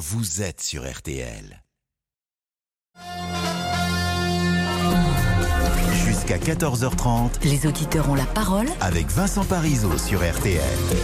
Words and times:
vous 0.00 0.40
êtes 0.40 0.62
sur 0.62 0.90
RTL. 0.90 1.62
Jusqu'à 6.30 6.54
14h30, 6.54 7.42
Les 7.42 7.66
auditeurs 7.66 8.08
ont 8.08 8.14
la 8.14 8.24
parole 8.24 8.66
avec 8.80 9.08
Vincent 9.08 9.44
Parisot 9.44 9.98
sur 9.98 10.20
RTL. 10.20 10.60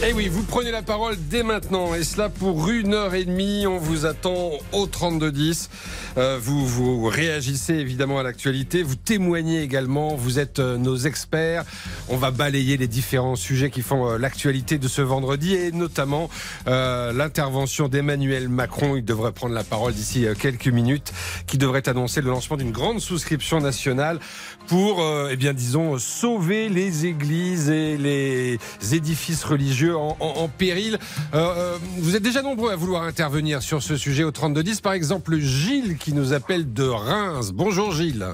Eh 0.06 0.12
oui, 0.12 0.29
vous 0.29 0.45
prenez 0.45 0.71
la 0.71 0.83
parole 0.83 1.17
dès 1.19 1.42
maintenant. 1.42 1.96
Et 1.96 2.04
cela 2.04 2.29
pour 2.29 2.69
une 2.69 2.95
heure 2.95 3.12
et 3.12 3.24
demie. 3.24 3.67
On 3.67 3.78
vous 3.78 4.06
attend 4.06 4.53
au 4.72 4.87
3210. 4.87 5.69
Euh, 6.17 6.38
vous, 6.40 6.65
vous 6.65 7.06
réagissez 7.06 7.74
évidemment 7.74 8.21
à 8.21 8.22
l'actualité. 8.22 8.85
Vous 8.85 8.94
témoignez 8.94 9.62
également. 9.62 10.15
Vous 10.15 10.38
êtes 10.38 10.60
euh, 10.60 10.76
nos 10.76 10.97
experts. 10.97 11.65
On 12.08 12.17
va 12.17 12.31
balayer 12.31 12.77
les 12.77 12.87
différents 12.87 13.35
sujets 13.35 13.71
qui 13.71 13.83
font 13.83 14.08
euh, 14.08 14.19
l'actualité 14.19 14.79
de 14.79 14.87
ce 14.87 15.03
vendredi 15.03 15.56
et 15.56 15.72
notamment 15.72 16.30
euh, 16.69 17.12
l'intervention 17.12 17.88
d'Emmanuel 17.88 18.48
Macron. 18.48 18.95
Il 18.95 19.05
devrait 19.05 19.33
prendre 19.33 19.55
la 19.55 19.65
parole 19.65 19.93
d'ici 19.93 20.24
euh, 20.24 20.34
quelques 20.38 20.68
minutes, 20.68 21.12
qui 21.48 21.58
devrait 21.58 21.88
annoncer 21.88 22.20
le 22.20 22.30
lancement 22.30 22.56
d'une 22.56 22.70
grande 22.70 23.00
souscription 23.00 23.60
nationale 23.60 24.20
pour, 24.68 25.00
euh, 25.00 25.16
eh 25.30 25.37
bien, 25.37 25.52
disons, 25.52 25.98
sauver 25.98 26.69
les 26.69 27.06
églises 27.06 27.69
et 27.70 27.97
les 27.97 28.59
édifices 28.93 29.45
religieux 29.45 29.97
en, 29.97 30.16
en- 30.20 30.27
en 30.39 30.48
péril. 30.48 30.98
Euh, 31.34 31.39
euh, 31.56 31.77
vous 31.98 32.16
êtes 32.16 32.23
déjà 32.23 32.42
nombreux 32.42 32.70
à 32.70 32.77
vouloir 32.77 33.02
intervenir 33.02 33.62
sur 33.62 33.83
ce 33.83 33.97
sujet 33.97 34.25
au 34.25 34.30
3210. 34.30 34.80
Par 34.80 34.92
exemple, 34.92 35.37
Gilles 35.39 35.97
qui 35.98 36.12
nous 36.12 36.33
appelle 36.33 36.73
de 36.73 36.84
Reims. 36.87 37.52
Bonjour 37.52 37.92
Gilles. 37.92 38.27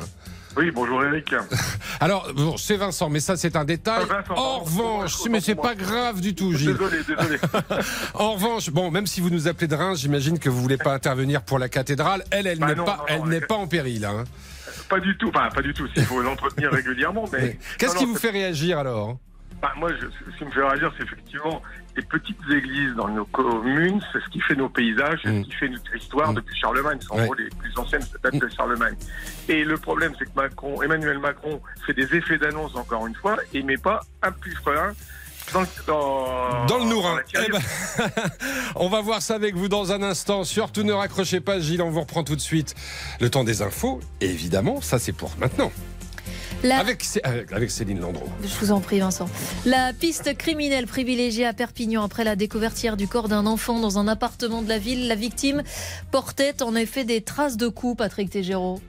Oui, 0.55 0.71
bonjour 0.71 1.03
Eric. 1.03 1.35
Alors, 2.01 2.29
bon, 2.37 2.59
c'est 2.59 2.77
Vincent, 2.77 3.09
mais 3.09 3.21
ça 3.21 3.37
c'est 3.39 3.57
un 3.57 3.65
détail. 3.65 4.03
Ah, 4.11 4.21
Vincent, 4.29 4.35
en 4.39 4.59
revanche, 4.59 5.15
mais 5.30 5.41
c'est 5.41 5.55
pas 5.55 5.75
grave 5.75 6.21
du 6.21 6.35
tout, 6.35 6.53
Gilles. 6.53 6.77
Désolé, 6.77 6.99
désolé. 7.09 7.39
En 8.15 8.35
revanche, 8.35 8.69
bon, 8.69 8.91
même 8.91 9.07
si 9.07 9.23
vous 9.23 9.30
nous 9.30 9.49
appelez 9.49 9.67
de 9.67 9.75
Reims, 9.75 10.01
j'imagine 10.01 10.39
que 10.39 10.51
vous 10.51 10.61
voulez 10.61 10.77
pas 10.77 10.93
intervenir 10.93 11.41
pour 11.41 11.59
la 11.59 11.71
cathédrale. 11.71 12.23
Elle, 12.30 12.47
elle 12.47 12.59
Bah 12.59 12.67
n'est 12.67 12.75
pas, 12.75 12.83
non, 12.99 13.05
elle 13.09 13.25
n'est 13.30 13.41
pas 13.41 13.55
en 13.55 13.67
péril. 13.67 14.05
Hein. 14.05 14.24
Pas 14.93 15.01
du 15.01 15.16
tout, 15.16 15.29
enfin 15.35 15.48
pas 15.54 15.62
du 15.62 15.73
tout, 15.73 15.87
s'il 15.95 16.04
faut 16.04 16.21
l'entretenir 16.21 16.71
régulièrement, 16.80 17.24
mais... 17.32 17.59
Qu'est-ce 17.79 17.96
qui 17.96 18.04
vous 18.04 18.16
fait 18.16 18.30
réagir 18.30 18.79
alors 18.79 19.16
bah, 19.62 19.73
Moi, 19.76 19.90
je- 19.99 20.07
ce 20.32 20.37
qui 20.38 20.45
me 20.45 20.51
fait 20.51 20.62
réagir, 20.62 20.93
c'est 20.99 21.04
effectivement 21.04 21.62
les 21.96 22.02
petites 22.02 22.38
églises 22.51 22.95
dans 22.95 23.09
nos 23.09 23.24
communes, 23.26 24.01
c'est 24.12 24.21
ce 24.21 24.29
qui 24.30 24.40
fait 24.40 24.54
nos 24.54 24.68
paysages, 24.68 25.21
c'est 25.24 25.30
Mm. 25.30 25.45
ce 25.45 25.49
qui 25.49 25.54
fait 25.57 25.68
notre 25.68 25.96
histoire 25.96 26.32
Mm. 26.32 26.37
depuis 26.37 26.57
Charlemagne. 26.59 26.99
C'est 27.01 27.10
en 27.12 27.16
Ouais. 27.16 27.24
gros 27.24 27.34
les 27.34 27.49
plus 27.60 27.73
anciennes 27.79 28.02
datent 28.23 28.34
de 28.38 28.49
Charlemagne. 28.49 28.96
Et 29.49 29.65
le 29.65 29.76
problème, 29.76 30.12
c'est 30.18 30.24
que 30.26 30.34
Macron, 30.37 30.82
Emmanuel 30.82 31.18
Macron 31.18 31.60
fait 31.87 31.95
des 31.95 32.15
effets 32.15 32.38
d'annonce, 32.38 32.74
encore 32.77 33.06
une 33.06 33.15
fois, 33.15 33.37
et 33.54 33.62
met 33.62 33.77
pas 33.79 34.01
un 34.23 34.32
plus 34.32 34.54
frein 34.56 34.93
dans, 35.53 35.61
le- 35.61 35.67
dans, 35.87 36.67
Dans 36.67 36.79
le 36.79 36.85
Nourin. 36.85 37.17
la 37.17 37.23
tirelire. 37.25 37.61
Eh 37.99 38.03
ben, 38.03 38.11
on 38.77 38.89
va 38.89 39.01
voir 39.01 39.23
ça 39.23 39.35
avec 39.35 39.55
vous 39.55 39.69
dans 39.69 39.93
un 39.93 40.03
instant. 40.03 40.45
Surtout 40.45 40.83
ne 40.83 40.93
raccrochez 40.93 41.41
pas, 41.41 41.61
Gilles, 41.61 41.83
on 41.83 41.91
vous 41.91 42.01
reprend 42.01 42.25
tout 42.25 42.37
de 42.37 42.41
suite. 42.41 42.75
Le 43.21 43.31
temps 43.31 43.45
des 43.45 43.63
infos, 43.63 44.01
évidemment, 44.21 44.80
ça 44.80 44.99
c'est 44.99 45.13
pour 45.13 45.33
maintenant. 45.39 45.71
La... 46.63 46.79
Avec, 46.79 47.03
Cé- 47.03 47.21
avec 47.25 47.51
avec 47.53 47.71
Céline 47.73 47.99
Landreau. 47.99 48.29
Je 48.45 48.55
vous 48.65 48.71
en 48.71 48.79
prie, 48.80 49.01
Vincent. 49.01 49.29
La 49.67 49.93
piste 49.93 50.37
criminelle 50.39 50.87
privilégiée 50.87 51.45
à 51.45 51.53
Perpignan 51.53 52.05
après 52.05 52.23
la 52.23 52.37
découverte 52.37 52.80
hier 52.80 52.97
du 52.97 53.09
corps 53.09 53.27
d'un 53.29 53.47
enfant 53.47 53.80
dans 53.80 53.99
un 53.99 54.07
appartement 54.07 54.63
de 54.63 54.69
la 54.69 54.79
ville. 54.79 55.09
La 55.09 55.17
victime 55.17 55.65
portait 56.13 56.63
en 56.63 56.77
effet 56.77 57.03
des 57.03 57.21
traces 57.21 57.57
de 57.57 57.67
coups, 57.67 57.97
Patrick 57.99 58.30
Tégéraud. 58.30 58.80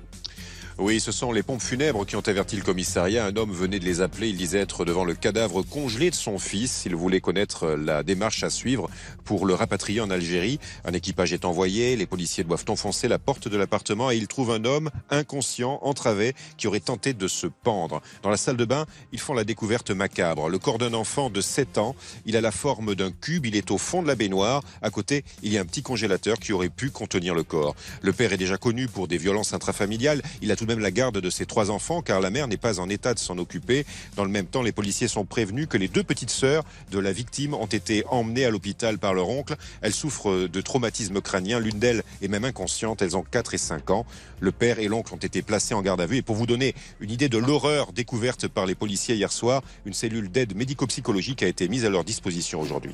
Oui, 0.79 0.99
ce 0.99 1.11
sont 1.11 1.31
les 1.31 1.43
pompes 1.43 1.61
funèbres 1.61 2.03
qui 2.03 2.16
ont 2.16 2.27
averti 2.27 2.55
le 2.55 2.63
commissariat. 2.63 3.27
Un 3.27 3.35
homme 3.35 3.52
venait 3.52 3.77
de 3.77 3.85
les 3.85 4.02
appeler. 4.02 4.29
Il 4.29 4.38
disait 4.38 4.57
être 4.57 4.85
devant 4.85 5.05
le 5.05 5.13
cadavre 5.13 5.61
congelé 5.61 6.09
de 6.09 6.16
son 6.16 6.39
fils. 6.39 6.83
Il 6.88 6.95
voulait 6.95 7.21
connaître 7.21 7.67
la 7.67 8.02
démarche 8.02 8.43
à 8.43 8.49
suivre 8.49 8.89
pour 9.23 9.45
le 9.45 9.53
rapatrier 9.53 10.01
en 10.01 10.09
Algérie. 10.09 10.59
Un 10.83 10.94
équipage 10.94 11.31
est 11.31 11.45
envoyé. 11.45 11.95
Les 11.95 12.07
policiers 12.07 12.44
doivent 12.44 12.66
enfoncer 12.69 13.07
la 13.07 13.19
porte 13.19 13.47
de 13.47 13.55
l'appartement 13.55 14.09
et 14.09 14.17
ils 14.17 14.27
trouvent 14.27 14.49
un 14.49 14.66
homme 14.66 14.89
inconscient, 15.11 15.77
entravé, 15.83 16.33
qui 16.57 16.67
aurait 16.67 16.79
tenté 16.79 17.13
de 17.13 17.27
se 17.27 17.45
pendre. 17.45 18.01
Dans 18.23 18.31
la 18.31 18.38
salle 18.38 18.57
de 18.57 18.66
bain, 18.66 18.88
ils 19.11 19.19
font 19.19 19.35
la 19.35 19.44
découverte 19.44 19.91
macabre. 19.91 20.50
Le 20.50 20.57
corps 20.57 20.79
d'un 20.79 20.95
enfant 20.95 21.29
de 21.29 21.41
7 21.41 21.78
ans. 21.78 21.95
Il 22.25 22.35
a 22.35 22.41
la 22.41 22.51
forme 22.51 22.95
d'un 22.95 23.11
cube. 23.11 23.45
Il 23.45 23.55
est 23.55 23.69
au 23.69 23.78
fond 23.78 24.01
de 24.01 24.07
la 24.07 24.16
baignoire. 24.16 24.63
À 24.81 24.90
côté, 24.90 25.23
il 25.44 25.53
y 25.53 25.59
a 25.59 25.61
un 25.61 25.66
petit 25.66 25.84
congélateur 25.84 26.40
qui 26.40 26.51
aurait 26.51 26.69
pu 26.69 26.90
contenir 26.90 27.35
le 27.35 27.44
corps. 27.44 27.75
Le 28.01 28.11
père 28.11 28.34
est 28.34 28.38
déjà 28.38 28.57
connu 28.57 28.88
pour 28.88 29.07
des 29.07 29.17
violences 29.17 29.53
intrafamiliales. 29.53 30.23
Il 30.41 30.51
a 30.51 30.55
tout 30.63 30.69
même 30.69 30.79
la 30.79 30.91
garde 30.91 31.18
de 31.18 31.29
ses 31.29 31.46
trois 31.46 31.72
enfants 31.72 32.01
car 32.01 32.22
la 32.22 32.29
mère 32.29 32.47
n'est 32.47 32.56
pas 32.56 32.79
en 32.79 32.88
état 32.88 33.13
de 33.13 33.19
s'en 33.19 33.38
occuper. 33.38 33.85
Dans 34.16 34.24
le 34.24 34.29
même 34.29 34.46
temps, 34.46 34.62
les 34.62 34.72
policiers 34.72 35.09
sont 35.09 35.25
prévenus 35.25 35.68
que 35.68 35.78
les 35.78 35.90
deux 35.90 36.03
petites 36.03 36.29
sœurs 36.29 36.63
de 36.90 37.00
la 37.00 37.12
victime 37.12 37.53
ont 37.53 37.66
été 37.66 38.06
emmenées 38.07 38.46
à 38.46 38.50
l'hôpital 38.50 38.97
par 38.97 39.13
leur 39.13 39.28
oncle. 39.28 39.57
Elles 39.81 39.94
souffrent 39.94 40.47
de 40.47 40.62
traumatisme 40.62 41.19
crânien. 41.19 41.59
L'une 41.59 41.79
d'elles 41.79 42.02
est 42.22 42.29
même 42.29 42.46
inconsciente. 42.46 43.02
Elles 43.02 43.18
ont 43.18 43.23
4 43.23 43.56
et 43.56 43.57
5 43.57 43.90
ans. 43.90 44.06
Le 44.40 44.53
père 44.53 44.79
et 44.79 44.88
l'oncle 44.88 45.13
ont 45.13 45.18
été 45.18 45.41
placés 45.41 45.73
en 45.73 45.81
garde 45.81 46.00
à 46.00 46.06
vue. 46.06 46.18
Et 46.18 46.22
pour 46.22 46.38
vous 46.38 46.47
donner 46.47 46.75
une 47.02 47.12
idée 47.12 47.28
de 47.28 47.38
l'horreur 47.38 47.91
découverte 47.91 48.47
par 48.47 48.66
les 48.66 48.75
policiers 48.75 49.16
hier 49.16 49.34
soir, 49.34 49.63
une 49.85 49.94
cellule 49.94 50.31
d'aide 50.31 50.56
médico-psychologique 50.56 51.44
a 51.44 51.47
été 51.47 51.68
mise 51.68 51.84
à 51.84 51.90
leur 51.90 52.06
disposition 52.06 52.62
aujourd'hui. 52.62 52.94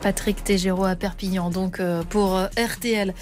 Patrick 0.00 0.44
Tégéraud 0.44 0.84
à 0.84 0.96
Perpignan, 0.96 1.50
donc 1.50 1.80
euh, 1.80 2.02
pour 2.04 2.36
euh, 2.36 2.46
RTL. 2.56 3.14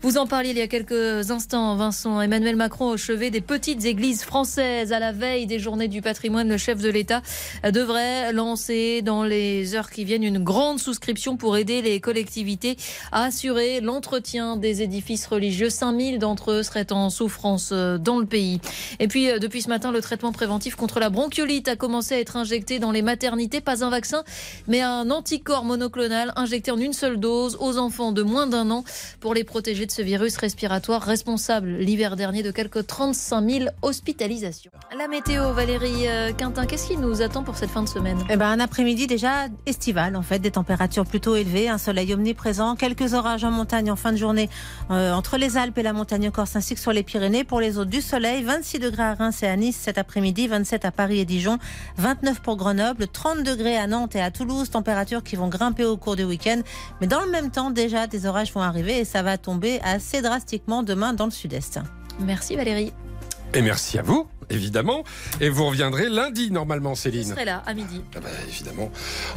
Vous 0.00 0.16
en 0.16 0.28
parliez 0.28 0.50
il 0.50 0.58
y 0.58 0.62
a 0.62 0.68
quelques 0.68 1.32
instants, 1.32 1.74
Vincent. 1.74 2.20
Emmanuel 2.20 2.54
Macron 2.54 2.90
au 2.90 2.96
chevet 2.96 3.30
des 3.30 3.40
petites 3.40 3.84
églises 3.84 4.22
françaises 4.22 4.92
à 4.92 5.00
la 5.00 5.10
veille 5.10 5.46
des 5.46 5.58
journées 5.58 5.88
du 5.88 6.02
patrimoine. 6.02 6.48
Le 6.48 6.56
chef 6.56 6.80
de 6.80 6.88
l'État 6.88 7.20
euh, 7.64 7.72
devrait 7.72 8.32
lancer 8.32 9.02
dans 9.02 9.24
les 9.24 9.74
heures 9.74 9.90
qui 9.90 10.04
viennent 10.04 10.22
une 10.22 10.38
grande 10.38 10.78
souscription 10.78 11.36
pour 11.36 11.56
aider 11.56 11.82
les 11.82 12.00
collectivités 12.00 12.76
à 13.10 13.24
assurer 13.24 13.80
l'entretien 13.80 14.56
des 14.56 14.82
édifices 14.82 15.26
religieux. 15.26 15.68
5000 15.68 16.20
d'entre 16.20 16.52
eux 16.52 16.62
seraient 16.62 16.92
en 16.92 17.10
souffrance 17.10 17.72
dans 17.72 18.18
le 18.18 18.26
pays. 18.26 18.60
Et 19.00 19.08
puis, 19.08 19.28
depuis 19.40 19.62
ce 19.62 19.68
matin, 19.68 19.90
le 19.90 20.00
traitement 20.00 20.32
préventif 20.32 20.76
contre 20.76 21.00
la 21.00 21.10
bronchiolite 21.10 21.68
a 21.68 21.76
commencé 21.76 22.14
à 22.14 22.20
être 22.20 22.36
injecté 22.36 22.78
dans 22.78 22.92
les 22.92 23.02
maternités. 23.02 23.60
Pas 23.60 23.84
un 23.84 23.90
vaccin, 23.90 24.22
mais 24.68 24.80
un 24.80 25.10
anticorps 25.10 25.64
monoclonal 25.64 25.97
injecté 26.36 26.70
en 26.70 26.78
une 26.78 26.92
seule 26.92 27.18
dose 27.18 27.56
aux 27.60 27.78
enfants 27.78 28.12
de 28.12 28.22
moins 28.22 28.46
d'un 28.46 28.70
an 28.70 28.84
pour 29.20 29.34
les 29.34 29.44
protéger 29.44 29.86
de 29.86 29.90
ce 29.90 30.02
virus 30.02 30.36
respiratoire 30.36 31.02
responsable 31.02 31.68
l'hiver 31.68 32.16
dernier 32.16 32.42
de 32.42 32.50
quelques 32.50 32.86
35 32.86 33.48
000 33.48 33.64
hospitalisations. 33.82 34.70
La 34.96 35.08
météo, 35.08 35.52
Valérie 35.52 36.08
euh, 36.08 36.32
Quintin, 36.32 36.66
qu'est-ce 36.66 36.88
qui 36.88 36.96
nous 36.96 37.22
attend 37.22 37.42
pour 37.42 37.56
cette 37.56 37.70
fin 37.70 37.82
de 37.82 37.88
semaine? 37.88 38.18
Eh 38.30 38.36
ben, 38.36 38.46
un 38.46 38.60
après-midi 38.60 39.06
déjà 39.06 39.46
estival, 39.66 40.16
en 40.16 40.22
fait, 40.22 40.38
des 40.38 40.50
températures 40.50 41.06
plutôt 41.06 41.36
élevées, 41.36 41.68
un 41.68 41.78
soleil 41.78 42.14
omniprésent, 42.14 42.76
quelques 42.76 43.14
orages 43.14 43.44
en 43.44 43.50
montagne 43.50 43.90
en 43.90 43.96
fin 43.96 44.12
de 44.12 44.16
journée 44.16 44.48
euh, 44.90 45.12
entre 45.12 45.36
les 45.36 45.56
Alpes 45.56 45.78
et 45.78 45.82
la 45.82 45.92
montagne 45.92 46.30
corse 46.30 46.56
ainsi 46.56 46.74
que 46.74 46.80
sur 46.80 46.92
les 46.92 47.02
Pyrénées. 47.02 47.44
Pour 47.44 47.60
les 47.60 47.78
autres, 47.78 47.90
du 47.90 48.00
soleil, 48.00 48.42
26 48.42 48.78
degrés 48.78 49.02
à 49.02 49.14
Reims 49.14 49.42
et 49.42 49.46
à 49.46 49.56
Nice 49.56 49.78
cet 49.80 49.98
après-midi, 49.98 50.48
27 50.48 50.84
à 50.84 50.90
Paris 50.90 51.20
et 51.20 51.24
Dijon, 51.24 51.58
29 51.96 52.40
pour 52.40 52.56
Grenoble, 52.56 53.06
30 53.08 53.42
degrés 53.42 53.76
à 53.76 53.86
Nantes 53.86 54.16
et 54.16 54.20
à 54.20 54.30
Toulouse, 54.30 54.70
températures 54.70 55.22
qui 55.22 55.36
vont 55.36 55.48
grimper 55.48 55.84
au 55.88 55.96
cours 55.96 56.16
du 56.16 56.24
week-end. 56.24 56.60
Mais 57.00 57.06
dans 57.06 57.20
le 57.24 57.30
même 57.30 57.50
temps, 57.50 57.70
déjà, 57.70 58.06
des 58.06 58.26
orages 58.26 58.52
vont 58.52 58.60
arriver 58.62 58.98
et 58.98 59.04
ça 59.04 59.22
va 59.22 59.38
tomber 59.38 59.80
assez 59.82 60.22
drastiquement 60.22 60.82
demain 60.82 61.12
dans 61.12 61.24
le 61.26 61.30
sud-est. 61.30 61.80
Merci 62.20 62.56
Valérie. 62.56 62.92
Et 63.54 63.62
merci 63.62 63.98
à 63.98 64.02
vous, 64.02 64.26
évidemment. 64.50 65.04
Et 65.40 65.48
vous 65.48 65.64
reviendrez 65.66 66.10
lundi, 66.10 66.50
normalement, 66.50 66.94
Je 66.94 67.00
Céline. 67.00 67.24
serai 67.24 67.46
là 67.46 67.62
à 67.64 67.72
midi. 67.72 68.02
Ah 68.14 68.20
bah, 68.20 68.28
évidemment, 68.46 68.90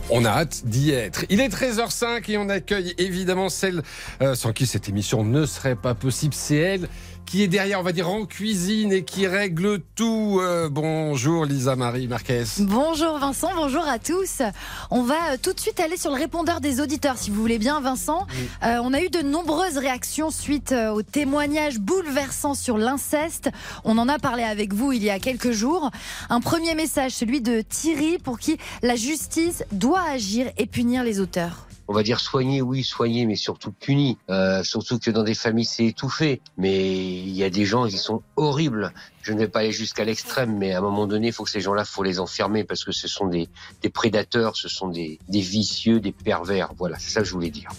on 0.09 0.25
a 0.25 0.29
hâte 0.29 0.63
d'y 0.66 0.91
être. 0.91 1.23
Il 1.29 1.39
est 1.39 1.47
13h05 1.47 2.29
et 2.29 2.38
on 2.38 2.50
accueille 2.50 2.94
évidemment 2.97 3.47
celle 3.47 3.81
euh, 4.22 4.35
sans 4.35 4.51
qui 4.51 4.66
cette 4.68 4.89
émission 4.89 5.23
ne 5.23 5.45
serait 5.45 5.78
pas 5.78 5.95
possible. 5.95 6.33
C'est 6.33 6.57
elle 6.57 6.89
qui 7.31 7.44
est 7.44 7.47
derrière, 7.47 7.80
on 7.80 7.84
va 7.84 7.94
dire, 7.94 8.09
en 8.09 8.25
cuisine 8.25 8.92
et 8.92 9.06
qui 9.06 9.25
règle 9.25 9.80
tout. 9.96 10.40
Euh, 10.42 10.68
bonjour 10.69 11.46
Lisa 11.46 11.78
Marie 11.78 12.09
Marquez. 12.09 12.44
Bonjour 12.59 13.19
Vincent, 13.19 13.52
bonjour 13.56 13.88
à 13.88 14.00
tous. 14.00 14.42
On 14.90 15.03
va 15.03 15.16
euh, 15.31 15.38
tout 15.42 15.53
de 15.53 15.59
suite 15.62 15.80
aller 15.80 15.96
sur 15.96 16.12
le 16.12 16.18
répondeur 16.18 16.59
des 16.59 16.81
auditeurs, 16.81 17.18
si 17.18 17.30
vous 17.30 17.40
voulez 17.40 17.58
bien, 17.58 17.80
Vincent. 17.80 18.28
Euh, 18.66 18.80
on 18.84 18.94
a 18.94 19.02
eu 19.02 19.08
de 19.08 19.22
nombreuses 19.22 19.78
réactions 19.78 20.30
suite 20.30 20.74
euh, 20.74 20.92
au 20.92 21.04
témoignage 21.04 21.80
bouleversant 21.80 22.54
sur 22.54 22.78
l'inceste. 22.78 23.50
On 23.86 23.98
en 23.98 24.10
a 24.10 24.19
parlé 24.19 24.44
avec 24.44 24.74
vous 24.74 24.92
il 24.92 25.01
y 25.01 25.10
a 25.10 25.18
quelques 25.18 25.51
jours. 25.51 25.89
Un 26.30 26.42
premier 26.42 26.75
message, 26.75 27.13
celui 27.13 27.39
de 27.39 27.62
Thierry, 27.62 28.18
pour 28.18 28.39
qui 28.39 28.57
la 28.81 28.98
justice 28.98 29.63
doit 29.72 30.04
agir 30.04 30.48
et 30.57 30.66
punir 30.66 31.06
les 31.06 31.22
auteurs. 31.22 31.70
On 31.91 31.93
va 31.93 32.03
dire 32.03 32.21
soigner, 32.21 32.61
oui, 32.61 32.83
soigner, 32.83 33.25
mais 33.25 33.35
surtout 33.35 33.73
punir. 33.73 34.15
Euh, 34.29 34.63
surtout 34.63 34.97
que 34.97 35.11
dans 35.11 35.23
des 35.23 35.33
familles, 35.33 35.65
c'est 35.65 35.85
étouffé. 35.85 36.39
Mais 36.57 36.95
il 36.95 37.35
y 37.35 37.43
a 37.43 37.49
des 37.49 37.65
gens 37.65 37.85
qui 37.85 37.97
sont 37.97 38.23
horribles. 38.38 38.93
Je 39.23 39.33
ne 39.33 39.39
vais 39.39 39.49
pas 39.49 39.59
aller 39.59 39.73
jusqu'à 39.73 40.05
l'extrême, 40.05 40.57
mais 40.57 40.71
à 40.71 40.77
un 40.77 40.81
moment 40.81 41.05
donné, 41.05 41.27
il 41.27 41.33
faut 41.33 41.43
que 41.43 41.49
ces 41.49 41.59
gens-là, 41.59 41.83
faut 41.83 42.03
les 42.03 42.21
enfermer 42.21 42.63
parce 42.63 42.85
que 42.85 42.93
ce 42.93 43.09
sont 43.09 43.27
des, 43.27 43.49
des 43.81 43.89
prédateurs, 43.89 44.55
ce 44.55 44.69
sont 44.69 44.88
des, 44.88 45.19
des 45.27 45.41
vicieux, 45.41 45.99
des 45.99 46.13
pervers. 46.13 46.71
Voilà, 46.77 46.97
c'est 46.97 47.09
ça 47.09 47.19
que 47.19 47.27
je 47.27 47.33
voulais 47.33 47.51
dire. 47.51 47.69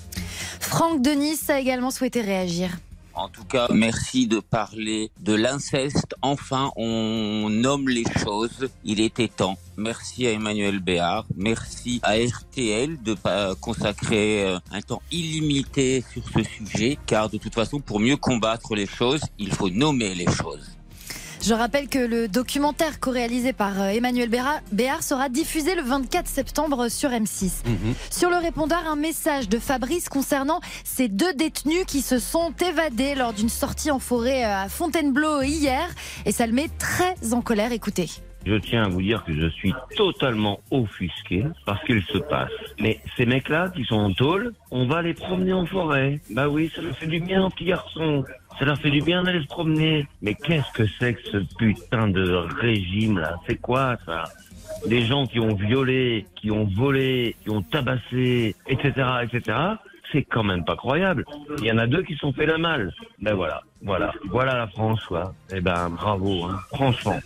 Franck 0.61 1.01
Denis 1.01 1.39
a 1.49 1.59
également 1.59 1.91
souhaité 1.91 2.21
réagir. 2.21 2.69
En 3.15 3.29
tout 3.29 3.45
cas, 3.45 3.69
merci 3.73 4.27
de 4.27 4.41
parler 4.41 5.11
de 5.21 5.35
l'inceste. 5.35 6.15
Enfin, 6.23 6.71
on 6.77 7.49
nomme 7.51 7.89
les 7.89 8.05
choses. 8.23 8.69
Il 8.85 9.01
était 9.01 9.29
temps. 9.29 9.59
Merci 9.77 10.27
à 10.27 10.33
Emmanuel 10.33 10.81
Béard. 10.81 11.27
Merci 11.37 12.01
à 12.03 12.15
RTL 12.17 13.03
de 13.03 13.17
consacrer 13.61 14.45
euh, 14.47 14.59
un 14.71 14.81
temps 14.81 15.03
illimité 15.11 16.05
sur 16.13 16.23
ce 16.29 16.43
sujet. 16.43 16.99
Car 17.07 17.29
de 17.29 17.39
toute 17.39 17.55
façon, 17.55 17.81
pour 17.81 18.01
mieux 18.01 18.17
combattre 18.17 18.75
les 18.75 18.87
choses, 18.87 19.23
il 19.39 19.53
faut 19.53 19.71
nommer 19.71 20.15
les 20.15 20.31
choses. 20.31 20.72
Je 21.45 21.55
rappelle 21.55 21.89
que 21.89 21.99
le 21.99 22.29
documentaire 22.29 23.01
co-réalisé 23.01 23.53
par 23.53 23.81
euh, 23.81 23.89
Emmanuel 23.89 24.29
Béard 24.29 25.03
sera 25.03 25.29
diffusé 25.29 25.75
le 25.75 25.83
24 25.83 26.29
septembre 26.29 26.89
sur 26.89 27.11
M6. 27.11 27.51
Mhm. 27.67 27.95
Sur 28.13 28.31
le 28.31 28.37
répondeur, 28.37 28.87
un 28.87 28.95
message 28.95 29.49
de 29.49 29.59
Fabrice 29.59 30.09
concernant 30.09 30.61
ces 30.85 31.09
deux 31.09 31.35
détenus 31.35 31.85
qui 31.85 32.01
se 32.01 32.21
sont 32.21 32.53
évadés 32.65 33.17
lors 33.17 33.33
d'une 33.33 33.49
sortie 33.49 33.91
en 33.91 33.99
forêt 33.99 34.45
euh, 34.45 34.65
à 34.65 34.69
Fontainebleau 34.69 35.43
hier. 35.43 35.89
Et 36.27 36.33
ça 36.33 36.47
le 36.47 36.53
met 36.53 36.71
très 36.79 37.33
en 37.33 37.41
colère. 37.41 37.73
Écoutez. 37.73 38.09
Je 38.45 38.55
tiens 38.57 38.85
à 38.85 38.89
vous 38.89 39.03
dire 39.03 39.25
que 39.25 39.33
je 39.33 39.47
suis 39.49 39.73
totalement 39.97 40.61
offusqué 40.71 41.45
par 41.65 41.81
ce 41.81 41.87
qu'il 41.87 42.03
se 42.03 42.19
passe. 42.19 42.51
Mais 42.81 43.01
ces 43.17 43.27
mecs-là 43.27 43.71
qui 43.75 43.85
sont 43.85 43.97
en 43.97 44.13
tôle, 44.13 44.53
on 44.71 44.87
va 44.87 45.03
les 45.03 45.15
promener 45.15 45.53
en 45.53 45.65
forêt. 45.67 46.21
Bah 46.31 46.49
oui, 46.49 46.71
ça 46.75 46.83
leur 46.83 46.97
fait 46.97 47.07
du 47.07 47.21
bien, 47.21 47.49
petits 47.51 47.67
garçons. 47.67 48.25
Ça 48.59 48.65
leur 48.65 48.79
fait 48.79 48.91
du 48.91 49.01
bien 49.01 49.23
d'aller 49.23 49.43
se 49.43 49.47
promener. 49.47 50.07
Mais 50.21 50.35
qu'est-ce 50.35 50.73
que 50.73 50.87
c'est 50.99 51.15
que 51.15 51.23
ce 51.31 51.39
putain 51.57 52.09
de 52.09 52.33
régime 52.61 53.19
là? 53.19 53.37
C'est 53.47 53.61
quoi 53.61 53.97
ça? 54.05 54.25
Des 54.87 55.03
gens 55.03 55.27
qui 55.27 55.39
ont 55.39 55.55
violé, 55.55 56.27
qui 56.35 56.51
ont 56.51 56.65
volé, 56.65 57.37
qui 57.43 57.51
ont 57.51 57.63
tabassé, 57.63 58.57
etc., 58.67 58.93
etc. 59.23 59.59
C'est 60.13 60.25
quand 60.25 60.43
même 60.45 60.65
pas 60.65 60.77
croyable. 60.77 61.25
Il 61.59 61.65
y 61.65 61.73
en 61.73 61.79
a 61.79 61.87
deux 61.87 62.03
qui 62.03 62.13
se 62.15 62.19
sont 62.21 62.33
fait 62.33 62.47
la 62.47 62.59
mal. 62.59 62.93
Ben 63.21 63.35
voilà, 63.35 63.63
voilà, 63.83 64.13
voilà 64.31 64.55
la 64.57 64.67
France, 64.69 65.01
quoi. 65.09 65.35
Eh 65.51 65.61
ben 65.61 65.89
bravo, 65.91 66.45
hein. 66.45 66.61
franchement. 66.75 67.19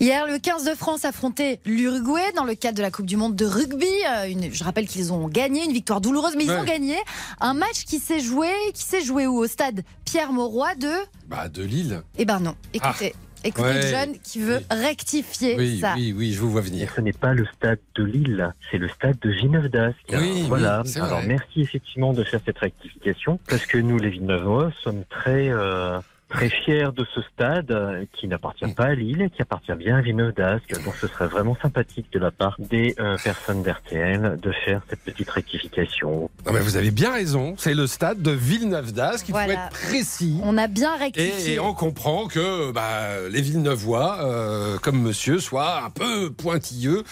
Hier, 0.00 0.26
le 0.26 0.38
15 0.38 0.64
de 0.64 0.74
France 0.74 1.04
affrontait 1.04 1.60
l'Uruguay 1.66 2.22
dans 2.34 2.44
le 2.44 2.54
cadre 2.54 2.78
de 2.78 2.82
la 2.82 2.90
Coupe 2.90 3.04
du 3.04 3.16
Monde 3.18 3.36
de 3.36 3.44
rugby. 3.44 3.84
Euh, 4.08 4.28
une- 4.30 4.50
je 4.52 4.64
rappelle 4.64 4.86
qu'ils 4.88 5.12
ont 5.12 5.28
gagné, 5.28 5.64
une 5.64 5.72
victoire 5.72 6.00
douloureuse, 6.00 6.36
mais 6.36 6.44
ils 6.44 6.50
Ouais. 6.50 6.56
ont 6.58 6.64
gagné. 6.64 6.96
Un 7.40 7.52
match 7.52 7.84
qui 7.84 7.98
s'est 7.98 8.20
joué, 8.20 8.48
qui 8.72 8.82
s'est 8.84 9.02
joué 9.02 9.26
où? 9.26 9.36
Au 9.36 9.46
stade 9.46 9.82
Pierre 10.06 10.32
Mauroy 10.32 10.74
de. 10.76 10.90
Bah, 11.28 11.48
de 11.48 11.62
Lille. 11.62 12.00
Eh 12.16 12.24
ben 12.24 12.40
non. 12.40 12.54
Écoutez, 12.72 13.14
écoutez 13.44 13.66
Ouais. 13.68 13.90
John 13.90 14.16
qui 14.22 14.40
veut 14.40 14.60
rectifier 14.70 15.56
Oui, 15.56 15.78
ça. 15.80 15.94
oui, 15.96 16.14
oui, 16.16 16.32
je 16.32 16.40
vous 16.40 16.50
vois 16.50 16.60
venir. 16.60 16.92
Ce 16.94 17.00
n'est 17.00 17.12
pas 17.12 17.34
le 17.34 17.46
stade 17.56 17.78
de 17.94 18.04
Lille, 18.04 18.52
c'est 18.70 18.78
le 18.78 18.88
stade 18.88 19.18
de 19.20 19.30
Villeneuve 19.30 19.68
d'Ascq. 19.68 19.96
Oui, 20.12 20.44
voilà. 20.48 20.82
oui, 20.84 20.92
Alors 20.96 21.18
vrai. 21.18 21.26
merci 21.26 21.62
effectivement 21.62 22.12
de 22.12 22.24
faire 22.24 22.40
cette 22.44 22.58
rectification 22.58 23.38
parce 23.48 23.66
que 23.66 23.78
nous, 23.78 23.98
les 23.98 24.10
Villeneuvois, 24.10 24.72
sommes 24.82 25.04
très 25.08 25.48
euh, 25.50 25.98
très 26.30 26.48
fiers 26.48 26.88
de 26.96 27.04
ce 27.14 27.20
stade 27.22 27.70
euh, 27.70 28.04
qui 28.12 28.28
n'appartient 28.28 28.72
pas 28.74 28.84
à 28.84 28.94
Lille 28.94 29.20
et 29.22 29.30
qui 29.30 29.42
appartient 29.42 29.72
bien 29.74 29.96
à 29.96 30.00
Villeneuve 30.00 30.32
d'Ascq. 30.34 30.82
Donc 30.84 30.94
ce 31.00 31.06
serait 31.08 31.26
vraiment 31.26 31.56
sympathique 31.60 32.06
de 32.12 32.18
la 32.18 32.30
part 32.30 32.56
des 32.58 32.94
euh, 33.00 33.16
personnes 33.22 33.62
d'RTL 33.62 34.38
de 34.40 34.52
faire 34.64 34.80
cette 34.88 35.00
petite 35.00 35.28
rectification. 35.30 36.30
Non, 36.46 36.52
mais 36.52 36.60
vous 36.60 36.76
avez 36.76 36.90
bien 36.90 37.12
raison. 37.12 37.54
C'est 37.58 37.74
le 37.74 37.86
stade 37.86 38.22
de 38.22 38.30
Villeneuve 38.30 38.92
d'Ascq. 38.92 39.28
Il 39.28 39.32
faut 39.32 39.38
Voilà. 39.38 39.66
être 39.66 39.70
précis. 39.70 40.38
On 40.42 40.56
a 40.56 40.66
bien 40.68 40.96
rectifié. 40.96 41.54
et 41.54 41.60
on 41.60 41.74
comprend 41.74 42.26
que 42.28 42.70
bah, 42.72 43.28
les 43.30 43.42
Villeneuvois, 43.42 44.18
euh, 44.22 44.78
comme 44.78 45.00
monsieur, 45.00 45.38
soient 45.40 45.82
un 45.84 45.90
peu 45.90 46.30
pointilleux 46.30 47.02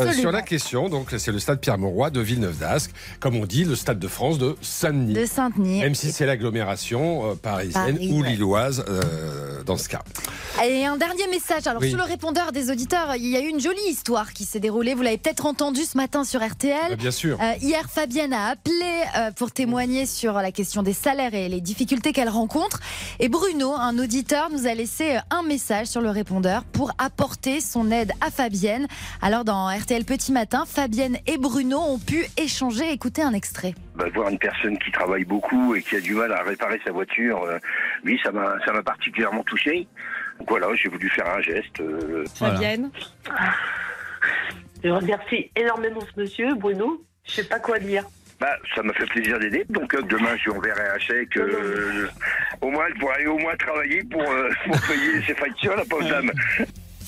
euh, 0.00 0.12
sur 0.12 0.32
la 0.32 0.42
question. 0.42 0.88
Donc, 0.88 1.08
c'est 1.18 1.32
le 1.32 1.38
stade 1.38 1.60
Pierre-Mauroy 1.60 2.10
de 2.10 2.20
Villeneuve 2.20 2.58
d'Ascq. 2.58 2.90
Comme 3.20 3.36
on 3.36 3.44
dit, 3.46 3.64
le 3.64 3.74
stade 3.76 3.98
de 3.98 4.08
France 4.08 4.38
de 4.38 4.56
Saint-Denis. 4.60 5.12
De 5.14 5.26
Saint-Denis. 5.26 5.80
Même 5.80 5.94
si 5.94 6.10
c'est 6.12 6.26
l'agglomération 6.26 7.30
euh, 7.30 7.34
parisienne 7.34 7.96
Paris, 7.96 8.08
ou 8.10 8.22
ouais. 8.22 8.61
Lilloise 8.62 8.84
euh, 8.88 9.62
dans 9.64 9.76
ce 9.76 9.88
cas. 9.88 10.02
Et 10.64 10.84
un 10.84 10.96
dernier 10.96 11.26
message. 11.28 11.66
Alors, 11.66 11.80
Oui. 11.82 11.88
sur 11.88 11.98
le 11.98 12.04
répondeur 12.04 12.52
des 12.52 12.70
auditeurs, 12.70 13.14
il 13.16 13.26
y 13.26 13.36
a 13.36 13.40
eu 13.40 13.46
une 13.48 13.60
jolie 13.60 13.88
histoire 13.88 14.32
qui 14.32 14.44
s'est 14.44 14.60
déroulée. 14.60 14.94
Vous 14.94 15.02
l'avez 15.02 15.16
peut-être 15.18 15.46
entendu 15.46 15.82
ce 15.82 15.96
matin 15.96 16.24
sur 16.24 16.44
RTL. 16.46 16.90
Bah, 16.90 16.96
bien 16.96 17.10
sûr. 17.10 17.38
Euh, 17.40 17.52
hier, 17.60 17.88
Fabienne 17.90 18.32
a 18.32 18.48
appelé 18.50 19.02
euh, 19.16 19.30
pour 19.32 19.50
témoigner 19.50 20.04
sur 20.06 20.34
la 20.34 20.52
question 20.52 20.82
des 20.82 20.92
salaires 20.92 21.34
et 21.34 21.48
les 21.48 21.60
difficultés 21.60 22.12
qu'elle 22.12 22.28
rencontre. 22.28 22.80
Et 23.18 23.28
Bruno, 23.28 23.72
un 23.74 23.98
auditeur, 23.98 24.50
nous 24.50 24.66
a 24.66 24.74
laissé 24.74 25.18
un 25.30 25.42
message 25.42 25.86
sur 25.86 26.00
le 26.00 26.10
répondeur 26.10 26.64
pour 26.64 26.92
apporter 26.98 27.60
son 27.60 27.90
aide 27.90 28.12
à 28.20 28.30
Fabienne. 28.30 28.86
Alors, 29.22 29.44
dans 29.44 29.68
RTL 29.68 30.04
Petit 30.04 30.32
Matin, 30.32 30.64
Fabienne 30.66 31.16
et 31.26 31.38
Bruno 31.38 31.78
ont 31.78 31.98
pu 31.98 32.26
échanger. 32.36 32.90
Écoutez 32.92 33.22
un 33.22 33.32
extrait. 33.32 33.74
Bah, 33.96 34.04
voir 34.14 34.28
une 34.28 34.38
personne 34.38 34.78
qui 34.78 34.90
travaille 34.90 35.24
beaucoup 35.24 35.74
et 35.74 35.82
qui 35.82 35.96
a 35.96 36.00
du 36.00 36.14
mal 36.14 36.32
à 36.32 36.42
réparer 36.42 36.80
sa 36.84 36.92
voiture, 36.92 37.42
euh, 37.44 37.58
oui, 38.04 38.18
ça 38.22 38.32
m'a 38.32 38.51
ça 38.64 38.72
m'a 38.72 38.82
particulièrement 38.82 39.42
touché. 39.44 39.86
Donc 40.38 40.48
voilà, 40.50 40.68
j'ai 40.74 40.88
voulu 40.88 41.08
faire 41.10 41.28
un 41.28 41.40
geste. 41.40 41.80
euh, 41.80 42.24
Fabienne 42.34 42.90
Je 44.82 44.88
remercie 44.88 45.50
énormément 45.56 46.00
ce 46.00 46.20
monsieur, 46.20 46.54
Bruno. 46.54 47.04
Je 47.24 47.32
sais 47.32 47.44
pas 47.44 47.60
quoi 47.60 47.78
dire. 47.78 48.04
Bah, 48.40 48.56
ça 48.74 48.82
m'a 48.82 48.92
fait 48.94 49.06
plaisir 49.06 49.38
d'aider. 49.38 49.64
Donc 49.68 49.94
euh, 49.94 50.02
demain, 50.02 50.36
je 50.38 50.44
lui 50.50 50.58
enverrai 50.58 50.88
un 50.94 50.98
chèque. 50.98 51.36
euh, 51.36 52.08
au 52.60 52.70
moins, 52.70 52.86
elle 52.88 52.94
pourra 52.98 53.14
aller 53.14 53.26
au 53.26 53.38
moins 53.38 53.54
travailler 53.56 54.02
pour, 54.10 54.22
euh, 54.22 54.48
pour 54.66 54.80
payer 54.82 55.22
ses 55.26 55.34
factures, 55.34 55.76
la 55.76 55.84
pauvre 55.84 56.08
dame. 56.08 56.30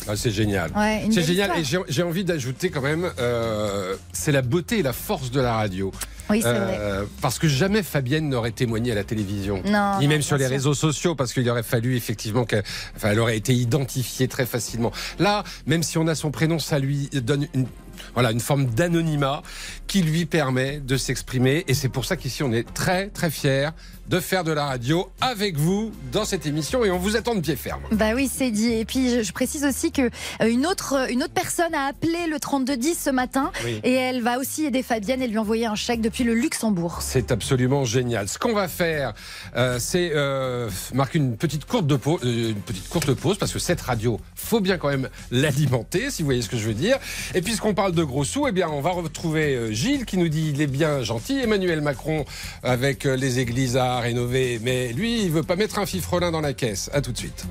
Ah, 0.09 0.17
c'est 0.17 0.31
génial. 0.31 0.71
Ouais, 0.77 1.07
c'est 1.11 1.23
génial. 1.23 1.59
histoire. 1.59 1.83
Et 1.89 1.93
j'ai 1.93 2.03
envie 2.03 2.25
d'ajouter 2.25 2.71
quand 2.71 2.81
même, 2.83 3.11
euh, 3.19 3.95
c'est 4.13 4.33
la 4.33 4.43
beauté 4.43 4.79
et 4.79 4.83
la 4.83 4.93
force 4.93 5.31
de 5.31 5.41
la 5.41 5.55
radio. 5.55 5.93
Oui, 6.31 6.41
c'est 6.43 6.49
Euh, 6.49 7.01
vrai. 7.03 7.09
Parce 7.21 7.39
que 7.39 7.49
jamais 7.49 7.83
Fabienne 7.83 8.29
n'aurait 8.31 8.51
témoigné 8.51 8.93
à 8.93 8.95
la 8.95 9.05
télévision, 9.05 9.63
Non, 9.67 9.99
ni 10.01 10.09
même 10.09 10.23
sur 10.23 10.37
les 10.37 10.45
sûr. 10.45 10.53
réseaux 10.53 10.75
sociaux, 10.75 11.15
parce 11.15 11.33
qu'il 11.35 11.49
aurait 11.51 11.63
fallu 11.63 11.97
effectivement 11.97 12.45
qu'elle 12.45 12.65
enfin, 12.97 13.11
elle 13.11 13.21
aurait 13.21 13.37
été 13.37 13.53
identifiée 13.55 14.27
très 14.29 14.47
facilement. 14.47 14.91
Là, 15.19 15.45
même 15.67 15.83
si 15.83 15.99
on 15.99 16.07
a 16.07 16.15
son 16.15 16.31
prénom, 16.31 16.59
ça 16.59 16.79
lui 16.79 17.09
donne 17.13 17.47
une 17.55 17.67
voilà 18.15 18.33
une 18.33 18.41
forme 18.41 18.67
d'anonymat 18.67 19.43
qui 19.87 20.03
lui 20.03 20.25
permet 20.27 20.79
de 20.81 20.97
s'exprimer. 20.97 21.65
Et 21.69 21.75
c'est 21.75 21.89
pour 21.89 22.05
ça 22.05 22.17
qu'ici 22.17 22.43
on 22.43 22.53
est 22.53 22.65
très 22.75 23.09
très 23.09 23.31
fiers 23.31 23.69
de 24.09 24.21
faire 24.21 24.45
de 24.45 24.53
la 24.53 24.67
radio 24.67 25.09
avec 25.21 25.57
vous 25.57 25.93
dans 26.13 26.25
cette 26.25 26.47
émission 26.47 26.85
et 26.85 26.91
on 26.91 26.99
vous 26.99 27.17
attend 27.17 27.35
de 27.35 27.41
pied 27.41 27.57
ferme. 27.57 27.83
Bah 27.93 28.13
oui, 28.15 28.31
c'est 28.33 28.51
dit. 28.51 28.73
Et 28.73 28.85
puis 28.85 29.11
je, 29.11 29.23
je 29.23 29.33
précise 29.33 29.65
aussi 29.65 29.93
que 29.93 30.03
euh, 30.03 30.49
une 30.49 30.67
autre 30.67 31.11
une 31.11 31.23
autre 31.23 31.33
personne 31.33 31.75
a 31.75 31.87
appelé 31.87 32.27
le 32.31 32.39
3210 32.39 32.99
ce 32.99 33.11
matin 33.11 33.51
Oui. 33.65 33.81
et 33.83 33.93
elle 33.93 34.23
va 34.23 34.39
aussi 34.39 34.65
aider 34.67 34.83
Fabienne 34.83 35.23
et 35.23 35.27
lui 35.27 35.39
envoyer 35.39 35.67
un 35.67 35.75
chèque 35.75 36.01
depuis 36.01 36.25
le 36.25 36.35
Luxembourg. 36.35 36.99
C'est 37.01 37.33
absolument 37.33 37.85
génial. 37.85 38.29
Ce 38.29 38.39
qu'on 38.39 38.55
va 38.55 38.69
faire, 38.69 39.15
euh, 39.57 39.79
c'est 39.79 40.11
euh, 40.15 40.69
marquer 40.93 41.19
une 41.19 41.37
petite 41.37 41.65
courte 41.65 41.87
de 41.87 41.97
pause, 41.97 42.21
euh, 42.25 42.51
une 42.51 42.61
petite 42.61 42.89
courte 42.89 43.13
pause, 43.15 43.39
parce 43.39 43.53
que 43.53 43.59
cette 43.59 43.81
radio, 43.81 44.21
faut 44.35 44.61
bien 44.61 44.77
quand 44.79 44.89
même 44.89 45.09
l'alimenter, 45.31 46.11
si 46.11 46.23
vous 46.23 46.27
voyez 46.27 46.43
ce 46.43 46.49
que 46.49 46.57
je 46.57 46.67
veux 46.67 46.75
dire. 46.75 46.99
Et 47.35 47.43
puisqu'on 47.43 47.75
parle 47.75 47.93
de 47.93 48.05
gros 48.05 48.25
sous, 48.25 48.47
eh 48.47 48.53
bien, 48.53 48.69
on 48.69 48.81
va 48.81 48.91
retrouver 48.91 49.55
euh, 49.55 49.73
Gilles 49.73 50.05
qui 50.05 50.17
nous 50.19 50.29
dit 50.29 50.51
il 50.55 50.61
est 50.61 50.67
bien 50.67 51.03
gentil, 51.03 51.39
Emmanuel 51.41 51.81
Macron 51.81 52.25
avec 52.63 53.07
euh, 53.07 53.17
les 53.17 53.39
églises 53.39 53.77
à 53.77 53.94
rénover, 54.01 54.61
mais 54.63 54.93
lui, 54.93 55.23
il 55.23 55.31
veut 55.31 55.43
pas 55.43 55.57
mettre 55.57 55.79
un 55.79 55.87
fifrelin 55.87 56.31
dans 56.31 56.41
la 56.41 56.53
caisse. 56.53 56.91
À 56.93 57.01
tout 57.01 57.13
de 57.13 57.19
suite. 57.19 57.45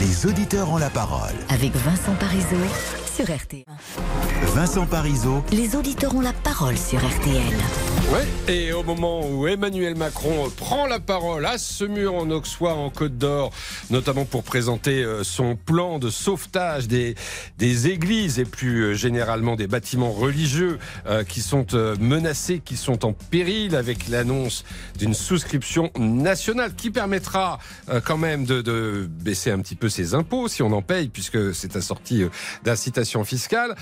Les 0.00 0.26
auditeurs 0.26 0.70
ont 0.70 0.78
la 0.78 0.90
parole. 0.90 1.34
Avec 1.48 1.72
Vincent 1.76 2.14
Parisot 2.14 2.56
sur 3.14 3.24
RTL. 3.24 3.64
Vincent 4.48 4.84
Parisot, 4.86 5.42
Les 5.50 5.76
auditeurs 5.76 6.14
ont 6.14 6.20
la 6.20 6.32
parole 6.32 6.76
sur 6.76 6.98
RTL. 6.98 7.42
Ouais, 8.12 8.52
et 8.52 8.72
au 8.74 8.82
moment 8.82 9.26
où 9.26 9.46
Emmanuel 9.48 9.94
Macron 9.94 10.50
prend 10.54 10.86
la 10.86 11.00
parole 11.00 11.46
à 11.46 11.56
ce 11.56 11.84
mur 11.84 12.14
en 12.14 12.28
Auxois, 12.30 12.74
en 12.74 12.90
Côte 12.90 13.16
d'Or, 13.16 13.52
notamment 13.88 14.26
pour 14.26 14.42
présenter 14.42 15.02
euh, 15.02 15.24
son 15.24 15.56
plan 15.56 15.98
de 15.98 16.10
sauvetage 16.10 16.88
des, 16.88 17.14
des 17.56 17.88
églises 17.88 18.38
et 18.38 18.44
plus 18.44 18.82
euh, 18.82 18.94
généralement 18.94 19.56
des 19.56 19.66
bâtiments 19.66 20.12
religieux 20.12 20.78
euh, 21.06 21.24
qui 21.24 21.40
sont 21.40 21.64
menacés, 21.98 22.60
qui 22.62 22.76
sont 22.76 23.06
en 23.06 23.14
péril, 23.14 23.74
avec 23.74 24.08
l'annonce 24.08 24.64
d'une 24.98 25.14
souscription 25.14 25.90
nationale 25.98 26.74
qui 26.74 26.90
permettra 26.90 27.58
quand 28.04 28.18
même 28.18 28.44
de, 28.44 28.60
de 28.60 29.08
baisser 29.08 29.50
un 29.50 29.60
petit 29.60 29.76
peu 29.76 29.88
ses 29.88 30.14
impôts 30.14 30.48
si 30.48 30.62
on 30.62 30.72
en 30.72 30.82
paye, 30.82 31.08
puisque 31.08 31.54
c'est 31.54 31.76
assorti 31.76 32.24
d'incitations 32.64 33.24
fiscales. 33.24 33.74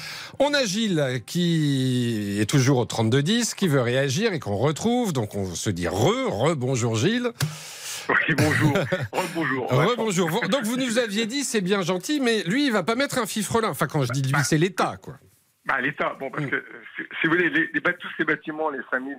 On 0.51 0.55
a 0.55 0.65
Gilles 0.65 1.23
qui 1.27 2.39
est 2.41 2.51
toujours 2.51 2.79
au 2.79 2.85
3210, 2.85 3.55
qui 3.55 3.69
veut 3.69 3.81
réagir 3.83 4.33
et 4.33 4.41
qu'on 4.41 4.57
retrouve. 4.57 5.13
Donc 5.13 5.37
on 5.37 5.45
se 5.55 5.71
dit 5.71 5.87
re, 5.87 6.27
re, 6.29 6.57
bonjour 6.57 6.97
Gilles. 6.97 7.31
Oui, 8.09 8.35
bonjour. 8.37 8.77
Rebonjour. 9.13 9.69
Rebonjour. 9.71 10.49
Donc 10.49 10.65
vous 10.65 10.77
nous 10.77 10.99
aviez 10.99 11.27
dit 11.27 11.45
c'est 11.45 11.61
bien 11.61 11.83
gentil, 11.83 12.19
mais 12.21 12.43
lui 12.43 12.67
il 12.67 12.73
va 12.73 12.83
pas 12.83 12.97
mettre 12.97 13.19
un 13.19 13.27
fifrelin. 13.27 13.69
Enfin 13.69 13.87
quand 13.87 14.03
je 14.03 14.11
dis 14.11 14.23
lui 14.23 14.33
c'est 14.43 14.59
l'État 14.59 14.97
quoi. 15.01 15.15
Bah, 15.67 15.81
L'État, 15.81 16.17
bon, 16.19 16.31
parce 16.33 16.47
que 16.47 16.57
euh, 16.57 16.65
si, 17.21 17.29
vous 17.29 17.35
voulez, 17.35 17.49
les, 17.51 17.69
les, 17.73 17.81
tous 17.81 18.09
ces 18.17 18.25
bâtiments, 18.25 18.71
les 18.71 18.83
familles 18.91 19.15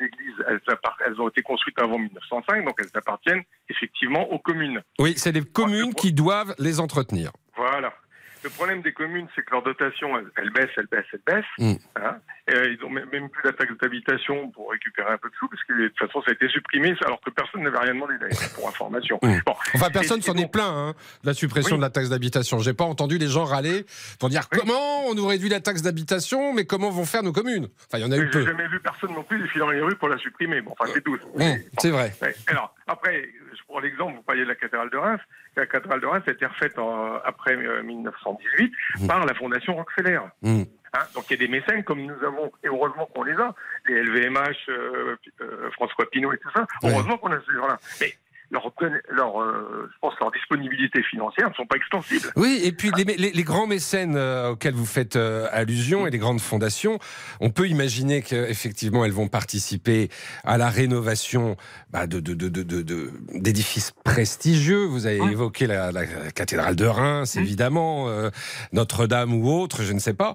elles, 0.50 0.60
appart- 0.68 1.00
elles 1.06 1.22
ont 1.22 1.30
été 1.30 1.42
construites 1.44 1.80
avant 1.80 1.98
1905, 1.98 2.66
donc 2.66 2.74
elles 2.80 2.90
appartiennent 2.96 3.44
effectivement 3.70 4.30
aux 4.34 4.40
communes. 4.40 4.82
Oui, 5.00 5.14
c'est 5.16 5.32
les 5.32 5.44
communes 5.46 5.94
qui 5.94 6.12
doivent 6.12 6.54
les 6.60 6.82
entretenir. 6.82 7.32
Voilà. 7.56 7.94
Le 8.44 8.50
problème 8.50 8.82
des 8.82 8.92
communes, 8.94 9.28
c'est 9.36 9.44
que 9.44 9.52
leur 9.52 9.64
dotation, 9.64 10.18
elle, 10.18 10.26
elle 10.38 10.50
baisse, 10.52 10.70
elle 10.78 10.88
baisse, 10.88 11.06
elle 11.14 11.22
baisse. 11.26 11.46
Mm. 11.58 11.74
hein. 11.98 12.16
Et, 12.48 12.56
euh, 12.56 12.74
ils 12.74 12.84
ont 12.86 12.90
même, 12.90 13.08
même 13.12 13.30
plus 13.30 13.44
la 13.46 13.54
taxe 13.54 13.72
d'habitation 13.82 14.50
pour 14.52 14.72
récupérer 14.72 15.12
un 15.12 15.18
peu 15.18 15.30
de 15.30 15.36
sous, 15.36 15.48
parce 15.48 15.64
que 15.64 15.74
de 15.74 15.88
toute 15.90 16.00
façon, 16.00 16.22
ça 16.24 16.32
a 16.32 16.34
été 16.34 16.48
supprimé, 16.50 16.94
alors 17.06 17.22
que 17.22 17.30
personne 17.30 17.62
n'avait 17.64 17.78
rien 17.78 17.94
demandé 17.94 18.16
d'ailleurs, 18.20 18.54
pour 18.56 18.68
information. 18.68 19.20
Mm. 19.22 19.40
Bon. 19.46 19.54
Enfin, 19.76 19.90
personne 19.92 20.22
s'en 20.22 20.36
est 20.36 20.52
plaint 20.52 20.72
hein, 20.74 20.94
de 21.24 21.28
la 21.28 21.34
suppression 21.34 21.76
Oui. 21.76 21.80
de 21.80 21.84
la 21.84 21.90
taxe 21.90 22.10
d'habitation. 22.10 22.60
J'ai 22.60 22.74
pas 22.74 22.86
entendu 22.86 23.18
les 23.18 23.28
gens 23.28 23.46
râler 23.46 23.86
pour 24.20 24.30
dire 24.30 24.50
comment 24.50 25.06
on 25.08 25.14
nous 25.16 25.28
réduit 25.28 25.50
la 25.50 25.60
taxe 25.60 25.82
d'habitation, 25.82 26.54
mais 26.54 26.66
comment 26.66 26.90
vont 26.90 27.06
faire 27.06 27.24
nos 27.24 27.32
communes? 27.32 27.68
Enfin, 27.88 28.00
il 28.00 28.02
y 28.02 28.06
en 28.06 28.12
a 28.12 28.18
eu 28.18 28.26
J'ai 28.26 28.40
peu. 28.40 28.46
jamais 28.46 28.68
vu 28.68 28.80
personne 28.80 29.14
non 29.14 29.24
plus 29.24 29.40
défiler 29.40 29.60
dans 29.60 29.70
les 29.72 29.82
rues 29.82 29.96
pour 29.96 30.10
la 30.10 30.18
supprimer. 30.18 30.62
Bon, 30.62 30.74
enfin, 30.80 30.90
c'est 30.94 31.04
tout. 31.04 31.18
Mmh, 31.36 31.44
c'est 31.80 31.92
vrai. 31.92 32.14
Ouais. 32.22 32.36
Alors, 32.48 32.74
après, 32.88 33.30
je 33.54 33.60
prends 33.68 33.80
l'exemple, 33.80 34.16
vous 34.16 34.24
parliez 34.24 34.44
de 34.44 34.48
la 34.48 34.56
cathédrale 34.56 34.90
de 34.90 34.98
Reims. 34.98 35.22
La 35.56 35.66
cathédrale 35.66 36.00
de 36.02 36.06
Reims 36.06 36.24
a 36.28 36.32
été 36.32 36.46
refaite 36.46 36.80
en- 36.80 37.16
après 37.26 37.56
euh, 37.56 37.84
1918 37.84 38.74
par 39.08 39.26
la 39.26 39.34
Fondation 39.34 39.76
Rockefeller. 39.76 40.20
Mmh. 40.42 40.64
Hein, 40.94 41.00
donc 41.16 41.24
il 41.30 41.40
y 41.40 41.44
a 41.44 41.48
des 41.48 41.52
mécènes 41.52 41.84
comme 41.86 42.02
nous 42.02 42.24
avons, 42.26 42.52
et 42.64 42.68
heureusement 42.68 43.06
qu'on 43.06 43.24
les 43.24 43.34
a, 43.34 43.54
les 43.88 44.02
LVMH, 44.04 44.56
euh, 44.70 45.16
euh, 45.42 45.70
François 45.72 46.10
Pinault 46.10 46.34
et 46.34 46.38
tout 46.38 46.50
ça, 46.54 46.66
Ouais. 46.84 46.92
heureusement 46.92 47.18
qu'on 47.18 47.32
a 47.32 47.40
ces 47.48 47.54
gens-là. 47.56 47.78
Mais 48.02 48.14
leur, 48.52 48.72
leur, 49.10 49.42
euh, 49.42 49.90
je 49.92 49.98
pense 50.02 50.14
leur 50.20 50.32
disponibilité 50.32 51.02
financière 51.04 51.50
ne 51.50 51.54
sont 51.56 51.66
pas 51.66 51.78
extensibles. 51.78 52.30
Oui, 52.36 52.60
et 52.64 52.72
puis 52.74 52.92
les, 52.98 53.04
les- 53.06 53.32
les 53.32 53.44
grands 53.44 53.66
mécènes 53.68 54.16
euh, 54.18 54.50
auxquels 54.52 54.74
vous 54.74 54.86
faites 54.86 55.16
euh, 55.16 55.48
allusion 55.52 56.06
et 56.06 56.12
les 56.12 56.18
grandes 56.18 56.42
fondations, 56.42 57.00
on 57.40 57.50
peut 57.50 57.68
imaginer 57.68 58.22
qu'effectivement 58.22 59.06
elles 59.06 59.12
vont 59.14 59.28
participer 59.30 60.10
à 60.44 60.58
la 60.58 60.70
rénovation 60.70 61.56
bah, 61.92 62.08
de, 62.08 62.20
de- 62.20 62.34
de- 62.34 63.12
d'édifices 63.34 63.92
prestigieux. 64.04 64.84
Vous 64.86 65.06
avez 65.06 65.18
évoqué 65.32 65.66
la, 65.68 65.92
la 65.92 66.06
cathédrale 66.36 66.76
de 66.76 66.86
Reims, 66.86 67.36
évidemment, 67.38 68.10
euh, 68.10 68.30
Notre-Dame 68.74 69.34
ou 69.34 69.50
autre, 69.50 69.84
je 69.84 69.94
ne 69.94 70.00
sais 70.00 70.14
pas. 70.14 70.34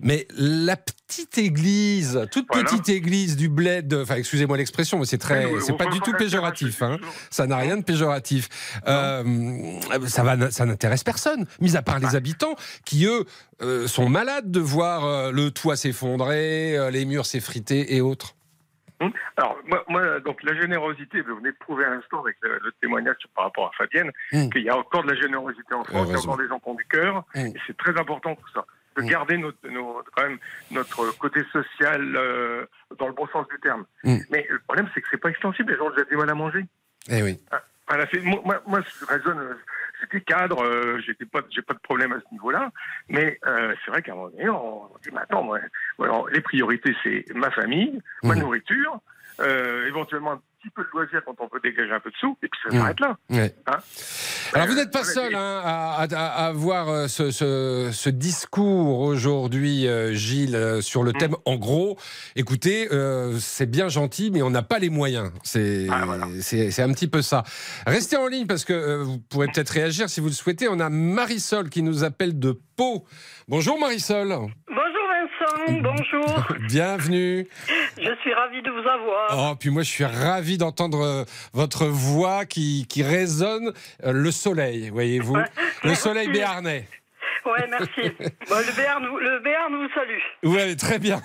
Mais 0.00 0.26
la 0.36 0.76
petite 0.76 1.38
église, 1.38 2.26
toute 2.30 2.46
Voilà. 2.52 2.64
petite 2.68 2.88
église 2.88 3.36
du 3.36 3.48
bled, 3.48 3.92
enfin 3.94 4.14
excusez-moi 4.16 4.56
l'expression, 4.56 4.98
mais 4.98 5.04
c'est 5.06 5.18
très, 5.18 5.48
c'est 5.60 5.76
pas 5.76 5.86
du 5.86 6.00
tout 6.00 6.12
péjoratif. 6.12 6.82
Hein. 6.82 6.98
Ça 7.30 7.46
n'a 7.46 7.55
rien 7.56 7.76
de 7.76 7.84
péjoratif. 7.84 8.48
Euh, 8.86 9.22
ça 10.06 10.22
va, 10.22 10.50
ça 10.50 10.64
n'intéresse 10.66 11.04
personne, 11.04 11.46
mis 11.60 11.76
à 11.76 11.82
part 11.82 11.98
les 11.98 12.16
habitants 12.16 12.54
qui 12.84 13.06
eux 13.06 13.24
euh, 13.62 13.86
sont 13.86 14.08
malades 14.08 14.50
de 14.50 14.60
voir 14.60 15.04
euh, 15.04 15.32
le 15.32 15.50
toit 15.50 15.76
s'effondrer, 15.76 16.90
les 16.90 17.04
murs 17.04 17.26
s'effriter 17.26 17.94
et 17.96 18.00
autres. 18.00 18.34
Hum. 19.00 19.12
Alors, 19.36 19.58
moi, 19.66 19.84
moi, 19.88 20.20
donc 20.20 20.42
la 20.42 20.58
générosité, 20.58 21.20
vous 21.20 21.36
venez 21.36 21.50
de 21.50 21.56
prouver 21.60 21.84
à 21.84 21.90
l'instant 21.90 22.22
avec 22.22 22.36
le, 22.40 22.58
le 22.64 22.72
témoignage 22.80 23.16
par 23.34 23.44
rapport 23.44 23.66
à 23.66 23.70
Fabienne, 23.76 24.10
Hum. 24.32 24.48
qu'il 24.50 24.62
y 24.62 24.70
a 24.70 24.76
encore 24.78 25.02
de 25.04 25.12
la 25.12 25.20
générosité 25.20 25.74
en 25.74 25.84
France, 25.84 26.06
il 26.08 26.12
y 26.12 26.16
a 26.16 26.18
encore 26.20 26.38
des 26.38 26.48
gens 26.48 26.58
qui 26.58 26.68
ont 26.70 26.74
du 26.74 26.86
cœur, 26.86 27.24
Hum. 27.34 27.46
et 27.46 27.54
c'est 27.66 27.76
très 27.76 27.98
important 28.00 28.34
tout 28.34 28.48
ça. 28.54 28.64
De 28.96 29.02
garder 29.02 29.36
notre, 29.36 29.58
nos- 29.68 30.02
quand 30.16 30.22
même 30.22 30.38
notre 30.70 31.14
côté 31.18 31.42
social 31.52 32.14
euh, 32.16 32.64
dans 32.98 33.08
le 33.08 33.12
bon 33.12 33.26
sens 33.30 33.46
du 33.48 33.60
terme. 33.60 33.84
Mais 34.02 34.46
le 34.48 34.58
problème, 34.60 34.88
c'est 34.94 35.02
que 35.02 35.08
c'est 35.10 35.20
pas 35.20 35.28
extensible, 35.28 35.70
les 35.72 35.76
gens 35.78 35.88
ont 35.88 35.90
déjà 35.90 36.04
du 36.04 36.16
mal 36.16 36.30
à 36.30 36.34
manger. 36.34 36.64
Eh 37.10 37.22
oui. 37.22 37.38
Voilà, 37.88 38.04
c'est- 38.12 38.20
moi, 38.20 38.60
moi, 38.66 38.80
je 38.80 39.06
raisonne, 39.06 39.38
euh, 39.38 39.54
j'étais 40.00 40.20
cadre, 40.22 40.60
euh, 40.64 40.98
j'étais 41.06 41.24
pas, 41.24 41.40
j'ai 41.50 41.62
pas 41.62 41.74
de 41.74 41.78
problème 41.78 42.12
à 42.12 42.18
ce 42.18 42.24
niveau-là, 42.32 42.72
mais 43.08 43.38
euh, 43.46 43.74
c'est 43.84 43.92
vrai 43.92 44.02
qu'à 44.02 44.10
un 44.12 44.16
moment 44.16 44.30
donné, 44.30 44.48
on, 44.48 44.86
dit, 45.04 45.10
mais 45.12 45.20
attends, 45.20 45.44
moi, 45.44 45.60
alors, 46.00 46.28
les 46.30 46.40
priorités, 46.40 46.96
c'est 47.04 47.24
ma 47.34 47.50
famille, 47.52 48.00
ma 48.24 48.34
Mhm. 48.34 48.40
nourriture, 48.40 48.98
euh, 49.40 49.86
éventuellement 49.86 50.42
petit 50.66 50.74
peu 50.74 50.82
de 50.82 50.88
loisirs 50.92 51.22
quand 51.24 51.34
on 51.38 51.48
peut 51.48 51.60
dégager 51.62 51.92
un 51.92 52.00
peu 52.00 52.10
de 52.10 52.16
sous, 52.16 52.36
et 52.42 52.48
puis 52.48 52.60
ça 52.64 52.74
Mhm. 52.74 52.80
s'arrête 52.80 53.00
là. 53.00 53.16
Ouais. 53.30 53.54
Hein? 53.66 53.78
Alors 54.52 54.66
vous 54.68 54.74
n'êtes 54.74 54.90
pas 54.92 55.02
voilà, 55.02 55.14
seul 55.14 55.34
hein, 55.34 55.60
à, 55.64 56.46
avoir 56.46 56.88
euh, 56.88 57.08
ce, 57.08 57.30
ce- 57.30 57.90
ce 57.92 58.10
discours 58.10 59.00
aujourd'hui, 59.00 59.86
euh, 59.86 60.12
Gilles, 60.12 60.56
euh, 60.56 60.80
sur 60.80 61.02
le 61.02 61.12
thème. 61.12 61.34
En 61.44 61.56
gros, 61.56 61.98
écoutez, 62.36 62.88
euh, 62.92 63.38
c'est 63.38 63.66
bien 63.70 63.88
gentil, 63.88 64.30
mais 64.30 64.42
on 64.42 64.50
n'a 64.50 64.62
pas 64.62 64.78
les 64.78 64.90
moyens. 64.90 65.30
C'est 65.42 65.86
c'est- 66.40 66.70
c'est 66.70 66.82
un 66.82 66.92
petit 66.92 67.08
peu 67.08 67.22
ça. 67.22 67.42
Restez 67.86 68.16
en 68.16 68.26
ligne 68.26 68.46
parce 68.46 68.64
que 68.64 68.72
euh, 68.72 69.02
vous 69.02 69.18
pourrez 69.18 69.46
peut-être 69.48 69.70
réagir 69.70 70.08
si 70.08 70.20
vous 70.20 70.26
le 70.28 70.32
souhaitez. 70.32 70.68
On 70.68 70.80
a 70.80 70.88
Marisol 70.90 71.68
qui 71.70 71.82
nous 71.82 72.04
appelle 72.04 72.38
de 72.38 72.58
Pau. 72.76 73.04
Bonjour 73.48 73.78
Marisol. 73.78 74.36
Bonjour. 75.70 76.46
Bienvenue. 76.68 77.48
Je 77.96 78.14
suis 78.22 78.34
ravie 78.34 78.62
de 78.62 78.70
vous 78.70 78.88
avoir. 78.88 79.52
Oh, 79.52 79.56
puis 79.58 79.70
moi, 79.70 79.82
je 79.82 79.90
suis 79.90 80.04
ravi 80.04 80.58
d'entendre 80.58 81.00
euh, 81.02 81.24
votre 81.52 81.86
voix 81.86 82.44
qui, 82.44 82.86
qui 82.88 83.02
résonne 83.02 83.72
euh, 84.04 84.12
le 84.12 84.30
soleil, 84.30 84.90
voyez-vous. 84.90 85.36
Le 85.84 85.94
soleil 85.94 86.28
béarnais. 86.28 86.88
Ouais, 87.44 87.66
merci. 87.70 88.12
Bon, 88.48 88.56
le 88.56 88.76
Béarn, 88.76 89.04
le 89.04 89.40
Béarn 89.40 89.72
vous 89.76 89.88
salue. 89.94 90.18
Oui, 90.42 90.76
très 90.76 90.98
bien. 90.98 91.20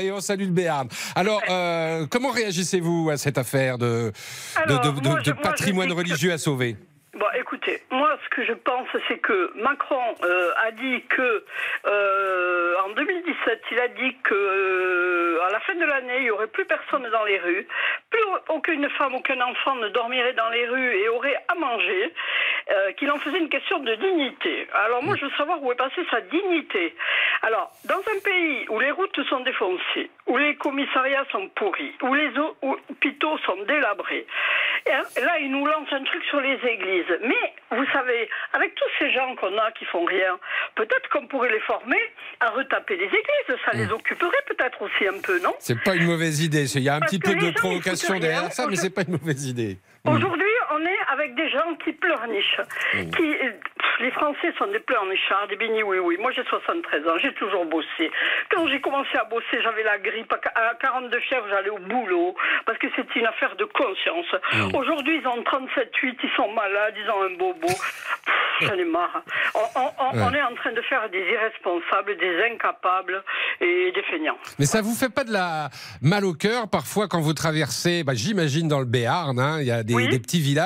Et 0.00 0.12
on 0.12 0.20
salue 0.20 0.42
le 0.42 0.52
Béarn. 0.52 0.88
Alors, 1.16 1.40
euh, 1.48 2.06
comment 2.08 2.30
réagissez-vous 2.30 3.10
à 3.10 3.16
cette 3.16 3.38
affaire 3.38 3.76
de, 3.78 4.12
de- 4.12 4.12
Alors, 4.62 4.80
de, 4.92 5.00
de- 5.00 5.08
moi, 5.08 5.18
de 5.20 5.24
je- 5.24 5.30
moi, 5.30 5.40
je 5.42 5.48
patrimoine 5.48 5.88
que- 5.88 5.94
religieux 5.94 6.32
à 6.32 6.38
sauver? 6.38 6.76
Bon, 7.16 7.26
écoutez, 7.36 7.80
moi, 7.92 8.18
ce 8.24 8.28
que 8.30 8.44
je 8.44 8.54
pense, 8.54 8.88
c'est 9.06 9.18
que 9.18 9.52
Macron 9.54 10.02
euh, 10.24 10.50
a 10.56 10.72
dit 10.72 11.00
que 11.02 11.44
euh, 11.86 12.74
en 12.84 12.88
2017, 12.88 13.62
il 13.70 13.78
a 13.78 13.86
dit 13.86 14.16
que 14.24 14.34
euh, 14.34 15.46
à 15.46 15.52
la 15.52 15.60
fin 15.60 15.76
de 15.76 15.84
l'année, 15.84 16.18
il 16.18 16.24
y 16.24 16.30
aurait 16.32 16.48
plus 16.48 16.64
personne 16.64 17.08
dans 17.12 17.24
les 17.24 17.38
rues, 17.38 17.68
plus 18.10 18.20
aucune 18.48 18.88
femme, 18.90 19.14
aucun 19.14 19.40
enfant 19.40 19.76
ne 19.76 19.90
dormirait 19.90 20.32
dans 20.32 20.48
les 20.48 20.66
rues 20.66 20.96
et 20.96 21.08
aurait 21.08 21.36
à 21.46 21.54
manger, 21.54 22.12
qu'il 22.96 23.10
en 23.10 23.18
faisait 23.18 23.38
une 23.38 23.50
question 23.50 23.78
de 23.80 23.94
dignité. 23.94 24.66
Alors 24.72 25.02
moi, 25.02 25.14
je 25.16 25.26
veux 25.26 25.30
savoir 25.36 25.62
où 25.62 25.70
est 25.70 25.76
passée 25.76 26.00
sa 26.10 26.20
dignité. 26.22 26.94
Alors, 27.42 27.70
dans 27.84 27.98
un 27.98 28.20
pays 28.24 28.66
où 28.70 28.80
les 28.80 28.90
routes 28.90 29.22
sont 29.28 29.40
défoncées, 29.40 30.10
où 30.26 30.38
les 30.38 30.56
commissariats 30.56 31.26
sont 31.30 31.46
pourris, 31.50 31.92
où 32.02 32.14
les 32.14 32.30
hôpitaux 32.62 33.36
sont 33.38 33.62
délabrés, 33.68 34.26
là, 34.86 35.38
il 35.40 35.50
nous 35.50 35.66
lance 35.66 35.88
un 35.92 36.04
truc 36.04 36.22
sur 36.28 36.40
les 36.40 36.58
églises. 36.66 37.18
Mais, 37.22 37.54
vous 37.76 37.86
savez, 37.92 38.28
avec 38.52 38.74
tous 38.74 38.88
ces 38.98 39.12
gens 39.12 39.34
qu'on 39.36 39.56
a 39.58 39.70
qui 39.72 39.84
font 39.86 40.04
rien, 40.04 40.38
peut-être 40.74 41.08
qu'on 41.10 41.26
pourrait 41.26 41.52
les 41.52 41.60
former 41.60 42.00
à 42.40 42.50
retaper 42.50 42.96
les 42.96 43.06
églises. 43.06 43.58
Ça 43.64 43.72
les 43.72 43.90
occuperait 43.90 44.44
peut-être 44.46 44.82
aussi 44.82 45.08
un 45.08 45.20
peu, 45.22 45.40
non? 45.40 45.54
C'est 45.58 45.82
pas 45.82 45.94
une 45.94 46.06
mauvaise 46.06 46.42
idée. 46.42 46.64
Il 46.76 46.82
y 46.82 46.88
a 46.88 46.96
un 46.96 47.00
Parce 47.00 47.12
petit 47.12 47.18
peu 47.18 47.34
de 47.34 47.46
ils 47.46 47.54
provocation 47.54 48.18
derrière 48.18 48.52
ça, 48.52 48.66
mais 48.68 48.76
c'est 48.76 48.90
pas 48.90 49.02
une 49.02 49.12
mauvaise 49.12 49.46
idée. 49.46 49.78
Mm. 50.04 50.10
Aujourd'hui, 50.10 50.44
on 50.74 50.80
est 50.84 50.98
avec 51.12 51.34
des 51.34 51.48
gens 51.50 51.74
qui 51.84 51.92
pleurnichent. 51.92 52.60
Qui, 52.92 53.22
euh, 53.34 53.50
pff, 53.50 54.00
les 54.00 54.10
Français 54.10 54.52
sont 54.58 54.66
des 54.66 54.80
pleurnichards, 54.80 55.46
des 55.48 55.56
bénis, 55.56 55.82
oui, 55.82 55.98
oui. 55.98 56.16
Moi, 56.20 56.32
j'ai 56.34 56.44
73 56.44 57.06
ans, 57.06 57.18
j'ai 57.22 57.32
toujours 57.34 57.64
bossé. 57.66 58.10
Quand 58.50 58.66
j'ai 58.68 58.80
commencé 58.80 59.16
à 59.16 59.24
bosser, 59.24 59.62
j'avais 59.62 59.82
la 59.84 59.98
grippe. 59.98 60.32
À 60.32 60.38
qu- 60.38 60.48
À 60.54 60.74
42 60.80 61.20
fièvres, 61.20 61.46
j'allais 61.50 61.70
au 61.70 61.78
boulot. 61.78 62.34
Parce 62.66 62.78
que 62.78 62.86
c'est 62.96 63.14
une 63.16 63.26
affaire 63.26 63.54
de 63.56 63.64
conscience. 63.64 64.26
Mm. 64.52 64.74
Aujourd'hui, 64.76 65.20
ils 65.22 65.26
ont 65.28 65.42
37,8, 65.42 66.16
ils 66.22 66.30
sont 66.36 66.50
malades, 66.52 66.94
ils 66.96 67.10
ont 67.10 67.22
un 67.22 67.36
bobo. 67.36 67.68
J'en 68.60 68.74
ai 68.74 68.84
marre. 68.84 69.22
On, 69.54 69.80
on- 69.80 69.90
on- 69.98 70.16
Ouais. 70.16 70.22
on 70.30 70.34
est 70.34 70.42
en 70.42 70.54
train 70.54 70.72
de 70.72 70.80
faire 70.82 71.08
des 71.10 71.18
irresponsables, 71.32 72.16
des 72.18 72.44
incapables 72.52 73.22
et 73.60 73.90
des 73.92 74.02
feignants. 74.04 74.38
Mais 74.58 74.64
ça 74.66 74.80
vous 74.80 74.94
fait 74.94 75.12
pas 75.12 75.24
de 75.24 75.32
la 75.32 75.70
mal 76.02 76.24
au 76.24 76.34
cœur 76.34 76.68
parfois 76.70 77.08
quand 77.08 77.20
vous 77.20 77.32
traversez, 77.32 78.04
bah, 78.04 78.12
j'imagine 78.14 78.68
dans 78.68 78.78
le 78.78 78.84
Béarn, 78.86 79.38
hein, 79.40 79.58
il 79.60 79.66
y 79.66 79.72
a 79.72 79.82
des, 79.82 79.94
des 80.08 80.18
petits 80.20 80.40
villages 80.40 80.63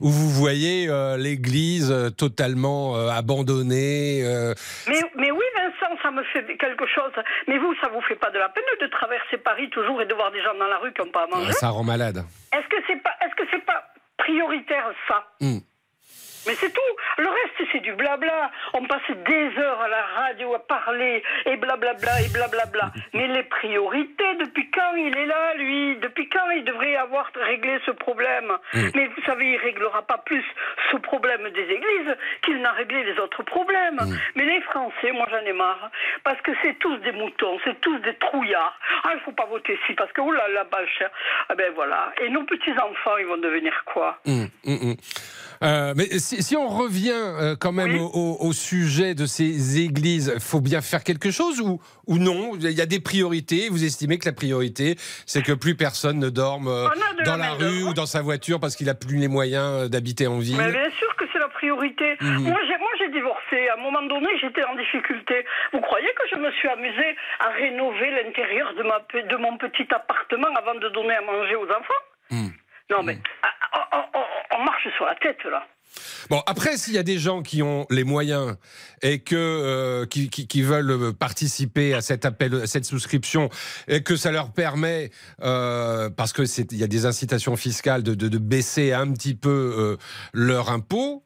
où 0.00 0.08
vous 0.08 0.30
voyez 0.30 0.88
euh, 0.88 1.16
l'église 1.16 1.90
euh, 1.90 2.10
totalement 2.10 2.96
euh, 2.96 3.08
abandonnée. 3.08 4.22
euh, 4.24 4.54
Mais, 4.88 5.00
mais 5.16 5.30
oui, 5.30 5.44
Vincent, 5.56 5.94
ça 6.02 6.10
me 6.10 6.22
fait 6.24 6.44
quelque 6.56 6.86
chose. 6.86 7.12
Mais 7.48 7.58
vous, 7.58 7.74
ça 7.82 7.88
vous 7.92 8.00
fait 8.02 8.16
pas 8.16 8.30
de 8.30 8.38
la 8.38 8.48
peine 8.48 8.64
de 8.80 8.86
traverser 8.88 9.38
Paris 9.38 9.70
toujours 9.70 10.00
et 10.02 10.06
de 10.06 10.14
voir 10.14 10.30
des 10.32 10.42
gens 10.42 10.54
dans 10.58 10.66
la 10.68 10.78
rue 10.78 10.92
qui 10.92 11.00
n'ont 11.02 11.10
pas 11.12 11.24
à 11.24 11.26
manger? 11.26 11.52
ça 11.52 11.68
rend 11.70 11.84
malade. 11.84 12.24
Est-ce 12.52 12.68
que 12.68 12.76
c'est 12.86 13.02
pas, 13.02 13.12
est-ce 13.24 13.34
que 13.36 13.48
c'est 13.50 13.64
pas 13.64 13.84
prioritaire 14.18 14.86
ça? 15.08 15.24
Hmm. 15.40 15.58
Mais 16.46 16.54
c'est 16.54 16.72
tout. 16.72 16.96
Le 17.18 17.28
reste, 17.28 17.70
c'est 17.72 17.80
du 17.80 17.92
blabla. 17.94 18.50
On 18.74 18.84
passe 18.84 19.10
des 19.10 19.58
heures 19.58 19.80
à 19.80 19.88
la 19.88 20.02
radio 20.02 20.54
à 20.54 20.58
parler 20.60 21.22
et 21.46 21.56
blablabla 21.56 22.22
et 22.22 22.28
blablabla. 22.28 22.92
Mais 23.14 23.26
les 23.28 23.42
priorités, 23.44 24.34
depuis 24.40 24.70
quand 24.70 24.94
il 24.96 25.16
est 25.16 25.26
là, 25.26 25.54
lui? 25.54 25.96
Depuis 25.96 26.28
quand 26.28 26.50
il 26.50 26.64
devrait 26.64 26.96
avoir 26.96 27.30
réglé 27.34 27.78
ce 27.86 27.90
problème? 27.90 28.52
Mm. 28.74 28.88
Mais 28.94 29.06
vous 29.06 29.22
savez, 29.24 29.52
il 29.52 29.56
réglera 29.56 30.02
pas 30.02 30.18
plus 30.18 30.44
ce 30.90 30.96
problème 30.98 31.48
des 31.50 31.62
églises 31.62 32.16
qu'il 32.42 32.60
n'a 32.60 32.72
réglé 32.72 33.04
les 33.04 33.18
autres 33.18 33.42
problèmes. 33.42 34.00
Mais 34.34 34.44
les 34.44 34.60
Français, 34.62 35.12
moi 35.12 35.26
j'en 35.30 35.44
ai 35.46 35.52
marre. 35.52 35.90
Parce 36.24 36.40
que 36.42 36.52
c'est 36.62 36.78
tous 36.78 36.96
des 36.98 37.12
moutons, 37.12 37.58
c'est 37.64 37.80
tous 37.80 37.98
des 38.00 38.14
trouillards. 38.14 38.78
Ah, 39.04 39.12
il 39.14 39.20
faut 39.20 39.32
pas 39.32 39.46
voter 39.46 39.78
si, 39.86 39.94
parce 39.94 40.12
que 40.12 40.20
oulala, 40.20 40.64
pas 40.66 40.86
cher. 40.98 41.10
Ah 41.48 41.54
ben 41.54 41.72
voilà. 41.74 42.12
Et 42.20 42.28
nos 42.28 42.44
petits-enfants, 42.44 43.16
ils 43.18 43.26
vont 43.26 43.38
devenir 43.38 43.82
quoi? 43.86 44.18
Hum. 44.26 44.48
Euh, 45.62 45.94
mais 45.96 46.04
si, 46.18 46.42
si 46.42 46.56
on 46.56 46.68
revient 46.68 47.10
euh, 47.14 47.56
quand 47.58 47.72
même 47.72 47.98
au, 48.00 48.06
au- 48.12 48.36
au 48.48 48.52
sujet 48.52 49.14
de 49.14 49.26
ces 49.26 49.80
églises, 49.80 50.34
faut 50.38 50.60
bien 50.60 50.80
faire 50.80 51.02
quelque 51.04 51.30
chose 51.30 51.60
ou, 51.60 51.80
ou 52.06 52.18
non? 52.18 52.52
Il 52.60 52.70
y 52.70 52.80
a 52.80 52.86
des 52.86 53.00
priorités. 53.00 53.68
Vous 53.70 53.84
estimez 53.84 54.18
que 54.18 54.26
la 54.26 54.32
priorité, 54.34 54.96
c'est 55.26 55.42
que 55.42 55.52
plus 55.52 55.74
personne 55.76 56.18
ne 56.18 56.28
dorme 56.30 56.68
euh, 56.68 56.88
de 57.18 57.24
dans 57.24 57.36
la 57.36 57.46
la 57.48 57.52
rue 57.54 57.82
ou 57.84 57.94
dans 57.94 58.06
sa 58.06 58.22
voiture 58.22 58.60
parce 58.60 58.76
qu'il 58.76 58.88
a 58.90 58.94
plus 58.94 59.16
les 59.16 59.28
moyens 59.28 59.88
d'habiter 59.90 60.26
en 60.26 60.38
ville. 60.38 60.56
Mais 60.58 60.70
bien 60.72 60.90
sûr 60.98 61.14
que 61.16 61.24
c'est 61.32 61.38
la 61.38 61.48
priorité. 61.48 62.16
Mhm. 62.20 62.44
Moi, 62.50 62.58
j'ai, 62.66 62.76
divorcé. 63.12 63.68
À 63.68 63.78
un 63.78 63.82
moment 63.82 64.02
donné, 64.02 64.26
j'étais 64.40 64.64
en 64.64 64.74
difficulté. 64.76 65.44
Vous 65.72 65.80
croyez 65.80 66.08
que 66.18 66.24
je 66.34 66.36
me 66.40 66.50
suis 66.52 66.68
amusée 66.68 67.16
à 67.40 67.48
rénover 67.50 68.10
l'intérieur 68.10 68.74
de, 68.74 68.82
ma, 68.82 68.98
pe- 69.00 69.22
de 69.26 69.36
mon 69.36 69.56
petit 69.56 69.86
appartement 69.94 70.48
avant 70.58 70.74
de 70.74 70.88
donner 70.90 71.14
à 71.14 71.22
manger 71.22 71.54
aux 71.54 71.70
enfants? 71.70 72.02
Hmm. 72.30 72.48
Non, 72.90 73.02
mais 73.02 73.18
ah, 73.42 73.48
on, 73.74 73.78
on- 73.78 73.82
on 73.85 73.85
marche 74.76 74.96
sur 74.96 75.04
la 75.06 75.14
tête, 75.16 75.38
là. 75.50 75.66
Bon, 76.28 76.42
après, 76.46 76.76
s'il 76.76 76.94
y 76.94 76.98
a 76.98 77.02
des 77.02 77.18
gens 77.18 77.42
qui 77.42 77.62
ont 77.62 77.86
les 77.90 78.04
moyens 78.04 78.56
et 79.02 79.20
que 79.20 79.34
euh, 79.36 80.04
qui, 80.06 80.28
qui- 80.28 80.46
qui 80.46 80.62
veulent 80.62 81.14
participer 81.14 81.94
à 81.94 82.00
cet 82.02 82.24
appel, 82.26 82.54
à 82.62 82.66
cette 82.66 82.84
souscription, 82.84 83.48
et 83.88 84.02
que 84.02 84.16
ça 84.16 84.30
leur 84.32 84.52
permet, 84.52 85.10
euh, 85.42 86.10
parce 86.10 86.32
que 86.32 86.44
c'est 86.44 86.72
il 86.72 86.78
y 86.78 86.84
a 86.84 86.88
des 86.88 87.06
incitations 87.06 87.56
fiscales 87.56 88.02
de, 88.02 88.14
de, 88.14 88.28
de 88.28 88.38
baisser 88.38 88.92
un 88.92 89.10
petit 89.12 89.34
peu 89.34 89.74
euh, 89.78 89.96
leur 90.34 90.70
impôt. 90.70 91.22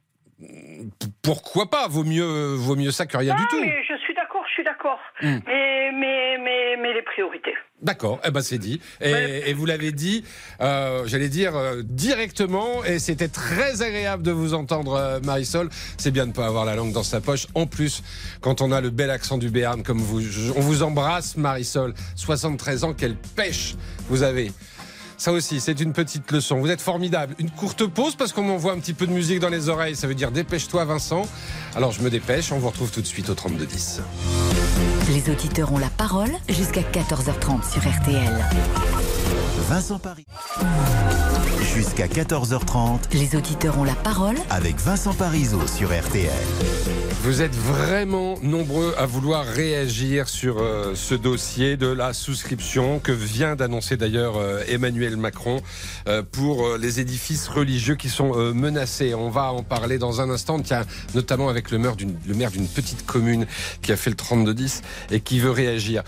Pourquoi 1.23 1.69
pas? 1.69 1.89
Vaut 1.89 2.05
mieux, 2.05 2.55
vaut 2.55 2.77
mieux 2.77 2.93
ça 2.93 3.07
que 3.07 3.17
rien 3.17 3.35
du 3.35 3.43
Ah, 3.45 3.49
tout. 3.51 3.61
mais 3.61 3.83
je 3.89 3.97
suis 3.97 4.15
d'accord, 4.15 4.45
je 4.47 4.53
suis 4.53 4.65
d'accord. 4.65 4.99
Hmm. 5.21 5.39
Mais, 5.47 5.91
mais, 5.93 6.39
mais, 6.39 6.77
mais 6.77 6.95
les 6.95 7.03
priorités. 7.03 7.55
D'accord, 7.83 8.21
eh 8.27 8.31
ben 8.31 8.43
c'est 8.43 8.59
dit. 8.59 8.79
Et, 9.01 9.11
et 9.47 9.55
vous 9.55 9.65
l'avez 9.65 9.91
dit, 9.91 10.23
euh, 10.61 11.05
j'allais 11.07 11.31
dire 11.31 11.57
euh, 11.57 11.83
directement, 11.83 12.85
et 12.85 12.99
c'était 12.99 13.29
très 13.29 13.81
agréable 13.81 14.23
de 14.23 14.33
vous 14.33 14.53
entendre, 14.53 14.93
euh, 14.95 15.19
Marisol. 15.21 15.71
C'est 15.97 16.11
bien 16.11 16.25
de 16.25 16.29
ne 16.29 16.35
pas 16.35 16.47
avoir 16.47 16.67
la 16.67 16.75
langue 16.75 16.93
dans 16.93 17.03
sa 17.03 17.23
poche. 17.23 17.47
En 17.55 17.67
plus, 17.67 18.03
quand 18.43 18.61
on 18.61 18.71
a 18.71 18.83
le 18.83 18.91
bel 18.91 19.09
accent 19.11 19.39
du 19.39 19.49
Béarn 19.49 19.83
comme 19.83 19.99
vous, 20.01 20.21
je- 20.21 20.53
on 20.57 20.61
vous 20.61 20.83
embrasse, 20.83 21.39
Marisol. 21.39 21.95
73 22.17 22.85
ans, 22.85 22.93
quelle 22.93 23.17
pêche 23.17 23.77
vous 24.11 24.23
avez. 24.23 24.53
Ça 25.21 25.33
aussi, 25.33 25.61
c'est 25.61 25.79
une 25.81 25.93
petite 25.93 26.33
leçon. 26.33 26.61
Vous 26.61 26.71
êtes 26.71 26.81
formidable. 26.81 27.35
Une 27.39 27.51
courte 27.51 27.87
pause 27.87 28.15
parce 28.15 28.33
qu'on 28.33 28.43
m'envoie 28.43 28.73
un 28.73 28.79
petit 28.79 28.95
peu 28.95 29.07
de 29.07 29.13
musique 29.13 29.39
dans 29.39 29.51
les 29.51 29.69
oreilles. 29.69 29.95
Ça 29.95 30.07
veut 30.07 30.15
dire 30.15 30.31
dépêche-toi, 30.31 30.87
Vincent. 30.87 31.29
Alors 31.77 31.93
je 31.93 32.01
me 32.01 32.09
dépêche. 32.09 32.53
On 32.53 32.59
vous 32.59 32.71
retrouve 32.71 32.91
tout 32.91 33.03
de 33.03 33.07
suite 33.07 33.29
au 33.29 33.35
3210. 33.35 34.01
Les 35.11 35.31
auditeurs 35.31 35.75
ont 35.75 35.79
la 35.79 35.91
parole 35.91 36.31
jusqu'à 36.49 36.81
14h30 36.81 37.71
sur 37.71 37.83
RTL. 37.83 38.33
Vincent 39.71 40.01
Paris. 40.01 40.27
Jusqu'à 41.77 42.09
14h30 42.09 43.03
Les 43.13 43.37
auditeurs 43.37 43.79
ont 43.79 43.85
la 43.85 43.95
parole 43.95 44.35
avec 44.51 44.81
Vincent 44.81 45.15
Parisot 45.15 45.65
sur 45.69 45.97
RTL. 45.97 46.33
Vous 47.23 47.43
êtes 47.43 47.55
vraiment 47.55 48.37
nombreux 48.43 48.95
à 48.99 49.07
vouloir 49.07 49.45
réagir 49.45 50.29
sur 50.29 50.57
euh, 50.59 50.95
ce 50.95 51.15
dossier 51.15 51.77
de 51.77 51.87
la 51.87 52.15
souscription 52.15 52.99
que 52.99 53.13
vient 53.13 53.57
d'annoncer 53.57 53.99
d'ailleurs 53.99 54.39
euh, 54.39 54.63
Emmanuel 54.67 55.19
Macron 55.19 55.61
euh, 56.09 56.23
pour 56.23 56.67
euh, 56.67 56.79
les 56.79 56.99
édifices 56.99 57.47
religieux 57.47 57.95
qui 57.95 58.09
sont 58.09 58.33
euh, 58.35 58.55
menacés. 58.55 59.15
On 59.15 59.29
va 59.29 59.53
en 59.53 59.63
parler 59.63 59.99
dans 59.99 60.23
un 60.23 60.31
instant, 60.31 60.59
tiens, 60.61 60.87
notamment 61.15 61.51
avec 61.51 61.71
le 61.71 61.79
maire 61.79 61.95
d'une 61.95 62.17
le 62.27 62.35
maire 62.35 62.51
d'une 62.51 62.67
petite 62.67 63.05
commune 63.05 63.47
qui 63.83 63.93
a 63.93 63.97
fait 63.97 64.11
le 64.11 64.17
32-10 64.17 64.81
et 65.11 65.21
qui 65.21 65.41
veut 65.41 65.51
réagir. 65.51 66.03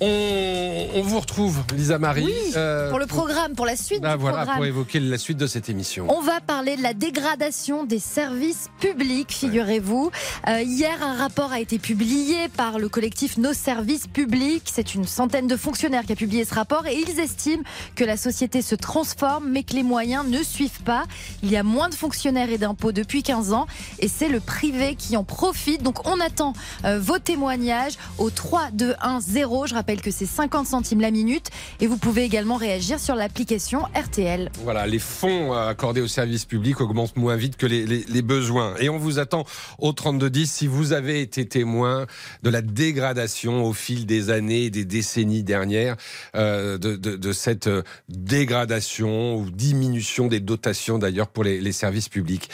On, 0.00 0.86
on 0.94 1.00
vous 1.02 1.20
retrouve, 1.20 1.62
Lisa 1.74 1.98
Marie. 1.98 2.28
euh, 2.54 2.90
Pour 2.90 2.98
le 2.98 3.06
programme, 3.06 3.54
pour 3.54 3.64
la 3.64 3.76
suite 3.76 4.00
ah, 4.04 4.16
du 4.16 4.20
voilà, 4.20 4.36
programme. 4.38 4.56
pour 4.56 4.66
évoquer 4.66 5.00
la 5.00 5.16
suite 5.16 5.38
de 5.38 5.46
cette 5.46 5.70
émission. 5.70 6.06
On 6.10 6.20
va 6.20 6.40
parler 6.42 6.76
de 6.76 6.82
la 6.82 6.92
dégradation 6.92 7.84
des 7.84 7.98
services 7.98 8.68
publics, 8.78 9.32
figurez-vous. 9.32 10.10
Euh, 10.48 10.60
hier, 10.60 11.02
un 11.02 11.14
rapport 11.14 11.50
a 11.52 11.60
été 11.60 11.78
publié 11.78 12.48
par 12.48 12.78
le 12.78 12.90
collectif 12.90 13.38
Nos 13.38 13.54
services 13.54 14.06
publics. 14.06 14.64
C'est 14.70 14.94
une 14.94 15.06
centaine 15.06 15.46
de 15.46 15.56
fonctionnaires 15.56 16.04
qui 16.04 16.12
a 16.12 16.16
publié 16.16 16.44
ce 16.44 16.54
rapport 16.54 16.86
et 16.86 16.94
ils 16.94 17.18
estiment 17.18 17.62
que 17.94 18.04
la 18.04 18.18
société 18.18 18.60
se 18.60 18.74
transforme 18.74 19.48
mais 19.48 19.62
que 19.62 19.72
les 19.72 19.82
moyens 19.82 20.26
ne 20.28 20.42
suivent 20.42 20.82
pas. 20.82 21.04
Il 21.42 21.50
y 21.50 21.56
a 21.56 21.62
moins 21.62 21.88
de 21.88 21.94
fonctionnaires 21.94 22.50
et 22.50 22.58
d'impôts 22.58 22.92
depuis 22.92 23.22
15 23.22 23.54
ans 23.54 23.66
et 24.00 24.08
c'est 24.08 24.28
le 24.28 24.40
privé 24.40 24.94
qui 24.94 25.16
en 25.16 25.24
profite. 25.24 25.82
Donc 25.82 26.06
on 26.06 26.20
attend 26.20 26.52
euh, 26.84 26.98
vos 27.00 27.18
témoignages 27.18 27.94
au 28.18 28.28
3 28.28 28.72
2 28.74 28.94
1 29.00 29.20
0. 29.20 29.66
Je 29.68 29.74
rappelle 29.74 29.85
que 29.94 30.10
c'est 30.10 30.26
50 30.26 30.66
centimes 30.66 31.00
la 31.00 31.12
minute 31.12 31.46
et 31.80 31.86
vous 31.86 31.96
pouvez 31.96 32.24
également 32.24 32.56
réagir 32.56 32.98
sur 32.98 33.14
l'application 33.14 33.82
RTL. 33.94 34.50
Voilà, 34.64 34.86
les 34.88 34.98
fonds 34.98 35.54
euh, 35.54 35.68
accordés 35.68 36.00
aux 36.00 36.08
services 36.08 36.44
publics 36.44 36.80
augmentent 36.80 37.16
moins 37.16 37.36
vite 37.36 37.56
que 37.56 37.66
les, 37.66 37.86
les- 37.86 38.04
les 38.08 38.22
besoins. 38.22 38.74
Et 38.80 38.88
on 38.88 38.98
vous 38.98 39.20
attend 39.20 39.44
au 39.78 39.92
3210 39.92 40.50
si 40.50 40.66
vous 40.66 40.92
avez 40.92 41.20
été 41.20 41.46
témoin 41.46 42.06
de 42.42 42.50
la 42.50 42.62
dégradation 42.62 43.64
au 43.64 43.72
fil 43.72 44.06
des 44.06 44.30
années 44.30 44.70
des 44.70 44.84
décennies 44.84 45.44
dernières, 45.44 45.96
euh, 46.34 46.78
de, 46.78 46.96
de- 46.96 47.16
de 47.16 47.32
cette 47.32 47.68
euh, 47.68 47.82
dégradation 48.08 49.36
ou 49.36 49.50
diminution 49.50 50.26
des 50.26 50.40
dotations 50.40 50.98
d'ailleurs 50.98 51.28
pour 51.28 51.44
les, 51.44 51.60
les 51.60 51.72
services 51.72 52.08
publics. 52.08 52.50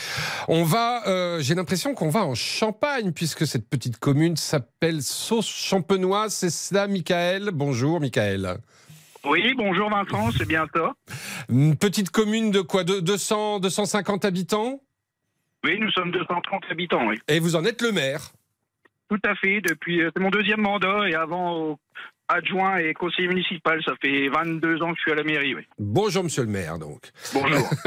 On 0.49 0.65
va, 0.65 1.07
euh, 1.09 1.41
j'ai 1.41 1.55
l'impression 1.55 1.95
qu'on 1.95 2.11
va 2.11 2.25
en 2.25 2.35
Champagne 2.35 3.13
puisque 3.13 3.47
cette 3.47 3.67
petite 3.69 3.99
commune 3.99 4.37
s'appelle 4.37 5.03
Sauce 5.03 5.47
Champenoise. 5.47 6.35
C'est 6.35 6.51
cela, 6.51 6.87
Michael? 6.89 7.22
Bonjour, 7.53 8.01
Michael. 8.01 8.57
Oui, 9.25 9.55
bonjour 9.57 9.89
Vincent, 9.89 10.31
c'est 10.33 10.47
bien 10.49 10.67
ça. 10.75 10.93
Une 11.49 11.77
petite 11.77 12.11
commune 12.11 12.51
de 12.51 12.61
quoi 12.61 12.83
de 12.83 12.99
200, 12.99 13.61
250 13.61 14.25
habitants? 14.25 14.81
Oui, 15.65 15.79
nous 15.79 15.91
sommes 15.93 16.11
230 16.11 16.65
habitants, 16.71 17.07
oui. 17.07 17.19
Et 17.29 17.39
vous 17.39 17.55
en 17.55 17.65
êtes 17.65 17.83
le 17.83 17.93
maire? 17.93 18.33
Tout 19.09 19.21
à 19.25 19.35
fait, 19.37 19.61
depuis, 19.61 20.03
euh, 20.03 20.11
c'est 20.15 20.21
mon 20.23 20.31
deuxième 20.31 20.61
mandat 20.61 21.09
et 21.09 21.15
avant 21.15 21.53
au- 21.57 21.79
adjoint 22.29 22.79
et 22.79 22.95
conseiller 22.95 23.29
municipal, 23.29 23.81
ça 23.85 23.93
fait 24.01 24.29
22 24.29 24.83
ans 24.83 24.93
que 24.93 24.97
je 24.97 25.03
suis 25.03 25.13
à 25.13 25.15
la 25.15 25.23
mairie, 25.23 25.55
oui. 25.55 25.63
Bonjour, 25.79 26.25
monsieur 26.25 26.43
le 26.43 26.49
maire, 26.49 26.79
donc. 26.79 27.11
Bonjour. 27.33 27.69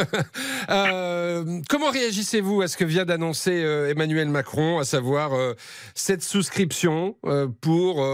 Euh, 0.67 1.61
comment 1.69 1.91
réagissez-vous 1.91 2.61
à 2.61 2.67
ce 2.67 2.75
que 2.75 2.85
vient 2.85 3.05
d'annoncer 3.05 3.63
euh, 3.63 3.89
Emmanuel 3.89 4.29
Macron, 4.29 4.79
à 4.79 4.83
savoir 4.83 5.33
euh, 5.33 5.53
cette 5.93 6.23
souscription 6.23 7.17
pour 7.61 8.05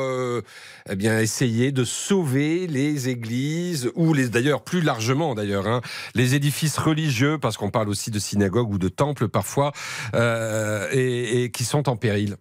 eh 0.89 0.95
bien, 0.95 1.19
essayer 1.19 1.71
de 1.71 1.84
sauver 1.84 2.67
les 2.67 3.10
églises, 3.10 3.91
ou 3.95 4.13
les 4.13 4.29
d'ailleurs 4.29 4.63
plus 4.63 4.81
largement 4.81 5.34
d'ailleurs, 5.34 5.67
hein, 5.67 5.81
les 6.13 6.36
édifices 6.36 6.77
religieux, 6.77 7.38
parce 7.38 7.57
qu'on 7.57 7.71
parle 7.71 7.89
aussi 7.89 8.12
de 8.12 8.19
synagogues 8.19 8.71
ou 8.71 8.77
de 8.77 8.89
temples 8.89 9.29
parfois, 9.29 9.71
et, 10.13 11.43
et 11.43 11.51
qui 11.51 11.63
sont 11.63 11.88
en 11.88 11.95
péril? 11.95 12.36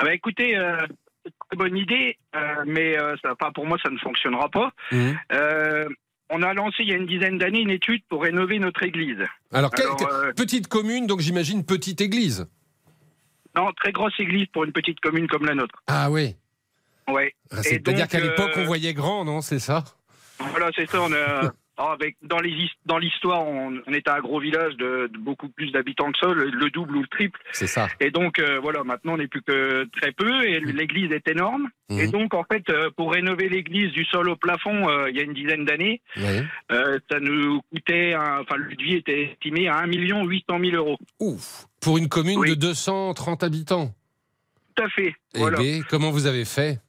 Ah 0.00 0.04
bah, 0.04 0.14
écoutez, 0.14 0.56
très 1.54 1.68
bonne 1.68 1.76
idée, 1.76 2.18
euh, 2.34 2.64
mais 2.66 2.98
euh, 2.98 3.14
ça, 3.22 3.34
enfin, 3.38 3.52
pour 3.52 3.66
moi, 3.66 3.78
ça 3.82 3.90
ne 3.90 3.98
fonctionnera 3.98 4.48
pas. 4.48 4.72
Euh, 5.32 5.88
on 6.30 6.42
a 6.42 6.54
lancé 6.54 6.76
il 6.80 6.88
y 6.88 6.92
a 6.92 6.96
une 6.96 7.06
dizaine 7.06 7.38
d'années 7.38 7.60
une 7.60 7.70
étude 7.70 8.02
pour 8.08 8.22
rénover 8.22 8.58
notre 8.58 8.82
église. 8.82 9.18
Alors, 9.52 9.70
euh, 9.78 10.32
petite 10.32 10.68
commune, 10.68 11.06
donc 11.06 11.20
j'imagine 11.20 11.64
petite 11.64 12.00
église. 12.00 12.46
Non, 13.56 13.70
très 13.72 13.92
grosse 13.92 14.18
église 14.18 14.46
pour 14.52 14.64
une 14.64 14.72
petite 14.72 15.00
commune 15.00 15.28
comme 15.28 15.46
la 15.46 15.54
nôtre. 15.54 15.74
Ah 15.86 16.10
oui. 16.10 16.34
Ouais. 17.08 17.34
Ah, 17.52 17.62
C'est-à-dire 17.62 18.08
qu'à 18.08 18.20
l'époque, 18.20 18.52
euh, 18.56 18.62
on 18.62 18.64
voyait 18.64 18.94
grand, 18.94 19.24
non 19.24 19.42
C'est 19.42 19.58
ça? 19.58 19.84
Voilà, 20.38 20.70
c'est 20.74 20.90
ça. 20.90 21.02
On 21.02 21.12
a, 21.12 21.52
avec, 21.76 22.16
dans 22.22 22.38
les 22.40 22.50
his- 22.50 22.70
dans 22.86 22.98
l'histoire, 22.98 23.46
on, 23.46 23.80
on 23.86 23.92
était 23.92 24.10
un 24.10 24.20
gros 24.20 24.38
village 24.40 24.76
de, 24.76 25.08
de 25.12 25.18
beaucoup 25.18 25.48
plus 25.48 25.70
d'habitants 25.72 26.12
que 26.12 26.18
ça, 26.18 26.28
le, 26.32 26.44
le 26.50 26.70
double 26.70 26.96
ou 26.96 27.02
le 27.02 27.08
triple. 27.08 27.40
C'est 27.52 27.66
ça. 27.66 27.88
Et 28.00 28.10
donc, 28.10 28.38
euh, 28.38 28.60
voilà, 28.60 28.84
maintenant, 28.84 29.14
on 29.14 29.16
n'est 29.18 29.26
plus 29.28 29.42
que 29.42 29.84
très 30.00 30.12
peu 30.12 30.44
et 30.44 30.60
l'église 30.60 31.10
est 31.12 31.26
énorme. 31.28 31.68
Mhm. 31.90 31.98
Et 32.00 32.06
donc, 32.08 32.34
en 32.34 32.44
fait, 32.50 32.68
euh, 32.70 32.90
pour 32.96 33.12
rénover 33.12 33.48
l'église 33.48 33.92
du 33.92 34.04
sol 34.04 34.28
au 34.28 34.36
plafond, 34.36 34.88
euh, 34.88 35.10
il 35.10 35.16
y 35.16 35.20
a 35.20 35.24
une 35.24 35.34
dizaine 35.34 35.64
d'années, 35.64 36.00
Oui. 36.16 36.42
ça 36.70 37.20
nous 37.20 37.60
coûtait, 37.72 38.14
enfin, 38.16 38.56
le 38.56 38.74
devis 38.76 38.94
était 38.96 39.30
estimé 39.32 39.68
à 39.68 39.78
1 39.78 39.86
800 39.86 40.58
000 40.60 40.76
euros. 40.76 40.96
Ouf. 41.20 41.66
Pour 41.80 41.98
une 41.98 42.08
commune 42.08 42.40
de 42.40 42.54
230 42.54 43.42
habitants. 43.42 43.92
Tout 44.76 44.82
à 44.84 44.88
fait. 44.88 45.14
Eh 45.34 45.38
Voilà. 45.38 45.58
bien, 45.58 45.82
comment 45.88 46.10
vous 46.10 46.26
avez 46.26 46.44
fait? 46.44 46.80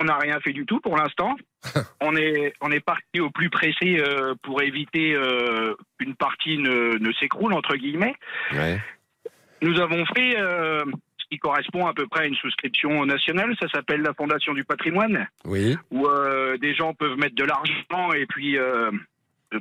On 0.00 0.04
n'a 0.04 0.16
rien 0.18 0.38
fait 0.40 0.52
du 0.52 0.66
tout 0.66 0.80
pour 0.80 0.96
l'instant. 0.96 1.34
on 2.00 2.14
est 2.16 2.52
on 2.60 2.70
est 2.70 2.80
parti 2.80 3.20
au 3.20 3.30
plus 3.30 3.48
pressé 3.50 3.98
euh, 3.98 4.34
pour 4.42 4.62
éviter 4.62 5.14
euh, 5.14 5.74
qu'une 5.98 6.14
partie 6.14 6.58
ne, 6.58 6.98
ne 6.98 7.12
s'écroule 7.14 7.54
entre 7.54 7.76
guillemets. 7.76 8.14
Ouais. 8.52 8.80
Nous 9.62 9.80
avons 9.80 10.04
fait 10.14 10.36
euh, 10.38 10.84
ce 11.16 11.24
qui 11.30 11.38
correspond 11.38 11.86
à 11.86 11.94
peu 11.94 12.06
près 12.06 12.24
à 12.24 12.26
une 12.26 12.34
souscription 12.36 13.06
nationale. 13.06 13.56
Ça 13.60 13.68
s'appelle 13.68 14.02
la 14.02 14.12
Fondation 14.12 14.52
du 14.52 14.64
patrimoine, 14.64 15.26
Oui. 15.44 15.76
où 15.90 16.06
euh, 16.06 16.58
des 16.58 16.74
gens 16.74 16.92
peuvent 16.92 17.16
mettre 17.16 17.34
de 17.34 17.44
l'argent 17.44 18.12
et 18.14 18.26
puis 18.26 18.58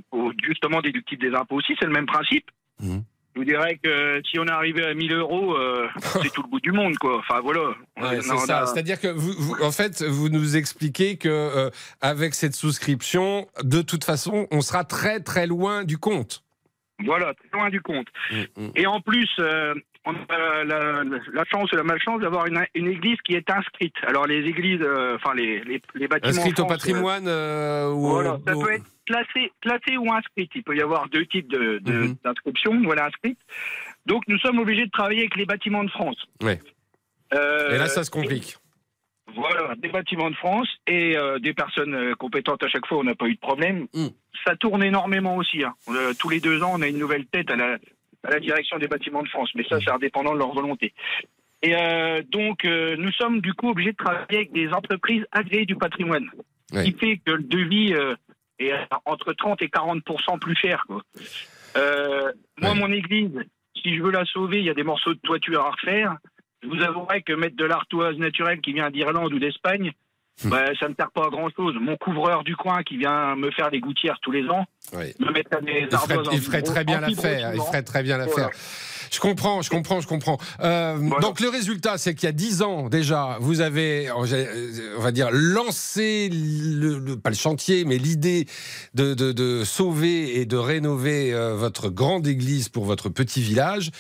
pour 0.10 0.34
justement 0.44 0.82
déductible 0.82 1.22
des 1.30 1.36
impôts 1.36 1.56
aussi. 1.56 1.76
C'est 1.80 1.88
le 1.88 1.94
même 1.94 2.06
principe. 2.08 2.52
Mhm. 2.82 3.04
Je 3.36 3.42
vous 3.42 3.46
dirais 3.46 3.78
que 3.84 4.22
si 4.30 4.40
on 4.40 4.48
arrivait 4.48 4.86
à 4.86 4.94
1000 4.94 5.12
euros, 5.14 5.56
euh, 5.58 5.88
c'est 6.24 6.32
tout 6.32 6.42
le 6.44 6.48
bout 6.50 6.62
du 6.62 6.72
monde, 6.72 6.96
quoi. 6.98 7.18
Enfin 7.20 7.42
voilà. 7.42 7.68
Ouais, 8.02 8.22
c'est 8.22 8.32
a- 8.32 8.38
ça. 8.38 8.66
C'est-à-dire 8.66 9.00
que 9.00 9.10
vous, 9.10 9.34
vous- 9.38 9.62
en 9.62 9.72
fait, 9.72 10.02
vous 10.04 10.30
nous 10.30 10.56
expliquez 10.56 11.18
que 11.18 11.28
euh, 11.30 11.70
avec 12.02 12.34
cette 12.34 12.56
souscription, 12.56 13.48
de 13.62 13.82
toute 13.82 14.06
façon, 14.06 14.48
on 14.52 14.62
sera 14.62 14.86
très 14.86 15.20
très 15.20 15.48
loin 15.48 15.84
du 15.84 15.98
compte. 15.98 16.44
Voilà, 17.04 17.34
très 17.34 17.50
loin 17.60 17.70
du 17.70 17.82
compte. 17.82 18.08
Mm, 18.32 18.68
Et 18.78 18.88
en 18.88 19.02
plus, 19.02 19.28
euh, 19.40 19.74
on 20.06 20.14
a 20.14 20.64
la, 20.64 21.04
la 21.04 21.44
chance 21.52 21.70
ou 21.74 21.76
la 21.76 21.84
malchance 21.84 22.22
d'avoir 22.22 22.46
une, 22.46 22.64
une 22.74 22.88
église 22.88 23.18
qui 23.26 23.34
est 23.34 23.50
inscrite. 23.50 23.96
Alors 24.08 24.28
les 24.28 24.48
églises, 24.48 24.80
enfin 25.16 25.34
les, 25.36 25.62
les, 25.66 25.82
les 25.96 26.08
bâtiments. 26.08 26.30
Inscrite 26.38 26.60
au 26.62 26.66
patrimoine 26.68 27.28
ou 27.28 28.00
voilà, 28.00 28.38
ça 28.48 28.54
peut 28.54 28.72
être 28.72 28.86
classé, 29.06 29.52
classé 29.62 29.98
ou 29.98 30.12
inscrite. 30.12 30.52
Il 30.56 30.64
peut 30.64 30.76
y 30.76 30.82
avoir 30.82 31.08
deux 31.10 31.26
types 31.26 31.48
de- 31.48 31.80
de- 31.80 31.92
Mhm. 31.92 32.16
d'inscriptions. 32.24 32.82
Voilà, 32.84 33.06
inscrite. 33.06 33.40
Donc 34.06 34.24
nous 34.28 34.38
sommes 34.40 34.60
obligés 34.60 34.86
de 34.86 34.92
travailler 34.92 35.22
avec 35.22 35.36
les 35.36 35.46
bâtiments 35.46 35.84
de 35.84 35.90
France. 35.90 36.18
Ouais. 36.44 36.60
Euh, 37.34 37.72
Et 37.76 37.78
là, 37.78 37.88
ça 37.88 38.04
se 38.04 38.12
complique. 38.12 38.56
Voilà, 39.36 39.74
des 39.76 39.90
bâtiments 39.90 40.30
de 40.30 40.36
France 40.36 40.70
et 40.88 41.18
euh, 41.18 41.40
des 41.40 41.54
personnes 41.54 41.96
euh, 41.96 42.14
compétentes 42.16 42.64
à 42.64 42.68
chaque 42.70 42.86
fois, 42.86 43.00
on 43.00 43.04
n'a 43.04 43.16
pas 43.16 43.26
eu 43.26 43.34
de 43.36 43.40
problème. 43.40 43.88
Mm. 43.94 44.08
Ça 44.46 44.56
tourne 44.56 44.84
énormément 44.84 45.36
aussi. 45.38 45.64
hein. 45.64 45.74
Euh, 45.90 46.14
tous 46.20 46.30
les 46.30 46.40
deux 46.40 46.62
ans, 46.62 46.72
on 46.76 46.82
a 46.82 46.88
une 46.88 47.00
nouvelle 47.00 47.26
tête 47.26 47.50
à 47.50 47.56
la, 47.56 47.78
à 48.24 48.30
la 48.30 48.40
direction 48.40 48.78
des 48.78 48.88
bâtiments 48.88 49.24
de 49.24 49.28
France, 49.30 49.50
mais 49.56 49.66
ça, 49.68 49.80
c'est 49.82 49.92
indépendant 49.92 50.34
de 50.34 50.40
leur 50.40 50.54
volonté. 50.54 50.94
Et 51.64 51.74
donc, 52.30 52.64
nous 52.66 53.12
sommes 53.14 53.42
du 53.42 53.54
coup 53.54 53.70
obligés 53.70 53.92
de 53.94 53.98
travailler 53.98 54.26
avec 54.38 54.52
des 54.52 54.68
entreprises 54.70 55.26
agréées 55.32 55.66
du 55.66 55.76
patrimoine, 55.76 56.30
ce 56.72 56.84
qui 56.84 56.92
fait 56.94 57.18
que 57.26 57.32
le 57.32 57.44
devis 57.44 57.94
euh, 58.62 58.66
est 58.66 58.88
entre 59.06 59.34
30 59.34 59.62
et 59.62 59.68
40% 59.68 60.40
plus 60.40 60.56
cher. 60.56 60.84
Quoi. 60.88 61.02
Euh, 61.78 62.32
moi, 62.60 62.74
mon 62.74 62.92
église, 62.92 63.40
si 63.82 63.96
je 63.96 64.02
veux 64.02 64.12
la 64.12 64.26
sauver, 64.26 64.60
il 64.60 64.66
y 64.66 64.70
a 64.70 64.74
des 64.74 64.84
morceaux 64.84 65.14
de 65.14 65.20
toiture 65.20 65.62
à 65.62 65.72
refaire. 65.72 66.18
Je 66.64 66.70
vous 66.70 66.82
avouerai 66.82 67.22
que 67.22 67.34
mettre 67.34 67.56
de 67.56 67.66
l'artoise 67.66 68.18
naturelle 68.18 68.62
qui 68.62 68.74
vient 68.74 68.90
d'Irlande 68.90 69.34
ou 69.34 69.40
d'Espagne, 69.40 69.92
bah, 70.46 70.66
ça 70.80 70.90
ne 70.90 70.96
sert 70.96 71.12
pas 71.12 71.26
à 71.26 71.30
grand 71.30 71.50
chose. 71.56 71.76
Mon 71.80 71.96
couvreur 71.96 72.44
du 72.44 72.56
coin 72.56 72.84
qui 72.84 72.98
vient 72.98 73.36
me 73.36 73.52
faire 73.52 73.72
des 73.72 73.80
gouttières 73.80 74.20
tous 74.22 74.32
les 74.32 74.48
ans, 74.50 74.66
me 74.94 75.32
mettre 75.32 75.62
des 75.62 75.88
Il 75.92 75.98
ferait, 75.98 76.16
ardoises 76.16 76.36
il 76.36 76.42
ferait 76.42 76.62
très 76.62 76.84
bien 76.84 77.02
l'affaire. 77.02 77.52
Il 77.54 77.62
ferait 77.62 77.84
très 77.84 78.04
bien 78.04 78.18
l'affaire. 78.18 78.50
Voilà. 78.50 78.58
Je 79.12 79.20
comprends, 79.20 79.62
je 79.62 79.70
comprends, 79.70 80.02
je 80.02 80.08
comprends. 80.08 80.38
Euh, 80.62 80.98
Donc 81.22 81.40
le 81.40 81.50
résultat, 81.50 81.98
c'est 81.98 82.14
qu'il 82.16 82.28
y 82.28 82.30
a 82.30 82.34
dix 82.34 82.62
ans 82.62 82.90
déjà, 82.90 83.38
vous 83.42 83.62
avez, 83.62 84.10
on 84.12 85.02
va 85.02 85.12
dire, 85.12 85.30
lancé 85.32 86.30
le, 86.32 87.00
le- 87.00 87.18
pas 87.18 87.30
le 87.30 87.36
chantier, 87.36 87.86
mais 87.86 87.98
l'idée 87.98 88.48
de, 88.94 89.14
de- 89.14 89.32
de 89.32 89.64
sauver 89.64 90.40
et 90.40 90.46
de 90.46 90.58
rénover 90.58 91.34
euh, 91.34 91.56
votre 91.56 91.90
grande 91.90 92.28
église 92.28 92.70
pour 92.70 92.86
votre 92.86 93.10
petit 93.10 93.42
village, 93.42 93.92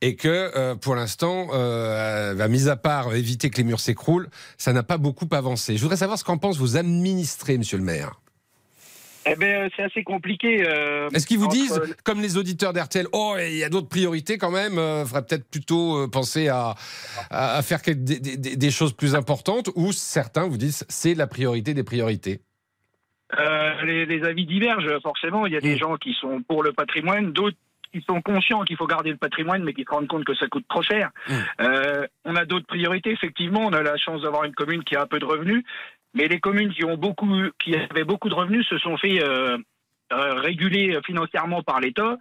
et 0.00 0.16
que 0.16 0.28
euh, 0.28 0.74
pour 0.74 0.94
l'instant, 0.94 1.48
euh, 1.52 2.34
bah, 2.34 2.48
mis 2.48 2.68
à 2.68 2.76
part 2.76 3.14
éviter 3.14 3.50
que 3.50 3.56
les 3.58 3.64
murs 3.64 3.80
s'écroulent, 3.80 4.28
ça 4.58 4.72
n'a 4.72 4.82
pas 4.82 4.98
beaucoup 4.98 5.28
avancé. 5.32 5.76
Je 5.76 5.82
voudrais 5.82 5.96
savoir 5.98 6.18
ce 6.18 6.24
qu'en 6.24 6.38
pensent 6.38 6.58
vos 6.58 6.76
administrés, 6.76 7.58
Monsieur 7.58 7.78
le 7.78 7.84
Maire. 7.84 8.20
Eh 9.26 9.36
ben, 9.36 9.70
c'est 9.76 9.82
assez 9.82 10.02
compliqué. 10.02 10.64
euh, 10.68 11.08
Est-ce 11.14 11.26
qu'ils 11.26 11.38
vous 11.38 11.46
entre- 11.46 11.54
disent, 11.54 11.96
comme 12.04 12.20
les 12.20 12.36
auditeurs 12.36 12.72
d'RTL, 12.72 13.06
oh, 13.12 13.36
il 13.38 13.56
y 13.56 13.64
a 13.64 13.68
d'autres 13.68 13.88
priorités 13.88 14.38
quand 14.38 14.50
même, 14.50 14.74
il 14.74 15.04
faudrait 15.06 15.24
peut-être 15.24 15.48
plutôt 15.48 15.96
euh, 16.04 16.08
penser 16.08 16.48
à, 16.48 16.74
à, 17.30 17.62
faire 17.62 17.80
des, 17.86 17.94
des- 18.20 18.56
des 18.56 18.70
choses 18.70 18.92
plus 18.92 19.14
importantes, 19.14 19.70
ou 19.76 19.92
certains 19.92 20.46
vous 20.46 20.58
disent, 20.58 20.84
c'est 20.88 21.14
la 21.14 21.26
priorité 21.26 21.74
des 21.74 21.84
priorités? 21.84 22.40
Euh, 23.38 23.82
les, 23.84 24.06
les 24.06 24.22
avis 24.24 24.46
divergent, 24.46 25.00
forcément. 25.02 25.46
Il 25.46 25.52
y 25.52 25.56
a 25.56 25.60
Mm. 25.60 25.62
des 25.62 25.76
gens 25.78 25.96
qui 25.96 26.12
sont 26.20 26.42
pour 26.42 26.62
le 26.62 26.72
patrimoine, 26.72 27.32
d'autres 27.32 27.56
qui 27.92 28.02
sont 28.08 28.20
conscients 28.22 28.64
qu'il 28.64 28.76
faut 28.76 28.88
garder 28.88 29.10
le 29.10 29.16
patrimoine, 29.16 29.62
mais 29.62 29.72
qui 29.72 29.84
se 29.84 29.90
rendent 29.90 30.08
compte 30.08 30.24
que 30.24 30.34
ça 30.34 30.48
coûte 30.48 30.64
trop 30.68 30.82
cher. 30.82 31.10
Mm. 31.28 31.32
Euh, 31.60 32.06
on 32.24 32.34
a 32.34 32.44
d'autres 32.44 32.66
priorités, 32.66 33.10
effectivement. 33.10 33.60
On 33.64 33.72
a 33.72 33.82
la 33.82 33.96
chance 33.96 34.22
d'avoir 34.22 34.42
une 34.44 34.52
commune 34.54 34.82
qui 34.82 34.96
a 34.96 35.02
un 35.02 35.06
peu 35.06 35.20
de 35.20 35.24
revenus, 35.24 35.62
mais 36.14 36.28
les 36.28 36.40
communes 36.40 36.72
qui 36.72 36.84
ont 36.84 36.96
beaucoup, 36.96 37.30
qui 37.58 37.74
avaient 37.76 38.04
beaucoup 38.04 38.28
de 38.28 38.34
revenus 38.34 38.66
se 38.68 38.78
sont 38.78 38.96
fait 38.96 39.22
euh, 39.22 39.58
euh, 40.12 40.34
réguler 40.34 40.98
financièrement 41.04 41.62
par 41.62 41.80
l'État. 41.80 42.16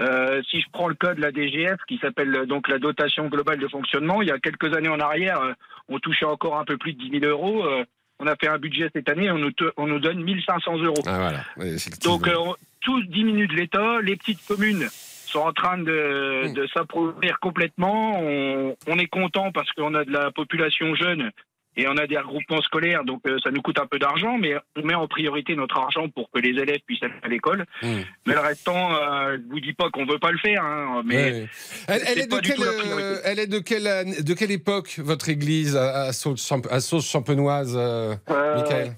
Euh, 0.00 0.42
si 0.50 0.60
je 0.60 0.66
prends 0.72 0.88
le 0.88 0.94
cas 0.94 1.14
de 1.14 1.20
la 1.20 1.30
DGF, 1.32 1.76
qui 1.88 1.98
s'appelle 1.98 2.34
euh, 2.34 2.46
donc 2.46 2.68
la 2.68 2.78
dotation 2.78 3.26
globale 3.28 3.58
de 3.58 3.68
fonctionnement, 3.68 4.20
il 4.22 4.28
y 4.28 4.32
a 4.32 4.38
quelques 4.38 4.74
années 4.76 4.88
en 4.88 5.00
arrière, 5.00 5.40
euh, 5.40 5.52
on 5.88 5.98
touchait 5.98 6.24
encore 6.26 6.58
un 6.58 6.64
peu 6.64 6.76
plus 6.76 6.92
de 6.94 6.98
10 6.98 7.20
000 7.20 7.24
euros. 7.30 7.64
Euh, 7.66 7.84
on 8.18 8.26
a 8.26 8.34
fait 8.36 8.48
un 8.48 8.58
budget 8.58 8.88
cette 8.94 9.08
année, 9.10 9.30
on 9.30 9.36
nous, 9.38 9.50
on 9.76 9.86
nous 9.86 9.98
donne 10.00 10.22
1500 10.22 10.78
euros. 10.78 10.94
Ah 11.06 11.18
voilà. 11.18 11.44
Oui. 11.58 11.76
Donc, 12.04 12.26
euh, 12.26 12.34
on- 12.38 12.56
tout 12.80 13.02
diminue 13.02 13.46
de 13.48 13.54
l'État. 13.54 14.00
Les 14.00 14.14
petites 14.16 14.46
communes 14.46 14.86
sont 14.90 15.40
en 15.40 15.52
train 15.52 15.76
de, 15.76 16.52
de 16.54 16.66
s'approprier 16.68 17.34
complètement. 17.40 18.20
On, 18.22 18.76
on 18.86 18.98
est 18.98 19.08
content 19.08 19.50
parce 19.52 19.70
qu'on 19.72 19.94
a 19.94 20.04
de 20.04 20.12
la 20.12 20.30
population 20.30 20.94
jeune 20.94 21.30
et 21.76 21.86
on 21.88 21.96
a 21.96 22.06
des 22.06 22.18
regroupements 22.18 22.62
scolaires, 22.62 23.04
donc 23.04 23.20
euh, 23.26 23.36
ça 23.42 23.50
nous 23.50 23.60
coûte 23.62 23.78
un 23.78 23.86
peu 23.86 23.98
d'argent, 23.98 24.38
mais 24.38 24.54
on 24.76 24.82
met 24.82 24.94
en 24.94 25.06
priorité 25.06 25.54
notre 25.56 25.76
argent 25.78 26.08
pour 26.08 26.30
que 26.30 26.38
les 26.40 26.50
élèves 26.60 26.80
puissent 26.86 27.02
aller 27.02 27.12
à 27.22 27.28
l'école. 27.28 27.64
Mm. 27.82 27.88
Mais 28.26 28.34
le 28.34 28.40
restant, 28.40 28.94
euh, 28.94 29.36
je 29.36 29.50
vous 29.52 29.60
dis 29.60 29.72
pas 29.74 29.90
qu'on 29.90 30.06
veut 30.06 30.18
pas 30.18 30.30
le 30.32 30.38
faire, 30.38 30.64
hein, 30.64 31.02
mais 31.04 31.16
Ouais. 31.16 31.48
Elle, 31.88 32.02
elle 32.06 32.18
est 32.20 32.26
de 32.30 32.38
quelle, 32.38 32.62
euh, 32.62 33.16
elle 33.24 33.38
est 33.38 33.46
de 33.46 33.58
quelle, 33.58 33.86
année- 33.86 34.22
de 34.22 34.34
quelle 34.34 34.50
époque 34.52 34.98
votre 34.98 35.28
église 35.28 35.76
à, 35.76 36.04
à 36.04 36.12
sauce, 36.12 36.52
à 36.70 36.80
sauce 36.80 37.10
champenoise, 37.10 37.74
euh, 37.76 38.14
Michael? 38.28 38.92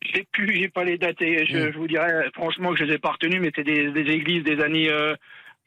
J'ai 0.00 0.26
plus, 0.32 0.54
j'ai 0.56 0.68
pas 0.68 0.84
les 0.84 0.96
dates. 0.96 1.20
et 1.22 1.44
Je, 1.46 1.72
je 1.72 1.76
vous 1.78 1.88
dirais 1.88 2.30
franchement 2.34 2.72
que 2.72 2.78
je 2.78 2.84
les 2.84 2.94
ai 2.94 2.98
pas 2.98 3.10
retenues, 3.12 3.40
mais 3.40 3.50
c'est 3.54 3.64
des, 3.64 3.90
des 3.90 4.10
églises 4.12 4.44
des 4.44 4.60
années 4.62 4.90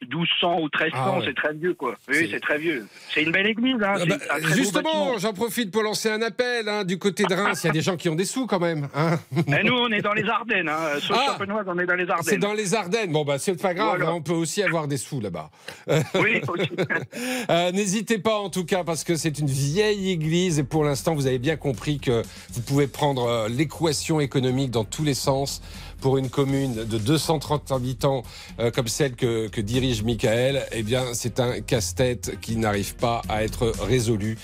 1200 0.08 0.56
ou 0.58 0.62
1300. 0.62 0.90
Ah 0.94 1.18
ouais. 1.18 1.24
C'est 1.26 1.34
très 1.34 1.52
vieux, 1.54 1.74
quoi. 1.74 1.94
Oui, 2.08 2.28
c'est 2.30 2.40
très 2.40 2.58
vieux. 2.58 2.86
C'est 3.14 3.22
une 3.22 3.32
belle 3.32 3.46
église. 3.46 3.76
Hein. 3.82 3.94
Ah 4.00 4.04
bah, 4.06 4.16
un 4.34 4.40
très 4.40 4.54
justement, 4.56 5.18
j'en 5.18 5.32
profite 5.32 5.70
pour 5.70 5.82
lancer 5.82 6.10
un 6.10 6.22
appel 6.22 6.68
hein, 6.68 6.84
du 6.84 6.98
côté 6.98 7.24
de 7.24 7.34
Reims. 7.34 7.60
Il 7.64 7.66
y 7.68 7.70
a 7.70 7.72
des 7.72 7.80
gens 7.82 7.96
qui 7.96 8.08
ont 8.08 8.14
des 8.14 8.24
sous 8.24 8.46
quand 8.46 8.60
même. 8.60 8.88
hein. 8.94 9.18
Et 9.48 9.62
nous, 9.64 9.74
on 9.74 9.88
est 9.90 10.02
dans 10.02 10.12
les 10.14 10.24
Ardennes. 10.28 10.68
Hein. 10.68 10.98
Sauf 11.00 11.16
Ah. 11.20 11.32
champenoise, 11.32 11.64
on 11.68 11.78
est 11.78 11.86
dans 11.86 11.94
les 11.94 12.08
Ardennes. 12.08 12.24
C'est 12.26 12.38
dans 12.38 12.52
les 12.52 12.74
Ardennes. 12.74 13.12
Bon, 13.12 13.24
bah, 13.24 13.38
c'est 13.38 13.60
pas 13.60 13.74
grave. 13.74 13.96
Voilà. 13.96 14.10
hein, 14.10 14.14
on 14.14 14.22
peut 14.22 14.32
aussi 14.32 14.62
avoir 14.62 14.88
des 14.88 14.96
sous 14.96 15.20
là-bas. 15.20 15.50
Oui, 16.14 16.40
euh, 17.50 17.72
N'hésitez 17.72 18.18
pas, 18.18 18.38
en 18.38 18.50
tout 18.50 18.64
cas, 18.64 18.84
parce 18.84 19.04
que 19.04 19.16
c'est 19.16 19.38
une 19.38 19.46
vieille 19.48 20.10
église 20.10 20.58
et 20.58 20.64
pour 20.64 20.84
l'instant, 20.84 21.14
vous 21.14 21.26
avez 21.26 21.38
bien 21.38 21.56
compris 21.56 21.98
que 21.98 22.22
vous 22.52 22.60
pouvez 22.62 22.86
prendre 22.86 23.26
euh, 23.26 23.48
l'équation 23.48 24.20
économique 24.20 24.70
dans 24.70 24.84
tous 24.84 25.04
les 25.04 25.14
sens. 25.14 25.62
Pour 26.02 26.18
une 26.18 26.30
commune 26.30 26.74
de 26.74 26.98
230 26.98 27.70
habitants 27.70 28.24
euh, 28.58 28.72
comme 28.72 28.88
celle 28.88 29.14
que, 29.14 29.60
dirige 29.60 30.02
Michael, 30.02 30.66
eh 30.72 30.82
bien, 30.82 31.04
c'est 31.14 31.38
un 31.38 31.60
casse-tête 31.60 32.40
qui 32.40 32.56
n'arrive 32.56 32.96
pas 32.96 33.22
à 33.28 33.44
être 33.44 33.72
résolu. 33.80 34.36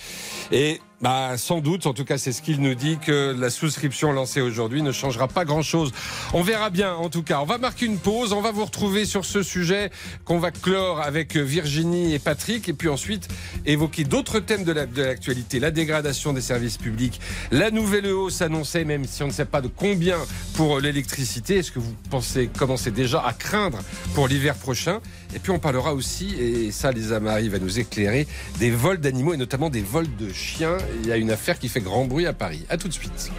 Et 0.53 0.81
bah, 1.01 1.39
sans 1.39 1.61
doute, 1.61 1.87
en 1.87 1.93
tout 1.95 2.05
cas, 2.05 2.19
c'est 2.19 2.33
ce 2.33 2.43
qu'il 2.43 2.61
nous 2.61 2.75
dit, 2.75 2.99
que 2.99 3.33
la 3.39 3.51
souscription 3.51 4.11
lancée 4.13 4.41
aujourd'hui 4.41 4.83
ne 4.83 4.91
changera 4.91 5.29
pas 5.29 5.45
grand-chose. 5.45 5.93
On 6.35 6.43
verra 6.43 6.71
bien, 6.71 6.95
en 6.95 7.09
tout 7.09 7.23
cas. 7.23 7.41
On 7.41 7.45
va 7.45 7.57
marquer 7.59 7.87
une 7.87 7.99
pause. 7.99 8.33
On 8.33 8.41
va 8.41 8.51
vous 8.51 8.65
retrouver 8.65 9.05
sur 9.05 9.25
ce 9.25 9.43
sujet 9.45 9.91
qu'on 10.25 10.41
va 10.41 10.51
clore 10.51 11.01
avec 11.01 11.37
Virginie 11.37 12.15
et 12.15 12.19
Patrick. 12.19 12.69
Et 12.69 12.73
puis 12.73 12.89
ensuite, 12.89 13.29
évoquer 13.65 14.03
d'autres 14.03 14.41
thèmes 14.41 14.65
de 14.65 14.73
la- 14.73 14.87
de 14.87 15.03
l'actualité. 15.03 15.61
La 15.61 15.71
dégradation 15.71 16.33
des 16.33 16.41
services 16.41 16.79
publics. 16.79 17.21
La 17.53 17.71
nouvelle 17.71 18.07
hausse 18.07 18.43
annoncée, 18.43 18.85
même 18.85 19.05
si 19.05 19.23
on 19.23 19.29
ne 19.29 19.33
sait 19.33 19.45
pas 19.45 19.61
de 19.61 19.69
combien 19.69 20.19
pour 20.55 20.81
l'électricité. 20.81 21.59
Est-ce 21.59 21.71
que 21.71 21.79
vous 21.79 21.95
pensez 22.11 22.49
commencer 22.49 22.91
déjà 22.91 23.25
à 23.25 23.33
craindre 23.33 23.79
pour 24.15 24.27
l'hiver 24.27 24.57
prochain? 24.57 25.01
Et 25.35 25.39
puis 25.39 25.53
on 25.53 25.59
parlera 25.59 25.95
aussi, 25.95 26.35
et 26.41 26.73
ça, 26.73 26.91
Lisa 26.91 27.21
Marie 27.21 27.51
va 27.51 27.59
nous 27.59 27.79
éclairer, 27.79 28.27
des 28.59 28.71
vols 28.71 28.99
d'animaux 28.99 29.35
et 29.35 29.37
notamment 29.37 29.69
des 29.71 29.83
vols 29.83 30.09
de 30.19 30.33
chiens. 30.33 30.79
Il 31.03 31.09
y 31.09 31.13
a 31.13 31.17
une 31.17 31.31
affaire 31.31 31.59
qui 31.59 31.69
fait 31.69 31.81
grand 31.81 32.05
bruit 32.05 32.27
à 32.27 32.33
Paris. 32.33 32.65
À 32.69 32.77
tout 32.77 32.89
de 32.89 32.93
suite. 32.93 33.31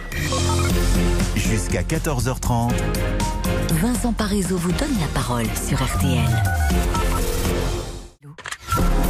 Jusqu'à 1.36 1.82
14h30. 1.82 2.72
Vincent 3.74 4.12
Parisot 4.12 4.56
vous 4.56 4.72
donne 4.72 4.98
la 5.00 5.06
parole 5.14 5.46
sur 5.68 5.82
RTL. 5.82 6.20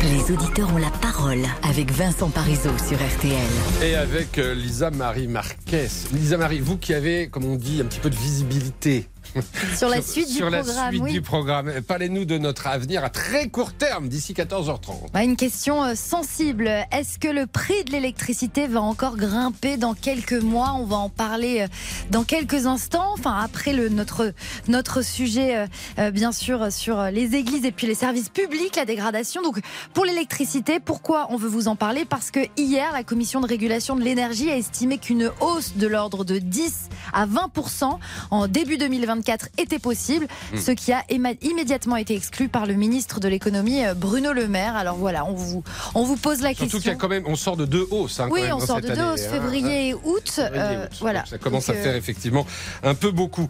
Les 0.03 0.33
auditeurs 0.33 0.73
ont 0.75 0.79
la 0.79 0.91
parole 0.91 1.43
avec 1.63 1.91
Vincent 1.93 2.31
Parisot 2.31 2.77
sur 2.79 2.97
RTL. 2.97 3.37
Et 3.83 3.95
avec 3.95 4.39
euh, 4.39 4.55
Lisa 4.55 4.91
Marie 4.91 5.29
Marquez. 5.29 5.89
Lisa 6.13 6.39
Marie, 6.39 6.61
vous 6.61 6.79
qui 6.79 6.95
avez, 6.95 7.29
comme 7.29 7.45
on 7.45 7.57
dit, 7.57 7.81
un 7.81 7.85
petit 7.85 8.01
peu 8.01 8.09
de 8.09 8.17
visibilité. 8.17 9.10
Sur 9.77 9.89
la 9.89 10.03
suite 10.03 10.29
du 10.29 10.35
sur 10.35 10.51
la 10.51 10.63
programme, 10.63 10.91
suite 10.91 11.03
oui. 11.03 11.13
du 11.13 11.23
programme. 11.23 11.73
Parlez-nous 11.87 12.25
de 12.25 12.39
notre 12.39 12.67
avenir 12.67 13.05
à 13.05 13.11
très 13.11 13.49
court 13.49 13.73
terme, 13.73 14.09
d'ici 14.09 14.33
14h30. 14.33 15.13
Bah, 15.13 15.23
une 15.23 15.37
question 15.37 15.85
euh, 15.85 15.95
sensible. 15.95 16.69
Est-ce 16.93 17.19
que 17.19 17.29
le 17.29 17.47
prix 17.47 17.85
de 17.85 17.93
l'électricité 17.93 18.67
va 18.67 18.81
encore 18.81 19.17
grimper 19.17 19.77
dans 19.77 19.95
quelques 19.95 20.33
mois? 20.33 20.75
On 20.79 20.85
va 20.85 20.97
en 20.97 21.09
parler 21.09 21.63
euh, 21.63 21.67
dans 22.11 22.25
quelques 22.25 22.67
instants. 22.67 23.13
Enfin, 23.13 23.37
après 23.43 23.73
le, 23.73 23.89
notre, 23.89 24.33
notre 24.69 25.03
sujet, 25.03 25.67
euh, 25.99 26.11
bien 26.11 26.33
sûr, 26.33 26.73
sur 26.73 27.03
les 27.05 27.35
églises 27.35 27.65
et 27.65 27.73
puis 27.73 27.87
les 27.87 27.95
services 27.95 28.29
publics, 28.29 28.77
la 28.77 28.85
dégradation. 28.85 29.43
Donc, 29.43 29.61
pour 29.95 30.05
l'électricité, 30.05 30.81
pourquoi 30.81 31.29
on 31.31 31.37
veut 31.37 31.49
vous 31.49 31.69
en 31.69 31.77
parler? 31.77 32.05
Parce 32.05 32.31
que 32.31 32.41
hier, 32.57 32.93
la 32.93 33.05
Commission 33.05 33.41
de 33.41 33.47
régulation 33.47 33.97
de 33.97 34.03
l'énergie 34.03 34.51
a 34.51 34.57
estimé 34.57 34.99
qu'une 34.99 35.31
hausse 35.41 35.77
de 35.77 35.87
l'ordre 35.87 36.25
de 36.25 36.39
10 36.39 36.89
à 37.13 37.27
20% 37.27 37.99
en 38.31 38.49
début 38.49 38.79
2024 39.21 39.49
était 39.59 39.79
possible, 39.79 40.27
Hmm. 40.53 40.57
ce 40.59 40.71
qui 40.73 40.93
a 40.93 41.03
immédiatement 41.43 41.97
été 41.97 42.15
exclu 42.15 42.49
par 42.49 42.67
le 42.67 42.75
ministre 42.75 43.21
de 43.21 43.29
l'économie 43.29 43.85
euh, 43.85 43.95
Bruno 43.95 44.33
Le 44.33 44.49
Maire. 44.49 44.75
Alors 44.77 44.97
voilà, 44.97 45.25
on 45.27 45.33
vous, 45.35 45.63
on 45.95 46.05
vous 46.05 46.17
pose 46.17 46.41
la 46.41 46.51
Surtout 46.55 46.65
qu'il 46.65 46.69
y 46.69 46.73
question. 46.73 46.93
a 46.93 46.97
quand 46.97 47.09
même, 47.09 47.25
on 47.27 47.37
sort 47.37 47.57
de 47.57 47.67
deux 47.67 47.87
hausses. 47.91 48.21
hein, 48.21 48.27
quand 48.29 48.35
Oui, 48.35 48.43
même, 48.43 48.55
on 48.55 48.61
sort 48.61 48.81
de 48.81 48.89
deux 48.89 49.03
hausses, 49.03 49.27
hein. 49.27 49.31
février 49.33 49.89
et 49.89 49.95
août. 49.95 50.31
Février 50.31 50.57
et 50.59 50.77
euh, 50.77 50.85
août. 50.87 50.91
voilà. 51.01 51.21
Donc 51.21 51.29
ça 51.29 51.39
commence 51.39 51.67
Donc, 51.67 51.77
à 51.77 51.79
faire 51.83 51.93
euh, 51.93 51.97
effectivement 51.99 52.47
un 52.83 52.95
peu 52.95 53.11
beaucoup. 53.11 53.49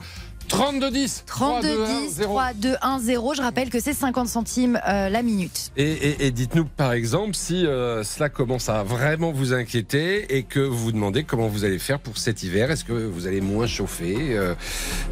3210. 0.50 1.24
3210 1.26 2.20
3210. 2.22 3.36
Je 3.36 3.40
rappelle 3.42 3.70
que 3.70 3.78
c'est 3.80 3.94
50 3.94 4.26
centimes 4.28 4.80
euh, 4.88 5.08
la 5.08 5.22
minute. 5.22 5.70
Et, 5.76 5.84
et- 5.90 6.26
et 6.26 6.30
dites-nous 6.32 6.64
par 6.64 6.92
exemple 6.92 7.34
si 7.34 7.64
euh, 7.66 8.02
cela 8.02 8.28
commence 8.28 8.68
à 8.68 8.82
vraiment 8.82 9.30
vous 9.30 9.52
inquiéter 9.54 10.36
et 10.36 10.42
que 10.42 10.58
vous 10.60 10.76
vous 10.76 10.92
demandez 10.92 11.22
comment 11.24 11.46
vous 11.48 11.64
allez 11.64 11.78
faire 11.78 12.00
pour 12.00 12.18
cet 12.18 12.42
hiver. 12.42 12.70
Est-ce 12.70 12.84
que 12.84 12.92
vous 12.92 13.26
allez 13.28 13.40
moins 13.40 13.66
chauffer 13.68 14.16
euh, 14.36 14.54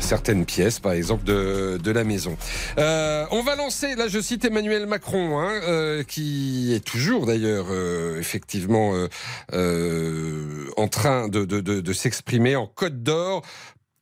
certaines 0.00 0.44
pièces, 0.44 0.80
par 0.80 0.92
exemple, 0.92 1.24
de, 1.24 1.78
de 1.82 1.90
la 1.92 2.02
maison? 2.04 2.36
Euh, 2.78 3.24
On 3.30 3.42
va 3.42 3.54
lancer, 3.54 3.94
là 3.94 4.08
je 4.08 4.20
cite 4.20 4.44
Emmanuel 4.44 4.86
Macron, 4.86 5.38
hein, 5.38 5.60
euh, 5.68 6.02
qui 6.02 6.74
est 6.74 6.84
toujours 6.84 7.26
d'ailleurs 7.26 7.66
euh, 7.70 8.18
effectivement 8.18 8.94
euh, 8.94 9.06
euh, 9.52 10.64
en 10.76 10.88
train 10.88 11.28
de, 11.28 11.44
de- 11.44 11.60
de- 11.60 11.80
de 11.80 11.92
s'exprimer 11.92 12.56
en 12.56 12.66
Côte 12.66 13.02
d'Or 13.02 13.42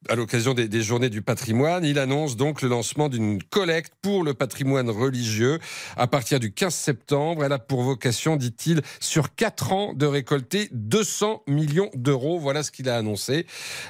à 0.08 0.14
l'occasion 0.14 0.54
des, 0.54 0.68
des 0.68 0.82
journées 0.82 1.10
du 1.10 1.22
patrimoine. 1.22 1.84
Il 1.84 1.98
annonce 1.98 2.36
donc 2.36 2.62
le 2.62 2.68
lancement 2.68 3.08
d'une 3.08 3.42
collecte 3.42 3.92
pour 4.02 4.24
le 4.24 4.34
patrimoine 4.34 4.90
religieux 4.90 5.58
à 5.96 6.06
partir 6.06 6.40
du 6.40 6.52
15 6.52 6.74
septembre. 6.74 7.44
Elle 7.44 7.52
a 7.52 7.58
pour 7.58 7.82
vocation, 7.82 8.36
dit-il, 8.36 8.82
sur 9.00 9.34
quatre 9.34 9.72
ans 9.72 9.92
de 9.94 10.06
récolter 10.06 10.68
200 10.72 11.42
millions 11.46 11.90
d'euros. 11.94 12.38
Voilà 12.38 12.62
ce 12.62 12.70
qu'il 12.70 12.88
a 12.88 12.96
annoncé 12.96 13.46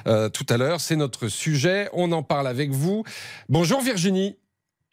euh, 0.07 0.29
tout 0.29 0.45
à 0.49 0.57
l'heure. 0.57 0.81
C'est 0.81 0.95
notre 0.95 1.27
sujet. 1.27 1.89
On 1.93 2.11
en 2.11 2.23
parle 2.23 2.47
avec 2.47 2.71
vous. 2.71 3.03
Bonjour 3.49 3.81
Virginie. 3.81 4.37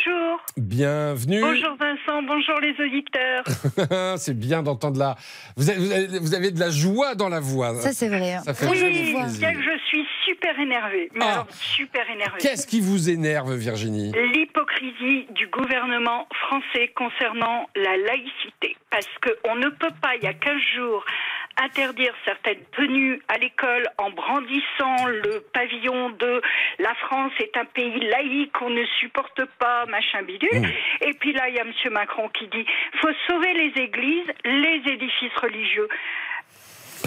Bonjour. 0.07 0.41
Bienvenue. 0.57 1.41
Bonjour 1.41 1.77
Vincent, 1.79 2.23
bonjour 2.27 2.61
les 2.61 2.75
auditeurs. 2.85 4.19
c'est 4.19 4.39
bien 4.39 4.63
d'entendre 4.63 4.99
la. 4.99 5.17
Vous 5.57 5.71
avez, 5.71 6.07
vous 6.19 6.29
de 6.51 6.61
la 6.61 6.71
joie 6.71 7.15
dans 7.15 7.29
la 7.29 7.41
voix. 7.41 7.75
Ça, 7.81 7.93
c'est 7.93 8.09
vrai. 8.09 8.35
hein. 8.35 8.43
Ça 8.45 8.55
fait 8.55 8.67
oui, 8.67 8.79
que 8.79 9.63
je 9.63 9.79
suis 9.89 10.05
super 10.25 10.59
énervée. 10.59 11.11
Mais 11.15 11.25
Ah. 11.25 11.33
alors, 11.33 11.51
super 11.51 12.09
énervée. 12.11 12.39
Qu'est-ce 12.41 12.67
qui 12.67 12.81
vous 12.81 13.11
énerve, 13.11 13.55
Virginie? 13.55 14.13
L'hypocrisie 14.33 15.27
du 15.31 15.47
gouvernement 15.49 16.27
français 16.47 16.89
concernant 16.95 17.69
la 17.77 17.97
laïcité. 17.97 18.77
Parce 18.91 19.09
qu'on 19.23 19.57
ne 19.57 19.69
peut 19.69 19.93
pas, 20.01 20.15
il 20.17 20.25
y 20.25 20.29
a 20.29 20.33
15 20.35 20.61
jours, 20.77 21.05
interdire 21.63 22.13
certaines 22.25 22.63
tenues 22.77 23.21
à 23.29 23.39
l'école 23.39 23.87
en 23.99 24.11
brandissant 24.11 25.07
le 25.07 25.41
pavillon 25.53 26.11
de 26.11 26.41
la 26.79 26.95
France 26.97 27.33
est 27.39 27.57
un 27.57 27.65
pays 27.65 28.01
laïque, 28.01 28.61
on 28.61 28.71
ne 28.71 28.85
supporte 29.01 29.45
pas, 29.59 29.87
machin 29.87 30.23
bidule. 30.23 30.69
Et 31.03 31.13
puis 31.15 31.33
là, 31.33 31.49
il 31.49 31.55
y 31.55 31.59
a 31.59 31.63
M. 31.63 31.73
Macron 31.93 32.29
qui 32.31 32.47
dit 32.49 32.67
faut 33.01 33.13
sauver 33.29 33.53
les 33.55 33.83
églises, 33.83 34.27
les 34.45 34.83
édifices 34.93 35.37
religieux. 35.41 35.89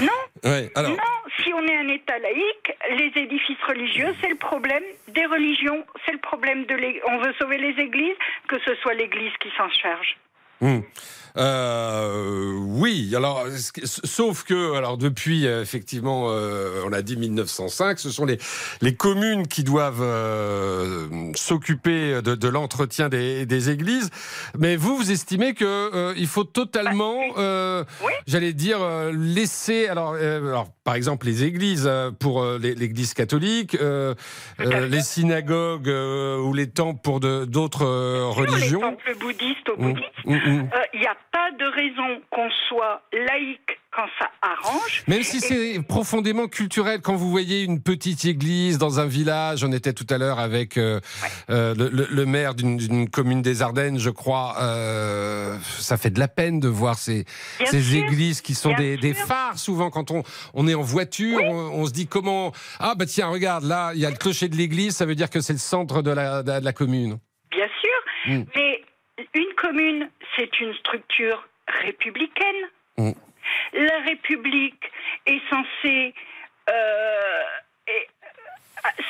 Non, 0.02 0.50
Ouais, 0.52 0.70
alors. 0.76 0.92
non, 0.92 0.98
si 1.44 1.52
on 1.54 1.66
est 1.66 1.76
un 1.78 1.88
État 1.88 2.18
laïque, 2.20 2.72
les 2.92 3.22
édifices 3.22 3.62
religieux, 3.68 4.14
c'est 4.22 4.30
le 4.30 4.36
problème 4.36 4.84
des 5.08 5.26
religions, 5.26 5.86
c'est 6.06 6.12
le 6.12 6.20
problème 6.20 6.66
de 6.66 6.76
l'Église. 6.76 7.02
On 7.10 7.18
veut 7.18 7.34
sauver 7.40 7.58
les 7.58 7.82
églises, 7.82 8.16
que 8.48 8.60
ce 8.60 8.76
soit 8.76 8.94
l'Église 8.94 9.34
qui 9.40 9.50
s'en 9.58 9.70
charge. 9.70 10.16
Hmm. 10.62 10.80
Euh, 11.38 12.54
oui, 12.58 13.14
alors 13.16 13.46
sauf 13.84 14.44
que 14.44 14.74
alors 14.76 14.98
depuis 14.98 15.46
euh, 15.46 15.62
effectivement 15.62 16.30
euh, 16.32 16.82
on 16.88 16.92
a 16.94 17.04
dit 17.04 17.16
1905, 17.16 18.00
ce 18.00 18.10
sont 18.10 18.26
les 18.26 18.40
les 18.82 18.96
communes 18.96 19.46
qui 19.48 19.64
doivent 19.64 20.02
euh, 20.02 21.08
s'occuper 21.36 22.24
de, 22.24 22.34
de 22.34 22.48
l'entretien 22.48 23.08
des, 23.10 23.46
des 23.46 23.70
églises. 23.70 24.10
Mais 24.58 24.78
vous 24.78 24.98
vous 24.98 25.12
estimez 25.12 25.54
que 25.54 26.16
il 26.18 26.26
faut 26.28 26.44
totalement, 26.44 27.20
euh, 27.38 27.84
j'allais 28.26 28.54
dire 28.54 28.80
laisser 29.14 29.88
alors 29.88 30.16
alors 30.16 30.70
par 30.84 30.96
exemple 30.96 31.28
les 31.28 31.44
églises 31.44 31.88
pour 32.20 32.44
l'Église 32.44 33.14
catholique, 33.14 33.78
les 34.60 35.02
synagogues 35.02 35.88
ou 36.44 36.54
les 36.54 36.68
temples 36.68 37.02
pour 37.04 37.20
d'autres 37.20 38.34
Sur 38.34 38.42
les 38.42 38.50
religions. 38.50 38.80
temples 38.80 39.16
bouddhistes 39.20 39.70
au 39.70 39.78
Mm, 39.78 39.94
bouddhisme, 39.94 40.10
mm, 40.26 40.47
mm. 40.48 40.70
euh, 40.74 40.82
il 40.94 41.00
n'y 41.00 41.08
a 41.08 41.18
pas 41.32 41.52
de 41.52 41.66
raison 41.66 42.22
qu'on 42.32 42.50
soit 42.68 43.02
laïque 43.14 43.80
quand 43.92 44.06
ça 44.20 44.30
arrange. 44.42 45.04
Même 45.08 45.24
si 45.24 45.40
c'est 45.40 45.82
profondément 45.88 46.48
culturel, 46.48 47.02
quand 47.02 47.16
vous 47.16 47.32
voyez 47.32 47.64
une 47.64 47.82
petite 47.82 48.26
église 48.26 48.78
dans 48.78 49.00
un 49.00 49.06
village, 49.08 49.64
on 49.64 49.72
était 49.72 49.94
tout 49.94 50.06
à 50.10 50.18
l'heure 50.18 50.40
avec 50.40 50.78
euh, 50.78 51.00
euh, 51.50 51.74
le, 51.76 51.90
le- 51.90 52.08
le 52.12 52.26
maire 52.26 52.54
d'une- 52.54 53.10
commune 53.10 53.42
des 53.42 53.62
Ardennes, 53.62 53.98
je 53.98 54.10
crois, 54.10 54.56
euh, 54.62 55.58
ça 55.80 55.98
fait 55.98 56.10
de 56.12 56.20
la 56.20 56.28
peine 56.28 56.60
de 56.60 56.68
voir 56.68 56.96
ces, 56.98 57.26
églises 57.74 58.42
qui 58.42 58.54
sont 58.54 58.74
des, 58.74 58.98
des 58.98 59.14
phares. 59.14 59.58
Souvent, 59.58 59.90
quand 59.90 60.12
on, 60.12 60.24
on 60.54 60.68
est 60.68 60.76
en 60.76 60.82
voiture, 60.82 61.40
on, 61.44 61.82
on 61.82 61.86
se 61.86 61.92
dit 61.92 62.08
comment... 62.08 62.52
Ah 62.80 62.94
bah 62.96 63.06
tiens, 63.06 63.28
regarde, 63.28 63.64
là, 63.64 63.92
il 63.96 64.00
y 64.00 64.06
a 64.06 64.10
le 64.12 64.18
clocher 64.18 64.48
de 64.50 64.56
l'église, 64.56 64.96
ça 64.96 65.06
veut 65.06 65.16
dire 65.16 65.30
que 65.30 65.42
c'est 65.42 65.54
le 65.54 65.60
centre 65.60 66.02
de 66.02 66.12
la, 66.12 66.44
de 66.44 66.64
la 66.64 66.74
commune. 66.74 67.18
Bien 67.52 67.66
sûr, 67.82 67.84
Mm. 68.28 68.44
mais 68.58 68.82
une 69.34 69.54
commune, 69.56 70.10
c'est 70.36 70.60
une 70.60 70.74
structure 70.76 71.48
républicaine. 71.84 72.70
Mm. 72.98 73.12
La 73.74 74.00
République 74.02 74.92
est 75.26 75.42
censée 75.50 76.14
euh, 76.70 77.44
euh, 77.90 77.94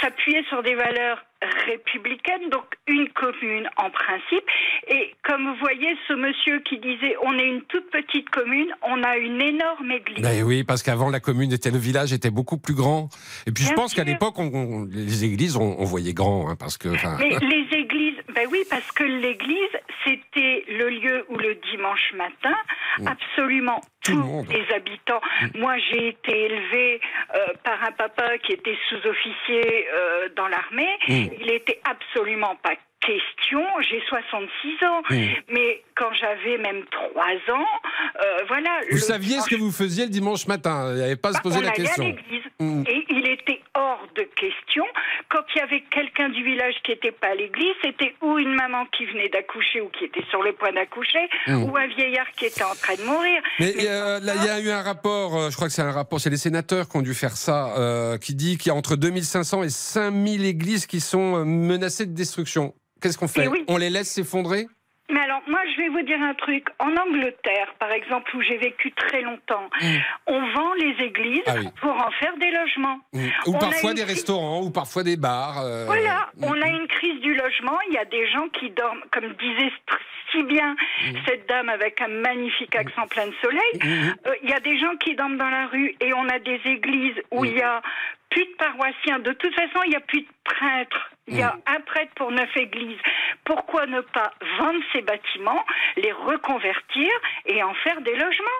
s'appuyer 0.01 0.43
sur 0.49 0.63
des 0.63 0.75
valeurs 0.75 1.23
républicaine, 1.67 2.49
donc 2.51 2.65
une 2.87 3.07
commune 3.09 3.69
en 3.77 3.89
principe. 3.89 4.43
Et 4.87 5.13
comme 5.23 5.47
vous 5.47 5.55
voyez, 5.59 5.95
ce 6.07 6.13
monsieur 6.13 6.59
qui 6.61 6.79
disait 6.79 7.15
on 7.23 7.37
est 7.37 7.47
une 7.47 7.61
toute 7.63 7.89
petite 7.91 8.29
commune, 8.29 8.73
on 8.81 9.03
a 9.03 9.17
une 9.17 9.41
énorme 9.41 9.91
église. 9.91 10.23
Ben 10.23 10.43
oui, 10.43 10.63
parce 10.63 10.81
qu'avant 10.81 11.09
la 11.09 11.19
commune 11.19 11.51
était 11.51 11.69
le 11.69 11.77
village 11.77 12.13
était 12.13 12.31
beaucoup 12.31 12.57
plus 12.57 12.73
grand. 12.73 13.09
Et 13.45 13.51
puis 13.51 13.63
je 13.63 13.73
pense 13.73 13.93
qu'à 13.93 14.03
l'époque, 14.03 14.35
les 14.89 15.25
églises, 15.25 15.57
on, 15.57 15.75
on 15.79 15.85
voyait 15.85 16.13
grand, 16.13 16.49
hein, 16.49 16.55
parce 16.57 16.77
que. 16.77 16.89
Mais 17.19 17.37
les 17.41 17.77
églises, 17.77 18.17
ben 18.37 18.47
oui, 18.51 18.63
parce 18.69 18.91
que 18.91 19.03
l'église, 19.03 19.75
c'était 20.05 20.63
le 20.67 20.89
lieu 20.89 21.25
où 21.29 21.37
le 21.37 21.55
dimanche 21.71 22.13
matin, 22.13 22.55
Mm. 22.99 23.07
absolument 23.07 23.81
le 24.07 24.13
tous 24.13 24.45
les 24.51 24.65
habitants. 24.75 25.21
Moi, 25.55 25.75
j'ai 25.89 26.09
été 26.09 26.45
élevée 26.45 27.01
euh, 27.35 27.53
par 27.63 27.83
un 27.83 27.91
papa 27.91 28.37
qui 28.39 28.53
était 28.53 28.77
sous-officier 28.89 29.87
euh, 29.91 30.29
dans 30.35 30.47
l'armée. 30.47 30.97
Mm. 31.07 31.25
Il 31.41 31.51
était 31.51 31.79
absolument 31.83 32.55
pas 32.57 32.75
question, 32.99 33.63
j'ai 33.89 34.01
66 34.07 34.85
ans, 34.85 35.01
Mm. 35.09 35.15
mais 35.49 35.83
quand 35.97 36.13
j'avais 36.13 36.57
même 36.57 36.83
3 36.91 37.23
ans, 37.55 37.65
euh, 38.23 38.43
voilà. 38.47 38.69
Vous 38.91 38.97
saviez 38.97 39.39
ce 39.41 39.49
que 39.49 39.55
vous 39.55 39.71
faisiez 39.71 40.05
le 40.05 40.09
dimanche 40.11 40.47
matin. 40.47 40.91
Il 40.91 40.97
n'y 40.97 41.03
avait 41.03 41.15
pas 41.15 41.29
à 41.29 41.33
se 41.33 41.37
bah, 41.37 41.43
poser 41.43 41.57
on 41.57 41.61
la 41.61 41.69
allait 41.69 41.83
question. 41.83 42.03
à 42.03 42.07
l'église. 42.07 42.43
Mm. 42.59 42.83
Et 42.87 43.05
il 43.09 43.29
était 43.29 43.61
hors 43.75 44.05
de 44.15 44.23
question. 44.35 44.83
Quand 45.29 45.41
il 45.55 45.59
y 45.59 45.61
avait 45.61 45.81
quelqu'un 45.91 46.29
du 46.29 46.43
village 46.43 46.75
qui 46.83 46.91
n'était 46.91 47.11
pas 47.11 47.27
à 47.27 47.35
l'église, 47.35 47.73
c'était 47.83 48.15
ou 48.21 48.37
une 48.37 48.53
maman 48.55 48.85
qui 48.95 49.05
venait 49.05 49.29
d'accoucher 49.29 49.81
ou 49.81 49.89
qui 49.89 50.05
était 50.05 50.23
sur 50.29 50.41
le 50.43 50.53
point 50.53 50.71
d'accoucher, 50.71 51.27
Mm. 51.47 51.63
ou 51.63 51.77
un 51.77 51.87
vieillard 51.87 52.29
qui 52.37 52.45
était 52.45 52.63
en 52.63 52.75
train 52.75 52.95
de 52.95 53.03
mourir. 53.03 53.41
Mais 53.59 53.73
euh, 53.81 54.19
là, 54.19 54.33
il 54.35 54.45
y 54.45 54.49
a 54.49 54.59
eu 54.59 54.69
un 54.69 54.81
rapport, 54.81 55.35
euh, 55.35 55.49
je 55.49 55.55
crois 55.55 55.67
que 55.67 55.73
c'est 55.73 55.81
un 55.81 55.91
rapport, 55.91 56.19
c'est 56.19 56.29
les 56.29 56.37
sénateurs 56.37 56.87
qui 56.89 56.97
ont 56.97 57.01
dû 57.01 57.13
faire 57.13 57.37
ça, 57.37 57.73
euh, 57.77 58.17
qui 58.17 58.35
dit 58.35 58.57
qu'il 58.57 58.69
y 58.69 58.71
a 58.71 58.75
entre 58.75 58.95
2500 58.95 59.63
et 59.63 59.69
5000 59.69 60.45
églises 60.45 60.85
qui 60.85 60.99
sont 60.99 61.43
menacées 61.45 62.05
de 62.05 62.13
destruction. 62.13 62.73
Qu'est-ce 63.01 63.17
qu'on 63.17 63.27
fait? 63.27 63.45
Eh 63.45 63.47
oui. 63.47 63.63
On 63.67 63.77
les 63.77 63.89
laisse 63.89 64.09
s'effondrer? 64.11 64.67
Mais 65.09 65.21
alors, 65.21 65.41
moi, 65.47 65.61
je 65.73 65.81
vais 65.81 65.87
vous 65.87 66.01
dire 66.01 66.21
un 66.21 66.33
truc. 66.33 66.67
En 66.79 66.93
Angleterre, 66.97 67.73
par 67.79 67.91
exemple, 67.91 68.35
où 68.35 68.41
j'ai 68.41 68.57
vécu 68.57 68.91
très 68.91 69.21
longtemps, 69.21 69.69
on 70.27 70.39
vend 70.53 70.73
les 70.73 70.95
églises 71.05 71.43
Ah 71.47 71.53
oui. 71.57 71.67
pour 71.79 71.91
en 71.91 72.11
faire 72.19 72.35
des 72.37 72.51
logements. 72.51 72.99
Mm. 73.13 73.27
Ou 73.47 73.55
On 73.55 73.57
parfois 73.57 73.93
des 73.93 74.01
crise- 74.01 74.15
restaurants, 74.15 74.61
ou 74.63 74.69
parfois 74.69 75.03
des 75.03 75.15
bars. 75.15 75.59
euh, 75.63 75.85
Voilà, 75.85 76.27
mm, 76.35 76.43
on 76.43 76.61
a 76.61 76.69
mm. 76.69 76.75
une 76.75 76.87
crise 76.87 77.19
du 77.21 77.33
logement. 77.35 77.77
Il 77.89 77.93
y 77.93 77.97
a 77.97 78.05
des 78.05 78.27
gens 78.31 78.49
qui 78.49 78.69
dorment, 78.71 79.03
comme 79.11 79.29
disait 79.35 79.71
si 80.33 80.43
bien 80.43 80.73
Mm. 80.73 81.15
cette 81.25 81.47
dame 81.47 81.69
avec 81.69 82.01
un 82.01 82.09
magnifique 82.09 82.75
accent 82.75 83.07
plein 83.07 83.27
de 83.27 83.35
soleil. 83.41 83.73
Mm, 83.81 84.13
Euh, 84.27 84.33
Il 84.43 84.49
y 84.49 84.53
a 84.53 84.59
des 84.59 84.77
gens 84.77 84.95
qui 84.97 85.15
dorment 85.15 85.37
dans 85.37 85.49
la 85.49 85.67
rue 85.67 85.95
et 86.01 86.13
on 86.13 86.27
a 86.27 86.39
des 86.39 86.59
églises 86.65 87.15
où 87.31 87.43
Mm. 87.43 87.47
il 87.47 87.57
y 87.57 87.61
a 87.61 87.81
plus 88.29 88.43
de 88.43 88.55
paroissiens. 88.57 89.19
De 89.19 89.31
toute 89.31 89.55
façon, 89.55 89.79
il 89.85 89.91
n'y 89.91 89.95
a 89.95 90.01
plus 90.01 90.21
de 90.21 90.27
prêtres. 90.43 91.11
Il 91.27 91.35
y 91.37 91.41
a 91.41 91.53
Mm. 91.53 91.61
un 91.75 91.81
prêtre 91.81 92.11
pour 92.15 92.31
neuf 92.31 92.49
églises. 92.55 92.99
Pourquoi 93.45 93.85
ne 93.85 94.01
pas 94.01 94.31
vendre 94.59 94.79
ces 94.93 95.01
bâtiments, 95.01 95.63
les 95.97 96.11
reconvertir 96.11 97.09
et 97.45 97.61
en 97.63 97.73
faire 97.75 98.01
des 98.01 98.13
logements? 98.15 98.59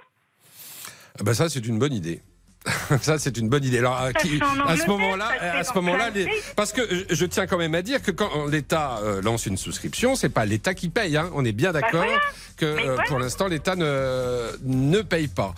Ah 1.19 1.23
bah 1.23 1.33
ça, 1.33 1.49
c'est 1.49 1.65
une 1.65 1.79
bonne 1.79 1.93
idée. 1.93 2.21
Ça, 3.01 3.17
c'est 3.17 3.37
une 3.37 3.47
bonne 3.49 3.63
idée. 3.63 3.77
Alors, 3.79 3.95
à, 3.97 4.11
qui- 4.13 4.39
ce 4.39 4.87
moment-là, 4.87 5.29
à 5.39 5.63
ce 5.63 6.13
les- 6.13 6.27
parce 6.55 6.73
que 6.73 6.81
je- 7.09 7.25
tiens 7.25 7.47
quand 7.47 7.57
même 7.57 7.75
à 7.75 7.81
dire 7.81 8.01
que 8.01 8.11
quand 8.11 8.45
l'État 8.47 8.99
euh, 9.03 9.21
lance 9.21 9.45
une 9.45 9.55
souscription, 9.57 10.15
c'est 10.15 10.29
pas 10.29 10.45
l'État 10.45 10.73
qui 10.73 10.89
paye. 10.89 11.15
Hein. 11.15 11.29
On 11.33 11.45
est 11.45 11.53
bien 11.53 11.71
d'accord 11.71 12.01
Bah 12.01 12.07
voilà. 12.07 12.21
que 12.57 12.65
euh, 12.65 12.93
voilà. 12.95 13.03
pour 13.03 13.19
l'instant, 13.19 13.47
l'État 13.47 13.75
ne 13.75 14.47
ne 14.65 15.01
paye 15.01 15.27
pas. 15.29 15.53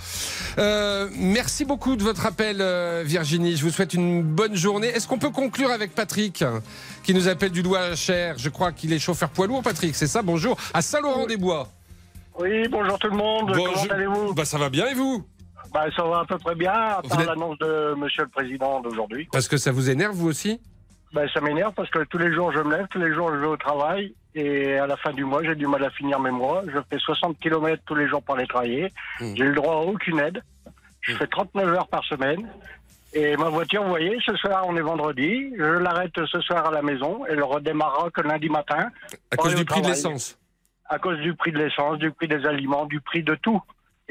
Euh, 0.60 1.10
merci 1.16 1.66
beaucoup 1.66 1.96
de 1.96 2.04
votre 2.04 2.26
appel, 2.28 2.58
euh, 2.62 3.04
Virginie. 3.06 3.56
Je 3.58 3.64
vous 3.64 3.72
souhaite 3.72 3.94
une 3.96 4.22
bonne 4.22 4.56
journée. 4.56 4.88
Est-ce 4.88 5.08
qu'on 5.08 5.20
peut 5.20 5.32
conclure 5.32 5.72
avec 5.72 5.96
Patrick, 5.96 6.42
hein, 6.44 6.62
qui 7.04 7.14
nous 7.16 7.28
appelle 7.28 7.52
du 7.52 7.64
Loir-Cher 7.64 8.36
Je 8.38 8.50
crois 8.50 8.72
qu'il 8.72 8.94
est 8.94 9.00
chauffeur 9.00 9.30
poids 9.30 9.48
lourd, 9.48 9.64
Patrick. 9.64 9.96
C'est 9.96 10.08
ça? 10.08 10.22
Bonjour. 10.22 10.58
À 10.74 10.82
Saint-Laurent-des-Bois. 10.84 11.70
Oui, 12.40 12.68
bonjour 12.70 13.00
tout 13.00 13.10
le 13.10 13.18
monde. 13.18 13.48
Bonjour. 13.48 13.74
Comment 13.74 13.94
allez-vous? 13.94 14.34
Bah 14.34 14.46
ça 14.46 14.58
va 14.58 14.70
bien 14.70 14.88
et 14.88 14.94
vous? 14.94 15.26
Bah, 15.74 15.86
Ça 15.96 16.04
va 16.04 16.20
à 16.20 16.26
peu 16.26 16.38
près 16.38 16.56
bien, 16.56 16.72
à 16.72 17.02
part 17.02 17.20
êtes- 17.22 17.28
l'annonce 17.28 17.58
de 17.60 17.94
Monsieur 17.96 18.24
le 18.24 18.30
Président 18.30 18.82
d'aujourd'hui. 18.82 19.28
Parce 19.32 19.48
que 19.48 19.58
ça 19.58 19.72
vous 19.72 19.90
énerve 19.90 20.14
vous 20.16 20.28
aussi? 20.28 20.60
Ben, 21.14 21.28
ça 21.34 21.42
m'énerve 21.42 21.74
parce 21.74 21.90
que 21.90 22.04
tous 22.04 22.20
les 22.20 22.32
jours 22.34 22.52
je 22.52 22.60
me 22.60 22.76
lève, 22.76 22.86
tous 22.92 23.00
les 23.00 23.12
jours 23.14 23.32
je 23.34 23.40
vais 23.40 23.48
au 23.48 23.58
travail 23.58 24.14
et 24.36 24.76
à 24.78 24.86
la 24.86 24.96
fin 24.96 25.12
du 25.12 25.24
mois 25.26 25.44
j'ai 25.44 25.56
du 25.56 25.66
mal 25.66 25.84
à 25.84 25.90
finir 25.90 26.20
mes 26.20 26.30
mois. 26.30 26.62
Je 26.68 26.78
fais 26.90 27.00
60 27.00 27.40
km 27.40 27.82
tous 27.88 27.96
les 27.96 28.08
jours 28.08 28.22
pour 28.22 28.36
aller 28.36 28.46
travailler. 28.46 28.92
Mmh. 29.20 29.34
J'ai 29.36 29.44
le 29.46 29.56
droit 29.56 29.74
à 29.74 29.78
aucune 29.80 30.20
aide. 30.20 30.44
Je 31.02 31.16
fais 31.16 31.26
39 31.26 31.68
heures 31.74 31.88
par 31.88 32.04
semaine. 32.04 32.48
Et 33.14 33.36
ma 33.38 33.50
voiture, 33.50 33.82
vous 33.82 33.90
voyez, 33.90 34.20
ce 34.24 34.36
soir 34.36 34.66
on 34.68 34.76
est 34.78 34.82
vendredi, 34.82 35.52
je 35.58 35.64
l'arrête 35.64 36.12
ce 36.32 36.40
soir 36.42 36.68
à 36.68 36.72
la 36.72 36.84
maison, 36.84 37.22
elle 37.28 37.42
redémarrera 37.42 38.12
que 38.12 38.22
lundi 38.22 38.50
matin. 38.50 38.92
À 39.32 39.36
pour 39.36 39.46
cause 39.46 39.54
aller 39.54 39.56
du 39.56 39.62
au 39.64 39.66
prix 39.66 39.82
de 39.82 39.88
travail. 39.88 39.90
l'essence. 39.90 40.38
À 40.88 41.00
cause 41.00 41.18
du 41.22 41.34
prix 41.34 41.52
de 41.52 41.58
l'essence, 41.58 41.98
du 41.98 42.12
prix 42.12 42.28
des 42.28 42.46
aliments, 42.46 42.86
du 42.86 43.02
prix 43.02 43.24
de 43.24 43.34
tout. 43.34 43.60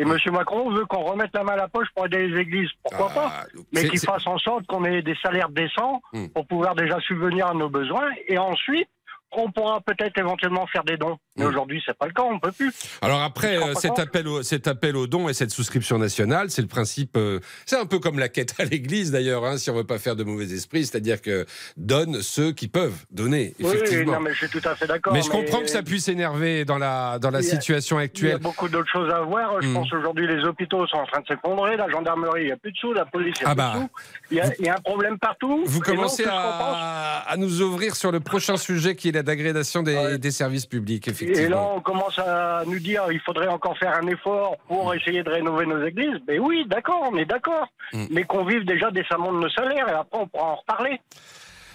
Et 0.00 0.04
Mmh. 0.04 0.12
M. 0.26 0.32
Macron 0.32 0.70
veut 0.70 0.84
qu'on 0.86 1.02
remette 1.02 1.30
la 1.34 1.42
main 1.42 1.52
à 1.52 1.56
la 1.56 1.68
poche 1.68 1.88
pour 1.94 2.06
aider 2.06 2.28
les 2.28 2.40
églises. 2.40 2.70
Pourquoi 2.84 3.08
pas 3.10 3.32
Mais 3.72 3.82
Ah, 3.84 3.88
qu'il 3.88 3.98
fasse 3.98 4.26
en 4.26 4.38
sorte 4.38 4.64
qu'on 4.66 4.84
ait 4.84 5.02
des 5.02 5.16
salaires 5.22 5.48
décents 5.48 6.00
Mmh. 6.12 6.28
pour 6.28 6.46
pouvoir 6.46 6.74
déjà 6.76 6.98
subvenir 7.00 7.48
à 7.48 7.54
nos 7.54 7.68
besoins. 7.68 8.08
Et 8.28 8.38
ensuite, 8.38 8.88
on 9.32 9.50
pourra 9.52 9.80
peut-être 9.80 10.18
éventuellement 10.18 10.66
faire 10.66 10.84
des 10.84 10.96
dons. 10.96 11.18
Mais 11.36 11.44
Mmh. 11.44 11.48
aujourd'hui, 11.48 11.82
c'est 11.86 11.96
pas 11.96 12.06
le 12.06 12.12
cas, 12.12 12.24
on 12.24 12.40
peut 12.40 12.50
plus. 12.50 12.72
Alors 13.00 13.22
après, 13.22 13.56
euh, 13.56 13.74
cet 13.74 13.90
compte 13.90 13.98
appel, 14.00 14.26
au, 14.26 14.42
cet 14.42 14.66
appel 14.66 14.96
aux 14.96 15.06
dons 15.06 15.28
et 15.28 15.34
cette 15.34 15.50
souscription 15.52 15.96
nationale, 15.98 16.50
c'est 16.50 16.62
le 16.62 16.66
principe. 16.68 17.16
euh, 17.16 17.38
c'est 17.64 17.76
un 17.78 17.86
peu 17.86 18.00
comme 18.00 18.18
la 18.18 18.28
quête 18.28 18.54
à 18.58 18.64
l'Église 18.64 19.12
d'ailleurs, 19.12 19.44
hein, 19.44 19.56
si 19.56 19.70
on 19.70 19.74
veut 19.74 19.84
pas 19.84 19.98
faire 19.98 20.16
de 20.16 20.24
mauvais 20.24 20.50
esprit, 20.52 20.84
c'est-à-dire 20.84 21.22
que 21.22 21.46
donne 21.76 22.22
ceux 22.22 22.50
qui 22.52 22.66
peuvent 22.66 23.04
donner. 23.12 23.54
Oui, 23.60 23.66
non, 24.04 24.18
mais 24.20 24.32
je 24.32 24.46
suis 24.46 24.60
tout 24.60 24.66
à 24.68 24.74
fait 24.74 24.86
d'accord. 24.88 25.12
mais 25.12 25.22
je 25.22 25.30
comprends 25.30 25.60
que 25.60 25.68
ça 25.70 25.82
puisse 25.84 26.08
énerver 26.08 26.64
dans 26.64 26.78
la 26.78 27.18
dans 27.20 27.30
la 27.30 27.40
Il 27.40 27.44
y 27.44 27.48
a- 27.48 27.50
situation 27.52 27.96
Il 27.98 28.00
y 28.00 28.02
a 28.02 28.04
actuelle. 28.06 28.38
beaucoup 28.38 28.68
d'autres 28.68 28.90
choses 28.90 29.12
à 29.12 29.20
voir. 29.20 29.62
Je 29.62 29.68
Mm. 29.68 29.74
pense 29.74 29.92
aujourd'hui 29.92 30.26
les 30.26 30.42
hôpitaux 30.44 30.86
sont 30.88 30.96
en 30.96 31.06
train 31.06 31.20
de 31.20 31.26
s'effondrer, 31.26 31.76
la 31.76 31.88
gendarmerie, 31.88 32.42
il 32.42 32.46
n'y 32.46 32.52
a 32.52 32.56
plus 32.56 32.72
de 32.72 32.76
sous, 32.78 32.92
la 32.92 33.04
police, 33.04 33.36
il 33.40 33.44
n'y 33.44 33.46
a 33.46 33.50
Ah 33.50 33.54
plus 33.54 33.58
bah. 33.58 33.72
de 33.74 33.78
sous. 33.80 33.88
Il 34.32 34.36
y, 34.38 34.40
a, 34.40 34.52
il 34.58 34.64
y 34.66 34.68
a 34.68 34.74
un 34.74 34.80
problème 34.80 35.18
partout. 35.18 35.62
Vous 35.66 35.80
commencez 35.80 36.24
donc, 36.24 36.32
à, 36.34 37.24
à 37.28 37.36
nous 37.36 37.62
ouvrir 37.62 37.94
sur 37.94 38.10
le 38.10 38.18
prochain 38.20 38.56
sujet 38.56 38.96
qui 38.96 39.08
est 39.08 39.12
la 39.18 39.22
dégradation 39.22 39.82
des, 39.82 40.18
des 40.18 40.30
services 40.30 40.66
publics, 40.66 41.06
Et 41.08 41.10
là, 41.10 41.16
effectivement. 41.16 41.74
on 41.76 41.80
commence 41.80 42.18
à 42.18 42.62
nous 42.66 42.78
dire 42.78 43.02
il 43.10 43.20
faudrait 43.20 43.48
encore 43.48 43.76
faire 43.78 43.94
un 43.94 44.06
effort 44.06 44.56
pour 44.66 44.94
essayer 44.94 45.22
de 45.22 45.30
rénover 45.30 45.66
nos 45.66 45.84
églises. 45.84 46.20
Mais 46.26 46.38
oui, 46.38 46.64
d'accord, 46.68 47.08
on 47.10 47.16
est 47.16 47.24
d'accord. 47.24 47.66
Mm. 47.92 48.06
Mais 48.10 48.24
qu'on 48.24 48.44
vive 48.44 48.64
déjà 48.64 48.90
décemment 48.90 49.32
de 49.32 49.38
nos 49.38 49.48
salaires 49.50 49.88
et 49.88 49.92
après 49.92 50.18
on 50.18 50.26
pourra 50.26 50.52
en 50.52 50.56
reparler. 50.56 51.00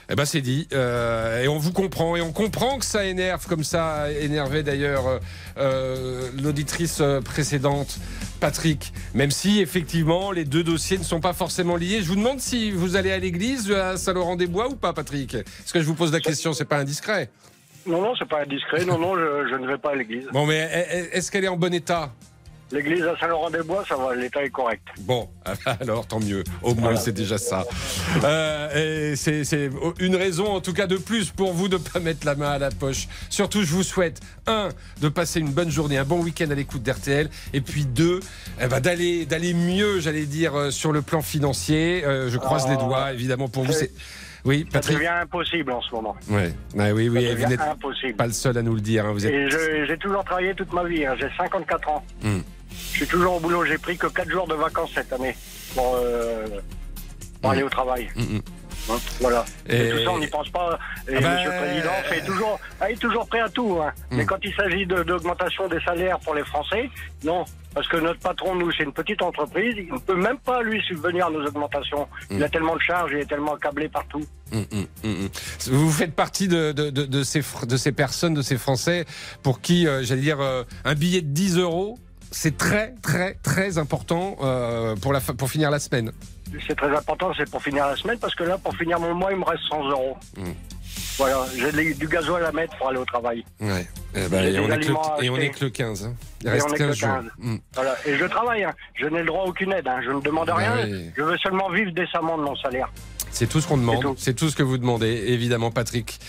Eh 0.10 0.16
ben 0.16 0.26
c'est 0.26 0.42
dit, 0.42 0.68
Euh, 0.74 1.44
et 1.44 1.48
on 1.48 1.58
vous 1.58 1.72
comprend, 1.72 2.16
et 2.16 2.22
on 2.22 2.32
comprend 2.32 2.78
que 2.78 2.86
ça 2.86 3.06
énerve, 3.06 3.48
comme 3.48 3.64
ça 3.64 4.12
énervé 4.12 4.62
d'ailleurs 4.64 5.08
euh, 5.08 5.20
euh, 5.58 6.30
l'auditrice 6.42 7.02
précédente, 7.24 7.98
Patrick, 8.40 8.92
même 9.14 9.32
si 9.32 9.62
effectivement 9.62 10.32
les 10.32 10.44
deux 10.46 10.64
dossiers 10.64 10.98
ne 10.98 11.04
sont 11.04 11.22
pas 11.22 11.34
forcément 11.34 11.78
liés. 11.78 12.02
Je 12.02 12.08
vous 12.10 12.16
demande 12.18 12.40
si 12.42 12.72
vous 12.72 12.96
allez 12.98 13.12
à 13.12 13.18
l'église 13.18 13.72
à 13.72 13.96
Saint-Laurent-des-Bois 13.98 14.70
ou 14.70 14.76
pas, 14.76 14.92
Patrick 14.94 15.36
Est-ce 15.36 15.72
que 15.74 15.80
je 15.80 15.86
vous 15.86 15.96
pose 15.96 16.12
la 16.12 16.20
question, 16.20 16.52
c'est 16.54 16.66
pas 16.66 16.78
indiscret 16.78 17.30
Non, 17.86 18.02
non, 18.02 18.14
c'est 18.20 18.28
pas 18.28 18.42
indiscret. 18.42 18.84
Non, 18.86 18.98
non, 18.98 19.16
je, 19.16 19.48
je 19.50 19.56
ne 19.56 19.68
vais 19.68 19.78
pas 19.78 19.92
à 19.92 19.96
l'église. 19.96 20.26
Bon, 20.34 20.46
mais 20.46 20.58
est- 20.58 21.10
est-ce 21.18 21.32
qu'elle 21.32 21.46
est 21.46 21.50
en 21.50 21.58
bon 21.58 21.74
état? 21.74 22.12
L'église 22.74 23.04
à 23.04 23.16
Saint-Laurent-des-Bois, 23.20 23.84
ça 23.88 23.96
va, 23.96 24.16
l'état 24.16 24.44
est 24.44 24.50
correct. 24.50 24.82
Bon, 25.02 25.30
alors 25.80 26.08
tant 26.08 26.20
mieux. 26.20 26.44
Au 26.64 26.74
moins, 26.74 26.96
c'est 26.96 27.12
déjà 27.12 27.38
ça. 27.38 27.64
Euh, 28.24 29.12
et 29.12 29.16
c'est 29.16 29.70
une 30.00 30.16
raison, 30.16 30.48
en 30.48 30.60
tout 30.60 30.74
cas, 30.74 30.88
de 30.88 30.98
plus 30.98 31.30
pour 31.30 31.54
vous 31.54 31.68
de 31.68 31.78
ne 31.78 31.82
pas 31.84 32.00
mettre 32.00 32.26
la 32.26 32.34
main 32.36 32.52
à 32.54 32.58
la 32.58 32.72
poche. 32.72 33.08
Surtout, 33.30 33.62
je 33.62 33.72
vous 33.74 33.84
souhaite, 33.84 34.20
un, 34.48 34.70
de 35.02 35.10
passer 35.10 35.40
une 35.40 35.52
bonne 35.52 35.70
journée, 35.70 35.98
un 35.98 36.04
bon 36.04 36.22
week-end 36.22 36.50
à 36.50 36.56
l'écoute 36.56 36.82
d'RTL. 36.82 37.30
Et 37.54 37.62
puis, 37.62 37.86
deux, 37.86 38.20
eh 38.62 38.68
ben, 38.68 38.80
d'aller 38.80 39.26
d'aller 39.26 39.54
mieux, 39.54 40.00
j'allais 40.00 40.26
dire, 40.26 40.56
euh, 40.56 40.72
sur 40.72 40.92
le 40.92 41.02
plan 41.04 41.22
financier. 41.22 42.04
Euh, 42.04 42.30
je 42.30 42.38
croise 42.40 42.68
les 42.68 42.78
doigts, 42.78 43.14
évidemment, 43.14 43.50
pour 43.50 43.64
vous. 43.66 43.74
Oui, 44.46 44.66
Ça 44.68 44.74
Patrick 44.74 44.98
devient 44.98 45.08
impossible 45.08 45.72
en 45.72 45.82
ce 45.82 45.96
moment. 45.96 46.18
Ouais. 46.30 46.54
Ouais, 46.76 46.92
oui, 46.92 47.08
oui, 47.08 47.26
Ça 47.30 47.36
vous 47.36 47.46
n'êtes 47.50 47.62
impossible. 47.62 48.16
pas 48.16 48.28
le 48.28 48.34
seul 48.34 48.58
à 48.58 48.62
nous 48.62 48.76
le 48.76 48.82
dire. 48.82 49.06
hein, 49.06 49.14
Vous 49.14 49.26
êtes... 49.26 49.34
J'ai 49.88 49.98
toujours 49.98 50.22
travaillé 50.26 50.54
toute 50.54 50.74
ma 50.74 50.84
vie. 50.84 51.06
hein. 51.06 51.16
J'ai 51.18 51.30
54 51.38 51.90
ans. 51.90 52.04
Hmm. 52.22 52.40
Je 52.92 52.98
suis 52.98 53.08
toujours 53.08 53.36
au 53.36 53.40
boulot. 53.40 53.66
J'ai 53.66 53.78
pris 53.78 53.98
que 53.98 54.08
4 54.08 54.30
jours 54.30 54.48
de 54.48 54.56
vacances 54.56 54.92
cette 54.94 55.12
année 55.14 55.36
pour, 55.76 55.96
euh, 55.96 56.46
pour 57.42 57.52
aller 57.52 57.64
au 57.64 57.70
travail. 57.70 58.10
Mm, 58.16 58.22
mm. 58.38 58.42
Hein, 58.90 59.00
voilà. 59.22 59.46
Et- 59.70 59.78
Et... 59.78 59.90
tout 59.92 60.04
ça, 60.04 60.12
on 60.12 60.20
n'y 60.20 60.28
pense 60.28 60.50
pas. 60.50 60.78
Et 61.08 61.16
Ah 61.16 61.22
bah, 61.22 61.36
Monsieur 61.36 61.52
le 61.52 61.58
Président 61.58 61.92
fait 62.10 62.22
toujours, 62.26 62.60
ah, 62.82 62.90
il 62.90 62.94
est 62.94 62.98
toujours 62.98 63.26
prêt 63.28 63.40
à 63.40 63.48
tout. 63.50 63.80
hein. 63.82 63.92
Mm. 64.12 64.18
Mais 64.18 64.26
quand 64.26 64.38
il 64.44 64.54
s'agit 64.54 64.86
de- 64.86 65.04
d'augmentation 65.04 65.68
des 65.70 65.80
salaires 65.82 66.20
pour 66.20 66.36
les 66.36 66.44
Français, 66.44 66.90
non. 67.24 67.46
Parce 67.74 67.88
que 67.88 67.98
notre 67.98 68.20
patron, 68.20 68.54
nous, 68.56 68.72
c'est 68.74 68.84
une 68.84 68.94
petite 68.94 69.22
entreprise. 69.24 69.74
Il 69.78 69.92
ne 69.92 69.98
peut 69.98 70.16
même 70.16 70.38
pas, 70.38 70.62
lui, 70.62 70.80
subvenir 70.84 71.26
à 71.28 71.30
nos 71.32 71.44
augmentations. 71.44 72.08
Il 72.30 72.44
a 72.44 72.50
tellement 72.50 72.76
de 72.76 72.82
charges, 72.82 73.12
il 73.14 73.20
est 73.20 73.26
tellement 73.26 73.56
câblé 73.56 73.88
partout. 73.90 74.24
Vous 75.72 75.92
faites 75.92 76.14
partie 76.14 76.48
de, 76.48 76.72
de, 76.72 76.90
de, 76.92 77.06
de 77.06 77.24
ces, 77.24 77.42
fr- 77.42 77.66
de 77.66 77.78
ces 77.78 77.92
personnes, 77.92 78.34
de 78.36 78.42
ces 78.44 78.58
Français, 78.58 79.06
pour 79.42 79.60
qui, 79.62 79.88
euh, 79.88 80.04
j'allais 80.04 80.22
dire, 80.22 80.40
euh, 80.40 80.64
un 80.86 80.94
billet 80.94 81.22
de 81.22 81.28
10 81.30 81.58
euros, 81.58 81.98
c'est 82.34 82.58
très, 82.58 82.94
très, 83.02 83.36
très 83.36 83.78
important 83.78 84.36
euh, 84.42 84.96
pour, 84.98 85.14
la, 85.14 85.22
pour 85.22 85.50
finir 85.50 85.72
la 85.72 85.80
semaine. 85.80 86.12
C'est 86.68 86.76
très 86.76 86.94
important, 86.96 87.32
c'est 87.38 87.50
pour 87.50 87.64
finir 87.64 87.88
la 87.88 87.96
semaine, 87.96 88.20
parce 88.20 88.36
que 88.36 88.44
là, 88.44 88.58
pour 88.58 88.76
finir 88.76 89.00
mon 89.00 89.14
mois, 89.14 89.32
il 89.32 89.38
me 89.38 89.46
reste 89.46 89.64
100 89.70 89.90
euros. 89.90 90.18
Mm. 90.38 90.52
Voilà, 91.18 91.46
j'ai 91.56 91.94
du 91.94 92.08
gasoil 92.08 92.44
à 92.44 92.52
mettre 92.52 92.76
pour 92.78 92.90
aller 92.90 92.98
au 92.98 93.06
travail. 93.06 93.46
Ouais. 93.60 93.88
Eh 94.16 94.28
ben, 94.28 94.44
et, 94.46 94.60
on 94.60 94.64
est 94.66 94.66
que 94.66 94.68
le, 94.68 94.74
aliments 94.74 95.16
à 95.16 95.24
et 95.24 95.30
on 95.30 95.34
acheter. 95.36 95.46
est 95.46 95.50
que 95.52 95.64
le 95.66 95.70
15. 95.72 96.06
hein. 96.06 96.14
Il 96.42 96.48
Et 96.48 96.52
reste 96.52 96.66
on 96.70 96.74
est 96.74 96.78
que 96.78 96.84
15 96.84 96.88
le 96.90 96.94
jours. 96.96 97.10
15. 97.44 97.58
Voilà. 97.76 97.96
Et 98.06 98.18
je 98.18 98.26
travaille, 98.26 98.64
hein. 98.64 98.74
je 98.96 99.06
n'ai 99.06 99.20
le 99.20 99.26
droit 99.26 99.44
à 99.44 99.46
aucune 99.48 99.72
aide, 99.74 99.88
hein. 99.88 100.00
je 100.04 100.10
ne 100.12 100.22
demande 100.22 100.50
rien, 100.50 100.76
Bah 100.76 100.82
oui. 100.86 101.12
je 101.16 101.22
veux 101.24 101.38
seulement 101.38 101.70
vivre 101.70 101.92
décemment 101.92 102.38
de 102.38 102.44
mon 102.44 102.56
salaire. 102.56 102.92
C'est 103.32 103.48
tout 103.48 103.62
ce 103.62 103.68
qu'on 103.68 103.78
demande, 103.78 104.16
c'est 104.18 104.34
tout 104.36 104.50
ce 104.50 104.56
que 104.56 104.64
vous 104.64 104.78
demandez, 104.78 105.24
évidemment, 105.28 105.72
Patrick. 105.72 106.20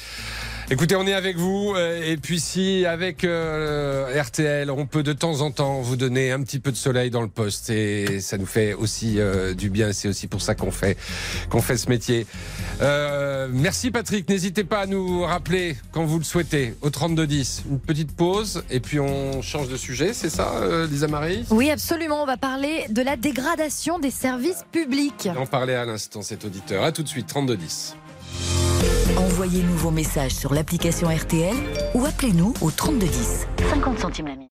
Écoutez, 0.71 0.97
on 0.97 1.07
est 1.07 1.13
avec 1.13 1.37
vous, 1.37 1.75
euh, 1.77 2.03
et 2.03 2.17
puis 2.17 2.41
si 2.41 2.87
avec 2.87 3.23
euh, 3.23 4.19
RTL, 4.19 4.71
on 4.71 4.87
peut 4.87 5.03
de 5.03 5.13
temps 5.13 5.43
en 5.43 5.51
temps 5.51 5.83
vous 5.83 5.97
donner 5.97 6.33
un 6.33 6.43
petit 6.43 6.59
peu 6.59 6.73
de 6.73 6.77
soleil 6.77 7.11
dans 7.11 7.21
le 7.21 7.29
poste, 7.29 7.69
et 7.69 8.21
ça 8.21 8.39
nous 8.39 8.47
fait 8.47 8.73
aussi 8.73 9.21
euh, 9.21 9.53
du 9.53 9.69
bien, 9.69 9.93
c'est 9.93 10.09
aussi 10.09 10.27
pour 10.27 10.41
ça 10.41 10.55
qu'on 10.55 10.71
fait, 10.71 10.97
qu'on 11.51 11.61
fait 11.61 11.77
ce 11.77 11.91
métier. 11.91 12.27
Euh, 12.81 13.47
merci 13.53 13.91
Patrick, 13.91 14.27
n'hésitez 14.31 14.65
pas 14.65 14.81
à 14.81 14.87
nous 14.87 15.21
rappeler 15.21 15.77
quand 15.93 16.07
vous 16.07 16.17
le 16.17 16.25
souhaitez, 16.25 16.75
au 16.81 16.89
3210. 16.89 17.65
Une 17.71 17.79
petite 17.79 18.17
pause, 18.17 18.65
et 18.71 18.81
puis 18.81 18.99
on 18.99 19.43
change 19.43 19.69
de 19.69 19.77
sujet, 19.77 20.15
c'est 20.15 20.31
ça, 20.31 20.51
Lisa 20.91 21.09
Marie? 21.09 21.45
Oui, 21.51 21.71
absolument. 21.71 22.23
On 22.23 22.27
va 22.27 22.39
parler 22.39 22.87
de 22.89 23.03
la 23.03 23.17
dégradation 23.17 23.99
des 23.99 24.11
services 24.11 24.65
publics. 24.73 25.29
On 25.39 25.47
parlait 25.47 25.75
à 25.75 25.85
l'instant, 25.85 26.23
cet 26.23 26.47
auditeur. 26.47 26.85
À 26.85 26.91
tout 26.91 27.03
de 27.03 27.09
suite, 27.09 27.27
3210. 27.27 27.97
Envoyez-nous 29.17 29.77
vos 29.77 29.93
messages 29.93 30.33
sur 30.33 30.53
l'application 30.55 31.09
RTL 31.09 31.55
ou 31.95 32.05
appelez-nous 32.05 32.53
au 32.61 32.71
3210. 32.71 33.47
50 33.71 33.99
centimes 33.99 34.27
la 34.27 34.35
minute. 34.35 34.51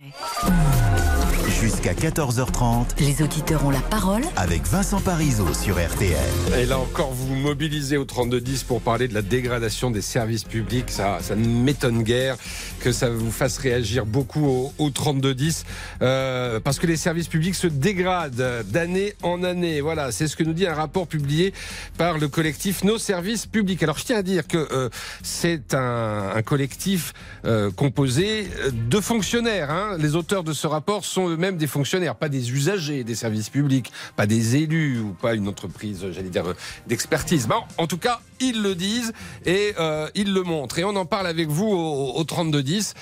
Jusqu'à 1.61 1.93
14h30 1.93 2.99
Les 2.99 3.21
auditeurs 3.21 3.65
ont 3.65 3.69
la 3.69 3.79
parole 3.79 4.23
avec 4.35 4.63
Vincent 4.67 4.99
Parisot 4.99 5.53
sur 5.53 5.75
RTL. 5.77 6.17
Et 6.59 6.65
là 6.65 6.77
encore, 6.77 7.11
vous 7.13 7.35
mobilisez 7.35 7.95
au 7.95 8.03
3210 8.03 8.63
pour 8.63 8.81
parler 8.81 9.07
de 9.07 9.13
la 9.13 9.21
dégradation 9.21 9.89
des 9.89 10.01
services 10.01 10.43
publics. 10.43 10.89
Ça, 10.91 11.19
ça 11.21 11.35
ne 11.37 11.45
m'étonne 11.47 12.03
guère 12.03 12.35
que 12.81 12.91
ça 12.91 13.09
vous 13.09 13.31
fasse 13.31 13.57
réagir 13.59 14.05
beaucoup 14.05 14.45
au, 14.45 14.73
au 14.77 14.89
3210 14.89 15.63
euh, 16.01 16.59
parce 16.59 16.79
que 16.79 16.87
les 16.87 16.97
services 16.97 17.29
publics 17.29 17.55
se 17.55 17.67
dégradent 17.67 18.63
d'année 18.65 19.13
en 19.21 19.43
année. 19.43 19.79
Voilà, 19.79 20.11
c'est 20.11 20.27
ce 20.27 20.35
que 20.35 20.43
nous 20.43 20.53
dit 20.53 20.67
un 20.67 20.73
rapport 20.73 21.07
publié 21.07 21.53
par 21.97 22.17
le 22.17 22.27
collectif 22.27 22.83
Nos 22.83 22.97
services 22.97 23.45
publics. 23.45 23.81
Alors 23.83 23.97
je 23.97 24.03
tiens 24.03 24.17
à 24.17 24.23
dire 24.23 24.47
que 24.47 24.57
euh, 24.71 24.89
c'est 25.21 25.73
un, 25.73 26.31
un 26.35 26.41
collectif 26.41 27.13
euh, 27.45 27.71
composé 27.71 28.47
de 28.73 28.99
fonctionnaires. 28.99 29.71
hein. 29.71 29.97
Les 29.97 30.15
auteurs 30.15 30.43
de 30.43 30.51
ce 30.51 30.67
rapport 30.67 31.05
sont 31.05 31.29
eux-mêmes 31.43 31.57
des 31.57 31.67
fonctionnaires, 31.67 32.15
pas 32.15 32.29
des 32.29 32.53
usagers 32.53 33.03
des 33.03 33.15
services 33.15 33.49
publics, 33.49 33.91
pas 34.15 34.25
des 34.25 34.55
élus 34.55 34.99
ou 34.99 35.13
pas 35.13 35.33
une 35.33 35.49
entreprise, 35.49 36.05
j'allais 36.11 36.29
dire, 36.29 36.47
euh, 36.47 36.53
d'expertise. 36.87 37.47
Bon, 37.47 37.61
en 37.77 37.85
tout 37.85 37.97
cas, 37.97 38.21
ils 38.39 38.61
le 38.61 38.75
disent 38.75 39.11
et 39.45 39.73
euh, 39.77 40.07
ils 40.15 40.33
le 40.33 40.43
montrent. 40.43 40.79
Et 40.79 40.85
on 40.85 40.95
en 40.95 41.05
parle 41.05 41.27
avec 41.27 41.49
vous 41.49 41.67
au, 41.67 42.13
au 42.17 42.23
3210. 42.23 42.93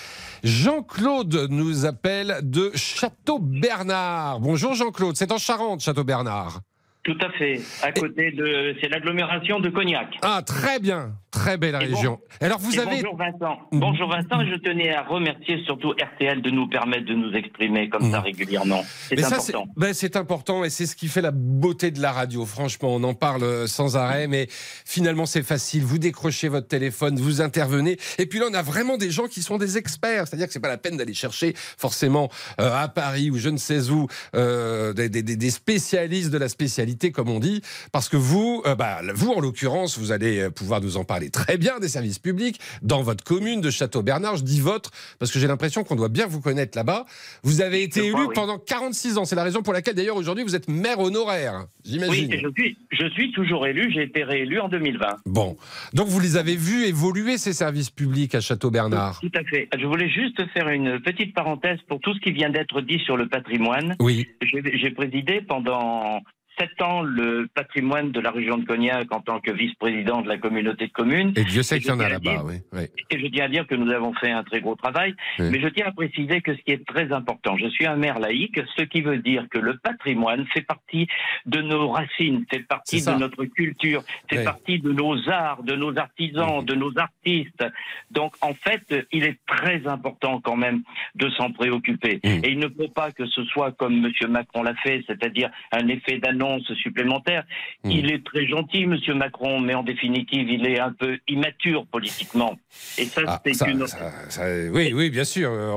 Jean-Claude 0.43 1.49
nous 1.51 1.85
appelle 1.85 2.39
de 2.41 2.71
Château-Bernard. 2.73 4.39
Bonjour 4.39 4.73
Jean-Claude, 4.73 5.15
c'est 5.15 5.31
en 5.31 5.37
Charente, 5.37 5.81
Château-Bernard. 5.81 6.61
Tout 7.03 7.17
à 7.21 7.29
fait. 7.31 7.61
À 7.83 7.91
côté 7.91 8.31
de. 8.31 8.75
C'est 8.81 8.89
l'agglomération 8.89 9.59
de 9.59 9.69
Cognac. 9.69 10.17
Ah, 10.21 10.41
très 10.45 10.79
bien. 10.79 11.13
Très 11.31 11.55
belle 11.57 11.71
bon- 11.73 11.79
région. 11.79 12.19
Alors, 12.41 12.59
vous 12.59 12.77
avez. 12.77 13.01
Bonjour 13.01 13.15
Vincent. 13.15 13.57
Bonjour 13.71 14.09
Vincent, 14.09 14.45
je 14.45 14.55
tenais 14.57 14.93
à 14.93 15.03
remercier 15.03 15.63
surtout 15.65 15.91
RTL 15.91 16.41
de 16.41 16.49
nous 16.49 16.67
permettre 16.67 17.05
de 17.05 17.13
nous 17.13 17.31
exprimer 17.33 17.87
comme 17.89 18.11
ça 18.11 18.19
régulièrement. 18.19 18.83
C'est 19.07 19.23
important. 19.23 19.65
ben, 19.77 19.93
c'est 19.93 20.17
important 20.17 20.65
et 20.65 20.69
c'est 20.69 20.85
ce 20.85 20.95
qui 20.95 21.07
fait 21.07 21.21
la 21.21 21.31
beauté 21.31 21.89
de 21.91 22.01
la 22.01 22.11
radio. 22.11 22.45
Franchement, 22.45 22.89
on 22.93 23.03
en 23.03 23.13
parle 23.13 23.43
euh, 23.43 23.65
sans 23.65 23.95
arrêt, 23.95 24.27
mais 24.27 24.47
finalement, 24.49 25.25
c'est 25.25 25.41
facile. 25.43 25.83
Vous 25.85 25.99
décrochez 25.99 26.49
votre 26.49 26.67
téléphone, 26.67 27.17
vous 27.17 27.39
intervenez. 27.41 27.97
Et 28.17 28.25
puis 28.25 28.39
là, 28.39 28.47
on 28.51 28.53
a 28.53 28.61
vraiment 28.61 28.97
des 28.97 29.09
gens 29.09 29.27
qui 29.27 29.41
sont 29.41 29.57
des 29.57 29.77
experts. 29.77 30.27
C'est-à-dire 30.27 30.47
que 30.47 30.53
c'est 30.53 30.59
pas 30.59 30.67
la 30.67 30.77
peine 30.77 30.97
d'aller 30.97 31.13
chercher 31.13 31.53
forcément 31.55 32.29
euh, 32.59 32.75
à 32.77 32.89
Paris 32.89 33.31
ou 33.31 33.37
je 33.37 33.47
ne 33.49 33.57
sais 33.57 33.89
où 33.89 34.07
euh, 34.35 34.91
des, 34.91 35.07
des- 35.07 35.23
des 35.23 35.49
spécialistes 35.49 36.29
de 36.29 36.37
la 36.37 36.49
spécialité, 36.49 37.13
comme 37.13 37.29
on 37.29 37.39
dit, 37.39 37.61
parce 37.93 38.09
que 38.09 38.17
vous, 38.17 38.61
euh, 38.65 38.75
bah, 38.75 38.99
vous 39.15 39.31
en 39.31 39.39
l'occurrence, 39.39 39.97
vous 39.97 40.11
allez 40.11 40.49
pouvoir 40.51 40.81
nous 40.81 40.97
en 40.97 41.05
parler 41.05 41.20
très 41.29 41.57
bien 41.57 41.79
des 41.79 41.87
services 41.87 42.19
publics 42.19 42.59
dans 42.81 43.01
votre 43.01 43.23
commune 43.23 43.61
de 43.61 43.69
Château-Bernard. 43.69 44.37
Je 44.37 44.43
dis 44.43 44.59
votre 44.59 44.91
parce 45.19 45.31
que 45.31 45.39
j'ai 45.39 45.47
l'impression 45.47 45.83
qu'on 45.83 45.95
doit 45.95 46.09
bien 46.09 46.27
vous 46.27 46.41
connaître 46.41 46.77
là-bas. 46.77 47.05
Vous 47.43 47.61
avez 47.61 47.83
été 47.83 48.07
élu 48.07 48.27
pendant 48.33 48.57
46 48.57 49.17
ans. 49.17 49.25
C'est 49.25 49.35
la 49.35 49.43
raison 49.43 49.61
pour 49.61 49.73
laquelle 49.73 49.95
d'ailleurs 49.95 50.17
aujourd'hui 50.17 50.43
vous 50.43 50.55
êtes 50.55 50.67
maire 50.67 50.99
honoraire, 50.99 51.65
j'imagine. 51.85 52.31
Oui, 52.31 52.41
je 52.41 52.61
suis, 52.61 52.77
je 52.91 53.09
suis 53.09 53.31
toujours 53.31 53.67
élu. 53.67 53.91
J'ai 53.93 54.03
été 54.03 54.23
réélu 54.23 54.59
en 54.59 54.69
2020. 54.69 55.07
Bon, 55.25 55.57
donc 55.93 56.07
vous 56.07 56.19
les 56.19 56.37
avez 56.37 56.55
vus 56.55 56.85
évoluer 56.85 57.37
ces 57.37 57.53
services 57.53 57.89
publics 57.89 58.35
à 58.35 58.41
Château-Bernard? 58.41 59.19
Tout 59.19 59.31
à 59.35 59.43
fait. 59.43 59.67
Je 59.77 59.85
voulais 59.85 60.09
juste 60.09 60.41
faire 60.53 60.69
une 60.69 60.99
petite 60.99 61.33
parenthèse 61.33 61.79
pour 61.87 61.99
tout 61.99 62.13
ce 62.13 62.19
qui 62.19 62.31
vient 62.31 62.49
d'être 62.49 62.81
dit 62.81 62.99
sur 62.99 63.17
le 63.17 63.27
patrimoine. 63.27 63.95
Oui. 63.99 64.27
J'ai 64.41 64.91
présidé 64.91 65.41
pendant 65.41 66.21
sept 66.59 66.81
ans 66.81 67.01
le 67.01 67.47
patrimoine 67.53 68.11
de 68.11 68.19
la 68.19 68.31
région 68.31 68.57
de 68.57 68.65
Cognac 68.65 69.11
en 69.13 69.21
tant 69.21 69.39
que 69.39 69.51
vice-président 69.51 70.21
de 70.21 70.27
la 70.27 70.37
communauté 70.37 70.87
de 70.87 70.91
communes. 70.91 71.33
Et 71.35 71.43
Dieu 71.43 71.63
sait 71.63 71.79
qu'il 71.79 71.89
y 71.89 71.91
en 71.91 71.99
a 71.99 72.09
là-bas, 72.09 72.43
oui. 72.45 72.55
oui. 72.73 72.81
Et 73.09 73.19
je 73.19 73.27
tiens 73.27 73.45
à 73.45 73.47
dire 73.47 73.65
que 73.65 73.75
nous 73.75 73.91
avons 73.91 74.13
fait 74.13 74.31
un 74.31 74.43
très 74.43 74.61
gros 74.61 74.75
travail, 74.75 75.15
Oui. 75.39 75.49
mais 75.51 75.61
je 75.61 75.67
tiens 75.69 75.87
à 75.87 75.91
préciser 75.91 76.41
que 76.41 76.53
ce 76.55 76.61
qui 76.61 76.71
est 76.71 76.85
très 76.85 77.11
important, 77.11 77.57
je 77.57 77.67
suis 77.67 77.85
un 77.87 77.95
maire 77.95 78.19
laïque, 78.19 78.59
ce 78.77 78.83
qui 78.83 79.01
veut 79.01 79.17
dire 79.17 79.47
que 79.49 79.57
le 79.59 79.77
patrimoine 79.77 80.45
fait 80.53 80.61
partie 80.61 81.07
de 81.45 81.61
nos 81.61 81.89
racines, 81.89 82.45
fait 82.51 82.59
partie 82.67 83.03
de 83.03 83.11
notre 83.11 83.45
culture, 83.45 84.03
fait 84.29 84.39
Oui. 84.39 84.43
partie 84.43 84.79
de 84.79 84.91
nos 84.91 85.29
arts, 85.29 85.63
de 85.63 85.75
nos 85.75 85.97
artisans, 85.97 86.63
de 86.65 86.75
nos 86.75 86.91
artistes. 86.97 87.65
Donc 88.11 88.33
en 88.41 88.53
fait, 88.53 89.07
il 89.11 89.23
est 89.23 89.39
très 89.47 89.87
important 89.87 90.41
quand 90.41 90.57
même 90.57 90.83
de 91.15 91.29
s'en 91.31 91.51
préoccuper. 91.51 92.19
Et 92.23 92.49
il 92.51 92.59
ne 92.59 92.67
faut 92.67 92.89
pas 92.89 93.11
que 93.11 93.25
ce 93.25 93.43
soit 93.45 93.71
comme 93.71 94.05
M. 94.05 94.11
Macron 94.29 94.63
l'a 94.63 94.75
fait, 94.75 95.03
c'est-à-dire 95.07 95.49
un 95.71 95.87
effet 95.87 96.19
d'annonce 96.19 96.40
supplémentaire. 96.81 97.43
Il 97.83 98.11
est 98.11 98.23
très 98.25 98.47
gentil, 98.47 98.83
M. 98.83 98.97
Macron, 99.15 99.59
mais 99.59 99.73
en 99.73 99.83
définitive, 99.83 100.49
il 100.49 100.65
est 100.67 100.79
un 100.79 100.91
peu 100.93 101.17
immature 101.27 101.85
politiquement. 101.87 102.57
Et 102.97 103.05
ça, 103.05 103.21
Ah, 103.27 103.41
c'est 103.43 103.69
une... 103.69 103.87
ça- 103.87 104.11
ça- 104.29 104.45
oui, 104.71 104.91
oui, 104.93 105.09
bien 105.09 105.23
sûr. 105.23 105.49
euh, 105.51 105.71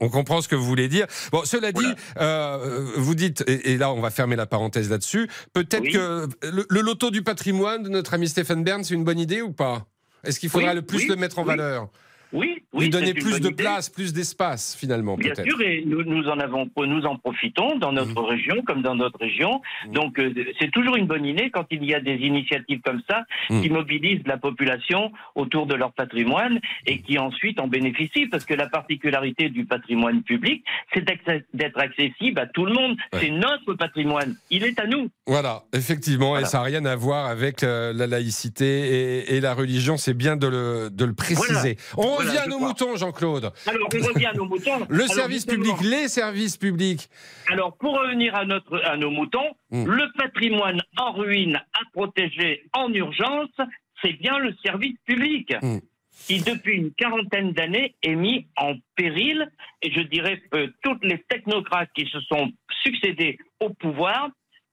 On, 0.00 0.08
comprend 0.08 0.40
ce 0.40 0.48
que 0.48 0.56
vous 0.56 0.64
voulez 0.64 0.88
dire. 0.88 1.06
Bon, 1.32 1.42
cela 1.44 1.72
dit, 1.72 1.84
euh, 2.20 2.86
vous 2.96 3.14
dites, 3.14 3.44
et, 3.46 3.72
et 3.72 3.76
là, 3.76 3.92
on 3.92 4.00
va 4.00 4.10
fermer 4.10 4.36
la 4.36 4.46
parenthèse 4.46 4.90
là-dessus. 4.90 5.28
Peut-être 5.52 5.82
Oui. 5.82 5.92
que 5.92 6.26
le, 6.42 6.66
le 6.68 6.80
loto 6.80 7.10
du 7.10 7.22
patrimoine 7.22 7.82
de 7.82 7.88
notre 7.88 8.14
ami 8.14 8.28
Stéphane 8.28 8.64
Bern, 8.64 8.82
c'est 8.84 8.94
une 8.94 9.04
bonne 9.04 9.18
idée 9.18 9.42
ou 9.42 9.52
pas? 9.52 9.86
Est-ce 10.24 10.38
qu'il 10.40 10.50
faudra 10.50 10.70
Oui, 10.70 10.74
le 10.76 10.82
plus 10.82 10.98
oui, 10.98 11.06
le 11.08 11.16
mettre 11.16 11.38
en 11.38 11.44
valeur? 11.44 11.88
Oui, 12.32 12.62
oui, 12.72 12.84
Lui 12.84 12.90
donner 12.90 13.12
plus 13.14 13.40
de 13.40 13.48
idée. 13.48 13.62
place, 13.62 13.88
plus 13.88 14.12
d'espace, 14.12 14.76
finalement, 14.78 15.16
Bien 15.16 15.34
sûr, 15.34 15.60
et 15.62 15.82
nous, 15.84 16.02
nous 16.04 16.28
en 16.28 16.38
avons, 16.38 16.68
nous 16.76 17.04
en 17.04 17.16
profitons 17.16 17.76
dans 17.78 17.92
notre 17.92 18.22
Mmh. 18.22 18.24
région 18.24 18.62
comme 18.66 18.82
dans 18.82 18.94
d'autres 18.94 19.18
régions. 19.20 19.60
Donc, 19.92 20.18
euh, 20.18 20.32
c'est 20.60 20.70
toujours 20.70 20.96
une 20.96 21.06
bonne 21.06 21.24
idée 21.26 21.50
quand 21.50 21.66
il 21.70 21.84
y 21.84 21.94
a 21.94 22.00
des 22.00 22.14
initiatives 22.16 22.80
comme 22.84 23.00
ça 23.08 23.24
Mmh. 23.50 23.62
qui 23.62 23.70
mobilisent 23.70 24.26
la 24.26 24.36
population 24.38 25.10
autour 25.34 25.66
de 25.66 25.74
leur 25.74 25.92
patrimoine 25.92 26.60
et 26.86 27.00
qui 27.00 27.18
ensuite 27.18 27.58
en 27.60 27.66
bénéficient 27.68 28.26
parce 28.26 28.44
que 28.44 28.54
la 28.54 28.68
particularité 28.68 29.48
du 29.48 29.64
patrimoine 29.64 30.22
public, 30.22 30.64
c'est 30.94 31.04
d'être 31.04 31.78
accessible 31.80 32.38
à 32.40 32.46
tout 32.46 32.64
le 32.64 32.72
monde. 32.74 32.96
C'est 33.14 33.30
notre 33.30 33.74
patrimoine. 33.74 34.36
Il 34.50 34.64
est 34.64 34.78
à 34.78 34.86
nous. 34.86 35.08
Voilà, 35.26 35.62
effectivement, 35.72 36.38
et 36.38 36.44
ça 36.44 36.58
n'a 36.58 36.64
rien 36.64 36.84
à 36.84 36.94
voir 36.96 37.26
avec 37.26 37.62
euh, 37.64 37.92
la 37.92 38.06
laïcité 38.06 38.64
et, 39.32 39.36
et 39.36 39.40
la 39.40 39.54
religion, 39.54 39.96
c'est 39.96 40.14
bien 40.14 40.36
de 40.36 40.46
le, 40.46 40.90
de 40.90 41.04
le 41.04 41.12
préciser. 41.14 41.76
On 41.96 42.19
revient 42.28 42.38
à 42.38 42.44
je 42.44 42.48
nos 42.50 42.56
crois. 42.56 42.68
moutons, 42.68 42.96
Jean-Claude. 42.96 43.52
Alors, 43.66 43.88
on 43.92 44.06
revient 44.12 44.26
à 44.26 44.32
nos 44.34 44.44
moutons. 44.44 44.86
Le 44.88 45.02
Alors, 45.02 45.14
service 45.14 45.46
public, 45.46 45.74
les 45.82 46.08
services 46.08 46.56
publics. 46.56 47.08
Alors, 47.50 47.76
pour 47.76 47.92
revenir 47.98 48.34
à, 48.34 48.44
notre, 48.44 48.80
à 48.84 48.96
nos 48.96 49.10
moutons, 49.10 49.50
Mm. 49.72 49.84
le 49.86 50.04
patrimoine 50.18 50.80
en 50.98 51.12
ruine 51.12 51.54
à 51.56 51.80
protéger 51.92 52.64
en 52.72 52.92
urgence, 52.92 53.50
c'est 54.02 54.14
bien 54.14 54.38
le 54.38 54.52
service 54.64 54.96
public. 55.06 55.52
Mm. 55.62 55.78
qui, 56.26 56.40
depuis 56.42 56.76
une 56.76 56.92
quarantaine 56.92 57.52
d'années, 57.52 57.94
est 58.02 58.14
mis 58.14 58.46
en 58.58 58.74
péril. 58.96 59.48
Et 59.80 59.90
je 59.92 60.00
dirais 60.02 60.42
que 60.50 60.70
toutes 60.82 61.02
les 61.04 61.18
technocrates 61.28 61.88
qui 61.94 62.04
se 62.12 62.20
sont 62.22 62.50
succédés 62.82 63.38
au 63.60 63.70
pouvoir 63.70 64.28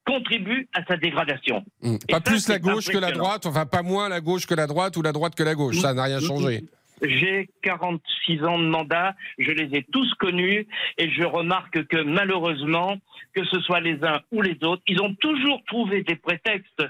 contribuent 0.06 0.68
à 0.74 0.84
sa 0.86 0.98
dégradation. 0.98 1.64
Mm. 1.82 1.96
Et 1.96 1.98
Pas 2.12 2.16
ça, 2.18 2.22
plus 2.22 2.48
la 2.50 2.60
gauche 2.60 2.86
que 2.88 2.98
la 2.98 3.12
droite, 3.12 3.46
enfin 3.46 3.66
pas 3.66 3.82
moins 3.84 4.10
la 4.10 4.20
gauche 4.22 4.46
que 4.46 4.56
la 4.56 4.68
droite 4.68 4.98
ou 4.98 5.02
la 5.02 5.12
droite 5.12 5.36
que 5.36 5.44
la 5.44 5.56
gauche. 5.56 5.78
Ça 5.80 5.94
n'a 5.94 6.04
rien 6.04 6.20
changé. 6.20 6.64
J'ai 7.04 7.50
46 7.64 8.44
ans 8.44 8.58
de 8.60 8.66
mandat, 8.66 9.16
je 9.38 9.52
les 9.52 9.78
ai 9.78 9.84
tous 9.92 10.12
connus 10.16 10.68
et 10.98 11.10
je 11.12 11.24
remarque 11.24 11.86
que 11.88 12.02
malheureusement, 12.02 12.98
que 13.34 13.44
ce 13.46 13.60
soit 13.62 13.80
les 13.82 14.04
uns 14.04 14.22
ou 14.32 14.42
les 14.42 14.58
autres, 14.64 14.82
ils 14.88 15.02
ont 15.02 15.14
toujours 15.16 15.62
trouvé 15.68 16.04
des 16.04 16.16
prétextes. 16.16 16.84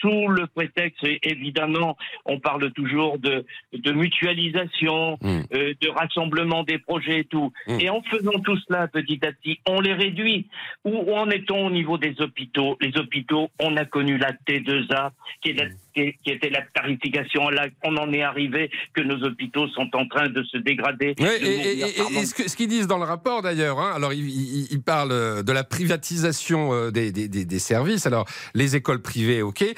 Sous 0.00 0.28
le 0.28 0.46
prétexte, 0.46 1.04
évidemment, 1.24 1.96
on 2.24 2.38
parle 2.38 2.70
toujours 2.72 3.18
de, 3.18 3.44
de 3.72 3.90
mutualisation, 3.92 5.18
euh, 5.24 5.74
de 5.80 5.88
rassemblement 5.88 6.62
des 6.62 6.78
projets 6.78 7.20
et 7.20 7.24
tout. 7.24 7.52
Et 7.80 7.90
en 7.90 8.00
faisant 8.02 8.38
tout 8.44 8.56
cela 8.68 8.86
petit 8.86 9.18
à 9.26 9.32
petit, 9.32 9.58
on 9.68 9.80
les 9.80 9.92
réduit. 9.94 10.46
Où, 10.84 10.90
où 11.10 11.14
en 11.16 11.28
est-on 11.30 11.66
au 11.66 11.70
niveau 11.70 11.98
des 11.98 12.14
hôpitaux? 12.20 12.76
Les 12.80 12.96
hôpitaux, 12.96 13.50
on 13.60 13.76
a 13.76 13.84
connu 13.84 14.18
la 14.18 14.32
T2A, 14.32 15.10
qui, 15.42 15.50
est 15.50 15.54
la- 15.54 15.64
qui- 15.98 16.18
qui 16.24 16.30
était 16.30 16.50
la 16.50 16.62
tarification. 16.74 17.48
Là, 17.50 17.66
on 17.84 17.96
en 17.96 18.12
est 18.12 18.22
arrivé 18.22 18.70
que 18.94 19.00
nos 19.02 19.22
hôpitaux 19.26 19.68
sont 19.68 19.88
en 19.94 20.06
train 20.06 20.28
de 20.28 20.42
se 20.44 20.58
dégrader. 20.58 21.14
De 21.14 21.24
et, 21.24 22.26
ce 22.26 22.56
qu'ils 22.56 22.68
disent 22.68 22.86
dans 22.86 22.98
le 22.98 23.04
rapport 23.04 23.42
d'ailleurs, 23.42 23.78
hein, 23.80 23.92
alors 23.94 24.12
ils, 24.12 24.28
ils- 24.28 24.68
ils 24.70 24.82
parlent 24.82 25.12
euh, 25.12 25.42
de 25.42 25.52
la 25.52 25.64
privatisation 25.64 26.72
euh, 26.72 26.90
des, 26.90 27.12
des- 27.12 27.28
des- 27.28 27.44
des 27.44 27.58
services, 27.58 28.06
alors 28.06 28.26
les 28.54 28.76
écoles 28.76 29.02
privées, 29.02 29.42
ok, 29.42 29.62
et, 29.62 29.74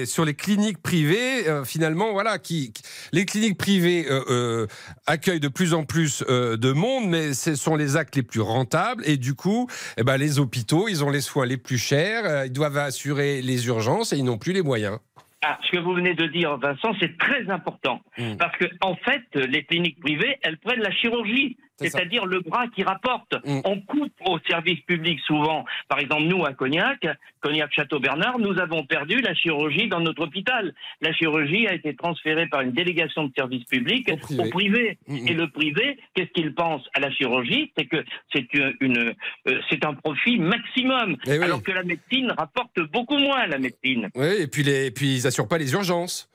et 0.00 0.06
sur 0.06 0.24
les 0.24 0.34
cliniques 0.34 0.82
privées, 0.82 1.48
euh, 1.48 1.64
finalement, 1.64 2.12
voilà, 2.12 2.38
qui, 2.38 2.72
qui- 2.72 2.82
les 3.12 3.24
cliniques 3.24 3.58
privées 3.58 4.06
euh, 4.10 4.22
euh, 4.30 4.66
accueillent 5.06 5.40
de 5.40 5.48
plus 5.48 5.74
en 5.74 5.84
plus 5.84 6.22
de 6.28 6.72
monde, 6.72 7.08
mais 7.08 7.34
ce 7.34 7.54
sont 7.54 7.76
les 7.76 7.96
actes 7.96 8.16
les 8.16 8.22
plus 8.22 8.40
rentables, 8.40 9.02
et 9.06 9.16
du 9.16 9.34
coup, 9.34 9.68
eh 9.96 10.02
ben, 10.04 10.16
les 10.16 10.38
hôpitaux, 10.38 10.88
ils 10.88 11.04
ont 11.04 11.10
les 11.10 11.20
soins 11.20 11.46
les 11.46 11.56
plus 11.56 11.78
chers, 11.78 12.44
ils 12.46 12.52
doivent 12.52 12.76
assurer 12.78 13.42
les 13.42 13.66
urgences 13.66 14.12
et 14.12 14.16
ils 14.16 14.24
n'ont 14.24 14.38
plus 14.38 14.52
les 14.52 14.62
moyens. 14.62 14.98
Ah, 15.44 15.58
ce 15.62 15.70
que 15.70 15.78
vous 15.78 15.94
venez 15.94 16.14
de 16.14 16.26
dire, 16.26 16.56
Vincent, 16.56 16.94
c'est 16.98 17.16
très 17.16 17.48
important. 17.48 18.00
Mm. 18.18 18.36
Parce 18.38 18.56
que, 18.56 18.64
en 18.80 18.96
fait, 18.96 19.22
les 19.34 19.64
cliniques 19.64 20.00
privées, 20.00 20.36
elles 20.42 20.58
prennent 20.58 20.80
la 20.80 20.90
chirurgie. 20.90 21.56
C'est-à-dire 21.78 22.26
le 22.26 22.40
bras 22.40 22.66
qui 22.68 22.82
rapporte. 22.82 23.34
Mm. 23.44 23.60
On 23.64 23.80
coupe 23.80 24.12
au 24.26 24.38
service 24.48 24.80
public 24.80 25.20
souvent. 25.26 25.64
Par 25.88 25.98
exemple, 26.00 26.24
nous, 26.24 26.44
à 26.44 26.52
Cognac, 26.52 27.06
Cognac-Château-Bernard, 27.40 28.38
nous 28.38 28.58
avons 28.58 28.84
perdu 28.84 29.20
la 29.20 29.34
chirurgie 29.34 29.88
dans 29.88 30.00
notre 30.00 30.22
hôpital. 30.22 30.74
La 31.00 31.12
chirurgie 31.12 31.66
a 31.68 31.74
été 31.74 31.94
transférée 31.94 32.46
par 32.48 32.60
une 32.62 32.72
délégation 32.72 33.24
de 33.24 33.32
service 33.36 33.64
public 33.64 34.10
au 34.38 34.44
privé. 34.48 34.98
Mm, 35.06 35.28
Et 35.28 35.34
le 35.34 35.48
privé, 35.48 35.98
qu'est-ce 36.14 36.32
qu'il 36.32 36.54
pense 36.54 36.82
à 36.94 37.00
la 37.00 37.10
chirurgie? 37.10 37.72
C'est 37.76 37.86
que 37.86 38.04
c'est 38.32 38.46
une, 38.80 39.14
euh, 39.46 39.60
c'est 39.70 39.84
un 39.84 39.94
profit 39.94 40.38
maximum. 40.38 41.16
Eh 41.26 41.38
oui. 41.38 41.44
Alors 41.44 41.62
que 41.62 41.72
la 41.72 41.82
médecine 41.84 42.32
rapporte 42.36 42.80
beaucoup 42.92 43.18
moins, 43.18 43.46
la 43.46 43.58
médecine. 43.58 44.08
Oui, 44.14 44.26
et 44.40 44.46
puis, 44.46 44.62
les, 44.62 44.86
et 44.86 44.90
puis 44.90 45.14
ils 45.16 45.26
assurent 45.26 45.48
pas 45.48 45.58
les 45.58 45.72
urgences. 45.72 46.28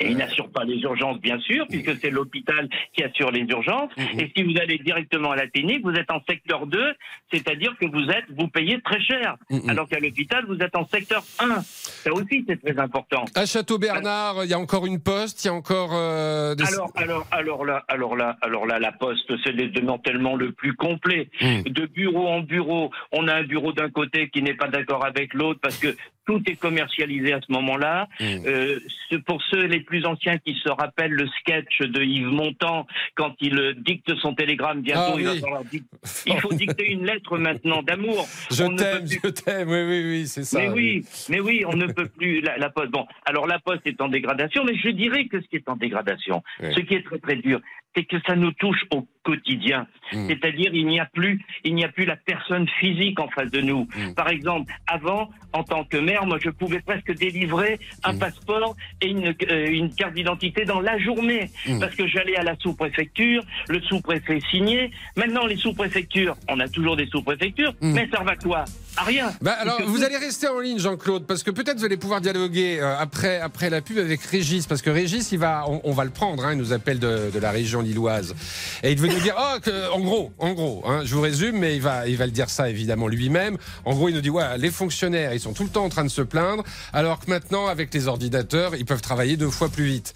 Et 0.00 0.10
il 0.10 0.16
n'assure 0.16 0.48
pas 0.50 0.64
les 0.64 0.76
urgences, 0.80 1.20
bien 1.20 1.40
sûr, 1.40 1.66
puisque 1.68 1.98
c'est 2.00 2.10
l'hôpital 2.10 2.68
qui 2.92 3.02
assure 3.02 3.32
les 3.32 3.42
urgences. 3.42 3.90
Et 4.18 4.30
si 4.36 4.44
vous 4.44 4.56
allez 4.60 4.78
directement 4.78 5.32
à 5.32 5.36
la 5.36 5.48
clinique, 5.48 5.82
vous 5.82 5.94
êtes 5.94 6.10
en 6.10 6.20
secteur 6.28 6.66
2, 6.66 6.92
c'est-à-dire 7.32 7.74
que 7.80 7.86
vous 7.86 8.08
êtes, 8.08 8.24
vous 8.36 8.46
payez 8.48 8.80
très 8.80 9.00
cher. 9.00 9.36
Alors 9.66 9.88
qu'à 9.88 9.98
l'hôpital, 9.98 10.44
vous 10.46 10.58
êtes 10.58 10.76
en 10.76 10.86
secteur 10.86 11.24
1. 11.40 11.62
Ça 11.62 12.12
aussi, 12.12 12.44
c'est 12.48 12.62
très 12.62 12.78
important. 12.78 13.24
À 13.34 13.44
Château-Bernard, 13.44 14.44
il 14.44 14.50
y 14.50 14.54
a 14.54 14.58
encore 14.58 14.86
une 14.86 15.00
poste, 15.00 15.44
il 15.44 15.48
y 15.48 15.50
a 15.50 15.54
encore 15.54 15.90
euh, 15.92 16.54
des... 16.54 16.64
Alors, 16.64 16.92
alors, 16.94 17.26
alors 17.30 17.64
là, 17.64 17.84
alors 17.88 18.16
là, 18.16 18.36
alors 18.40 18.66
là, 18.66 18.78
la 18.78 18.92
Poste, 18.92 19.32
c'est 19.44 19.52
le 19.52 19.68
démantèlement 19.68 20.36
le 20.36 20.52
plus 20.52 20.74
complet. 20.74 21.28
Mm. 21.40 21.62
De 21.62 21.86
bureau 21.86 22.28
en 22.28 22.40
bureau, 22.40 22.90
on 23.12 23.26
a 23.26 23.34
un 23.34 23.44
bureau 23.44 23.72
d'un 23.72 23.90
côté 23.90 24.28
qui 24.30 24.42
n'est 24.42 24.54
pas 24.54 24.68
d'accord 24.68 25.04
avec 25.04 25.34
l'autre 25.34 25.60
parce 25.60 25.78
que 25.78 25.96
tout 26.28 26.42
est 26.46 26.56
commercialisé 26.56 27.32
à 27.32 27.40
ce 27.40 27.50
moment-là. 27.52 28.06
Mm. 28.20 28.24
Euh, 28.46 28.78
pour 29.26 29.42
ceux 29.50 29.64
les 29.64 29.80
plus 29.80 30.04
anciens 30.04 30.36
qui 30.36 30.54
se 30.62 30.68
rappellent 30.68 31.12
le 31.12 31.26
sketch 31.40 31.80
de 31.80 32.02
Yves 32.02 32.26
Montand 32.28 32.86
quand 33.14 33.34
il 33.40 33.58
euh, 33.58 33.72
dicte 33.74 34.14
son 34.16 34.34
télégramme 34.34 34.82
bientôt, 34.82 35.14
Ah 35.14 35.18
il, 35.18 35.24
va 35.24 35.34
falloir 35.36 35.64
dic- 35.64 35.84
il 36.26 36.38
faut 36.40 36.52
dicter 36.52 36.92
une 36.92 37.06
lettre 37.06 37.38
maintenant 37.38 37.82
d'amour. 37.82 38.26
Je 38.50 38.64
t'aime, 38.76 39.06
je 39.06 39.28
t'aime, 39.30 39.68
oui, 39.70 39.82
oui, 39.88 40.02
oui, 40.04 40.26
c'est 40.26 40.44
ça. 40.44 40.58
mais 40.60 40.68
oui, 40.68 41.04
mais 41.30 41.40
oui, 41.40 41.64
on 41.66 41.76
ne 41.76 41.86
peut 41.86 42.08
plus 42.08 42.42
la, 42.42 42.58
la 42.58 42.68
poste. 42.68 42.90
Bon, 42.90 43.06
alors 43.24 43.46
la 43.46 43.58
poste 43.58 43.86
est 43.86 44.00
en 44.02 44.08
dégradation, 44.08 44.64
mais 44.64 44.76
je 44.76 44.90
dirais 44.90 45.26
que 45.28 45.40
ce 45.40 45.46
qui 45.48 45.56
est 45.56 45.68
en 45.68 45.76
dégradation, 45.76 46.42
ce 46.60 46.80
qui 46.80 46.94
est 46.94 47.04
très 47.04 47.18
très 47.18 47.36
dur, 47.36 47.60
c'est 47.94 48.04
que 48.04 48.16
ça 48.26 48.36
nous 48.36 48.52
touche 48.52 48.84
au 48.92 49.06
quotidien. 49.24 49.86
Mm. 50.12 50.28
C'est-à-dire 50.28 50.70
il 50.72 50.86
n'y 50.86 51.00
a 51.00 51.06
plus, 51.06 51.44
il 51.64 51.74
n'y 51.74 51.84
a 51.84 51.88
plus 51.88 52.04
la 52.06 52.16
personne 52.16 52.66
physique 52.80 53.18
en 53.20 53.28
face 53.28 53.50
de 53.50 53.60
nous. 53.60 53.86
Mm. 53.96 54.14
Par 54.14 54.28
exemple, 54.28 54.72
avant, 54.86 55.28
en 55.52 55.64
tant 55.64 55.84
que 55.84 55.96
maire, 55.98 56.24
moi 56.24 56.38
je 56.42 56.50
pouvais 56.50 56.80
presque 56.80 57.12
délivrer 57.16 57.78
un 58.04 58.12
Mm. 58.14 58.18
passeport 58.18 58.76
et 59.02 59.08
une, 59.08 59.34
euh, 59.50 59.66
une 59.70 59.94
carte 59.94 60.14
d'identité 60.14 60.64
dans 60.64 60.80
la 60.80 60.98
journée, 60.98 61.50
parce 61.80 61.94
que 61.94 62.06
j'allais 62.06 62.36
à 62.36 62.42
la 62.42 62.56
sous-préfecture, 62.56 63.42
le 63.68 63.80
sous-préfet 63.82 64.40
signait. 64.50 64.90
Maintenant, 65.16 65.46
les 65.46 65.56
sous-préfectures, 65.56 66.36
on 66.48 66.58
a 66.60 66.68
toujours 66.68 66.96
des 66.96 67.06
sous-préfectures, 67.06 67.74
mais 67.80 68.08
ça 68.12 68.22
va 68.22 68.36
quoi? 68.36 68.64
À 68.96 69.04
rien. 69.04 69.30
Bah, 69.42 69.52
alors, 69.60 69.80
vous 69.86 70.02
allez 70.02 70.16
rester 70.16 70.48
en 70.48 70.58
ligne, 70.58 70.78
Jean-Claude, 70.78 71.26
parce 71.26 71.42
que 71.44 71.50
peut-être 71.50 71.78
vous 71.78 71.84
allez 71.84 71.96
pouvoir 71.96 72.20
dialoguer 72.20 72.80
euh, 72.80 72.96
après, 72.98 73.38
après 73.40 73.70
la 73.70 73.80
pub 73.80 73.98
avec 73.98 74.20
Régis, 74.22 74.66
parce 74.66 74.82
que 74.82 74.90
Régis, 74.90 75.30
il 75.32 75.38
va, 75.38 75.64
on, 75.68 75.80
on 75.84 75.92
va 75.92 76.04
le 76.04 76.10
prendre, 76.10 76.44
hein, 76.44 76.52
il 76.52 76.58
nous 76.58 76.72
appelle 76.72 76.98
de, 76.98 77.30
de 77.32 77.38
la 77.38 77.50
région 77.52 77.77
lilloise. 77.80 78.34
Et 78.82 78.92
il 78.92 78.98
veut 78.98 79.08
nous 79.08 79.20
dire, 79.20 79.34
oh, 79.38 79.70
en 79.94 80.00
gros, 80.00 80.32
en 80.38 80.52
gros, 80.52 80.82
hein, 80.86 81.02
je 81.04 81.14
vous 81.14 81.20
résume, 81.20 81.58
mais 81.58 81.76
il 81.76 81.82
va, 81.82 82.06
il 82.08 82.16
va 82.16 82.26
le 82.26 82.32
dire 82.32 82.50
ça 82.50 82.68
évidemment 82.68 83.08
lui-même. 83.08 83.56
En 83.84 83.94
gros, 83.94 84.08
il 84.08 84.14
nous 84.14 84.20
dit, 84.20 84.30
ouais, 84.30 84.58
les 84.58 84.70
fonctionnaires, 84.70 85.32
ils 85.32 85.40
sont 85.40 85.52
tout 85.52 85.64
le 85.64 85.70
temps 85.70 85.84
en 85.84 85.88
train 85.88 86.04
de 86.04 86.10
se 86.10 86.22
plaindre, 86.22 86.62
alors 86.92 87.20
que 87.20 87.30
maintenant, 87.30 87.66
avec 87.66 87.92
les 87.94 88.08
ordinateurs, 88.08 88.74
ils 88.76 88.84
peuvent 88.84 89.02
travailler 89.02 89.36
deux 89.36 89.50
fois 89.50 89.68
plus 89.68 89.84
vite. 89.84 90.14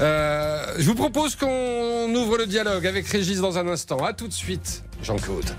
Euh, 0.00 0.74
je 0.78 0.86
vous 0.86 0.94
propose 0.94 1.36
qu'on 1.36 2.14
ouvre 2.14 2.38
le 2.38 2.46
dialogue 2.46 2.86
avec 2.86 3.06
Régis 3.06 3.40
dans 3.40 3.58
un 3.58 3.68
instant. 3.68 3.98
À 4.04 4.12
tout 4.12 4.28
de 4.28 4.32
suite, 4.32 4.82
Jean-Claude. 5.02 5.54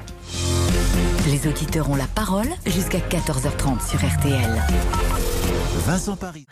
Les 1.28 1.48
auditeurs 1.48 1.89
ont 1.89 1.96
la 1.96 2.08
parole 2.08 2.48
jusqu'à 2.66 3.00
14h30 3.00 3.89
sur 3.89 4.00
RTL. 4.00 5.14
Vincent 5.86 6.15
Paris. 6.15 6.47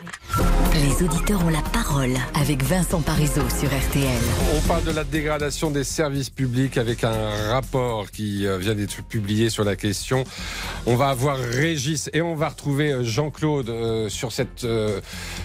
Les 0.74 1.04
auditeurs 1.04 1.44
ont 1.44 1.48
la 1.48 1.62
parole 1.72 2.14
avec 2.40 2.62
Vincent 2.62 3.00
Parisot 3.00 3.48
sur 3.50 3.66
RTL. 3.68 4.22
On 4.56 4.60
parle 4.68 4.84
de 4.84 4.92
la 4.92 5.02
dégradation 5.02 5.72
des 5.72 5.82
services 5.82 6.30
publics 6.30 6.78
avec 6.78 7.02
un 7.02 7.50
rapport 7.50 8.12
qui 8.12 8.46
euh, 8.46 8.58
vient 8.58 8.76
d'être 8.76 9.02
publié 9.02 9.50
sur 9.50 9.64
la 9.64 9.74
question. 9.74 10.22
On 10.86 10.94
va 10.94 11.08
avoir 11.08 11.36
Régis 11.36 12.10
et 12.12 12.22
on 12.22 12.36
va 12.36 12.50
retrouver 12.50 12.92
euh, 12.92 13.02
Jean-Claude 13.02 13.70
euh, 13.70 14.08
sur, 14.08 14.30
cette, 14.30 14.64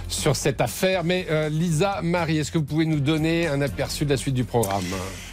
sur 0.08 0.36
cette 0.36 0.62
affaire. 0.62 1.04
Mais 1.04 1.26
Lisa, 1.50 2.02
Marie, 2.04 2.38
est-ce 2.38 2.52
que 2.52 2.60
vous 2.60 2.66
pouvez 2.66 2.86
nous 2.86 3.00
donner 3.00 3.48
un 3.48 3.60
aperçu 3.60 4.06
de 4.06 4.12
la 4.12 4.18
suite 4.18 4.36
du 4.36 4.44
programme? 4.44 4.86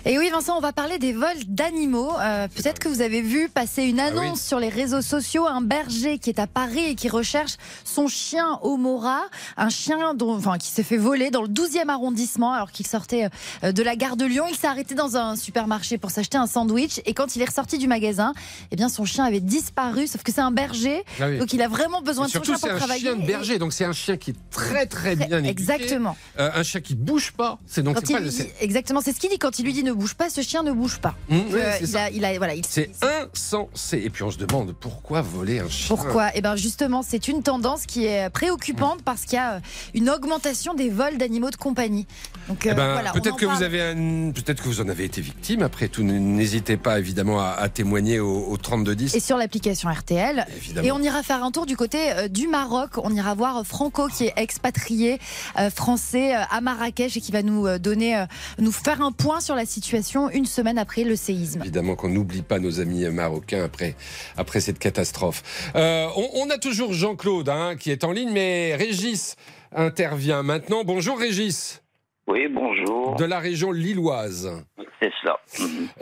Et 0.08 0.18
oui, 0.18 0.30
Vincent, 0.30 0.56
on 0.56 0.60
va 0.60 0.72
parler 0.72 1.00
des 1.00 1.12
vols 1.12 1.44
d'animaux. 1.48 2.12
Euh, 2.20 2.46
Peut-être 2.54 2.78
que 2.78 2.88
vous 2.88 3.00
avez 3.00 3.22
vu 3.22 3.48
passer 3.48 3.82
une 3.82 3.98
Ah 3.98 4.04
annonce 4.04 4.40
sur 4.40 4.60
les 4.60 4.68
réseaux 4.68 5.02
sociaux. 5.02 5.48
Un 5.48 5.62
berger 5.62 6.18
qui 6.18 6.30
est 6.30 6.38
à 6.38 6.46
Paris 6.46 6.84
et 6.90 6.94
qui 6.94 7.08
recherche 7.08 7.56
son 7.84 8.06
chien 8.06 8.45
Omora, 8.62 9.22
un 9.56 9.68
chien 9.68 10.14
dont, 10.14 10.34
enfin, 10.34 10.58
qui 10.58 10.68
s'est 10.70 10.82
fait 10.82 10.96
voler 10.96 11.30
dans 11.30 11.42
le 11.42 11.48
12e 11.48 11.88
arrondissement 11.88 12.52
alors 12.52 12.70
qu'il 12.72 12.86
sortait 12.86 13.28
euh, 13.64 13.72
de 13.72 13.82
la 13.82 13.96
gare 13.96 14.16
de 14.16 14.24
Lyon. 14.24 14.44
Il 14.50 14.56
s'est 14.56 14.66
arrêté 14.66 14.94
dans 14.94 15.16
un 15.16 15.36
supermarché 15.36 15.98
pour 15.98 16.10
s'acheter 16.10 16.38
un 16.38 16.46
sandwich 16.46 17.00
et 17.04 17.14
quand 17.14 17.36
il 17.36 17.42
est 17.42 17.46
ressorti 17.46 17.78
du 17.78 17.86
magasin, 17.88 18.32
eh 18.70 18.76
bien, 18.76 18.88
son 18.88 19.04
chien 19.04 19.24
avait 19.24 19.40
disparu. 19.40 20.06
Sauf 20.06 20.22
que 20.22 20.32
c'est 20.32 20.40
un 20.40 20.50
berger, 20.50 21.04
Ah 21.20 21.28
oui. 21.28 21.38
donc 21.38 21.52
il 21.52 21.62
a 21.62 21.68
vraiment 21.68 22.02
besoin 22.02 22.24
Et 22.26 22.28
de 22.28 22.32
son 22.32 22.42
chien 22.42 22.54
c'est 22.56 22.66
pour 22.68 22.76
un 22.76 22.78
travailler. 22.78 23.00
chien 23.02 23.16
de 23.16 23.22
Et- 23.22 23.26
berger, 23.26 23.58
donc 23.58 23.72
c'est 23.72 23.84
un 23.84 23.92
chien 23.92 24.16
qui 24.16 24.30
est 24.30 24.36
très 24.50 24.86
très 24.86 25.16
bien 25.16 25.38
éduqué. 25.38 25.48
Exactement. 25.50 26.16
Euh, 26.38 26.50
un 26.54 26.62
chien 26.62 26.80
qui 26.80 26.94
bouge 26.94 27.32
pas. 27.32 27.58
C'est 27.66 27.82
donc 27.82 27.94
pas 28.00 28.20
le- 28.20 28.28
dit- 28.28 28.46
exactement, 28.60 29.00
c'est 29.00 29.12
ce 29.12 29.20
qu'il 29.20 29.30
dit 29.30 29.38
quand 29.38 29.58
il 29.58 29.64
lui 29.64 29.72
dit 29.72 29.82
ne 29.84 29.92
bouge 29.92 30.14
pas, 30.14 30.30
ce 30.30 30.40
chien 30.42 30.62
ne 30.62 30.72
bouge 30.72 30.98
pas. 30.98 31.14
Mmh, 31.28 31.36
euh, 31.52 31.72
c'est 31.80 31.84
il 31.88 31.96
a, 31.96 32.10
il 32.10 32.24
a- 32.24 32.36
voilà, 32.38 32.54
il 32.54 32.64
C'est 32.66 32.90
insensé. 33.32 33.98
Et 34.04 34.10
puis 34.10 34.22
on 34.22 34.30
se 34.30 34.38
demande 34.38 34.72
pourquoi 34.78 35.20
voler 35.22 35.60
un 35.60 35.68
chien 35.68 35.94
Pourquoi? 35.94 36.30
Eh 36.34 36.40
bien 36.42 36.56
justement, 36.56 37.02
c'est 37.02 37.28
une 37.28 37.42
tendance 37.42 37.86
qui 37.86 38.06
est 38.06 38.30
préoccupante 38.36 39.00
parce 39.02 39.22
qu'il 39.24 39.34
y 39.34 39.38
a 39.38 39.54
euh, 39.54 39.60
une 39.94 40.10
augmentation 40.10 40.74
des 40.74 40.90
vols 40.90 41.16
d'animaux 41.16 41.50
de 41.50 41.56
compagnie. 41.56 42.06
Donc 42.48 42.66
euh, 42.66 42.70
Eh 42.72 42.74
ben, 42.74 42.92
voilà, 42.92 43.12
peut-être 43.12 43.36
que 43.36 43.46
vous 43.46 43.62
avez 43.62 43.80
un- 43.80 44.30
peut-être 44.30 44.62
que 44.62 44.68
vous 44.68 44.80
en 44.82 44.88
avez 44.90 45.04
été 45.04 45.22
victime. 45.22 45.62
Après 45.62 45.88
tout, 45.88 46.02
n'hésitez 46.02 46.76
pas 46.76 46.98
évidemment 46.98 47.40
à, 47.40 47.48
à 47.58 47.68
témoigner 47.70 48.20
au, 48.20 48.46
au 48.48 48.56
3210. 48.58 49.14
Et 49.14 49.20
sur 49.20 49.38
l'application 49.38 49.88
RTL. 49.90 50.46
Évidemment. 50.56 50.86
Et 50.86 50.92
on 50.92 51.00
ira 51.00 51.22
faire 51.22 51.42
un 51.42 51.50
tour 51.50 51.64
du 51.64 51.76
côté 51.78 51.98
euh, 52.12 52.28
du 52.28 52.46
Maroc. 52.46 52.90
On 52.98 53.14
ira 53.14 53.34
voir 53.34 53.64
Franco 53.66 54.08
qui 54.08 54.24
est 54.26 54.34
expatrié 54.36 55.18
euh, 55.58 55.70
français 55.70 56.36
euh, 56.36 56.40
à 56.50 56.60
Marrakech 56.60 57.16
et 57.16 57.20
qui 57.22 57.32
va 57.32 57.42
nous 57.42 57.66
euh, 57.66 57.78
donner, 57.78 58.16
euh, 58.18 58.26
nous 58.58 58.72
faire 58.72 59.00
un 59.00 59.12
point 59.12 59.40
sur 59.40 59.54
la 59.54 59.64
situation 59.64 60.28
une 60.30 60.44
semaine 60.46 60.76
après 60.78 61.04
le 61.04 61.16
séisme. 61.16 61.60
Évidemment 61.62 61.96
qu'on 61.96 62.10
n'oublie 62.10 62.42
pas 62.42 62.58
nos 62.58 62.80
amis 62.80 63.04
marocains 63.08 63.64
après, 63.64 63.96
après 64.36 64.60
cette 64.60 64.78
catastrophe. 64.78 65.42
Euh, 65.74 66.06
on, 66.16 66.28
on 66.44 66.50
a 66.50 66.58
toujours 66.58 66.92
Jean-Claude 66.92 67.48
hein, 67.48 67.76
qui 67.78 67.90
est 67.90 68.04
en 68.04 68.12
ligne, 68.12 68.25
mais 68.32 68.74
Régis 68.76 69.36
intervient 69.74 70.42
maintenant. 70.42 70.84
Bonjour 70.84 71.18
Régis. 71.18 71.82
Oui, 72.26 72.48
bonjour. 72.48 73.14
De 73.16 73.24
la 73.24 73.38
région 73.38 73.70
lilloise. 73.70 74.64
C'est 75.00 75.12
cela. 75.20 75.38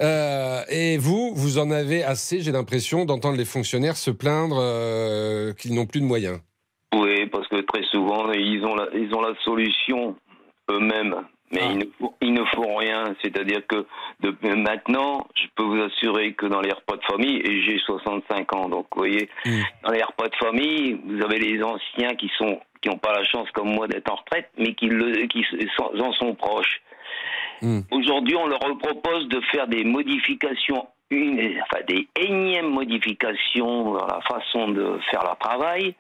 Euh, 0.01 0.63
et 0.71 0.97
vous, 0.97 1.35
vous 1.35 1.59
en 1.59 1.71
avez 1.71 2.03
assez, 2.03 2.41
j'ai 2.41 2.53
l'impression, 2.53 3.05
d'entendre 3.05 3.37
les 3.37 3.45
fonctionnaires 3.45 3.97
se 3.97 4.11
plaindre 4.11 4.57
euh, 4.59 5.53
qu'ils 5.53 5.75
n'ont 5.75 5.87
plus 5.87 6.01
de 6.01 6.07
moyens. 6.07 6.39
Oui, 6.95 7.27
parce 7.27 7.47
que 7.49 7.61
très 7.63 7.83
souvent, 7.91 8.31
ils 8.33 8.65
ont 8.65 8.75
la, 8.75 8.87
ils 8.95 9.13
ont 9.15 9.21
la 9.21 9.35
solution 9.45 10.17
eux-mêmes, 10.71 11.17
mais 11.55 11.61
ils, 11.73 11.79
ne, 11.79 11.85
font- 11.99 12.15
ils 12.21 12.33
ne 12.35 12.45
font 12.55 12.77
rien. 12.77 13.05
C'est-à-dire 13.23 13.61
que 13.67 13.87
depuis 14.21 14.49
maintenant, 14.57 15.27
je 15.35 15.47
peux 15.55 15.63
vous 15.65 15.81
assurer 15.83 16.33
que 16.35 16.47
dans 16.47 16.61
les 16.61 16.73
repas 16.73 16.97
de 16.97 17.05
famille, 17.05 17.37
et 17.45 17.63
j'ai 17.63 17.79
65 17.79 18.55
ans, 18.57 18.69
donc 18.69 18.87
vous 18.93 18.99
voyez, 19.01 19.29
dans 19.85 19.91
les 19.93 20.03
repas 20.03 20.29
de 20.29 20.37
famille, 20.37 21.01
vous 21.07 21.23
avez 21.25 21.39
les 21.39 21.63
anciens 21.63 22.15
qui 22.17 22.31
sont 22.39 22.61
qui 22.83 22.91
n'ont 22.91 22.99
pas 22.99 23.15
la 23.15 23.25
chance 23.25 23.51
comme 23.53 23.71
moi 23.75 23.89
d'être 23.89 24.13
en 24.13 24.17
retraite, 24.17 24.51
mais 24.59 24.75
qui, 24.75 24.89
le, 24.89 25.27
qui 25.29 25.43
sont- 25.75 25.91
en 25.99 26.13
sont 26.13 26.35
proches. 26.35 26.83
Aujourd'hui, 27.91 28.37
on 28.37 28.47
leur 28.47 28.59
propose 28.59 29.27
de 29.29 29.41
faire 29.53 29.67
des 29.69 29.85
modifications, 29.85 30.87
une, 31.11 31.59
enfin 31.63 31.83
des 31.89 32.07
énièmes 32.21 32.69
modifications 32.71 33.93
dans 33.95 34.07
la 34.07 34.21
façon 34.23 34.69
de 34.69 34.99
faire 35.11 35.23
leur 35.23 35.39
travail. 35.39 35.95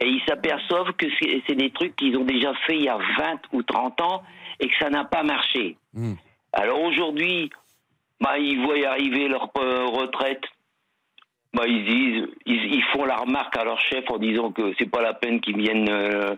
Et 0.00 0.08
ils 0.08 0.22
s'aperçoivent 0.28 0.92
que 0.94 1.06
c'est 1.20 1.42
c'est 1.46 1.54
des 1.54 1.70
trucs 1.70 1.94
qu'ils 1.96 2.16
ont 2.18 2.24
déjà 2.24 2.52
fait 2.66 2.76
il 2.76 2.82
y 2.84 2.88
a 2.88 2.98
20 3.18 3.40
ou 3.52 3.62
30 3.62 4.00
ans 4.02 4.22
et 4.60 4.68
que 4.68 4.74
ça 4.78 4.90
n'a 4.90 5.04
pas 5.04 5.22
marché. 5.22 5.76
Alors 6.52 6.80
aujourd'hui, 6.82 7.50
bah, 8.20 8.38
ils 8.38 8.60
voient 8.64 8.88
arriver 8.90 9.28
leur 9.28 9.50
euh, 9.58 9.86
retraite. 9.86 10.42
Bah, 11.54 11.64
ils 11.66 11.84
disent, 11.84 12.28
ils, 12.46 12.74
ils 12.74 12.84
font 12.92 13.04
la 13.04 13.16
remarque 13.16 13.56
à 13.56 13.64
leur 13.64 13.80
chef 13.80 14.04
en 14.10 14.18
disant 14.18 14.52
que 14.52 14.72
c'est 14.78 14.90
pas 14.90 15.02
la 15.02 15.14
peine 15.14 15.40
qu'ils 15.40 15.56
viennent 15.56 15.88
euh, 15.88 16.34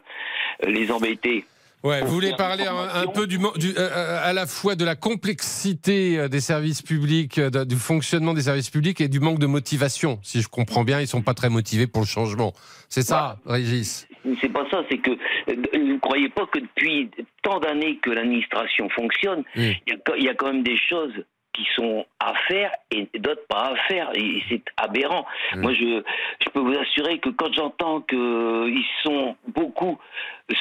les 0.66 0.91
embêter. 0.93 1.45
Ouais, 1.85 2.03
vous 2.03 2.09
voulez 2.12 2.33
parler 2.37 2.66
un, 2.66 3.03
un 3.03 3.07
peu 3.07 3.29
du, 3.29 3.39
mo- 3.39 3.53
du- 3.57 3.73
euh, 3.79 4.21
à 4.25 4.33
la 4.33 4.49
fois 4.49 4.75
de 4.75 4.85
la 4.85 4.97
complexité 4.97 6.29
des 6.29 6.41
services 6.41 6.83
publics, 6.83 7.39
de- 7.39 7.62
du 7.62 7.77
fonctionnement 7.77 8.35
des 8.35 8.43
services 8.43 8.69
publics 8.71 9.01
et 9.01 9.07
du 9.07 9.21
manque 9.21 9.39
de 9.39 9.47
motivation. 9.47 10.19
Si 10.25 10.43
je 10.43 10.49
comprends 10.49 10.83
bien, 10.83 11.01
ils 11.01 11.07
sont 11.07 11.23
pas 11.23 11.35
très 11.35 11.49
motivés 11.51 11.87
pour 11.87 12.03
le 12.03 12.07
changement. 12.09 12.53
C'est 12.89 13.03
ça, 13.03 13.37
Régis? 13.47 14.07
C'est 14.41 14.53
pas 14.53 14.66
ça, 14.70 14.83
c'est 14.91 14.99
que 14.99 15.11
euh, 15.11 15.55
ne 15.79 15.99
croyez 15.99 16.29
pas 16.29 16.47
que 16.47 16.59
depuis 16.59 17.11
tant 17.43 17.59
d'années 17.61 17.97
que 17.97 18.11
l'administration 18.11 18.89
fonctionne, 18.91 19.45
il 19.87 19.93
y, 19.93 19.93
a, 19.93 19.97
quand- 20.05 20.14
il 20.14 20.24
y 20.24 20.29
a 20.29 20.35
quand 20.35 20.47
même 20.53 20.62
des 20.62 20.76
choses 20.76 21.12
qui 21.55 21.66
sont 21.74 22.07
à 22.20 22.35
faire 22.47 22.70
et 22.93 23.09
d'autres 23.18 23.47
pas 23.49 23.72
à 23.72 23.76
faire. 23.89 24.11
Et 24.14 24.43
c'est 24.49 24.62
aberrant. 24.76 25.26
Moi, 25.57 25.72
je, 25.74 26.03
je 26.45 26.49
peux 26.51 26.61
vous 26.61 26.79
assurer 26.79 27.18
que 27.18 27.31
quand 27.31 27.53
j'entends 27.53 28.01
qu'ils 28.03 28.85
sont 29.03 29.37
beaucoup 29.49 29.99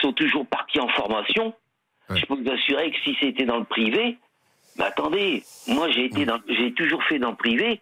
sont 0.02 0.14
toujours 0.14 0.46
partis 0.48 0.80
en 0.80 0.88
formation, 0.90 1.54
je 2.16 2.26
peux 2.26 2.36
vous 2.36 2.50
assurer 2.52 2.90
que 2.92 2.98
si 3.04 3.16
c'était 3.20 3.46
dans 3.46 3.58
le 3.58 3.66
privé, 3.66 4.18
mais 4.78 4.86
attendez, 4.86 5.44
moi 5.68 5.90
j'ai 5.90 6.06
été 6.06 6.26
dans, 6.26 6.40
j'ai 6.48 6.72
toujours 6.74 7.04
fait 7.04 7.20
dans 7.20 7.32
le 7.32 7.36
privé. 7.36 7.80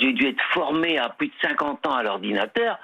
J'ai 0.00 0.12
dû 0.12 0.26
être 0.28 0.42
formé 0.52 0.98
à 0.98 1.08
plus 1.10 1.28
de 1.28 1.32
50 1.42 1.86
ans 1.86 1.94
à 1.94 2.02
l'ordinateur. 2.02 2.78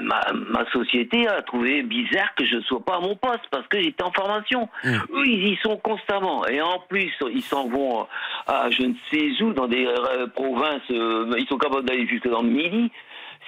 Ma, 0.00 0.20
ma 0.32 0.64
société 0.72 1.28
a 1.28 1.42
trouvé 1.42 1.82
bizarre 1.82 2.34
que 2.36 2.44
je 2.46 2.56
ne 2.56 2.62
sois 2.62 2.84
pas 2.84 2.96
à 2.96 3.00
mon 3.00 3.14
poste 3.16 3.44
parce 3.50 3.66
que 3.68 3.80
j'étais 3.80 4.02
en 4.02 4.10
formation. 4.12 4.68
Eux, 4.84 5.26
ils 5.26 5.52
y 5.52 5.56
sont 5.62 5.76
constamment. 5.76 6.46
Et 6.48 6.60
en 6.60 6.80
plus, 6.88 7.12
ils 7.30 7.42
s'en 7.42 7.68
vont 7.68 8.06
à 8.46 8.70
je 8.70 8.82
ne 8.82 8.94
sais 9.10 9.42
où, 9.42 9.52
dans 9.52 9.68
des 9.68 9.86
euh, 9.86 10.26
provinces, 10.28 10.82
euh, 10.90 11.32
ils 11.38 11.46
sont 11.46 11.58
capables 11.58 11.84
d'aller 11.84 12.06
jusque 12.08 12.28
dans 12.28 12.42
le 12.42 12.48
midi. 12.48 12.90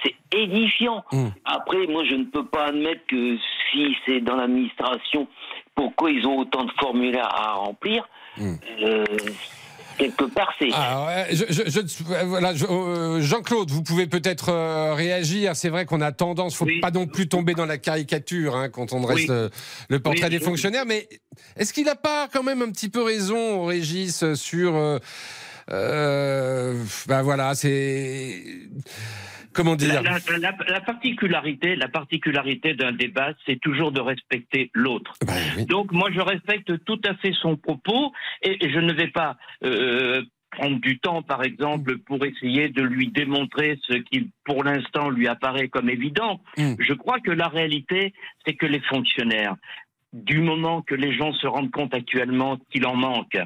C'est 0.03 0.15
édifiant. 0.31 1.03
Après, 1.43 1.87
moi, 1.87 2.03
je 2.05 2.15
ne 2.15 2.25
peux 2.25 2.45
pas 2.45 2.67
admettre 2.67 3.01
que 3.07 3.35
si 3.71 3.97
c'est 4.05 4.21
dans 4.21 4.35
l'administration, 4.35 5.27
pourquoi 5.75 6.11
ils 6.11 6.25
ont 6.27 6.37
autant 6.37 6.63
de 6.65 6.71
formulaires 6.79 7.29
à 7.33 7.53
remplir 7.53 8.07
Euh, 8.39 9.03
Quelque 9.97 10.25
part, 10.25 10.53
c'est. 10.59 10.69
Ah 10.73 11.05
ouais, 11.07 11.35
je- 11.35 11.45
je- 11.49 11.69
je- 11.69 11.79
euh, 12.13 12.23
voilà, 12.25 12.53
je- 12.53 12.65
euh, 12.65 13.21
Jean-Claude, 13.21 13.71
vous 13.71 13.81
pouvez 13.81 14.05
peut-être 14.07 14.49
euh, 14.49 14.93
réagir. 14.93 15.55
C'est 15.55 15.69
vrai 15.69 15.85
qu'on 15.85 16.01
a 16.01 16.11
tendance, 16.11 16.55
faut 16.55 16.67
pas 16.81 16.91
non 16.91 17.07
plus 17.07 17.27
tomber 17.27 17.53
dans 17.55 17.65
la 17.65 17.77
caricature 17.77 18.55
hein, 18.55 18.69
quand 18.69 18.93
on 18.93 19.01
dresse 19.01 19.17
Oui. 19.21 19.27
le, 19.27 19.49
le 19.89 19.99
portrait 19.99 20.25
Oui, 20.25 20.29
des 20.29 20.39
fonctionnaires. 20.39 20.85
Mais 20.85 21.09
est-ce 21.55 21.73
qu'il 21.73 21.85
n'a 21.85 21.95
pas 21.95 22.27
quand 22.31 22.43
même 22.43 22.61
un 22.61 22.69
petit 22.71 22.89
peu 22.89 23.01
raison, 23.01 23.65
Régis, 23.65 24.33
sur 24.35 24.99
euh, 25.71 26.83
ben 27.07 27.21
voilà, 27.23 27.55
c'est 27.55 28.43
comment 29.57 29.75
dire 29.75 30.01
La, 30.01 30.11
la- 30.11 30.37
la- 30.37 30.57
la 30.69 30.81
particularité, 30.81 31.75
la 31.75 31.89
particularité 31.89 32.73
d'un 32.75 32.93
débat, 32.93 33.33
c'est 33.45 33.59
toujours 33.59 33.91
de 33.91 33.99
respecter 33.99 34.69
l'autre. 34.73 35.13
Donc 35.67 35.91
moi, 35.91 36.09
je 36.13 36.21
respecte 36.21 36.71
tout 36.85 37.01
à 37.05 37.13
fait 37.15 37.33
son 37.41 37.57
propos 37.57 38.13
et, 38.43 38.63
et 38.65 38.71
je 38.71 38.79
ne 38.79 38.93
vais 38.93 39.07
pas 39.07 39.35
euh, 39.65 40.21
prendre 40.51 40.79
du 40.79 40.97
temps, 40.99 41.21
par 41.23 41.43
exemple, 41.43 41.97
pour 41.97 42.23
essayer 42.25 42.69
de 42.69 42.81
lui 42.81 43.07
démontrer 43.09 43.77
ce 43.87 43.93
qui, 43.95 44.29
pour 44.45 44.63
l'instant, 44.63 45.09
lui 45.09 45.27
apparaît 45.27 45.67
comme 45.67 45.89
évident. 45.89 46.39
Je 46.79 46.93
crois 46.93 47.19
que 47.19 47.31
la 47.31 47.47
réalité, 47.49 48.13
c'est 48.45 48.53
que 48.53 48.65
les 48.65 48.79
fonctionnaires 48.79 49.55
du 50.13 50.39
moment 50.39 50.81
que 50.81 50.95
les 50.95 51.13
gens 51.13 51.33
se 51.33 51.45
rendent 51.47 51.69
compte 51.71 51.93
actuellement 51.93 52.57
qu'il 52.71 52.85
en 52.85 52.95
manque, 52.95 53.37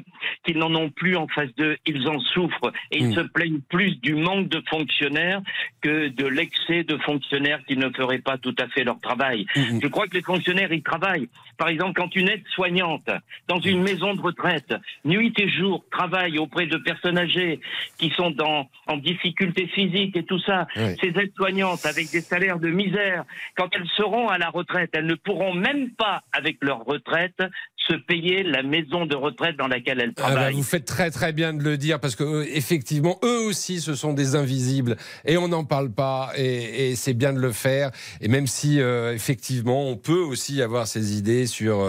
qu'ils 0.44 0.58
n'en 0.58 0.72
ont 0.74 0.90
plus 0.90 1.16
en 1.16 1.26
face 1.28 1.52
d'eux, 1.56 1.76
ils 1.86 2.06
en 2.08 2.20
souffrent 2.20 2.72
et 2.92 2.98
ils 2.98 3.08
Mm. 3.08 3.14
se 3.14 3.20
plaignent 3.20 3.60
plus 3.68 3.96
du 4.00 4.14
manque 4.14 4.48
de 4.48 4.62
fonctionnaires 4.70 5.42
que 5.80 6.08
de 6.08 6.26
l'excès 6.26 6.84
de 6.84 6.96
fonctionnaires 6.98 7.60
qui 7.66 7.76
ne 7.76 7.90
feraient 7.90 8.20
pas 8.20 8.38
tout 8.38 8.54
à 8.58 8.68
fait 8.68 8.84
leur 8.84 9.00
travail. 9.00 9.44
Mm, 9.56 9.80
Je 9.82 9.86
crois 9.88 10.06
que 10.06 10.14
les 10.14 10.22
fonctionnaires, 10.22 10.72
ils 10.72 10.82
travaillent. 10.82 11.28
Par 11.58 11.68
exemple, 11.68 12.00
quand 12.00 12.14
une 12.14 12.28
aide-soignante 12.28 13.10
dans 13.48 13.60
une 13.60 13.82
maison 13.82 14.14
de 14.14 14.20
retraite, 14.20 14.74
nuit 15.04 15.34
et 15.38 15.48
jour, 15.48 15.84
travaille 15.90 16.38
auprès 16.38 16.66
de 16.66 16.76
personnes 16.76 17.18
âgées 17.18 17.60
qui 17.98 18.10
sont 18.10 18.30
dans, 18.30 18.68
en 18.86 18.96
difficulté 18.96 19.66
physique 19.66 20.16
et 20.16 20.24
tout 20.24 20.38
ça, 20.40 20.66
ces 20.74 21.08
aides-soignantes 21.08 21.84
avec 21.86 22.10
des 22.10 22.20
salaires 22.20 22.58
de 22.60 22.68
misère, 22.68 23.24
quand 23.56 23.68
elles 23.74 23.88
seront 23.96 24.28
à 24.28 24.38
la 24.38 24.48
retraite, 24.48 24.90
elles 24.94 25.06
ne 25.06 25.14
pourront 25.14 25.54
même 25.54 25.90
pas, 25.90 26.22
avec 26.32 26.51
leur 26.60 26.84
retraite, 26.84 27.42
se 27.88 27.94
payer 27.94 28.42
la 28.44 28.62
maison 28.62 29.06
de 29.06 29.16
retraite 29.16 29.56
dans 29.56 29.66
laquelle 29.66 30.00
elles 30.00 30.12
Ah 30.18 30.22
bah, 30.22 30.30
travaillent. 30.30 30.54
vous 30.54 30.62
faites 30.62 30.84
très 30.84 31.10
très 31.10 31.32
bien 31.32 31.52
de 31.52 31.62
le 31.62 31.76
dire 31.76 31.98
parce 32.00 32.16
que 32.16 32.24
euh, 32.24 32.46
effectivement 32.54 33.18
eux 33.24 33.40
aussi 33.46 33.80
ce 33.80 33.94
sont 33.94 34.12
des 34.12 34.36
invisibles 34.36 34.96
et 35.24 35.36
on 35.36 35.48
n'en 35.48 35.64
parle 35.64 35.90
pas 35.90 36.32
et, 36.36 36.90
et 36.90 36.96
c'est 36.96 37.14
bien 37.14 37.32
de 37.32 37.38
le 37.40 37.52
faire 37.52 37.90
et 38.20 38.28
même 38.28 38.46
si 38.46 38.80
euh, 38.80 39.14
effectivement 39.14 39.88
on 39.88 39.96
peut 39.96 40.20
aussi 40.20 40.62
avoir 40.62 40.86
ses 40.86 41.16
idées 41.16 41.46
sur 41.46 41.80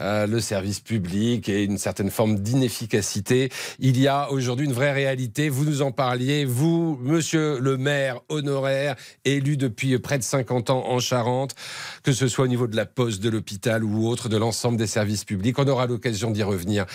euh, 0.00 0.26
le 0.26 0.40
service 0.40 0.80
public 0.80 1.48
et 1.48 1.64
une 1.64 1.78
certaine 1.78 2.10
forme 2.10 2.38
d'inefficacité, 2.38 3.50
il 3.78 3.98
y 4.00 4.08
a 4.08 4.30
aujourd'hui 4.30 4.66
une 4.66 4.72
vraie 4.72 4.92
réalité. 4.92 5.48
Vous 5.48 5.64
nous 5.64 5.82
en 5.82 5.92
parliez, 5.92 6.44
vous, 6.44 6.98
Monsieur 7.02 7.58
le 7.60 7.76
maire 7.76 8.20
honoraire 8.28 8.96
élu 9.24 9.56
depuis 9.56 9.98
près 9.98 10.18
de 10.18 10.22
50 10.22 10.70
ans 10.70 10.84
en 10.88 10.98
Charente, 11.00 11.54
que 12.02 12.12
ce 12.12 12.28
soit 12.28 12.44
au 12.44 12.48
niveau 12.48 12.66
de 12.66 12.76
la 12.76 12.86
poste, 12.86 13.22
de 13.22 13.28
l'hôpital 13.28 13.84
ou 13.84 14.08
autre, 14.08 14.28
de 14.28 14.36
l'ensemble 14.36 14.76
des 14.76 14.86
services 14.86 15.24
On 15.58 15.68
aura 15.68 15.86
l'occasion 15.86 16.30
d'y 16.30 16.42
revenir. 16.42 16.86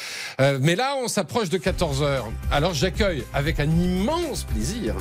Euh, 0.41 0.57
mais 0.61 0.75
là, 0.75 0.95
on 1.03 1.07
s'approche 1.07 1.49
de 1.49 1.57
14 1.57 2.01
heures. 2.01 2.27
Alors 2.51 2.73
j'accueille 2.73 3.23
avec 3.33 3.59
un 3.59 3.69
immense 3.69 4.43
plaisir 4.43 4.95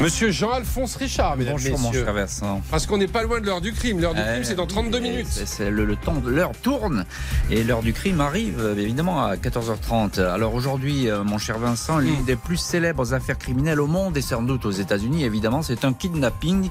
Monsieur 0.00 0.32
Jean-Alphonse 0.32 0.96
Richard, 0.96 1.36
mesdames, 1.36 1.52
Bonjour, 1.54 1.78
mon 1.78 1.88
messieurs. 1.90 2.04
cher 2.04 2.12
Vincent. 2.12 2.62
Parce 2.70 2.84
qu'on 2.86 2.98
n'est 2.98 3.06
pas 3.06 3.22
loin 3.22 3.40
de 3.40 3.46
l'heure 3.46 3.60
du 3.60 3.72
crime. 3.72 4.00
L'heure 4.00 4.14
du 4.14 4.20
Euh, 4.20 4.32
crime, 4.32 4.44
c'est 4.44 4.56
dans 4.56 4.66
32 4.66 4.98
minutes. 4.98 5.26
Le, 5.60 5.84
le 5.84 5.96
temps 5.96 6.14
de 6.14 6.30
l'heure 6.30 6.50
tourne 6.62 7.04
et 7.50 7.62
l'heure 7.62 7.82
du 7.82 7.92
crime 7.92 8.20
arrive 8.20 8.58
euh, 8.60 8.76
évidemment 8.76 9.24
à 9.24 9.36
14h30. 9.36 10.20
Alors 10.20 10.54
aujourd'hui, 10.54 11.06
mon 11.24 11.38
cher 11.38 11.58
Vincent, 11.58 11.98
l'une 11.98 12.24
des 12.24 12.34
plus 12.36 12.56
célèbres 12.56 13.14
affaires 13.14 13.38
criminelles 13.38 13.80
au 13.80 13.86
monde 13.86 14.16
et 14.16 14.22
sans 14.22 14.42
doute 14.42 14.66
aux 14.66 14.70
États-Unis, 14.72 15.24
évidemment, 15.24 15.62
c'est 15.62 15.84
un 15.84 15.92
kidnapping. 15.92 16.70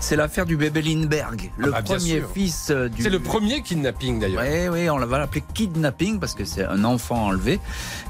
C'est 0.00 0.16
l'affaire 0.16 0.44
du 0.46 0.56
bébé 0.56 0.82
Lindbergh, 0.82 1.50
le 1.56 1.68
Ah 1.68 1.80
bah, 1.80 1.82
bien 1.82 1.96
premier 1.96 2.22
fils 2.34 2.70
du. 2.70 3.02
C'est 3.02 3.10
le 3.10 3.20
premier 3.20 3.62
kidnapping 3.62 4.18
d'ailleurs. 4.18 4.42
Oui, 4.42 4.68
oui, 4.68 4.90
on 4.90 4.96
va 5.14 5.20
l'appeler 5.20 5.42
kidnapping 5.54 6.18
parce 6.20 6.34
que 6.34 6.44
c'est 6.44 6.64
un 6.64 6.84
enfant 6.84 7.26
enlevé. 7.26 7.60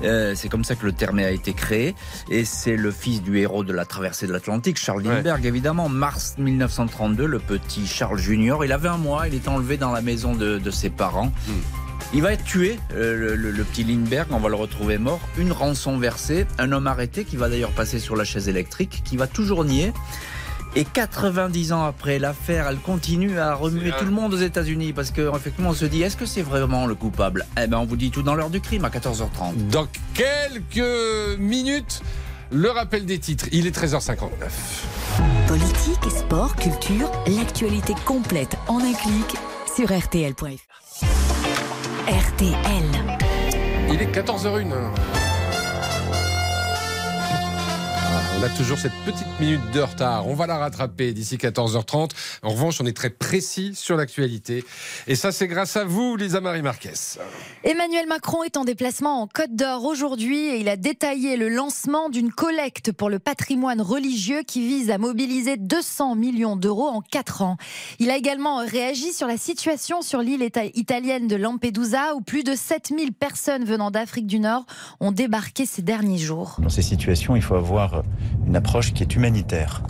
Euh, 0.03 0.35
c'est 0.35 0.49
comme 0.49 0.65
ça 0.65 0.75
que 0.75 0.85
le 0.87 0.93
terme 0.93 1.19
a 1.21 1.31
été 1.31 1.53
créé. 1.53 1.95
Et 2.31 2.45
c'est 2.45 2.77
le 2.77 2.91
fils 2.91 3.23
du 3.23 3.39
héros 3.39 3.65
de 3.65 3.73
la 3.73 3.85
traversée 3.85 4.27
de 4.27 4.33
l'Atlantique, 4.33 4.79
Charles 4.79 5.03
Ouais. 5.03 5.15
Lindbergh, 5.15 5.45
évidemment. 5.47 5.89
Mars 5.89 6.35
1932, 6.39 7.27
le 7.27 7.39
petit 7.39 7.87
Charles 7.87 8.19
Junior. 8.19 8.65
Il 8.65 8.73
avait 8.73 8.89
un 8.89 8.97
mois, 8.99 9.29
il 9.29 9.35
est 9.35 9.49
enlevé 9.49 9.77
dans 9.77 9.93
la 9.93 10.01
maison 10.01 10.35
de, 10.35 10.59
de 10.59 10.71
ses 10.71 10.91
parents. 10.91 11.33
Hmm. 11.49 11.53
Il 12.13 12.23
va 12.23 12.33
être 12.33 12.45
tué, 12.45 12.79
euh, 12.95 13.17
le, 13.17 13.35
le- 13.35 13.51
le 13.51 13.65
petit 13.65 13.83
Lindbergh, 13.83 14.29
on 14.31 14.39
va 14.39 14.49
le 14.49 14.55
retrouver 14.55 14.99
mort. 14.99 15.21
Une 15.37 15.51
rançon 15.53 15.99
versée, 15.99 16.47
un 16.59 16.71
homme 16.71 16.87
arrêté 16.87 17.25
qui 17.25 17.37
va 17.37 17.49
d'ailleurs 17.49 17.73
passer 17.73 17.99
sur 17.99 18.15
la 18.15 18.25
chaise 18.25 18.49
électrique, 18.49 19.03
qui 19.05 19.17
va 19.17 19.27
toujours 19.27 19.65
nier. 19.65 19.93
Et 20.77 20.85
90 20.85 21.73
ans 21.73 21.85
après 21.85 22.19
l'affaire, 22.19 22.67
elle 22.69 22.79
continue 22.79 23.39
à 23.39 23.55
remuer 23.55 23.93
tout 23.97 24.05
le 24.05 24.11
monde 24.11 24.35
aux 24.35 24.39
États-Unis 24.39 24.93
parce 24.93 25.13
qu'effectivement, 25.13 25.71
on 25.71 25.75
se 25.75 25.85
dit 25.85 26.03
est-ce 26.03 26.17
que 26.17 26.27
c'est 26.27 26.43
vraiment 26.43 26.87
le 26.87 26.97
coupable? 26.97 27.47
Eh 27.63 27.69
ben, 27.69 27.79
on 27.79 27.85
vous 27.85 27.97
dit 27.97 28.11
tout 28.11 28.23
dans 28.23 28.35
l'heure 28.35 28.51
du 28.51 28.61
crime 28.61 28.85
à 28.85 28.89
14h30. 28.89 29.69
Dans 29.71 29.87
quelques 30.15 31.39
minutes, 31.39 32.03
le 32.51 32.71
rappel 32.71 33.07
des 33.07 33.19
titres. 33.19 33.47
Il 33.53 33.69
est 33.69 33.77
13h59. 33.77 34.17
Politique, 35.47 36.11
sport, 36.11 36.57
culture, 36.57 37.11
l'actualité 37.27 37.95
complète 38.05 38.57
en 38.67 38.79
un 38.79 38.93
clic 38.95 39.37
sur 39.77 39.87
rtl.fr. 39.89 41.05
RTL. 42.09 42.85
Il 43.91 44.03
est 44.03 44.13
14h01. 44.13 45.14
On 48.41 48.43
a 48.43 48.49
toujours 48.51 48.77
cette 48.79 48.93
petite 49.07 49.27
minute 49.41 49.61
de 49.73 49.81
retard. 49.81 50.27
On 50.27 50.35
va 50.35 50.47
la 50.47 50.59
rattraper 50.59 51.13
d'ici 51.15 51.37
14h30. 51.37 52.11
En 52.43 52.51
revanche, 52.51 52.79
on 52.81 52.85
est 52.87 52.95
très 52.97 53.09
précis 53.09 53.73
sur 53.75 53.97
l'actualité. 53.97 54.65
Et 55.07 55.15
ça, 55.15 55.33
c'est 55.33 55.47
grâce 55.47 55.77
à 55.77 55.85
vous, 55.85 56.17
Lisa 56.17 56.41
Marie 56.41 56.61
Marquez. 56.61 56.91
Emmanuel 57.63 58.07
Macron 58.07 58.43
est 58.43 58.57
en 58.59 58.65
déplacement 58.65 59.23
en 59.23 59.29
Côte 59.29 59.55
d'Or 59.55 59.85
aujourd'hui 59.85 60.37
et 60.49 60.59
il 60.59 60.69
a 60.69 60.77
détaillé 60.77 61.37
le 61.37 61.49
lancement 61.49 62.11
d'une 62.11 62.31
collecte 62.33 62.93
pour 62.93 63.09
le 63.09 63.19
patrimoine 63.19 63.81
religieux 63.81 64.43
qui 64.47 64.67
vise 64.67 64.91
à 64.91 64.99
mobiliser 64.99 65.57
200 65.57 66.15
millions 66.17 66.57
d'euros 66.57 66.89
en 66.89 67.01
4 67.01 67.43
ans. 67.43 67.57
Il 67.99 68.11
a 68.11 68.17
également 68.17 68.57
réagi 68.59 69.13
sur 69.15 69.27
la 69.27 69.39
situation 69.39 70.03
sur 70.03 70.21
l'île 70.21 70.43
ita- 70.43 70.71
italienne 70.75 71.29
de 71.29 71.37
Lampedusa 71.37 72.15
où 72.17 72.21
plus 72.21 72.43
de 72.45 72.55
7000 72.55 73.13
personnes 73.13 73.65
venant 73.65 73.91
d'Afrique 73.91 74.27
du 74.27 74.41
Nord 74.41 74.67
ont 75.01 75.13
débarqué 75.13 75.65
ces 75.67 75.83
derniers 75.83 76.19
jours. 76.19 76.57
Dans 76.59 76.69
ces 76.69 76.83
situations, 76.83 77.37
il 77.37 77.43
faut 77.43 77.55
avoir 77.55 78.03
une 78.47 78.57
approche 78.57 78.93
qui 78.93 79.03
est 79.03 79.15
humanitaire. 79.15 79.83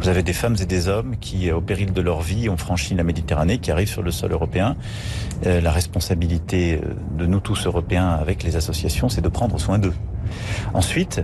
Vous 0.00 0.08
avez 0.08 0.22
des 0.22 0.32
femmes 0.32 0.56
et 0.60 0.66
des 0.66 0.88
hommes 0.88 1.16
qui, 1.20 1.52
au 1.52 1.60
péril 1.60 1.92
de 1.92 2.00
leur 2.00 2.22
vie, 2.22 2.48
ont 2.48 2.56
franchi 2.56 2.94
la 2.94 3.04
Méditerranée, 3.04 3.58
qui 3.58 3.70
arrivent 3.70 3.88
sur 3.88 4.02
le 4.02 4.10
sol 4.10 4.32
européen. 4.32 4.76
Euh, 5.46 5.60
la 5.60 5.70
responsabilité 5.70 6.80
de 7.18 7.26
nous 7.26 7.40
tous 7.40 7.66
Européens 7.66 8.08
avec 8.08 8.42
les 8.42 8.56
associations, 8.56 9.08
c'est 9.08 9.20
de 9.20 9.28
prendre 9.28 9.58
soin 9.60 9.78
d'eux. 9.78 9.94
Ensuite, 10.72 11.22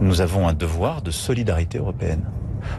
nous 0.00 0.20
avons 0.20 0.48
un 0.48 0.54
devoir 0.54 1.02
de 1.02 1.10
solidarité 1.10 1.78
européenne. 1.78 2.24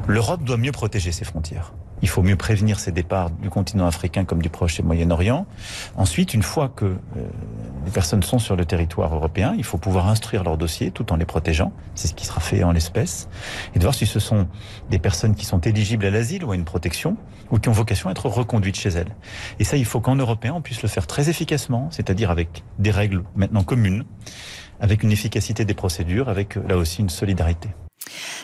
L'Europe 0.08 0.44
doit 0.44 0.58
mieux 0.58 0.72
protéger 0.72 1.12
ses 1.12 1.26
frontières. 1.26 1.74
Il 2.02 2.10
faut 2.10 2.22
mieux 2.22 2.36
prévenir 2.36 2.80
ces 2.80 2.92
départs 2.92 3.30
du 3.32 3.50
continent 3.50 3.88
africain 3.88 4.26
comme 4.26 4.42
du 4.42 4.50
Proche 4.50 4.80
et 4.80 4.84
Moyen-Orient. 4.84 5.46
Ensuite, 5.96 6.34
une 6.34 6.44
fois 6.44 6.70
que 6.70 6.86
euh, 6.86 6.96
les 7.86 7.92
personnes 7.92 8.24
sont 8.24 8.40
sur 8.40 8.56
le 8.56 8.66
territoire 8.66 9.16
européen, 9.16 9.56
il 9.58 9.64
faut 9.64 9.78
pouvoir 9.78 10.08
instruire 10.08 10.44
leur 10.44 10.58
dossier 10.58 10.92
tout 10.92 11.12
en 11.14 11.16
les 11.16 11.26
protégeant. 11.26 11.72
C'est 11.96 12.08
ce 12.08 12.14
qui 12.14 12.26
sera 12.26 12.42
fait 12.42 12.64
en 12.64 12.72
l'espèce. 12.72 13.28
Et 13.74 13.80
de 13.80 13.84
voir 13.84 13.96
si 13.96 14.06
ce 14.06 14.20
sont 14.20 14.48
des 14.90 15.00
personnes 15.00 15.36
qui 15.36 15.46
sont 15.46 15.60
éligibles 15.60 16.06
à 16.06 16.10
l'asile 16.12 16.44
ou 16.44 16.52
à 16.52 16.56
une 16.56 16.66
protection 16.66 17.18
ou 17.52 17.60
qui 17.60 17.70
ont 17.70 17.74
vocation 17.74 18.10
à 18.10 18.12
être 18.12 18.28
reconduites 18.28 18.78
chez 18.78 18.90
elles. 18.90 19.16
Et 19.60 19.64
ça, 19.64 19.78
il 19.78 19.86
faut 19.86 20.02
qu'en 20.02 20.16
Européen, 20.16 20.54
on 20.56 20.62
puisse 20.62 20.82
le 20.82 20.90
faire 20.90 21.08
très 21.08 21.30
efficacement, 21.30 21.90
c'est-à-dire 21.92 22.32
avec 22.32 22.64
des 22.80 22.92
règles 22.92 23.24
maintenant 23.36 23.64
communes, 23.64 24.04
avec 24.80 25.04
une 25.04 25.12
efficacité 25.12 25.66
des 25.66 25.74
procédures, 25.74 26.30
avec 26.30 26.56
là 26.56 26.78
aussi 26.78 27.02
une 27.02 27.10
solidarité. 27.10 27.70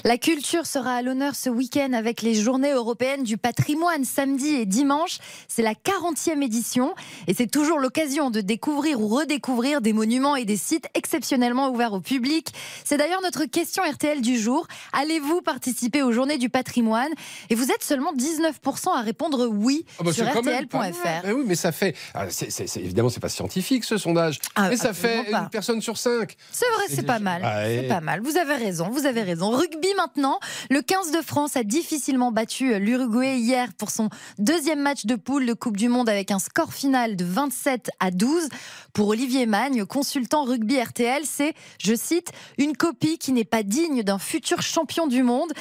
La 0.04 0.18
culture 0.18 0.66
sera 0.66 0.96
à 0.96 1.02
l'honneur 1.02 1.36
ce 1.36 1.50
week-end 1.50 1.94
avec 1.94 2.22
les 2.22 2.34
journées 2.36 2.72
européennes 2.72 3.24
du 3.24 3.38
patrimoine 3.38 4.04
samedi 4.06 4.48
et 4.56 4.66
dimanche. 4.66 5.20
C'est 5.48 5.62
la 5.62 5.74
40e 5.74 6.42
édition 6.44 6.94
et 7.28 7.34
c'est 7.34 7.48
toujours 7.50 7.80
l'occasion 7.80 8.30
de 8.32 8.42
découvrir 8.42 9.00
ou 9.02 9.08
redécouvrir 9.08 9.82
des 9.82 9.94
monuments 9.94 10.36
et 10.36 10.46
des 10.46 10.58
sites 10.58 10.88
exceptionnellement 10.94 11.70
ouverts 11.70 11.94
au 11.94 12.00
public. 12.00 12.48
C'est 12.84 12.98
d'ailleurs 12.98 13.22
notre 13.22 13.46
question 13.46 13.84
RTL 13.84 14.22
du 14.22 14.38
jour. 14.38 14.68
Allez-vous 14.94 15.42
participer 15.42 16.02
aux 16.04 16.12
journées 16.12 16.38
du 16.38 16.50
patrimoine? 16.50 17.12
Et 17.50 17.56
vous 17.56 17.72
êtes 17.72 17.84
seulement 17.84 18.14
19% 18.14 18.96
à 18.96 19.02
répondre 19.02 19.48
oui 19.48 19.86
Ah 20.00 20.04
bah, 20.04 20.14
sur 20.14 20.26
rtl.fr. 20.26 21.26
Eh 21.26 21.32
oui, 21.32 21.44
mais 21.46 21.56
ça 21.56 21.72
fait. 21.72 21.96
ah, 22.14 22.26
c'est- 22.30 22.50
c'est- 22.50 22.68
c'est- 22.68 22.80
évidemment, 22.82 23.10
c'est 23.10 23.20
pas 23.20 23.30
scientifique 23.30 23.84
ce 23.84 23.98
sondage. 23.98 24.40
Ah, 24.56 24.70
mais 24.70 24.78
ça 24.78 24.94
fait 24.94 25.30
pas. 25.32 25.42
une 25.44 25.50
personne 25.50 25.82
sur 25.82 25.98
cinq. 25.98 26.36
C'est 26.52 26.70
vrai, 26.76 26.84
C'est 26.90 27.04
pas 27.06 27.20
mal. 27.20 27.42
Ah, 27.44 27.64
C'est 27.66 27.88
pas 27.88 28.02
mal. 28.02 28.22
Vous 28.22 28.38
avez 28.38 28.56
raison, 28.56 28.90
vous 28.90 29.06
avez 29.06 29.22
raison. 29.22 29.51
Rugby 29.52 29.90
maintenant. 29.98 30.40
Le 30.70 30.82
15 30.82 31.12
de 31.12 31.22
France 31.22 31.56
a 31.58 31.64
difficilement 31.64 32.32
battu 32.32 32.80
l'Uruguay 32.80 33.38
hier 33.38 33.70
pour 33.78 33.92
son 33.92 34.10
deuxième 34.40 34.80
match 34.80 35.06
de 35.06 35.16
poule 35.16 35.46
de 35.46 35.54
Coupe 35.54 35.78
du 35.78 35.90
Monde 35.90 36.10
avec 36.10 36.32
un 36.32 36.40
score 36.40 36.74
final 36.74 37.16
de 37.16 37.26
27 37.26 37.92
à 38.00 38.12
12. 38.12 38.50
Pour 38.94 39.10
Olivier 39.10 39.46
Magne, 39.46 39.86
consultant 39.86 40.44
rugby 40.44 40.82
RTL, 40.82 41.24
c'est, 41.26 41.54
je 41.80 41.96
cite, 41.96 42.32
une 42.58 42.76
copie 42.76 43.18
qui 43.18 43.32
n'est 43.32 43.46
pas 43.46 43.64
digne 43.64 44.04
d'un 44.04 44.20
futur 44.20 44.62
champion 44.62 45.08
du 45.08 45.24
monde. 45.24 45.52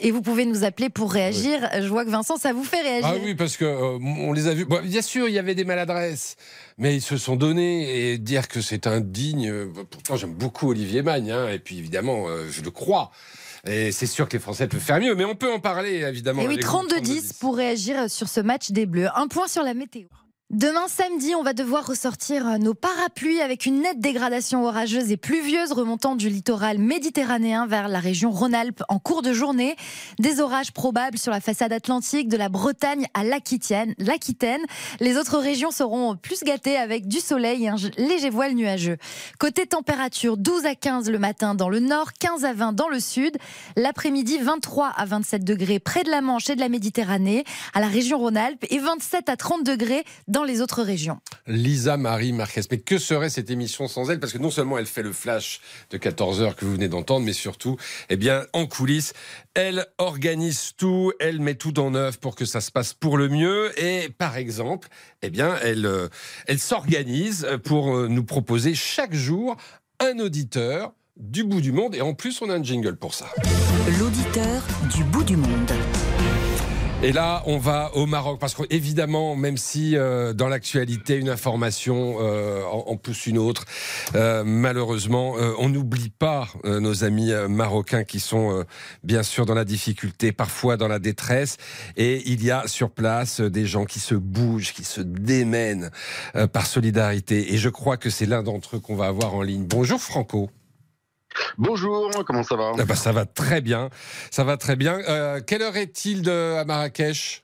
Et 0.00 0.10
vous 0.10 0.22
pouvez 0.22 0.44
nous 0.44 0.64
appeler 0.64 0.88
pour 0.88 1.12
réagir. 1.12 1.68
Je 1.80 1.88
vois 1.88 2.04
que 2.04 2.10
Vincent, 2.10 2.36
ça 2.36 2.52
vous 2.52 2.64
fait 2.64 2.82
réagir. 2.82 3.10
Ah 3.14 3.20
oui, 3.22 3.34
parce 3.34 3.56
que 3.56 3.64
euh, 3.64 3.98
on 4.00 4.32
les 4.32 4.46
a 4.46 4.54
vus. 4.54 4.64
Bon, 4.64 4.80
bien 4.82 5.02
sûr, 5.02 5.28
il 5.28 5.34
y 5.34 5.38
avait 5.38 5.54
des 5.54 5.64
maladresses, 5.64 6.36
mais 6.78 6.94
ils 6.96 7.02
se 7.02 7.16
sont 7.16 7.36
donnés 7.36 8.10
et 8.12 8.18
dire 8.18 8.48
que 8.48 8.60
c'est 8.60 8.86
indigne. 8.86 9.50
euh, 9.50 9.66
Pourtant, 9.90 10.16
j'aime 10.16 10.34
beaucoup 10.34 10.70
Olivier 10.70 11.02
Magne, 11.02 11.30
hein, 11.32 11.48
et 11.48 11.58
puis 11.58 11.78
évidemment, 11.78 12.28
euh, 12.28 12.46
je 12.50 12.62
le 12.62 12.70
crois. 12.70 13.10
Et 13.66 13.90
c'est 13.92 14.06
sûr 14.06 14.28
que 14.28 14.34
les 14.34 14.38
Français 14.38 14.68
peuvent 14.68 14.80
faire 14.80 15.00
mieux, 15.00 15.14
mais 15.14 15.24
on 15.24 15.34
peut 15.34 15.52
en 15.52 15.58
parler 15.58 15.96
évidemment. 15.96 16.42
Et 16.42 16.46
oui, 16.48 16.54
avec 16.54 16.64
vous, 16.64 16.86
32-10 16.88 17.38
pour 17.40 17.56
réagir 17.56 18.08
sur 18.08 18.28
ce 18.28 18.40
match 18.40 18.70
des 18.70 18.86
Bleus. 18.86 19.08
Un 19.16 19.26
point 19.26 19.48
sur 19.48 19.62
la 19.64 19.74
météo. 19.74 20.06
Demain 20.50 20.88
samedi, 20.88 21.34
on 21.34 21.42
va 21.42 21.52
devoir 21.52 21.86
ressortir 21.86 22.48
euh, 22.48 22.56
nos 22.56 22.72
parapluies 22.72 23.42
avec 23.42 23.66
une 23.66 23.82
nette 23.82 24.00
dégradation 24.00 24.64
orageuse 24.64 25.12
et 25.12 25.18
pluvieuse 25.18 25.72
remontant 25.72 26.16
du 26.16 26.30
littoral 26.30 26.78
méditerranéen 26.78 27.66
vers 27.66 27.86
la 27.86 28.00
région 28.00 28.30
Rhône-Alpes 28.30 28.82
en 28.88 28.98
cours 28.98 29.20
de 29.20 29.34
journée. 29.34 29.76
Des 30.18 30.40
orages 30.40 30.72
probables 30.72 31.18
sur 31.18 31.32
la 31.32 31.42
façade 31.42 31.70
atlantique 31.74 32.28
de 32.28 32.38
la 32.38 32.48
Bretagne 32.48 33.08
à 33.12 33.24
l'Aquitaine. 33.24 34.64
Les 35.00 35.18
autres 35.18 35.36
régions 35.36 35.70
seront 35.70 36.16
plus 36.16 36.42
gâtées 36.42 36.78
avec 36.78 37.08
du 37.08 37.20
soleil 37.20 37.64
et 37.64 37.68
un 37.68 37.76
léger 37.98 38.30
voile 38.30 38.54
nuageux. 38.54 38.96
Côté 39.38 39.66
température, 39.66 40.38
12 40.38 40.64
à 40.64 40.74
15 40.74 41.10
le 41.10 41.18
matin 41.18 41.54
dans 41.54 41.68
le 41.68 41.80
nord, 41.80 42.14
15 42.14 42.46
à 42.46 42.54
20 42.54 42.72
dans 42.72 42.88
le 42.88 43.00
sud. 43.00 43.36
L'après-midi, 43.76 44.38
23 44.38 44.94
à 44.96 45.04
27 45.04 45.44
degrés 45.44 45.78
près 45.78 46.04
de 46.04 46.10
la 46.10 46.22
Manche 46.22 46.48
et 46.48 46.54
de 46.54 46.60
la 46.60 46.70
Méditerranée, 46.70 47.44
à 47.74 47.80
la 47.80 47.88
région 47.88 48.16
Rhône-Alpes 48.16 48.64
et 48.70 48.78
27 48.78 49.28
à 49.28 49.36
30 49.36 49.62
degrés 49.62 50.04
dans 50.26 50.37
les 50.44 50.60
autres 50.60 50.82
régions. 50.82 51.20
Lisa 51.46 51.96
Marie 51.96 52.32
Marquez. 52.32 52.62
Mais 52.70 52.78
que 52.78 52.98
serait 52.98 53.30
cette 53.30 53.50
émission 53.50 53.88
sans 53.88 54.10
elle? 54.10 54.20
Parce 54.20 54.32
que 54.32 54.38
non 54.38 54.50
seulement 54.50 54.78
elle 54.78 54.86
fait 54.86 55.02
le 55.02 55.12
flash 55.12 55.60
de 55.90 55.98
14h 55.98 56.54
que 56.54 56.64
vous 56.64 56.72
venez 56.72 56.88
d'entendre, 56.88 57.24
mais 57.24 57.32
surtout, 57.32 57.76
eh 58.08 58.16
bien, 58.16 58.46
en 58.52 58.66
coulisses, 58.66 59.12
elle 59.54 59.86
organise 59.98 60.72
tout, 60.76 61.12
elle 61.20 61.40
met 61.40 61.54
tout 61.54 61.78
en 61.80 61.94
œuvre 61.94 62.18
pour 62.18 62.36
que 62.36 62.44
ça 62.44 62.60
se 62.60 62.70
passe 62.70 62.94
pour 62.94 63.16
le 63.16 63.28
mieux. 63.28 63.72
Et 63.82 64.08
par 64.10 64.36
exemple, 64.36 64.88
eh 65.22 65.30
bien, 65.30 65.56
elle, 65.62 65.86
euh, 65.86 66.08
elle 66.46 66.58
s'organise 66.58 67.46
pour 67.64 67.96
euh, 67.96 68.08
nous 68.08 68.24
proposer 68.24 68.74
chaque 68.74 69.14
jour 69.14 69.56
un 70.00 70.18
auditeur 70.18 70.92
du 71.16 71.44
bout 71.44 71.60
du 71.60 71.72
monde. 71.72 71.94
Et 71.94 72.00
en 72.00 72.14
plus, 72.14 72.40
on 72.42 72.50
a 72.50 72.54
un 72.54 72.62
jingle 72.62 72.96
pour 72.96 73.14
ça. 73.14 73.26
L'auditeur 73.98 74.62
du 74.94 75.04
bout 75.04 75.24
du 75.24 75.36
monde. 75.36 75.72
Et 77.00 77.12
là, 77.12 77.44
on 77.46 77.58
va 77.58 77.94
au 77.94 78.06
Maroc 78.06 78.40
parce 78.40 78.56
qu'évidemment, 78.56 79.36
même 79.36 79.56
si 79.56 79.96
euh, 79.96 80.32
dans 80.32 80.48
l'actualité 80.48 81.14
une 81.14 81.28
information 81.28 82.16
euh, 82.18 82.64
en, 82.64 82.96
pousse 82.96 83.28
une 83.28 83.38
autre, 83.38 83.66
euh, 84.16 84.42
malheureusement, 84.44 85.34
on 85.60 85.68
n'oublie 85.68 86.10
pas 86.10 86.48
nos 86.64 87.04
amis 87.04 87.30
marocains 87.48 88.02
qui 88.02 88.18
sont 88.18 88.64
bien 89.04 89.22
sûr 89.22 89.46
dans 89.46 89.54
la 89.54 89.64
difficulté, 89.64 90.32
parfois 90.32 90.76
dans 90.76 90.88
la 90.88 90.98
détresse. 90.98 91.56
Et 91.96 92.20
il 92.26 92.44
y 92.44 92.50
a 92.50 92.66
sur 92.66 92.90
place 92.90 93.40
des 93.40 93.64
gens 93.64 93.84
qui 93.84 94.00
se 94.00 94.16
bougent, 94.16 94.72
qui 94.72 94.84
se 94.84 95.00
démènent 95.00 95.90
par 96.52 96.66
solidarité. 96.66 97.54
Et 97.54 97.58
je 97.58 97.68
crois 97.68 97.96
que 97.96 98.10
c'est 98.10 98.26
l'un 98.26 98.42
d'entre 98.42 98.76
eux 98.76 98.80
qu'on 98.80 98.96
va 98.96 99.06
avoir 99.06 99.34
en 99.34 99.42
ligne. 99.42 99.66
Bonjour 99.68 100.00
Franco. 100.00 100.50
Bonjour, 101.56 102.10
comment 102.26 102.42
ça 102.42 102.56
va 102.56 102.72
ah 102.78 102.84
bah, 102.84 102.94
Ça 102.94 103.12
va 103.12 103.26
très 103.26 103.60
bien, 103.60 103.90
ça 104.30 104.44
va 104.44 104.56
très 104.56 104.76
bien. 104.76 104.98
Euh, 105.08 105.40
quelle 105.46 105.62
heure 105.62 105.76
est-il 105.76 106.28
à 106.28 106.64
Marrakech? 106.64 107.42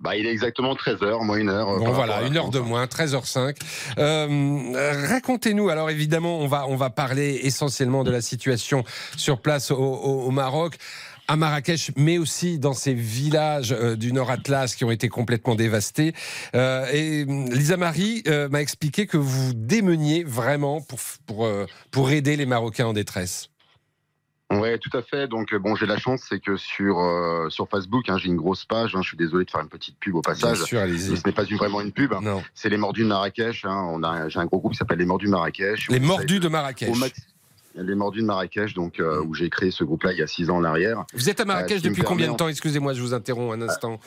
Bah, 0.00 0.14
il 0.14 0.26
est 0.26 0.30
exactement 0.30 0.74
13h, 0.74 1.24
moins 1.24 1.36
une 1.36 1.48
heure. 1.48 1.70
Euh, 1.70 1.78
bon, 1.78 1.90
voilà, 1.90 2.22
une 2.22 2.36
heure 2.36 2.50
de 2.50 2.60
moins, 2.60 2.86
13h05. 2.86 3.56
Euh, 3.98 5.06
Racontez-nous, 5.08 5.68
alors 5.70 5.90
évidemment, 5.90 6.38
on 6.38 6.46
va, 6.46 6.66
on 6.68 6.76
va 6.76 6.90
parler 6.90 7.40
essentiellement 7.42 8.04
de 8.04 8.12
la 8.12 8.20
situation 8.20 8.84
sur 9.16 9.40
place 9.40 9.72
au, 9.72 9.76
au 9.76 10.30
Maroc 10.30 10.76
à 11.28 11.36
Marrakech, 11.36 11.92
mais 11.96 12.16
aussi 12.16 12.58
dans 12.58 12.72
ces 12.72 12.94
villages 12.94 13.72
euh, 13.72 13.96
du 13.96 14.12
Nord 14.12 14.30
Atlas 14.30 14.74
qui 14.74 14.84
ont 14.84 14.90
été 14.90 15.08
complètement 15.10 15.54
dévastés. 15.54 16.14
Euh, 16.56 16.86
et 16.92 17.24
hum, 17.28 17.50
Lisa 17.50 17.76
Marie 17.76 18.22
euh, 18.26 18.48
m'a 18.48 18.62
expliqué 18.62 19.06
que 19.06 19.18
vous 19.18 19.52
démeniez 19.54 20.24
vraiment 20.24 20.80
pour, 20.80 20.98
pour, 21.26 21.48
pour 21.90 22.10
aider 22.10 22.36
les 22.36 22.46
Marocains 22.46 22.86
en 22.86 22.94
détresse. 22.94 23.50
Ouais, 24.50 24.78
tout 24.78 24.96
à 24.96 25.02
fait. 25.02 25.28
Donc 25.28 25.54
bon, 25.54 25.76
j'ai 25.76 25.84
la 25.84 25.98
chance, 25.98 26.22
c'est 26.26 26.40
que 26.40 26.56
sur 26.56 26.96
sur 27.50 27.68
Facebook, 27.68 28.08
hein, 28.08 28.16
j'ai 28.16 28.28
une 28.28 28.36
grosse 28.36 28.64
page. 28.64 28.94
Hein, 28.96 29.02
je 29.02 29.08
suis 29.08 29.16
désolé 29.18 29.44
de 29.44 29.50
faire 29.50 29.60
une 29.60 29.68
petite 29.68 29.98
pub 30.00 30.14
au 30.14 30.22
passage. 30.22 30.56
Bien 30.56 30.64
sûr, 30.64 30.80
allez-y. 30.80 31.18
Ce 31.18 31.26
n'est 31.26 31.34
pas 31.34 31.44
vraiment 31.44 31.82
une 31.82 31.92
pub. 31.92 32.14
Non. 32.22 32.42
C'est 32.54 32.70
les 32.70 32.78
Mordus 32.78 33.02
de 33.02 33.08
Marrakech. 33.08 33.66
Hein. 33.66 33.86
On 33.90 34.02
a, 34.02 34.30
j'ai 34.30 34.38
un 34.38 34.46
gros 34.46 34.58
groupe 34.58 34.72
qui 34.72 34.78
s'appelle 34.78 35.00
les 35.00 35.04
Mordus 35.04 35.26
de 35.26 35.32
Marrakech. 35.32 35.90
Les 35.90 36.00
Mordus 36.00 36.40
de 36.40 36.48
Marrakech. 36.48 36.88
Les 37.82 37.94
Mordus 37.94 38.20
de 38.20 38.26
Marrakech, 38.26 38.74
donc 38.74 39.00
euh, 39.00 39.22
où 39.22 39.34
j'ai 39.34 39.50
créé 39.50 39.70
ce 39.70 39.84
groupe-là 39.84 40.12
il 40.12 40.18
y 40.18 40.22
a 40.22 40.26
six 40.26 40.50
ans 40.50 40.56
en 40.56 40.64
arrière. 40.64 41.04
Vous 41.14 41.30
êtes 41.30 41.40
à 41.40 41.44
Marrakech 41.44 41.78
euh, 41.78 41.88
depuis 41.88 42.02
combien 42.02 42.32
de 42.32 42.36
temps? 42.36 42.48
Excusez-moi, 42.48 42.92
je 42.92 43.00
vous 43.00 43.14
interromps 43.14 43.54
un 43.54 43.62
instant. 43.62 44.00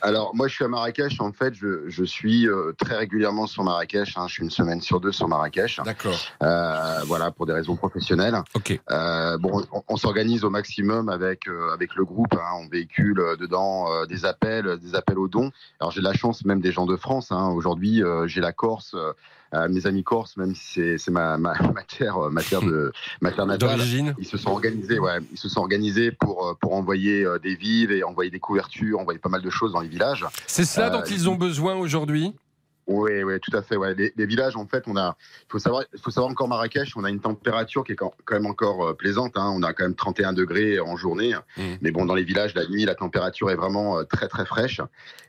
Alors 0.00 0.34
moi 0.34 0.48
je 0.48 0.54
suis 0.54 0.64
à 0.64 0.68
Marrakech. 0.68 1.20
En 1.20 1.32
fait 1.32 1.54
je, 1.54 1.88
je 1.88 2.04
suis 2.04 2.48
euh, 2.48 2.72
très 2.78 2.96
régulièrement 2.96 3.46
sur 3.46 3.64
Marrakech 3.64 4.16
hein, 4.16 4.26
je 4.28 4.34
suis 4.34 4.44
une 4.44 4.50
semaine 4.50 4.80
sur 4.80 5.00
deux 5.00 5.12
sur 5.12 5.28
Marrakech. 5.28 5.80
D'accord. 5.84 6.18
Euh, 6.42 7.00
voilà 7.06 7.30
pour 7.30 7.46
des 7.46 7.52
raisons 7.52 7.76
professionnelles. 7.76 8.36
Ok. 8.54 8.78
Euh, 8.90 9.38
bon 9.38 9.64
on, 9.88 9.96
s'organise 9.96 10.44
au 10.44 10.50
maximum 10.50 11.08
avec 11.08 11.48
avec 11.72 11.94
le 11.96 12.04
groupe 12.04 12.34
hein, 12.34 12.60
on 12.60 12.68
véhicule 12.68 13.22
dedans 13.38 14.06
des 14.06 14.24
appels 14.24 14.78
des 14.78 14.94
appels 14.94 15.18
aux 15.18 15.28
dons. 15.28 15.50
Alors 15.80 15.90
j'ai 15.90 16.00
la 16.00 16.12
chance 16.12 16.44
même 16.44 16.60
des 16.60 16.72
gens 16.72 16.86
de 16.86 16.96
France 16.96 17.32
hein, 17.32 17.48
aujourd'hui 17.48 18.02
j'ai 18.26 18.40
la 18.40 18.52
Corse 18.52 18.94
mes 19.68 19.86
amis 19.86 20.04
corses, 20.04 20.36
même 20.36 20.54
si 20.54 20.98
c'est 20.98 21.10
ma, 21.10 21.38
ma, 21.38 21.54
ma, 21.74 21.82
terre, 21.82 22.18
ma 22.30 22.42
terre 22.42 22.62
de 22.62 22.92
ma 23.20 23.32
terre 23.32 23.46
natale, 23.46 23.80
ils 24.18 24.26
se 24.26 24.36
sont 24.36 24.50
organisés, 24.50 24.98
ouais, 24.98 25.18
ils 25.32 25.38
se 25.38 25.48
sont 25.48 25.60
organisés 25.60 26.12
pour 26.12 26.56
pour 26.60 26.74
envoyer 26.74 27.26
des 27.42 27.54
vivres 27.54 27.92
et 27.92 28.02
envoyer 28.02 28.30
des 28.30 28.40
couvertures, 28.40 28.98
envoyer 28.98 29.18
pas 29.18 29.28
mal 29.28 29.42
de 29.42 29.50
choses 29.50 29.72
dans 29.72 29.80
les 29.80 29.88
villages. 29.88 30.26
C'est 30.46 30.64
cela 30.64 30.90
dont 30.90 31.02
ils 31.02 31.28
ont 31.28 31.36
besoin 31.36 31.76
aujourd'hui? 31.76 32.34
Oui, 32.88 33.22
oui, 33.22 33.38
tout 33.40 33.54
à 33.54 33.60
fait. 33.60 33.76
Ouais. 33.76 33.94
Les, 33.94 34.26
villages, 34.26 34.56
en 34.56 34.66
fait, 34.66 34.84
on 34.86 34.96
a. 34.96 35.14
Il 35.42 35.52
faut 35.52 35.58
savoir, 35.58 35.84
faut 36.02 36.10
savoir 36.10 36.32
encore 36.32 36.48
Marrakech, 36.48 36.96
on 36.96 37.04
a 37.04 37.10
une 37.10 37.20
température 37.20 37.84
qui 37.84 37.92
est 37.92 37.96
quand 37.96 38.14
même 38.30 38.46
encore 38.46 38.96
plaisante. 38.96 39.32
Hein. 39.36 39.52
On 39.54 39.62
a 39.62 39.74
quand 39.74 39.84
même 39.84 39.94
31 39.94 40.32
degrés 40.32 40.80
en 40.80 40.96
journée. 40.96 41.34
Mmh. 41.58 41.62
Mais 41.82 41.90
bon, 41.90 42.06
dans 42.06 42.14
les 42.14 42.24
villages, 42.24 42.54
la 42.54 42.66
nuit, 42.66 42.86
la 42.86 42.94
température 42.94 43.50
est 43.50 43.56
vraiment 43.56 44.02
très 44.04 44.26
très 44.26 44.46
fraîche. 44.46 44.80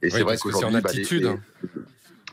Et 0.02 0.10
c'est 0.10 0.24
vrai 0.24 0.38
qu'aujourd'hui, 0.38 0.80
c'est 0.82 0.88
en 0.88 0.90
altitude. 0.90 1.24
Bah, 1.26 1.82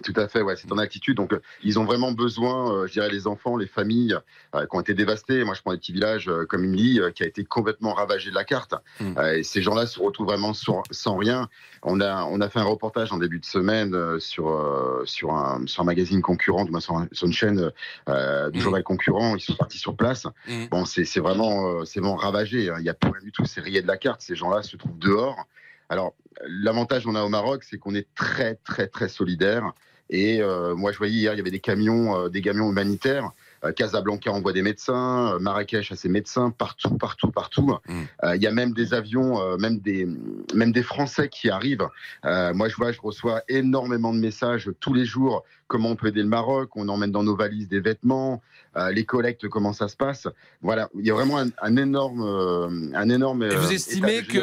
tout 0.02 0.12
à 0.16 0.28
fait, 0.28 0.42
ouais, 0.42 0.56
c'est 0.56 0.70
en 0.72 0.78
altitude. 0.78 1.16
Donc, 1.16 1.32
euh, 1.32 1.40
ils 1.62 1.78
ont 1.78 1.84
vraiment 1.84 2.12
besoin, 2.12 2.72
euh, 2.72 2.86
je 2.86 2.92
dirais, 2.92 3.08
les 3.08 3.26
enfants, 3.26 3.56
les 3.56 3.66
familles 3.66 4.16
euh, 4.54 4.66
qui 4.66 4.76
ont 4.76 4.80
été 4.80 4.94
dévastés. 4.94 5.44
Moi, 5.44 5.54
je 5.54 5.62
prends 5.62 5.72
des 5.72 5.78
petits 5.78 5.92
villages 5.92 6.30
comme 6.48 6.64
Imli, 6.64 7.00
qui 7.14 7.22
a 7.22 7.26
été 7.26 7.44
complètement 7.44 7.94
ravagé 7.94 8.30
de 8.30 8.34
la 8.34 8.44
carte. 8.44 8.74
Mm. 9.00 9.18
et 9.36 9.42
ces 9.42 9.62
gens-là 9.62 9.86
se 9.86 10.00
retrouvent 10.00 10.26
vraiment 10.26 10.52
sans 10.54 11.16
rien. 11.16 11.48
On 11.82 12.00
a, 12.00 12.24
on 12.24 12.40
a 12.40 12.48
fait 12.48 12.58
un 12.58 12.64
reportage 12.64 13.12
en 13.12 13.18
début 13.18 13.38
de 13.38 13.44
semaine 13.44 14.18
sur, 14.20 15.02
sur, 15.04 15.32
un, 15.32 15.66
sur 15.66 15.82
un 15.82 15.86
magazine 15.86 16.22
concurrent, 16.22 16.66
sur, 16.80 17.06
sur 17.12 17.26
une 17.26 17.32
chaîne 17.32 17.70
du 18.06 18.58
mm. 18.58 18.60
journal 18.60 18.82
concurrent. 18.82 19.36
Ils 19.36 19.40
sont 19.40 19.54
partis 19.54 19.78
sur 19.78 19.96
place. 19.96 20.26
Mm. 20.48 20.66
Bon, 20.70 20.84
c'est 20.84 21.20
vraiment, 21.20 21.84
c'est 21.84 22.00
vraiment 22.00 22.16
ravagé. 22.16 22.70
Hein. 22.70 22.76
Il 22.78 22.82
n'y 22.82 22.88
a 22.88 22.94
plus 22.94 23.10
rien 23.10 23.22
du 23.22 23.32
tout. 23.32 23.44
C'est 23.44 23.60
rayé 23.60 23.82
de 23.82 23.86
la 23.86 23.96
carte. 23.96 24.20
Ces 24.20 24.36
gens-là 24.36 24.62
se 24.62 24.76
trouvent 24.76 24.98
dehors. 24.98 25.46
Alors, 25.88 26.14
l'avantage 26.46 27.04
qu'on 27.04 27.14
a 27.14 27.22
au 27.22 27.28
Maroc, 27.28 27.64
c'est 27.64 27.78
qu'on 27.78 27.94
est 27.94 28.08
très, 28.14 28.56
très, 28.56 28.88
très 28.88 29.08
solidaire. 29.08 29.72
Et 30.10 30.40
euh, 30.40 30.74
moi, 30.74 30.92
je 30.92 30.98
voyais 30.98 31.14
hier, 31.14 31.34
il 31.34 31.36
y 31.36 31.40
avait 31.40 31.50
des 31.50 31.60
camions, 31.60 32.16
euh, 32.16 32.28
des 32.28 32.40
camions 32.40 32.70
humanitaires. 32.70 33.30
Euh, 33.64 33.72
Casablanca 33.72 34.30
envoie 34.30 34.52
des 34.52 34.62
médecins, 34.62 35.38
Marrakech 35.40 35.90
a 35.90 35.96
ses 35.96 36.08
médecins, 36.08 36.50
partout, 36.50 36.96
partout, 36.96 37.30
partout. 37.30 37.76
Mm. 37.88 38.02
Il 38.34 38.42
y 38.42 38.46
a 38.46 38.52
même 38.52 38.72
des 38.72 38.94
avions, 38.94 39.56
même 39.58 39.78
des, 39.78 40.06
même 40.54 40.72
des 40.72 40.82
Français 40.82 41.28
qui 41.28 41.50
arrivent. 41.50 41.88
moi, 42.24 42.68
je 42.68 42.76
vois, 42.76 42.92
je 42.92 43.00
reçois 43.00 43.42
énormément 43.48 44.12
de 44.12 44.18
messages 44.18 44.70
tous 44.80 44.94
les 44.94 45.04
jours 45.04 45.44
comment 45.66 45.90
on 45.90 45.96
peut 45.96 46.08
aider 46.08 46.22
le 46.22 46.28
Maroc, 46.28 46.70
on 46.76 46.88
emmène 46.88 47.10
dans 47.10 47.22
nos 47.22 47.36
valises 47.36 47.68
des 47.68 47.80
vêtements, 47.80 48.42
euh, 48.76 48.90
les 48.92 49.04
collectes, 49.04 49.48
comment 49.48 49.72
ça 49.72 49.88
se 49.88 49.96
passe. 49.96 50.28
Voilà, 50.62 50.88
il 50.98 51.06
y 51.06 51.10
a 51.10 51.14
vraiment 51.14 51.38
un, 51.38 51.76
énorme, 51.76 52.22
euh, 52.22 52.90
un 52.94 53.08
énorme. 53.08 53.42
Et 53.42 53.54
vous 53.54 53.68
euh, 53.68 53.74
estimez 53.74 54.22
que 54.22 54.38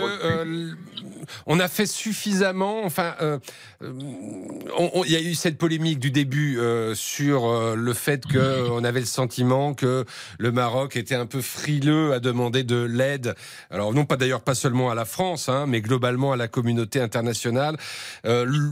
on 1.45 1.59
a 1.59 1.69
fait 1.69 1.85
suffisamment, 1.85 2.83
enfin, 2.83 3.15
il 3.81 5.11
y 5.11 5.15
a 5.15 5.21
eu 5.21 5.35
cette 5.35 5.57
polémique 5.57 5.99
du 5.99 6.11
début 6.11 6.59
sur 6.95 7.75
le 7.75 7.93
fait 7.93 8.25
qu'on 8.25 8.83
avait 8.83 8.99
le 8.99 9.05
sentiment 9.05 9.73
que 9.73 10.05
le 10.37 10.51
Maroc 10.51 10.97
était 10.97 11.15
un 11.15 11.25
peu 11.25 11.41
frileux 11.41 12.11
à 12.11 12.19
demander 12.19 12.63
de 12.63 12.83
l'aide. 12.83 13.35
Alors 13.71 13.93
non 13.93 14.03
pas 14.03 14.17
d'ailleurs 14.17 14.41
pas 14.41 14.55
seulement 14.55 14.91
à 14.91 14.95
la 14.95 15.05
France, 15.05 15.47
hein, 15.47 15.65
mais 15.65 15.79
globalement 15.79 16.33
à 16.33 16.35
la 16.35 16.49
communauté 16.49 16.99
internationale. 16.99 17.77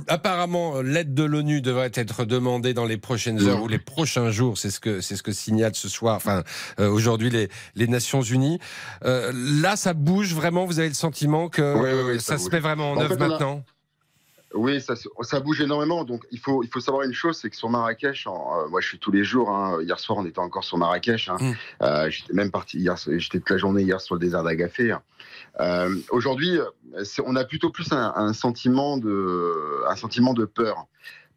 apparemment, 0.08 0.82
l'aide 0.82 1.14
de 1.14 1.24
l'ONU 1.24 1.62
devrait 1.62 1.92
être 1.96 2.26
demandée 2.26 2.41
demander 2.42 2.74
dans 2.74 2.86
les 2.86 2.98
prochaines 2.98 3.48
heures 3.48 3.62
ou 3.62 3.68
les 3.68 3.80
prochains 3.80 4.32
jours, 4.32 4.58
c'est 4.58 4.72
ce 4.72 4.80
que 4.80 5.00
c'est 5.00 5.16
ce 5.16 5.24
que 5.24 5.32
signale 5.32 5.76
ce 5.76 5.88
soir, 5.88 6.16
enfin 6.16 6.44
euh, 6.80 6.90
aujourd'hui 6.90 7.30
les, 7.30 7.50
les 7.76 7.88
Nations 7.88 8.22
Unies. 8.22 8.60
Euh, 9.06 9.32
là, 9.34 9.76
ça 9.76 9.94
bouge 9.94 10.34
vraiment. 10.34 10.66
Vous 10.66 10.80
avez 10.80 10.90
le 10.90 10.96
sentiment 10.96 11.50
que 11.50 12.18
ça, 12.20 12.38
se 12.38 12.50
met 12.50 12.60
vraiment 12.60 12.92
en, 12.94 13.00
œuvre 13.00 13.18
maintenant? 13.18 13.64
Oui, 14.54 14.82
ça, 14.82 14.96
ça, 15.22 15.40
bouge 15.40 15.62
énormément. 15.62 16.04
Donc, 16.04 16.26
il 16.32 16.40
faut, 16.40 16.62
il 16.62 16.68
faut 16.68 16.82
savoir 16.82 17.04
une 17.04 17.14
chose, 17.14 17.40
c'est 17.42 17.50
que 17.50 17.56
sur 17.56 17.70
Marrakech, 17.70 18.28
euh, 18.28 18.68
moi, 18.70 18.82
je 18.82 18.88
suis 18.88 19.00
tous 19.00 19.12
les 19.12 19.24
jours. 19.24 19.50
Hein, 19.50 19.78
hier 19.82 19.98
soir, 19.98 20.20
on 20.20 20.26
était 20.26 20.40
encore 20.40 20.66
sur 20.66 20.78
Marrakech. 20.78 21.30
Hein, 21.30 21.38
mm. 21.40 22.10
j'étais 22.10 22.34
même 22.34 22.52
parti 22.52 22.80
hier. 22.80 22.98
J'étais 22.98 23.40
toute 23.40 23.50
la 23.50 23.58
journée 23.58 23.84
hier 23.84 24.02
sur 24.02 24.16
le 24.16 24.20
désert 24.20 24.44
d'Agafé. 24.44 24.92
Hein. 24.92 25.02
Aujourd'hui, 26.10 26.60
on 27.26 27.36
a 27.36 27.46
plutôt 27.46 27.70
plus 27.70 27.94
un, 27.94 28.12
un, 28.16 28.34
sentiment 28.34 28.98
de, 28.98 29.84
un 29.88 29.96
sentiment 29.96 30.34
de 30.34 30.46
peur 30.46 30.88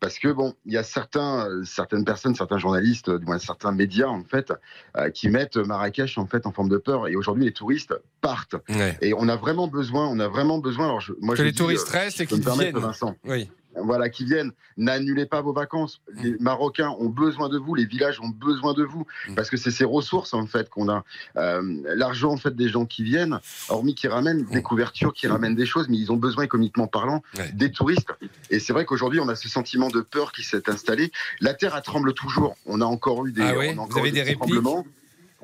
parce 0.01 0.18
que 0.18 0.28
bon, 0.28 0.55
il 0.66 0.72
y 0.72 0.76
a 0.76 0.82
certains, 0.82 1.49
euh, 1.49 1.64
certaines 1.64 2.05
personnes, 2.05 2.34
certains 2.34 2.59
journalistes, 2.59 3.11
du 3.11 3.24
moins 3.24 3.38
certains 3.38 3.72
médias 3.72 4.09
en 4.09 4.24
fait, 4.24 4.53
euh, 4.97 5.11
qui 5.11 5.28
mettent 5.28 5.57
Marrakech 5.57 6.18
en 6.18 6.26
fait 6.26 6.47
en 6.47 6.53
forme 6.53 6.68
de 6.68 6.78
peur. 6.78 7.09
Et 7.09 7.16
aujourd'hui, 7.16 7.45
les 7.45 7.53
touristes 7.53 7.95
partent. 8.20 8.57
Et 9.01 9.14
on 9.14 9.28
a 9.28 9.36
vraiment 9.36 9.68
besoin, 9.68 10.07
on 10.09 10.18
a 10.20 10.28
vraiment 10.28 10.59
besoin. 10.59 10.86
Alors 10.86 11.03
moi, 11.20 11.36
que 11.36 11.42
les 11.42 11.53
touristes 11.53 11.88
euh, 11.95 11.99
restent 11.99 12.20
et 12.20 12.26
qu'ils 12.26 12.40
viennent. 12.40 12.78
Vincent. 12.78 13.16
Oui. 13.24 13.51
Voilà, 13.76 14.08
qui 14.08 14.24
viennent. 14.24 14.52
N'annulez 14.76 15.26
pas 15.26 15.40
vos 15.42 15.52
vacances. 15.52 16.00
Les 16.22 16.36
Marocains 16.40 16.90
ont 16.98 17.08
besoin 17.08 17.48
de 17.48 17.58
vous, 17.58 17.74
les 17.74 17.84
villages 17.86 18.20
ont 18.20 18.28
besoin 18.28 18.74
de 18.74 18.82
vous, 18.84 19.06
parce 19.36 19.50
que 19.50 19.56
c'est 19.56 19.70
ces 19.70 19.84
ressources 19.84 20.34
en 20.34 20.46
fait 20.46 20.68
qu'on 20.68 20.88
a. 20.88 21.04
Euh, 21.36 21.62
L'argent 21.94 22.32
en 22.32 22.36
fait 22.36 22.54
des 22.56 22.68
gens 22.68 22.84
qui 22.86 23.02
viennent, 23.04 23.38
hormis 23.68 23.94
qui 23.94 24.08
ramènent 24.08 24.44
des 24.44 24.62
couvertures, 24.62 25.12
qui 25.12 25.26
ramènent 25.26 25.54
des 25.54 25.66
choses, 25.66 25.88
mais 25.88 25.96
ils 25.96 26.10
ont 26.12 26.16
besoin 26.16 26.44
économiquement 26.44 26.86
parlant 26.86 27.22
des 27.52 27.70
touristes. 27.70 28.12
Et 28.50 28.58
c'est 28.58 28.72
vrai 28.72 28.84
qu'aujourd'hui 28.84 29.20
on 29.20 29.28
a 29.28 29.36
ce 29.36 29.48
sentiment 29.48 29.88
de 29.88 30.00
peur 30.00 30.32
qui 30.32 30.42
s'est 30.42 30.68
installé. 30.68 31.12
La 31.40 31.54
terre 31.54 31.74
elle 31.76 31.82
tremble 31.82 32.14
toujours. 32.14 32.56
On 32.66 32.80
a 32.80 32.84
encore 32.84 33.26
eu 33.26 33.32
des, 33.32 33.42
Ah 33.42 33.54
oui 33.58 33.66
on 33.68 33.70
a 33.70 33.74
Vous 33.74 33.80
encore 33.82 33.98
avez 33.98 34.08
eu 34.08 34.12
des 34.12 34.20
petits 34.22 34.30
répliques? 34.32 34.38
tremblements. 34.62 34.84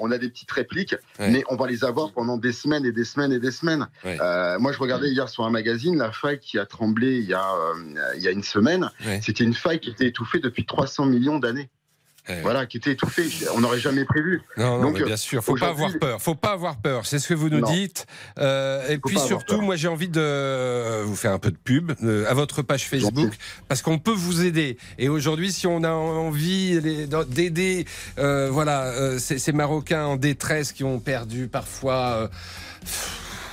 On 0.02 0.10
a 0.10 0.18
des 0.18 0.28
petites 0.30 0.50
répliques, 0.50 0.94
Ouais. 1.18 1.30
mais 1.30 1.44
on 1.50 1.56
va 1.56 1.66
les 1.66 1.84
avoir 1.84 2.12
pendant 2.12 2.38
des 2.38 2.52
semaines 2.52 2.84
et 2.86 2.92
des 2.92 3.04
semaines 3.04 3.32
et 3.32 3.38
des 3.38 3.50
semaines. 3.50 3.86
Ouais. 4.04 4.18
Euh, 4.20 4.58
moi, 4.58 4.72
je 4.72 4.78
regardais 4.78 5.08
hier 5.10 5.28
sur 5.28 5.44
un 5.44 5.50
magazine 5.50 5.98
la 5.98 6.10
faille 6.10 6.38
qui 6.40 6.58
a 6.58 6.64
tremblé 6.66 7.18
il 7.18 7.26
y 7.28 7.34
a, 7.34 7.44
euh, 7.54 8.14
il 8.16 8.22
y 8.22 8.28
a 8.28 8.30
une 8.30 8.42
semaine. 8.42 8.90
C'était 9.22 9.44
une 9.44 9.54
faille 9.54 9.78
qui 9.78 9.90
était 9.90 10.06
étouffée 10.06 10.38
depuis 10.40 10.64
300 10.64 11.06
millions 11.06 11.38
d'années. 11.38 11.68
Voilà, 12.42 12.66
qui 12.66 12.76
était 12.76 12.92
étouffée. 12.92 13.28
On 13.54 13.60
n'aurait 13.60 13.80
jamais 13.80 14.04
prévu. 14.04 14.42
Non, 14.56 14.76
non, 14.76 14.82
Donc, 14.84 14.94
mais 14.98 15.04
bien 15.04 15.14
euh, 15.14 15.16
sûr, 15.16 15.42
faut 15.42 15.54
pas 15.54 15.68
avoir 15.68 15.92
peur. 15.98 16.20
Faut 16.20 16.34
pas 16.34 16.52
avoir 16.52 16.76
peur. 16.76 17.06
C'est 17.06 17.18
ce 17.18 17.28
que 17.28 17.34
vous 17.34 17.48
nous 17.48 17.60
Non. 17.60 17.70
dites. 17.72 18.06
Euh, 18.38 18.88
et 18.88 18.98
puis 18.98 19.18
surtout, 19.18 19.60
moi, 19.60 19.76
j'ai 19.76 19.88
envie 19.88 20.08
de 20.08 21.02
vous 21.04 21.16
faire 21.16 21.32
un 21.32 21.38
peu 21.38 21.50
de 21.50 21.56
pub 21.56 21.92
euh, 22.02 22.24
à 22.28 22.34
votre 22.34 22.62
page 22.62 22.86
Facebook 22.88 23.32
parce 23.68 23.82
qu'on 23.82 23.98
peut 23.98 24.12
vous 24.12 24.44
aider. 24.44 24.76
Et 24.98 25.08
aujourd'hui, 25.08 25.52
si 25.52 25.66
on 25.66 25.82
a 25.84 25.90
envie 25.92 26.80
d'aider, 27.28 27.84
euh, 28.18 28.48
voilà, 28.50 28.84
euh, 28.86 29.18
ces, 29.18 29.38
ces 29.38 29.52
Marocains 29.52 30.04
en 30.04 30.16
détresse 30.16 30.72
qui 30.72 30.84
ont 30.84 30.98
perdu 31.00 31.48
parfois. 31.48 32.30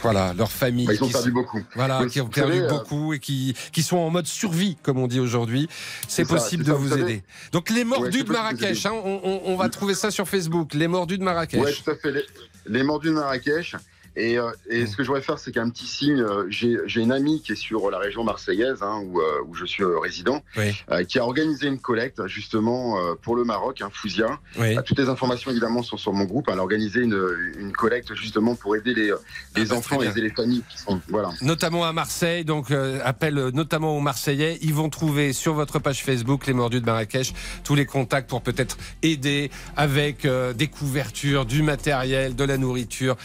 Voilà, 0.02 0.34
leur 0.34 0.52
famille. 0.52 0.86
Bah, 0.86 0.93
ils 0.93 1.04
ont 1.04 1.08
qui 1.08 1.14
perdu 1.14 1.30
sont- 1.30 1.34
beaucoup. 1.34 1.62
Voilà, 1.76 2.02
Oui, 2.02 2.08
qui 2.10 2.22
ont 2.22 2.28
perdu 2.28 2.54
savez, 2.54 2.64
euh, 2.66 2.70
beaucoup 2.70 3.14
et 3.14 3.20
qui, 3.20 3.56
qui 3.72 3.84
sont 3.84 3.98
en 3.98 4.10
mode 4.10 4.28
survie, 4.28 4.78
comme 4.84 4.98
on 5.00 5.08
dit 5.08 5.20
aujourd'hui. 5.20 5.68
C'est 6.08 6.24
ça, 6.26 6.36
possible 6.36 6.64
de 6.64 6.72
ça, 6.72 6.78
vous 6.78 6.98
aider. 6.98 7.24
Donc, 7.52 7.70
les 7.70 7.84
mordus 7.84 8.18
Ouais, 8.20 8.24
de 8.24 8.32
Marrakech, 8.32 8.86
hein, 8.86 8.91
on, 8.93 9.20
on- 9.24 9.41
on 9.45 9.56
va 9.56 9.70
trouver 9.70 9.93
ça 9.95 10.12
sur 10.12 10.28
Facebook. 10.28 10.74
Les 10.74 10.88
mordus 10.88 11.18
de 11.18 11.24
Marrakech. 11.24 11.62
Ouais, 11.64 11.74
tout 11.74 11.89
à 11.91 11.95
fait. 11.95 12.12
Les, 12.12 12.24
les 12.68 12.84
mordus 12.84 13.08
de 13.10 13.14
Marrakech. 13.14 13.76
Et, 14.18 14.38
euh, 14.39 14.49
et 14.70 14.84
Mm. 14.84 14.88
ce 14.88 14.97
que 14.97 15.03
je 15.03 15.07
voudrais 15.07 15.22
faire, 15.22 15.38
c'est 15.38 15.51
qu'un 15.51 15.70
petit 15.70 15.86
signe. 15.86 16.20
euh, 16.22 16.45
J'ai 16.49 17.01
une 17.01 17.11
amie 17.11 17.41
qui 17.43 17.51
est 17.51 17.55
sur 17.55 17.91
la 17.91 17.99
région 17.99 18.24
marseillaise, 18.24 18.82
hein, 18.82 18.99
où, 19.05 19.22
euh, 19.22 19.41
où 19.47 19.53
je 19.53 19.63
suis 19.65 19.84
résident, 19.86 20.41
Oui. 20.57 20.74
euh, 20.91 21.03
qui 21.03 21.20
a 21.20 21.24
organisé 21.24 21.68
une 21.68 21.80
collecte 21.80 22.26
justement 22.28 22.97
pour 23.22 23.36
le 23.36 23.43
Maroc, 23.43 23.82
un 23.82 23.89
Fouzia. 23.91 24.39
Oui. 24.57 24.76
Euh, 24.78 24.82
toutes 24.82 24.97
les 24.99 25.07
informations 25.07 25.51
évidemment 25.51 25.84
sont 25.84 25.97
sur 25.97 26.13
mon 26.13 26.26
groupe. 26.26 26.47
Elle 26.51 26.57
a 26.59 26.63
organisé 26.63 27.01
une, 27.01 27.20
une 27.59 27.72
collecte 27.72 28.15
justement 28.15 28.55
pour 28.55 28.76
aider 28.76 28.93
les, 28.95 29.13
les 29.55 29.65
bah, 29.65 29.76
enfants, 29.76 30.01
aider 30.01 30.22
les 30.22 30.32
familles 30.32 30.63
qui 30.68 30.80
sont 30.80 30.99
voilà. 31.09 31.30
notamment 31.41 31.86
à 31.86 31.93
Marseille. 31.93 32.43
Donc, 32.43 32.72
euh, 32.72 32.99
appel 33.05 33.36
notamment 33.53 33.95
aux 33.95 34.01
Marseillais. 34.01 34.57
Ils 34.61 34.74
vont 34.74 34.89
trouver 34.89 35.32
sur 35.32 35.53
votre 35.53 35.78
page 35.80 36.03
Facebook, 36.03 36.47
les 36.47 36.53
Mordus 36.53 36.82
de 36.82 36.86
Marrakech, 36.86 37.34
tous 37.63 37.76
les 37.76 37.86
contacts 37.86 38.30
pour 38.30 38.41
peut-être 38.41 38.78
aider 39.03 39.51
avec 39.76 40.26
euh, 40.26 40.53
des 40.53 40.68
couvertures, 40.68 41.45
du 41.45 41.61
matériel, 41.61 42.36
de 42.36 42.43
la 42.43 42.57
nourriture, 42.57 43.15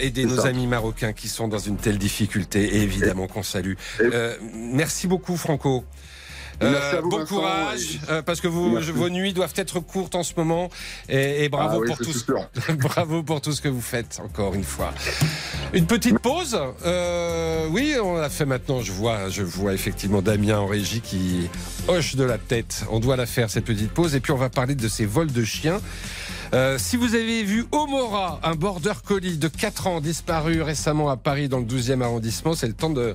aider 0.00 0.24
nos 0.36 0.46
amis 0.46 0.66
marocains 0.66 1.12
qui 1.12 1.28
sont 1.28 1.48
dans 1.48 1.58
une 1.58 1.76
telle 1.76 1.98
difficulté 1.98 2.76
et 2.76 2.82
évidemment 2.82 3.26
qu'on 3.26 3.42
salue. 3.42 3.74
Euh, 4.00 4.36
merci 4.54 5.06
beaucoup, 5.06 5.36
Franco. 5.36 5.84
Vous, 6.60 6.68
bon 7.08 7.18
Vincent, 7.18 7.26
courage, 7.34 7.80
et- 7.80 8.10
euh, 8.10 8.22
parce 8.22 8.40
que 8.40 8.46
vous, 8.46 8.78
vos 8.94 9.08
nuits 9.08 9.32
doivent 9.32 9.54
être 9.56 9.80
courtes 9.80 10.14
en 10.14 10.22
ce 10.22 10.34
moment. 10.36 10.70
Et, 11.08 11.44
et 11.44 11.48
bravo 11.48 11.76
Ah 11.76 11.78
oui, 11.80 11.88
pour 11.88 11.98
tout, 11.98 12.12
ce, 12.12 12.72
bravo 12.74 13.22
pour 13.24 13.40
tout 13.40 13.52
ce 13.52 13.60
que 13.60 13.68
vous 13.68 13.80
faites, 13.80 14.20
encore 14.22 14.54
une 14.54 14.62
fois. 14.62 14.92
Une 15.72 15.86
petite 15.86 16.20
pause. 16.20 16.56
Euh, 16.84 17.66
oui, 17.70 17.96
on 18.00 18.14
l'a 18.14 18.30
fait 18.30 18.44
maintenant. 18.44 18.80
Je 18.80 18.92
vois, 18.92 19.28
je 19.28 19.42
vois 19.42 19.72
effectivement 19.72 20.22
Damien 20.22 20.58
en 20.58 20.66
régie 20.66 21.00
qui 21.00 21.48
hoche 21.88 22.14
de 22.14 22.22
la 22.24 22.38
tête. 22.38 22.84
On 22.90 23.00
doit 23.00 23.16
la 23.16 23.26
faire 23.26 23.50
cette 23.50 23.64
petite 23.64 23.90
pause. 23.90 24.14
Et 24.14 24.20
puis 24.20 24.30
on 24.32 24.36
va 24.36 24.50
parler 24.50 24.76
de 24.76 24.86
ces 24.88 25.06
vols 25.06 25.32
de 25.32 25.42
chiens. 25.44 25.80
Euh, 26.54 26.76
si 26.78 26.96
vous 26.96 27.14
avez 27.14 27.42
vu 27.44 27.64
Omora, 27.72 28.38
un 28.42 28.54
border 28.54 28.92
collie 29.06 29.38
de 29.38 29.48
4 29.48 29.86
ans 29.86 30.00
disparu 30.00 30.60
récemment 30.60 31.08
à 31.08 31.16
Paris 31.16 31.48
dans 31.48 31.58
le 31.58 31.64
12e 31.64 32.02
arrondissement, 32.02 32.54
c'est 32.54 32.66
le 32.66 32.74
temps 32.74 32.90
de. 32.90 33.14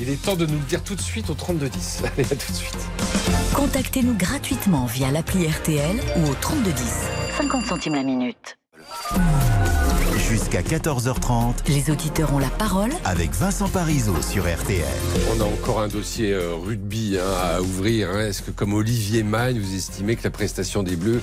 Il 0.00 0.08
est 0.08 0.20
temps 0.20 0.36
de 0.36 0.46
nous 0.46 0.54
le 0.58 0.64
dire 0.64 0.82
tout 0.82 0.94
de 0.94 1.00
suite 1.02 1.28
au 1.28 1.34
3210. 1.34 2.02
Allez, 2.16 2.24
à 2.24 2.34
tout 2.34 2.50
de 2.50 2.56
suite. 2.56 2.78
Contactez-nous 3.54 4.14
gratuitement 4.14 4.86
via 4.86 5.10
l'appli 5.10 5.46
RTL 5.46 6.00
ou 6.16 6.30
au 6.30 6.34
3210. 6.40 6.82
50 7.36 7.66
centimes 7.66 7.94
la 7.94 8.02
minute. 8.02 8.58
Jusqu'à 10.30 10.62
14h30 10.62 11.68
Les 11.68 11.90
auditeurs 11.90 12.32
ont 12.32 12.38
la 12.38 12.48
parole 12.48 12.90
avec 13.04 13.32
Vincent 13.32 13.68
Parisot 13.68 14.16
sur 14.22 14.44
RTL. 14.44 14.82
On 15.36 15.40
a 15.40 15.44
encore 15.44 15.80
un 15.82 15.88
dossier 15.88 16.32
euh, 16.32 16.54
rugby 16.54 17.18
hein, 17.18 17.56
à 17.56 17.60
ouvrir. 17.60 18.08
hein. 18.10 18.20
Est-ce 18.20 18.40
que, 18.40 18.50
comme 18.50 18.72
Olivier 18.72 19.24
Magne, 19.24 19.58
vous 19.60 19.74
estimez 19.74 20.16
que 20.16 20.24
la 20.24 20.30
prestation 20.30 20.82
des 20.82 20.96
Bleus 20.96 21.20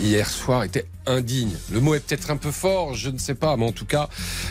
hier 0.00 0.28
soir 0.28 0.64
était 0.64 0.86
indigne 1.06 1.50
Le 1.72 1.80
mot 1.80 1.94
est 1.94 2.00
peut-être 2.00 2.30
un 2.30 2.36
peu 2.36 2.50
fort, 2.52 2.94
je 2.94 3.10
ne 3.10 3.18
sais 3.18 3.34
pas, 3.34 3.56
mais 3.56 3.66
en 3.66 3.72
tout 3.72 3.86
cas, 3.86 4.08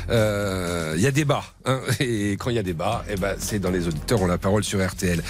euh, 0.10 0.94
il 0.98 1.02
y 1.02 1.08
a 1.08 1.12
débat. 1.12 1.44
hein. 1.66 1.80
Et 2.00 2.32
quand 2.34 2.50
il 2.50 2.56
y 2.56 2.60
a 2.60 2.64
débat, 2.64 3.04
eh 3.10 3.16
ben, 3.16 3.36
c'est 3.40 3.60
dans 3.60 3.72
les 3.72 3.88
auditeurs 3.88 4.22
ont 4.22 4.28
la 4.28 4.38
parole 4.38 4.64
sur 4.64 4.86
RTL. 4.86 5.22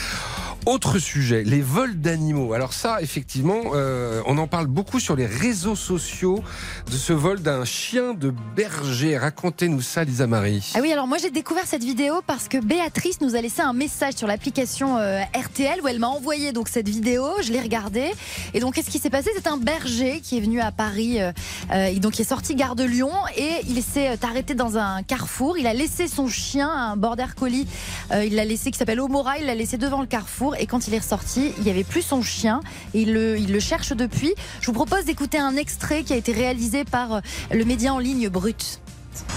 Autre 0.68 1.00
sujet, 1.00 1.44
les 1.44 1.62
vols 1.62 2.00
d'animaux. 2.00 2.54
Alors 2.54 2.74
ça, 2.74 3.02
effectivement, 3.02 3.62
euh, 3.74 4.22
on 4.28 4.38
en 4.38 4.46
parle 4.46 4.68
beaucoup 4.68 5.00
sur 5.00 5.16
les 5.16 5.26
réseaux 5.26 5.76
sociaux 5.76 6.44
de 6.86 6.96
ce 6.98 7.14
vol 7.14 7.42
d'un 7.42 7.66
chien 7.66 8.14
de 8.14 8.32
berger. 8.56 9.18
Racontez-nous 9.18 9.82
ça, 9.82 10.04
Lisa 10.04 10.28
Marie. 10.28 10.72
Ah 10.76 10.80
oui, 10.82 10.92
alors 10.92 11.08
moi 11.08 11.18
j'ai 11.18 11.32
découvert 11.32 11.66
cette 11.66 11.84
vidéo 11.84 12.22
parce 12.28 12.48
que 12.48 12.60
Béatrice 12.64 13.22
nous 13.22 13.36
a 13.36 13.42
laissé 13.42 13.62
un 13.64 13.74
message 13.74 14.14
sur 14.14 14.28
l'application 14.28 15.00
euh, 15.00 15.22
RTL 15.36 15.82
où 15.84 15.88
elle 15.88 15.98
m'a 15.98 16.10
envoyé 16.10 16.52
donc 16.52 16.68
cette 16.70 16.88
vidéo. 16.90 17.26
Je 17.44 17.52
l'ai 17.52 17.62
regardée 17.62 18.12
et 18.54 18.60
donc 18.60 18.76
qu'est-ce 18.76 18.92
qui 18.92 19.00
s'est 19.00 19.10
passé? 19.10 19.32
C'est 19.36 19.48
un 19.48 19.58
berger 19.58 20.01
qui 20.24 20.38
est 20.38 20.42
venu 20.42 20.60
à 20.60 20.72
Paris, 20.72 21.22
euh, 21.22 21.32
euh, 21.72 21.94
donc 22.00 22.18
il 22.18 22.24
est 22.24 22.26
sorti 22.26 22.56
gare 22.56 22.76
de 22.76 22.84
Lyon 22.84 23.12
et 23.38 23.52
il 23.68 23.82
s'est 23.84 24.10
euh, 24.10 24.16
arrêté 24.24 24.56
dans 24.56 24.78
un 24.78 25.04
carrefour. 25.04 25.58
Il 25.58 25.68
a 25.68 25.74
laissé 25.74 26.08
son 26.08 26.28
chien, 26.28 26.70
un 26.70 26.98
border 26.98 27.28
collie, 27.38 27.68
euh, 28.12 28.26
il 28.26 28.36
l'a 28.36 28.44
laissé 28.44 28.72
qui 28.72 28.78
s'appelle 28.78 29.00
Omora. 29.00 29.38
Il 29.38 29.46
l'a 29.46 29.56
laissé 29.56 29.78
devant 29.78 30.02
le 30.02 30.08
carrefour 30.08 30.56
et 30.58 30.66
quand 30.66 30.88
il 30.88 30.94
est 30.94 31.00
ressorti, 31.00 31.54
il 31.58 31.64
n'y 31.64 31.70
avait 31.70 31.84
plus 31.84 32.02
son 32.02 32.22
chien 32.22 32.62
et 32.94 33.02
il 33.02 33.14
le, 33.14 33.60
cherche 33.60 33.94
depuis. 33.94 34.34
Je 34.60 34.66
vous 34.66 34.74
propose 34.74 35.06
d'écouter 35.06 35.38
un 35.38 35.56
extrait 35.56 36.04
qui 36.04 36.14
a 36.14 36.16
été 36.16 36.32
réalisé 36.32 36.84
par 36.84 37.14
euh, 37.14 37.20
le 37.52 37.64
média 37.64 37.94
en 37.94 38.00
ligne 38.00 38.28
Brut. 38.30 38.82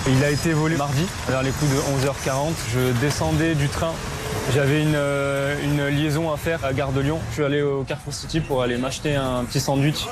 Il 0.07 0.25
a 0.25 0.31
été 0.31 0.53
volé 0.53 0.77
mardi, 0.77 1.05
vers 1.29 1.43
les 1.43 1.51
coups 1.51 1.71
de 1.71 2.07
11h40. 2.07 2.53
Je 2.73 3.01
descendais 3.01 3.55
du 3.55 3.69
train. 3.69 3.93
J'avais 4.55 4.83
une 4.83 5.89
liaison 5.89 6.33
à 6.33 6.37
faire 6.37 6.65
à 6.65 6.73
Gare 6.73 6.93
de 6.93 7.01
Lyon. 7.01 7.19
Je 7.31 7.35
suis 7.35 7.45
allé 7.45 7.63
au 7.63 7.83
Carrefour 7.83 8.15
City 8.15 8.41
pour 8.41 8.63
aller 8.63 8.77
m'acheter 8.77 9.17
un 9.17 9.45
petit 9.45 9.61
sandwich 9.61 10.07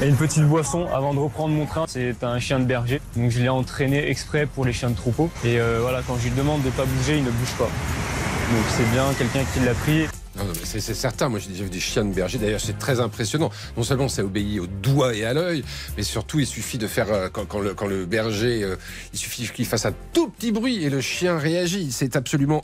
et 0.00 0.08
une 0.08 0.16
petite 0.16 0.44
boisson 0.44 0.86
avant 0.92 1.14
de 1.14 1.18
reprendre 1.18 1.54
mon 1.54 1.66
train. 1.66 1.84
C'est 1.88 2.22
un 2.22 2.38
chien 2.38 2.58
de 2.58 2.64
berger, 2.64 3.00
donc 3.16 3.30
je 3.30 3.40
l'ai 3.40 3.48
entraîné 3.48 4.08
exprès 4.08 4.46
pour 4.46 4.64
les 4.64 4.72
chiens 4.72 4.90
de 4.90 4.96
troupeau. 4.96 5.30
Et 5.44 5.60
euh, 5.60 5.78
voilà, 5.80 6.02
quand 6.06 6.16
je 6.18 6.24
lui 6.24 6.30
demande 6.30 6.62
de 6.62 6.70
pas 6.70 6.84
bouger, 6.84 7.18
il 7.18 7.24
ne 7.24 7.30
bouge 7.30 7.52
pas. 7.58 7.64
Donc 7.64 8.64
c'est 8.76 8.90
bien 8.92 9.04
quelqu'un 9.16 9.44
qui 9.52 9.60
l'a 9.60 9.74
pris. 9.74 10.06
Non, 10.36 10.44
non, 10.44 10.52
mais 10.54 10.80
c'est 10.80 10.94
certain. 10.94 11.28
Moi, 11.28 11.38
j'ai 11.40 11.50
déjà 11.50 11.64
vu 11.64 11.70
des 11.70 11.80
chiens 11.80 12.06
de 12.06 12.12
berger. 12.12 12.38
D'ailleurs, 12.38 12.60
c'est 12.60 12.78
très 12.78 13.00
impressionnant. 13.00 13.50
Non 13.76 13.82
seulement 13.82 14.08
ça 14.08 14.24
obéit 14.24 14.60
au 14.60 14.66
doigt 14.66 15.14
et 15.14 15.24
à 15.24 15.34
l'œil, 15.34 15.62
mais 15.96 16.02
surtout, 16.02 16.40
il 16.40 16.46
suffit 16.46 16.78
de 16.78 16.86
faire 16.86 17.12
euh, 17.12 17.28
quand, 17.30 17.44
quand 17.44 17.60
le, 17.60 17.74
quand 17.74 17.86
le 17.86 18.06
berger, 18.06 18.62
euh, 18.62 18.76
il 19.12 19.18
suffit 19.18 19.48
qu'il 19.54 19.66
fasse 19.66 19.84
un 19.84 19.92
tout 20.14 20.28
petit 20.28 20.50
bruit 20.50 20.82
et 20.84 20.90
le 20.90 21.02
chien 21.02 21.36
réagit. 21.36 21.92
C'est 21.92 22.16
absolument 22.16 22.62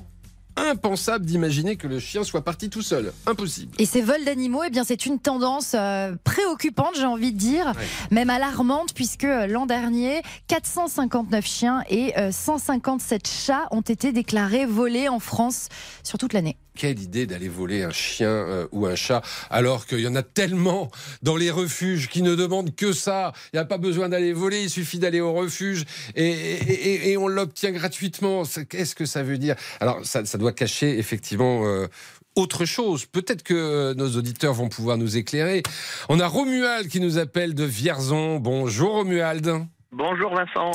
impensable 0.66 1.24
d'imaginer 1.24 1.76
que 1.76 1.86
le 1.86 1.98
chien 1.98 2.24
soit 2.24 2.42
parti 2.42 2.70
tout 2.70 2.82
seul. 2.82 3.12
Impossible. 3.26 3.74
Et 3.78 3.86
ces 3.86 4.02
vols 4.02 4.24
d'animaux, 4.24 4.62
eh 4.64 4.70
bien, 4.70 4.84
c'est 4.84 5.06
une 5.06 5.18
tendance 5.18 5.72
euh, 5.74 6.14
préoccupante, 6.24 6.94
j'ai 6.96 7.06
envie 7.06 7.32
de 7.32 7.38
dire, 7.38 7.72
même 8.10 8.30
alarmante, 8.30 8.94
puisque 8.94 9.24
euh, 9.24 9.46
l'an 9.46 9.66
dernier, 9.66 10.22
459 10.48 11.46
chiens 11.46 11.82
et 11.88 12.16
euh, 12.18 12.30
157 12.32 13.26
chats 13.28 13.68
ont 13.70 13.80
été 13.80 14.12
déclarés 14.12 14.66
volés 14.66 15.08
en 15.08 15.20
France 15.20 15.68
sur 16.02 16.18
toute 16.18 16.32
l'année. 16.32 16.56
Quelle 16.78 17.00
idée 17.00 17.26
d'aller 17.26 17.48
voler 17.48 17.82
un 17.82 17.90
chien 17.90 18.28
euh, 18.30 18.68
ou 18.70 18.86
un 18.86 18.94
chat 18.94 19.20
alors 19.50 19.84
qu'il 19.84 19.98
y 19.98 20.06
en 20.06 20.14
a 20.14 20.22
tellement 20.22 20.90
dans 21.22 21.36
les 21.36 21.50
refuges 21.50 22.08
qui 22.08 22.22
ne 22.22 22.36
demandent 22.36 22.72
que 22.76 22.92
ça. 22.92 23.32
Il 23.52 23.56
n'y 23.56 23.60
a 23.60 23.64
pas 23.64 23.78
besoin 23.78 24.08
d'aller 24.08 24.32
voler, 24.32 24.62
il 24.62 24.70
suffit 24.70 25.00
d'aller 25.00 25.20
au 25.20 25.32
refuge 25.32 25.84
et, 26.14 26.28
et- 26.28 26.72
et- 26.72 27.10
et 27.10 27.16
on 27.16 27.26
l'obtient 27.26 27.72
gratuitement. 27.72 28.44
Qu'est-ce 28.70 28.94
que 28.94 29.06
ça 29.06 29.24
veut 29.24 29.38
dire? 29.38 29.56
Alors 29.80 30.06
ça, 30.06 30.24
ça 30.24 30.38
doit 30.38 30.52
cacher 30.52 30.96
effectivement 30.98 31.66
euh, 31.66 31.88
autre 32.36 32.64
chose. 32.64 33.06
Peut-être 33.06 33.42
que 33.42 33.54
euh, 33.54 33.94
nos 33.94 34.10
auditeurs 34.16 34.54
vont 34.54 34.68
pouvoir 34.68 34.98
nous 34.98 35.16
éclairer. 35.16 35.64
On 36.08 36.20
a 36.20 36.28
Romuald 36.28 36.86
qui 36.88 37.00
nous 37.00 37.18
appelle 37.18 37.54
de 37.54 37.64
Vierzon. 37.64 38.38
Bonjour 38.38 38.92
Romuald. 38.92 39.66
Bonjour 39.90 40.32
Vincent, 40.32 40.70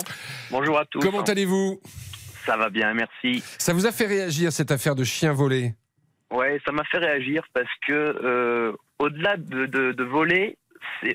bonjour 0.52 0.78
à 0.78 0.84
tous. 0.86 1.00
Comment 1.00 1.22
allez-vous? 1.24 1.80
Ça 2.46 2.58
va 2.58 2.70
bien, 2.70 2.94
merci. 2.94 3.42
Ça 3.58 3.72
vous 3.72 3.86
a 3.86 3.94
fait 3.94 4.06
réagir 4.08 4.52
cette 4.52 4.72
affaire 4.72 4.96
de 4.96 5.06
chien 5.06 5.32
volé 5.32 5.76
Ouais, 6.34 6.60
ça 6.66 6.72
m'a 6.72 6.84
fait 6.86 6.98
réagir 6.98 7.44
parce 7.54 7.70
que 7.88 7.94
euh, 7.94 8.74
au-delà 9.00 9.38
de, 9.38 9.66
de, 9.68 9.92
de 9.92 10.04
voler, 10.04 10.58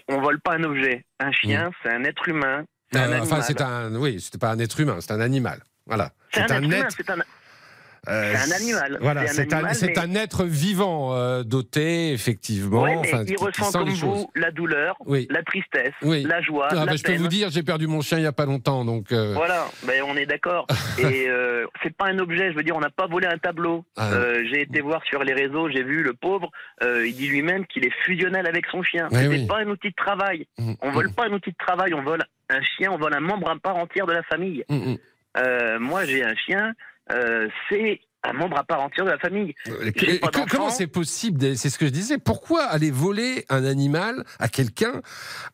on 0.08 0.20
vole 0.20 0.40
pas 0.40 0.54
un 0.54 0.64
objet. 0.64 1.04
Un 1.18 1.32
chien, 1.32 1.70
c'est 1.82 1.92
un 1.92 2.04
être 2.04 2.28
humain. 2.28 2.64
C'est 2.92 3.00
un 3.00 3.12
Euh, 3.12 3.20
Enfin, 3.20 3.42
c'est 3.42 3.60
un. 3.60 3.94
Oui, 3.96 4.20
c'était 4.20 4.38
pas 4.38 4.50
un 4.50 4.58
être 4.58 4.78
humain, 4.80 4.98
c'est 5.00 5.12
un 5.12 5.20
animal. 5.20 5.60
Voilà. 5.86 6.12
C'est 6.32 6.40
un, 6.42 6.62
être 6.62 6.62
humain, 6.62 6.86
être. 6.86 7.24
C'est 8.05 8.11
un. 8.11 8.14
Euh, 8.14 8.34
c'est 8.36 8.53
un 8.53 8.57
animal. 8.57 8.99
Voilà, 9.01 9.26
c'est 9.26 9.53
un, 9.53 10.07
mais- 10.07 10.20
être 10.20 10.44
vivant, 10.44 11.14
euh, 11.14 11.42
doté, 11.42 12.12
effectivement. 12.12 12.82
Ouais, 12.82 12.92
mais 12.96 12.99
enfin, 13.01 13.22
il 13.22 13.26
qui- 13.26 13.34
qui 13.36 13.44
ressent 13.44 13.70
sent 13.70 13.78
comme 13.78 13.90
choses. 13.90 14.01
vous 14.01 14.30
la 14.34 14.51
douleur, 14.51 14.96
Oui. 15.07 15.26
la 15.30 15.42
tristesse, 15.42 15.92
Oui. 16.03 16.22
la 16.24 16.40
joie, 16.40 16.68
Ah, 16.70 16.74
la 16.74 16.86
bah, 16.86 16.96
je 16.96 17.03
peux 17.03 17.14
vous 17.16 17.28
dire, 17.28 17.51
j'ai 17.51 17.62
perdu 17.62 17.86
mon 17.86 18.01
chien 18.01 18.18
il 18.18 18.22
n'y 18.22 18.26
a 18.26 18.32
pas 18.32 18.46
longtemps, 18.46 18.84
donc. 18.84 19.12
euh, 19.12 19.32
Voilà, 19.34 19.66
ben 19.86 20.03
on 20.07 20.16
est 20.16 20.26
d'accord. 20.26 20.66
Et 20.99 21.28
c'est 21.82 21.94
pas 21.96 22.07
un 22.07 22.18
objet, 22.18 22.51
je 22.53 22.57
veux 22.57 22.62
dire, 22.62 22.76
on 22.76 22.80
n'a 22.80 22.90
pas 22.90 23.07
volé 23.07 23.26
un 23.26 23.38
tableau. 23.38 23.84
Ah. 23.96 24.11
J'ai 24.51 24.62
été 24.62 24.80
voir 24.80 25.03
sur 25.05 25.22
les 25.24 25.34
réseaux, 25.34 25.68
j'ai 25.70 25.82
vu 25.82 26.03
le 26.03 26.12
pauvre, 26.14 26.51
il 26.82 27.14
dit 27.14 27.28
lui-même 27.28 27.66
qu'il 27.66 27.84
est 27.84 27.92
fusionnel 28.05 28.46
avec 28.46 28.66
son 28.70 28.82
chien. 28.82 29.09
Oui, 29.11 29.18
C'est 29.20 29.28
oui. 29.28 29.46
pas 29.46 29.59
un 29.59 29.66
outil 29.68 29.90
de 29.90 29.94
travail. 29.96 30.46
Mm, 30.59 30.72
On 30.82 30.90
vole 30.90 31.12
pas 31.12 31.26
un 31.26 31.32
outil 31.32 31.51
de 31.51 31.57
travail, 31.59 31.94
on 31.94 32.03
vole 32.03 32.22
un 32.51 32.61
chien, 32.62 32.90
on 32.92 32.99
vole 32.99 33.14
un 33.14 33.20
membre 33.20 33.51
à 33.51 33.57
part 33.59 33.76
entière 33.76 34.07
de 34.07 34.12
la 34.12 34.22
famille. 34.24 34.64
mm, 34.68 34.76
mm. 34.76 35.78
Moi, 35.78 36.05
j'ai 36.07 36.24
un 36.24 36.34
chien, 36.34 36.72
euh, 37.12 37.48
c'est 37.68 38.00
un 38.24 38.32
membre 38.32 38.59
à 38.59 38.64
part 38.64 38.82
entière 38.82 39.06
de 39.06 39.11
la 39.12 39.18
famille. 39.18 39.54
Et 39.84 39.92
que- 39.92 40.50
comment 40.50 40.70
c'est 40.70 40.88
possible 40.88 41.56
C'est 41.56 41.70
ce 41.70 41.78
que 41.78 41.86
je 41.86 41.90
disais. 41.92 42.18
Pourquoi 42.18 42.64
aller 42.64 42.90
voler 42.90 43.44
un 43.48 43.64
animal 43.64 44.24
à 44.40 44.48
quelqu'un 44.48 45.02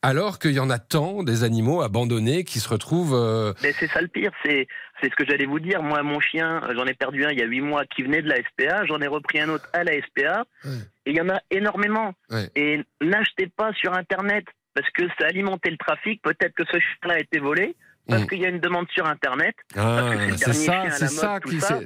alors 0.01 0.39
qu'il 0.39 0.53
y 0.53 0.61
en 0.61 0.71
a 0.71 0.79
tant 0.79 1.23
des 1.23 1.45
animaux 1.45 1.83
abandonnés 1.83 2.43
qui 2.45 2.61
se 2.61 2.69
retrouvent 2.69 3.15
euh, 3.15 3.53
Mais 3.63 3.73
c'est 3.73 3.87
ça 3.89 4.01
le 4.01 4.09
pire, 4.09 4.33
c'est 4.45 4.67
c'est 5.03 5.11
ce 5.11 5.15
que 5.17 5.27
j'allais 5.27 5.45
vous 5.45 5.61
dire. 5.61 5.83
Moi, 5.83 6.03
mon 6.03 6.21
chien, 6.21 6.63
j'en 6.75 6.87
ai 6.87 6.95
perdu 6.95 7.25
un 7.27 7.31
il 7.33 7.39
y 7.39 7.43
a 7.43 7.47
huit 7.47 7.61
mois 7.61 7.85
qui 7.85 8.03
venait 8.03 8.23
de 8.23 8.29
la 8.29 8.37
SPA, 8.37 8.87
j'en 8.87 9.01
ai 9.01 9.09
repris 9.09 9.41
un 9.41 9.51
autre 9.51 9.69
à 9.75 9.85
la 9.85 9.93
SPA, 10.01 10.45
et 11.05 11.11
il 11.11 11.17
y 11.17 11.21
en 11.21 11.29
a 11.29 11.41
énormément. 11.51 12.15
Ouais. 12.31 12.49
Et 12.57 12.81
n'achetez 13.03 13.49
pas 13.55 13.73
sur 13.75 13.93
Internet 13.93 14.47
parce 14.73 14.89
que 14.91 15.03
ça 15.19 15.27
a 15.27 15.29
alimenté 15.29 15.71
le 15.71 15.77
trafic. 15.77 16.23
Peut-être 16.23 16.55
que 16.55 16.65
ce 16.73 16.79
chien-là 16.79 17.15
a 17.15 17.19
été 17.19 17.39
volé 17.41 17.77
parce 18.09 18.23
Mm. 18.23 18.27
qu'il 18.27 18.39
y 18.41 18.47
a 18.47 18.49
une 18.51 18.61
demande 18.61 18.87
sur 18.93 19.07
Internet. 19.07 19.55
Ah, 19.77 20.13
c'est 20.37 20.53
ça, 20.53 20.85
c'est 20.91 21.09
ça, 21.09 21.39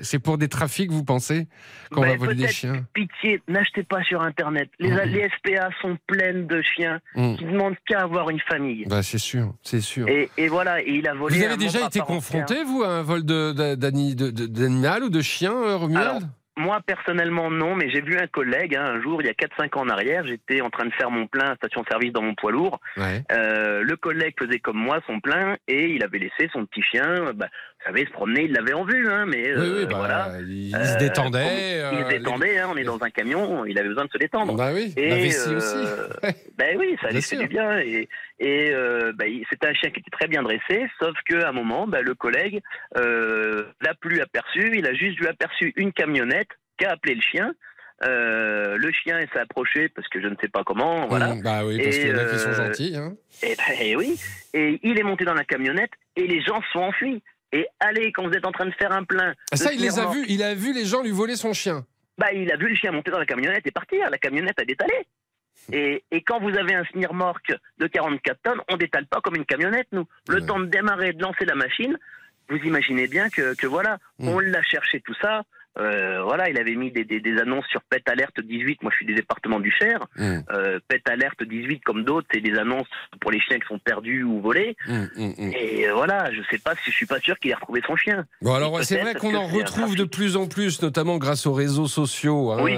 c'est- 0.02 0.18
pour 0.18 0.38
des 0.38 0.48
trafics, 0.48 0.90
vous 0.90 1.04
pensez 1.04 1.46
qu'on 1.92 2.00
Ben, 2.02 2.08
va 2.10 2.16
voler 2.16 2.34
des 2.34 2.48
chiens 2.48 2.84
Pitié, 2.92 3.40
n'achetez 3.48 3.82
pas 3.84 4.02
sur 4.02 4.20
Internet. 4.22 4.68
Les, 4.78 4.90
Mm. 4.90 5.00
les 5.06 5.28
SPA 5.38 5.68
sont 5.80 5.96
pleines 6.06 6.46
de 6.46 6.60
chiens 6.62 7.00
Mm. 7.14 7.36
qui 7.36 7.44
demandent 7.44 7.76
qu'à 7.86 8.00
avoir 8.02 8.30
une 8.30 8.40
famille. 8.50 8.84
Bah, 8.86 9.02
c'est 9.02 9.18
sûr, 9.18 9.54
c'est 9.62 9.80
sûr. 9.80 10.08
Et, 10.08 10.30
et 10.36 10.48
voilà, 10.48 10.80
et 10.82 10.90
il 10.90 11.06
a 11.08 11.14
volé. 11.14 11.36
Vous 11.38 11.44
avez 11.44 11.56
déjà 11.56 11.86
été 11.86 12.00
confronté, 12.00 12.64
vous, 12.64 12.82
à 12.82 12.88
un 12.88 13.02
vol 13.02 13.24
de- 13.24 13.52
de- 13.52 13.74
d'ani- 13.74 14.14
de- 14.14 14.30
de- 14.30 14.46
d'animal 14.46 15.04
ou 15.04 15.10
de 15.10 15.20
chien, 15.20 15.52
euh, 15.52 15.76
Romuald? 15.76 16.24
Moi 16.58 16.80
personnellement 16.84 17.50
non, 17.50 17.74
mais 17.74 17.90
j'ai 17.90 18.00
vu 18.00 18.18
un 18.18 18.26
collègue 18.26 18.76
hein, 18.76 18.84
un 18.84 19.00
jour, 19.00 19.22
il 19.22 19.26
y 19.26 19.30
a 19.30 19.32
4-5 19.32 19.78
ans 19.78 19.82
en 19.82 19.88
arrière, 19.88 20.26
j'étais 20.26 20.60
en 20.60 20.70
train 20.70 20.86
de 20.86 20.92
faire 20.92 21.10
mon 21.10 21.26
plein 21.26 21.52
à 21.52 21.56
station-service 21.56 22.12
dans 22.12 22.22
mon 22.22 22.34
poids 22.34 22.52
lourd. 22.52 22.80
Ouais. 22.96 23.22
Euh, 23.32 23.82
le 23.82 23.96
collègue 23.96 24.34
faisait 24.38 24.58
comme 24.58 24.78
moi 24.78 25.00
son 25.06 25.20
plein 25.20 25.56
et 25.66 25.86
il 25.90 26.02
avait 26.02 26.18
laissé 26.18 26.50
son 26.52 26.66
petit 26.66 26.82
chien, 26.82 27.32
bah, 27.34 27.48
vous 27.80 27.84
savez, 27.92 28.06
se 28.06 28.10
promener, 28.10 28.42
il 28.44 28.52
l'avait 28.52 28.72
en 28.74 28.84
vue, 28.84 29.08
hein, 29.08 29.24
mais 29.26 29.54
Oui, 29.56 29.62
euh, 29.66 29.78
oui, 29.80 29.86
bah, 29.86 29.96
voilà. 29.98 30.28
il, 30.40 30.68
il 30.68 30.74
Euh, 30.74 30.84
se 30.84 30.98
détendait. 30.98 31.76
Il 31.76 31.80
euh, 31.80 32.04
se 32.04 32.08
détendait, 32.08 32.58
hein, 32.58 32.68
on 32.72 32.76
est 32.76 32.82
dans 32.84 33.00
un 33.02 33.10
camion, 33.10 33.64
il 33.64 33.78
avait 33.78 33.88
besoin 33.88 34.04
de 34.06 34.10
se 34.10 34.18
détendre. 34.18 34.56
Bah 34.56 34.70
oui, 34.74 34.92
Et, 34.96 35.08
la 35.08 35.14
vessie 35.16 35.48
euh, 35.48 35.56
aussi. 35.56 36.34
ben 36.58 36.76
oui, 36.78 36.96
ça 37.00 37.08
allait 37.08 37.20
fait 37.20 37.36
du 37.36 37.46
bien. 37.46 37.78
Et, 37.78 38.08
et 38.40 38.70
euh, 38.72 39.12
c'était 39.48 39.68
un 39.68 39.74
chien 39.74 39.90
qui 39.90 40.00
était 40.00 40.10
très 40.10 40.26
bien 40.26 40.42
dressé, 40.42 40.88
sauf 41.00 41.14
qu'à 41.28 41.48
un 41.48 41.52
moment, 41.52 41.86
ben, 41.86 42.02
le 42.04 42.14
collègue 42.14 42.60
euh, 42.96 43.62
l'a 43.80 43.94
plus 43.94 44.20
aperçu. 44.20 44.72
Il 44.76 44.84
a 44.86 44.92
juste 44.94 45.18
vu 45.20 45.28
aperçu 45.28 45.72
une 45.76 45.92
camionnette 45.92 46.48
qui 46.78 46.84
a 46.84 46.92
appelé 46.92 47.14
le 47.14 47.22
chien. 47.22 47.52
Euh, 48.04 48.76
le 48.76 48.92
chien 48.92 49.18
s'est 49.32 49.40
approché 49.40 49.88
parce 49.88 50.06
que 50.08 50.20
je 50.20 50.28
ne 50.28 50.36
sais 50.40 50.46
pas 50.48 50.62
comment, 50.64 51.08
voilà. 51.08 51.34
Mmh, 51.34 51.42
bah 51.42 51.64
oui, 51.64 51.82
parce 51.82 51.96
Et, 51.96 52.00
qu'il 52.00 52.08
y 52.10 52.12
en 52.12 52.18
a 52.18 52.24
qui 52.26 52.38
sont 52.38 52.48
euh, 52.50 52.66
gentils. 52.66 52.96
Hein. 52.96 53.14
Et 53.42 53.56
ben 53.56 53.74
et 53.80 53.96
oui. 53.96 54.20
Et 54.54 54.78
il 54.84 54.98
est 55.00 55.02
monté 55.02 55.24
dans 55.24 55.34
la 55.34 55.42
camionnette 55.44 55.90
et 56.14 56.26
les 56.28 56.40
gens 56.42 56.60
se 56.62 56.68
sont 56.72 56.78
enfuis. 56.80 57.22
Et 57.52 57.66
allez, 57.80 58.12
quand 58.12 58.26
vous 58.26 58.34
êtes 58.34 58.44
en 58.46 58.52
train 58.52 58.66
de 58.66 58.72
faire 58.72 58.92
un 58.92 59.04
plein. 59.04 59.34
Ah, 59.52 59.56
ça, 59.56 59.72
il 59.72 59.80
les 59.80 59.98
a 59.98 60.06
vus. 60.10 60.24
Il 60.28 60.42
a 60.42 60.54
vu 60.54 60.72
les 60.74 60.84
gens 60.84 61.02
lui 61.02 61.10
voler 61.12 61.36
son 61.36 61.52
chien. 61.52 61.86
bah, 62.18 62.32
il 62.32 62.50
a 62.52 62.56
vu 62.56 62.68
le 62.68 62.74
chien 62.74 62.92
monter 62.92 63.10
dans 63.10 63.18
la 63.18 63.26
camionnette 63.26 63.66
et 63.66 63.70
partir. 63.70 64.08
La 64.10 64.18
camionnette 64.18 64.58
a 64.60 64.64
détalé. 64.64 64.92
Et, 65.72 66.02
et 66.10 66.22
quand 66.22 66.40
vous 66.40 66.56
avez 66.56 66.74
un 66.74 66.84
semi-remorque 66.84 67.52
de 67.78 67.86
44 67.86 68.38
tonnes, 68.42 68.60
on 68.70 68.76
détale 68.76 69.06
pas 69.06 69.20
comme 69.20 69.36
une 69.36 69.44
camionnette, 69.44 69.88
nous. 69.92 70.06
Le 70.28 70.44
temps 70.44 70.58
de 70.60 70.66
démarrer, 70.66 71.12
de 71.12 71.22
lancer 71.22 71.44
la 71.44 71.54
machine, 71.54 71.98
vous 72.48 72.56
imaginez 72.58 73.06
bien 73.08 73.28
que, 73.28 73.54
que 73.54 73.66
voilà, 73.66 73.98
Mm. 74.18 74.28
on 74.28 74.38
l'a 74.40 74.62
cherché 74.62 75.00
tout 75.00 75.14
ça. 75.20 75.42
Euh, 75.78 76.22
voilà, 76.24 76.48
il 76.50 76.58
avait 76.58 76.74
mis 76.74 76.90
des, 76.90 77.04
des- 77.04 77.20
des 77.20 77.38
annonces 77.38 77.66
sur 77.66 77.80
Pet 77.82 78.02
Alerte 78.08 78.40
18. 78.40 78.82
Moi, 78.82 78.90
je 78.92 78.96
suis 78.96 79.06
des 79.06 79.14
départements 79.14 79.60
du 79.60 79.70
Cher. 79.70 80.06
Mm. 80.16 80.38
Euh, 80.52 80.80
Pet 80.88 81.02
Alerte 81.08 81.42
18, 81.42 81.84
comme 81.84 82.04
d'autres, 82.04 82.26
c'est 82.32 82.40
des 82.40 82.56
annonces 82.58 82.86
pour 83.20 83.30
les 83.30 83.40
chiens 83.40 83.58
qui 83.58 83.66
sont 83.68 83.78
perdus 83.78 84.22
ou 84.24 84.40
volés. 84.40 84.76
Mmh, 84.86 84.92
mmh, 85.16 85.26
mmh. 85.38 85.52
Et 85.54 85.88
euh, 85.88 85.94
voilà, 85.94 86.30
je 86.32 86.40
sais 86.50 86.58
pas 86.58 86.74
si 86.74 86.90
je 86.90 86.96
suis 86.96 87.06
pas 87.06 87.20
sûr 87.20 87.38
qu'il 87.38 87.50
ait 87.50 87.54
retrouvé 87.54 87.80
son 87.86 87.96
chien. 87.96 88.26
Bon 88.42 88.54
alors 88.54 88.82
c'est 88.84 88.98
vrai 88.98 89.14
qu'on 89.14 89.34
en 89.34 89.46
retrouve 89.46 89.94
de 89.96 90.04
plus 90.04 90.36
en 90.36 90.46
plus, 90.48 90.82
notamment 90.82 91.18
grâce 91.18 91.46
aux 91.46 91.52
réseaux 91.52 91.86
sociaux. 91.86 92.50
hein. 92.52 92.58
Oui. 92.62 92.74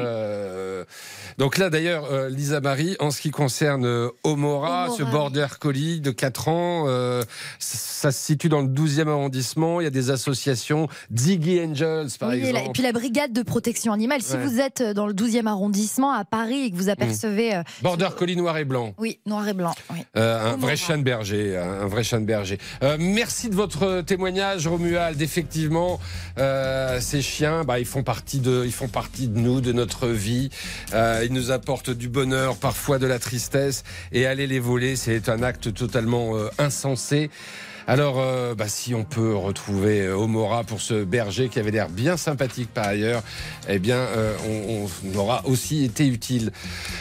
Donc 1.40 1.56
là 1.56 1.70
d'ailleurs, 1.70 2.04
euh, 2.12 2.28
Lisa 2.28 2.60
Marie, 2.60 2.96
en 3.00 3.10
ce 3.10 3.22
qui 3.22 3.30
concerne 3.30 3.86
euh, 3.86 4.10
Omora, 4.24 4.84
Omora, 4.88 4.96
ce 4.98 5.02
border 5.02 5.46
collie 5.58 6.02
de 6.02 6.10
4 6.10 6.48
ans, 6.48 6.84
euh, 6.86 7.22
ça, 7.58 7.78
ça 7.78 8.12
se 8.12 8.22
situe 8.26 8.50
dans 8.50 8.60
le 8.60 8.66
12e 8.68 9.08
arrondissement. 9.08 9.80
Il 9.80 9.84
y 9.84 9.86
a 9.86 9.90
des 9.90 10.10
associations, 10.10 10.86
Ziggy 11.16 11.58
Angels 11.64 12.08
par 12.20 12.28
Oui, 12.28 12.36
et, 12.36 12.40
la- 12.40 12.48
exemple. 12.48 12.66
et 12.68 12.72
puis 12.74 12.82
la 12.82 12.92
brigade 12.92 13.32
de 13.32 13.40
protection 13.42 13.94
animale. 13.94 14.20
Si 14.20 14.34
Ouais. 14.34 14.44
vous 14.44 14.60
êtes 14.60 14.82
dans 14.82 15.06
le 15.06 15.14
12e 15.14 15.46
arrondissement 15.46 16.12
à 16.12 16.26
Paris 16.26 16.64
et 16.66 16.70
que 16.70 16.76
vous 16.76 16.90
apercevez. 16.90 17.54
euh, 17.54 17.62
Border 17.80 18.08
collie 18.18 18.36
noir 18.36 18.58
et 18.58 18.66
blanc. 18.66 18.92
oui, 18.98 19.18
noir 19.24 19.48
et 19.48 19.54
blanc. 19.54 19.74
oui. 19.94 20.00
Un 20.16 20.56
vrai 20.58 20.76
chien 20.76 20.98
de 20.98 21.02
berger, 21.04 21.56
un 21.56 21.86
vrai 21.86 22.04
chien 22.04 22.20
de 22.20 22.26
berger. 22.26 22.58
Merci 22.98 23.48
de 23.48 23.54
votre 23.54 24.02
témoignage, 24.02 24.66
Romuald. 24.66 25.22
Effectivement, 25.22 26.00
ces 27.00 27.22
chiens, 27.22 27.64
bah, 27.64 27.78
ils 27.78 27.86
font 27.86 28.02
partie 28.02 28.40
de, 28.40 28.62
ils 28.66 28.72
font 28.72 28.88
partie 28.88 29.26
de 29.28 29.38
nous, 29.38 29.62
de 29.62 29.72
notre 29.72 30.06
vie. 30.06 30.50
Euh, 30.92 31.28
ils 31.30 31.34
nous 31.34 31.52
apportent 31.52 31.90
du 31.90 32.08
bonheur, 32.08 32.56
parfois 32.56 32.98
de 32.98 33.06
la 33.06 33.20
tristesse. 33.20 33.84
Et 34.10 34.26
aller 34.26 34.48
les 34.48 34.58
voler, 34.58 34.96
c'est 34.96 35.28
un 35.28 35.42
acte 35.44 35.72
totalement 35.72 36.36
euh, 36.36 36.48
insensé. 36.58 37.30
Alors, 37.86 38.16
euh, 38.18 38.54
bah, 38.54 38.68
si 38.68 38.94
on 38.94 39.04
peut 39.04 39.34
retrouver 39.34 40.02
euh, 40.02 40.16
Omora 40.16 40.64
pour 40.64 40.80
ce 40.80 41.04
berger 41.04 41.48
qui 41.48 41.60
avait 41.60 41.70
l'air 41.70 41.88
bien 41.88 42.16
sympathique 42.16 42.68
par 42.74 42.88
ailleurs, 42.88 43.22
eh 43.68 43.78
bien, 43.78 44.06
on, 44.48 45.16
aura 45.16 45.46
aussi 45.46 45.84
été 45.84 46.06
utile. 46.06 46.50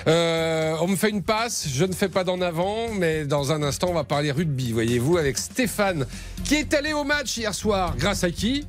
On 0.06 0.88
me 0.88 0.96
fait 0.96 1.10
une 1.10 1.24
passe, 1.24 1.68
je 1.74 1.86
ne 1.86 1.94
fais 1.94 2.10
pas 2.10 2.24
d'en 2.24 2.40
avant, 2.40 2.90
mais 2.94 3.26
dans 3.26 3.52
un 3.52 3.64
instant, 3.64 3.88
on 3.90 3.96
va 3.96 4.04
parler 4.04 4.32
rugby, 4.32 4.72
voyez-vous, 4.72 5.18
avec 5.18 5.40
Stéphane, 5.40 6.06
qui 6.44 6.56
est 6.56 6.74
allé 6.76 6.94
au 6.94 7.04
match 7.04 7.36
hier 7.36 7.54
soir. 7.54 7.96
Grâce 7.98 8.24
à 8.24 8.30
qui? 8.30 8.68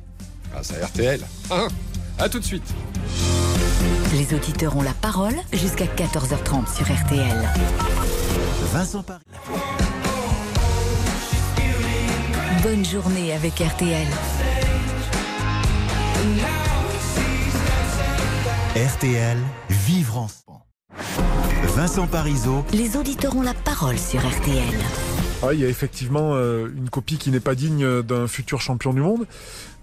Grâce 0.51 0.73
à 0.73 0.87
RTL. 0.87 1.21
Hein? 1.51 1.67
À 2.17 2.29
tout 2.29 2.39
de 2.39 2.45
suite. 2.45 2.73
Les 4.13 4.33
auditeurs 4.33 4.75
ont 4.75 4.81
la 4.81 4.93
parole 4.93 5.35
jusqu'à 5.53 5.85
14h30 5.85 6.75
sur 6.75 6.83
RTL. 6.83 7.49
Vincent 8.73 9.03
Paris. 9.03 9.23
Bonne 12.61 12.83
journée 12.83 13.31
avec 13.31 13.53
RTL. 13.53 14.07
RTL, 18.75 19.37
vivre 19.69 20.17
ensemble. 20.17 20.59
Vincent 21.63 22.07
Parisot. 22.07 22.65
Les 22.73 22.97
auditeurs 22.97 23.37
ont 23.37 23.41
la 23.41 23.53
parole 23.53 23.97
sur 23.97 24.19
RTL. 24.19 24.75
Ah, 25.43 25.53
il 25.53 25.59
y 25.59 25.65
a 25.65 25.69
effectivement 25.69 26.33
euh, 26.33 26.67
une 26.75 26.89
copie 26.89 27.17
qui 27.17 27.31
n'est 27.31 27.39
pas 27.39 27.55
digne 27.55 28.03
d'un 28.03 28.27
futur 28.27 28.61
champion 28.61 28.93
du 28.93 29.01
monde. 29.01 29.25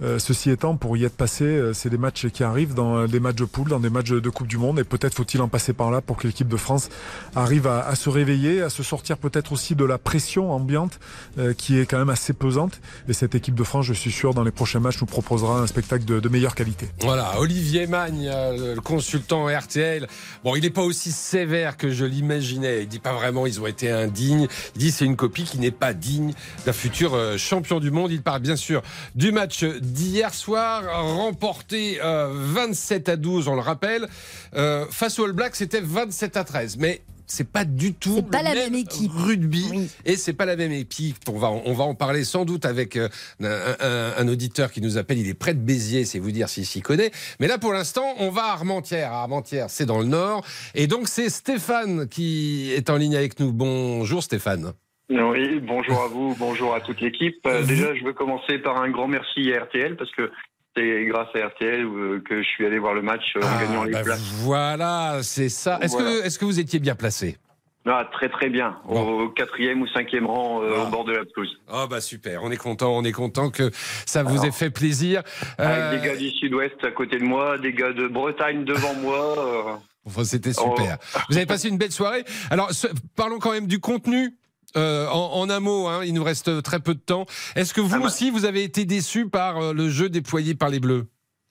Euh, 0.02 0.18
ceci 0.18 0.50
étant, 0.50 0.76
pour 0.76 0.96
y 0.96 1.04
être 1.04 1.16
passé, 1.16 1.44
euh, 1.44 1.72
c'est 1.72 1.90
des 1.90 1.98
matchs 1.98 2.28
qui 2.28 2.44
arrivent 2.44 2.74
dans 2.74 3.06
des 3.06 3.20
matchs 3.20 3.36
de 3.36 3.44
poule, 3.44 3.68
dans 3.68 3.80
des 3.80 3.90
matchs 3.90 4.10
de 4.10 4.30
Coupe 4.30 4.46
du 4.46 4.58
Monde, 4.58 4.78
et 4.78 4.84
peut-être 4.84 5.14
faut-il 5.14 5.40
en 5.40 5.48
passer 5.48 5.72
par 5.72 5.90
là 5.90 6.00
pour 6.00 6.16
que 6.16 6.26
l'équipe 6.26 6.48
de 6.48 6.56
France 6.56 6.88
arrive 7.34 7.66
à, 7.66 7.94
se 7.94 8.08
réveiller, 8.08 8.62
à 8.62 8.70
se 8.70 8.82
sortir 8.82 9.18
peut-être 9.18 9.52
aussi 9.52 9.74
de 9.74 9.84
la 9.84 9.98
pression 9.98 10.52
ambiante 10.52 10.98
euh, 11.38 11.54
qui 11.54 11.78
est 11.78 11.86
quand 11.86 11.98
même 11.98 12.10
assez 12.10 12.32
pesante. 12.32 12.80
Et 13.08 13.12
cette 13.12 13.34
équipe 13.34 13.54
de 13.54 13.64
France, 13.64 13.86
je 13.86 13.92
suis 13.92 14.12
sûr, 14.12 14.34
dans 14.34 14.44
les 14.44 14.50
prochains 14.50 14.80
matchs, 14.80 15.00
nous 15.00 15.06
proposera 15.06 15.60
un 15.60 15.66
spectacle 15.66 16.04
de, 16.04 16.28
meilleure 16.28 16.54
qualité. 16.54 16.88
Voilà, 17.00 17.40
Olivier 17.40 17.86
Magne, 17.86 18.28
euh, 18.30 18.74
le 18.74 18.80
consultant 18.80 19.46
RTL. 19.46 20.06
Bon, 20.44 20.56
il 20.56 20.62
n'est 20.62 20.70
pas 20.70 20.82
aussi 20.82 21.10
sévère 21.10 21.76
que 21.76 21.90
je 21.90 22.04
l'imaginais. 22.04 22.82
Il 22.82 22.88
dit 22.88 22.98
pas 22.98 23.14
vraiment 23.14 23.46
ils 23.46 23.60
ont 23.60 23.66
été 23.66 23.90
indignes. 23.90 24.46
Il 24.74 24.80
dit 24.80 24.90
c'est 24.90 25.06
une 25.06 25.16
copie 25.16 25.44
qui 25.44 25.58
n'est 25.58 25.70
pas 25.70 25.94
digne 25.94 26.34
d'un 26.66 26.72
futur 26.72 27.14
euh, 27.14 27.38
champion 27.38 27.80
du 27.80 27.90
monde. 27.90 28.12
Il 28.12 28.22
parle 28.22 28.40
bien 28.40 28.56
sûr 28.56 28.82
du 29.14 29.32
match 29.32 29.64
d'hier 29.92 30.32
soir, 30.34 30.82
remporté 31.16 31.98
euh, 32.02 32.28
27 32.32 33.08
à 33.08 33.16
12, 33.16 33.48
on 33.48 33.54
le 33.54 33.60
rappelle. 33.60 34.08
Euh, 34.54 34.86
face 34.90 35.18
au 35.18 35.24
All 35.24 35.32
Black, 35.32 35.56
c'était 35.56 35.80
27 35.80 36.36
à 36.36 36.44
13. 36.44 36.76
Mais 36.78 37.02
c'est 37.30 37.46
pas 37.46 37.66
du 37.66 37.92
tout 37.92 38.22
pas 38.22 38.38
le 38.38 38.44
la 38.44 38.54
même 38.54 38.74
équipe. 38.74 39.10
rugby 39.14 39.90
et 40.06 40.16
c'est 40.16 40.32
pas 40.32 40.46
la 40.46 40.56
même 40.56 40.72
équipe. 40.72 41.16
On 41.28 41.38
va, 41.38 41.50
on 41.50 41.74
va 41.74 41.84
en 41.84 41.94
parler 41.94 42.24
sans 42.24 42.46
doute 42.46 42.64
avec 42.64 42.96
euh, 42.96 43.08
un, 43.42 43.76
un- 43.80 44.14
un 44.16 44.28
auditeur 44.28 44.72
qui 44.72 44.80
nous 44.80 44.96
appelle. 44.96 45.18
Il 45.18 45.28
est 45.28 45.34
près 45.34 45.52
de 45.52 45.58
Béziers, 45.60 46.06
c'est 46.06 46.18
vous 46.20 46.30
dire 46.30 46.48
s'il 46.48 46.64
s'y 46.64 46.80
connaît. 46.80 47.10
Mais 47.38 47.46
là, 47.46 47.58
pour 47.58 47.74
l'instant, 47.74 48.14
on 48.18 48.30
va 48.30 48.44
à 48.44 48.52
Armentières. 48.52 49.12
À 49.12 49.20
Armentières, 49.20 49.66
c'est 49.68 49.84
dans 49.84 49.98
le 49.98 50.06
Nord. 50.06 50.42
Et 50.74 50.86
donc, 50.86 51.06
c'est 51.06 51.28
Stéphane 51.28 52.08
qui 52.08 52.72
est 52.72 52.88
en 52.88 52.96
ligne 52.96 53.16
avec 53.16 53.38
nous. 53.40 53.52
Bonjour 53.52 54.22
Stéphane. 54.22 54.72
Oui, 55.10 55.60
bonjour 55.60 56.02
à 56.02 56.08
vous, 56.08 56.36
bonjour 56.38 56.74
à 56.74 56.80
toute 56.80 57.00
l'équipe. 57.00 57.36
Euh, 57.46 57.62
déjà, 57.64 57.94
je 57.94 58.04
veux 58.04 58.12
commencer 58.12 58.58
par 58.58 58.80
un 58.82 58.90
grand 58.90 59.08
merci 59.08 59.52
à 59.54 59.64
RTL 59.64 59.96
parce 59.96 60.10
que 60.12 60.30
c'est 60.76 61.06
grâce 61.06 61.28
à 61.34 61.46
RTL 61.46 61.82
euh, 61.84 62.22
que 62.28 62.42
je 62.42 62.46
suis 62.48 62.66
allé 62.66 62.78
voir 62.78 62.92
le 62.92 63.00
match 63.00 63.22
euh, 63.36 63.40
en 63.42 63.60
gagnant 63.60 63.84
les 63.84 63.92
bah, 63.92 64.02
places. 64.02 64.20
Voilà, 64.42 65.20
c'est 65.22 65.48
ça. 65.48 65.78
Est-ce 65.80 65.96
Voilà. 65.96 66.28
que, 66.28 66.44
vous 66.44 66.60
étiez 66.60 66.78
bien 66.78 66.94
placé? 66.94 67.38
Ah, 67.86 68.06
très 68.12 68.28
très 68.28 68.50
bien, 68.50 68.76
au 68.86 69.30
quatrième 69.30 69.80
ou 69.80 69.86
cinquième 69.88 70.26
rang 70.26 70.60
euh, 70.62 70.82
au 70.84 70.86
bord 70.88 71.06
de 71.06 71.12
la 71.12 71.24
pelouse. 71.24 71.58
Oh 71.72 71.86
bah 71.88 72.02
super, 72.02 72.44
on 72.44 72.50
est 72.50 72.58
content, 72.58 72.94
on 72.94 73.02
est 73.02 73.12
content 73.12 73.48
que 73.48 73.70
ça 74.04 74.22
vous 74.22 74.44
ait 74.44 74.50
fait 74.50 74.68
plaisir. 74.68 75.22
Euh, 75.58 75.64
Avec 75.88 76.02
des 76.02 76.06
gars 76.06 76.16
du 76.16 76.28
sud-ouest 76.28 76.84
à 76.84 76.90
côté 76.90 77.16
de 77.16 77.24
moi, 77.24 77.56
des 77.56 77.72
gars 77.72 77.94
de 77.94 78.06
Bretagne 78.06 78.64
devant 78.66 78.92
moi. 78.96 79.80
Enfin, 80.04 80.24
c'était 80.24 80.52
super. 80.52 80.98
Vous 81.30 81.38
avez 81.38 81.46
passé 81.46 81.68
une 81.70 81.78
belle 81.78 81.92
soirée. 81.92 82.24
Alors, 82.50 82.72
ce- 82.72 82.88
parlons 83.16 83.38
quand 83.38 83.52
même 83.52 83.66
du 83.66 83.80
contenu. 83.80 84.34
Euh, 84.76 85.06
en, 85.08 85.40
en 85.40 85.50
un 85.50 85.60
mot, 85.60 85.86
hein, 85.86 86.00
il 86.04 86.12
nous 86.14 86.24
reste 86.24 86.62
très 86.62 86.80
peu 86.80 86.94
de 86.94 87.00
temps. 87.00 87.24
Est-ce 87.56 87.72
que 87.72 87.80
vous 87.80 88.00
aussi, 88.02 88.30
vous 88.30 88.44
avez 88.44 88.62
été 88.64 88.84
déçu 88.84 89.28
par 89.28 89.58
euh, 89.58 89.72
le 89.72 89.88
jeu 89.88 90.08
déployé 90.08 90.54
par 90.54 90.68
les 90.68 90.78
Bleus? 90.80 91.06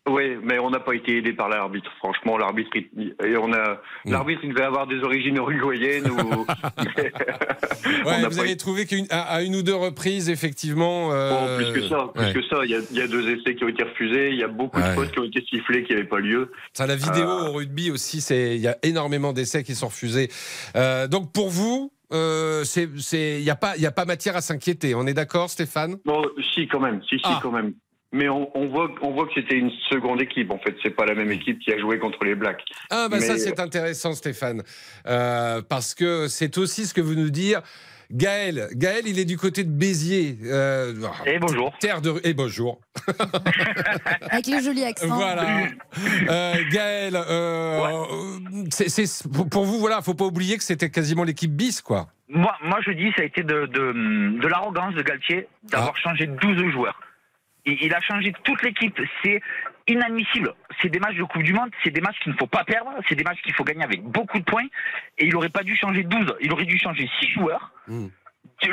Oui, 0.10 0.38
mais 0.42 0.58
on 0.58 0.70
n'a 0.70 0.80
pas 0.80 0.94
été 0.94 1.18
aidé 1.18 1.34
par 1.34 1.50
l'arbitre. 1.50 1.92
Franchement, 1.98 2.38
l'arbitre, 2.38 2.70
on 3.42 3.52
a, 3.52 3.82
Mm. 4.06 4.12
l'arbitre, 4.12 4.40
il 4.44 4.54
devait 4.54 4.64
avoir 4.64 4.88
des 4.88 5.00
origines 5.04 5.36
uruguayennes 5.36 6.10
ou. 6.10 6.16
Ouais, 8.06 8.14
On 8.18 8.22
n'a 8.22 8.30
vous 8.30 8.40
avez 8.40 8.52
été- 8.52 8.58
trouvé 8.58 8.86
qu'à 8.86 9.42
une 9.42 9.56
ou 9.56 9.64
deux 9.64 9.76
reprises, 9.76 10.30
effectivement. 10.30 11.12
euh, 11.12 11.32
Oh, 11.34 11.58
plus 11.58 11.82
que 11.82 11.88
ça, 11.90 12.10
plus 12.14 12.24
ouais. 12.26 12.34
que 12.34 12.42
ça. 12.44 12.58
Il 12.64 12.72
y, 12.72 12.76
a, 12.76 12.80
il 12.92 12.98
y 12.98 13.02
a 13.02 13.08
deux 13.08 13.28
essais 13.30 13.56
qui 13.56 13.64
ont 13.66 13.68
été 13.68 13.84
refusés. 13.84 14.30
Il 14.30 14.38
y 14.38 14.44
a 14.44 14.48
beaucoup 14.48 14.80
Ouais. 14.80 14.90
de 14.90 14.94
fautes 14.94 15.12
qui 15.12 15.20
ont 15.20 15.24
été 15.26 15.44
sifflées 15.50 15.84
qui 15.84 15.94
n'avaient 15.94 16.06
pas 16.08 16.20
lieu. 16.20 16.52
Ça, 16.74 16.86
la 16.88 16.96
vidéo 16.96 17.28
Euh, 17.28 17.50
au 17.50 17.54
rugby 17.54 17.92
aussi, 17.92 18.22
c'est 18.22 18.56
il 18.56 18.62
y 18.62 18.68
a 18.68 18.78
énormément 18.84 19.34
d'essais 19.34 19.64
qui 19.64 19.76
sont 19.76 19.88
refusés. 19.88 20.30
Euh, 20.78 21.08
donc 21.08 21.34
pour 21.34 21.50
vous, 21.50 21.92
euh, 22.14 22.64
c'est 22.64 22.88
c'est 23.00 23.40
il 23.40 23.44
y 23.44 23.50
a 23.50 23.56
pas 23.56 23.76
il 23.78 23.86
a 23.86 23.92
pas 23.92 24.06
matière 24.06 24.36
à 24.36 24.42
s'inquiéter. 24.42 24.96
On 24.96 25.06
est 25.08 25.14
d'accord, 25.14 25.50
Stéphane? 25.50 25.98
Bon, 26.06 26.24
si 26.54 26.68
quand 26.68 26.80
même, 26.80 27.02
si 27.10 27.18
si 27.18 27.22
Ah. 27.26 27.40
quand 27.42 27.52
même. 27.52 27.74
Mais 28.14 28.30
on, 28.30 28.50
on 28.58 28.68
voit, 28.70 28.90
on 29.02 29.12
voit 29.12 29.26
que 29.28 29.34
c'était 29.36 29.58
une 29.58 29.70
seconde 29.90 30.22
équipe. 30.22 30.50
En 30.50 30.58
fait, 30.60 30.74
c'est 30.82 30.92
pas 30.96 31.06
la 31.06 31.14
même 31.14 31.30
équipe 31.30 31.60
qui 31.60 31.74
a 31.74 31.78
joué 31.78 32.00
contre 32.00 32.24
les 32.24 32.36
Blacks. 32.36 32.64
Ah 32.90 33.10
bah 33.12 33.20
ça 33.20 33.34
Mais- 33.34 33.40
c'est 33.40 33.60
intéressant 33.60 34.14
Stéphane 34.14 34.64
Euh, 35.08 35.62
parce 35.68 35.94
que 35.94 36.30
c'est 36.30 36.58
aussi 36.58 36.86
ce 36.86 36.94
que 36.94 37.02
vous 37.02 37.16
nous 37.16 37.30
dire. 37.30 37.62
Gaël, 38.12 38.70
Gaël, 38.74 39.04
il 39.06 39.20
est 39.20 39.26
du 39.26 39.38
côté 39.38 39.64
de 39.64 39.70
Béziers. 39.70 40.38
Euh, 40.46 40.94
et 41.26 41.40
bonjour. 41.40 41.74
Terre 41.80 42.02
de 42.02 42.14
et 42.24 42.34
bonjour. 42.34 42.80
Avec 44.30 44.48
le 44.48 44.62
joli 44.62 44.84
accent. 44.86 45.08
Voilà. 45.14 45.68
Euh, 46.30 46.54
Gaël, 46.72 47.16
euh, 47.16 47.82
c'est- 48.70 49.28
pour 49.52 49.66
vous, 49.66 49.80
voilà, 49.80 50.02
faut 50.02 50.14
pas 50.14 50.26
oublier 50.26 50.58
que 50.58 50.64
c'était 50.64 50.90
quasiment 50.90 51.24
l'équipe 51.24 51.52
bis, 51.52 51.82
quoi. 51.82 52.08
Moi, 52.30 52.54
moi, 52.64 52.80
je 52.86 52.92
dis, 52.92 53.12
ça 53.16 53.24
a 53.24 53.26
été 53.26 53.44
de, 53.44 53.66
de, 53.68 54.40
de 54.42 54.48
l'arrogance 54.48 54.94
de 54.96 55.02
Galtier 55.02 55.48
d'avoir 55.64 55.94
Ah. 55.96 56.00
changé 56.02 56.28
12 56.28 56.72
joueurs. 56.72 57.00
Il, 57.66 57.78
il 57.82 57.94
a 57.94 58.02
changé 58.02 58.34
toute 58.44 58.62
l'équipe. 58.64 58.98
C'est 59.24 59.42
inadmissible. 59.88 60.54
C'est 60.82 60.90
des 60.90 61.00
matchs 61.00 61.16
de 61.16 61.24
Coupe 61.24 61.44
du 61.44 61.54
Monde, 61.54 61.70
c'est 61.84 61.92
des 61.92 62.02
matchs 62.02 62.20
qu'il 62.20 62.32
ne 62.32 62.38
faut 62.38 62.48
pas 62.48 62.64
perdre, 62.64 62.92
c'est 63.08 63.16
des 63.16 63.24
matchs 63.24 63.42
qu'il 63.42 63.54
faut 63.54 63.64
gagner 63.64 63.84
avec 63.84 64.04
beaucoup 64.04 64.40
de 64.40 64.44
points. 64.44 64.68
Et 65.18 65.26
il 65.26 65.34
n'aurait 65.34 65.50
pas 65.50 65.64
dû 65.64 65.76
changer 65.76 66.04
12, 66.04 66.36
il 66.42 66.52
aurait 66.52 66.66
dû 66.66 66.78
changer 66.78 67.10
6 67.20 67.30
joueurs. 67.32 67.72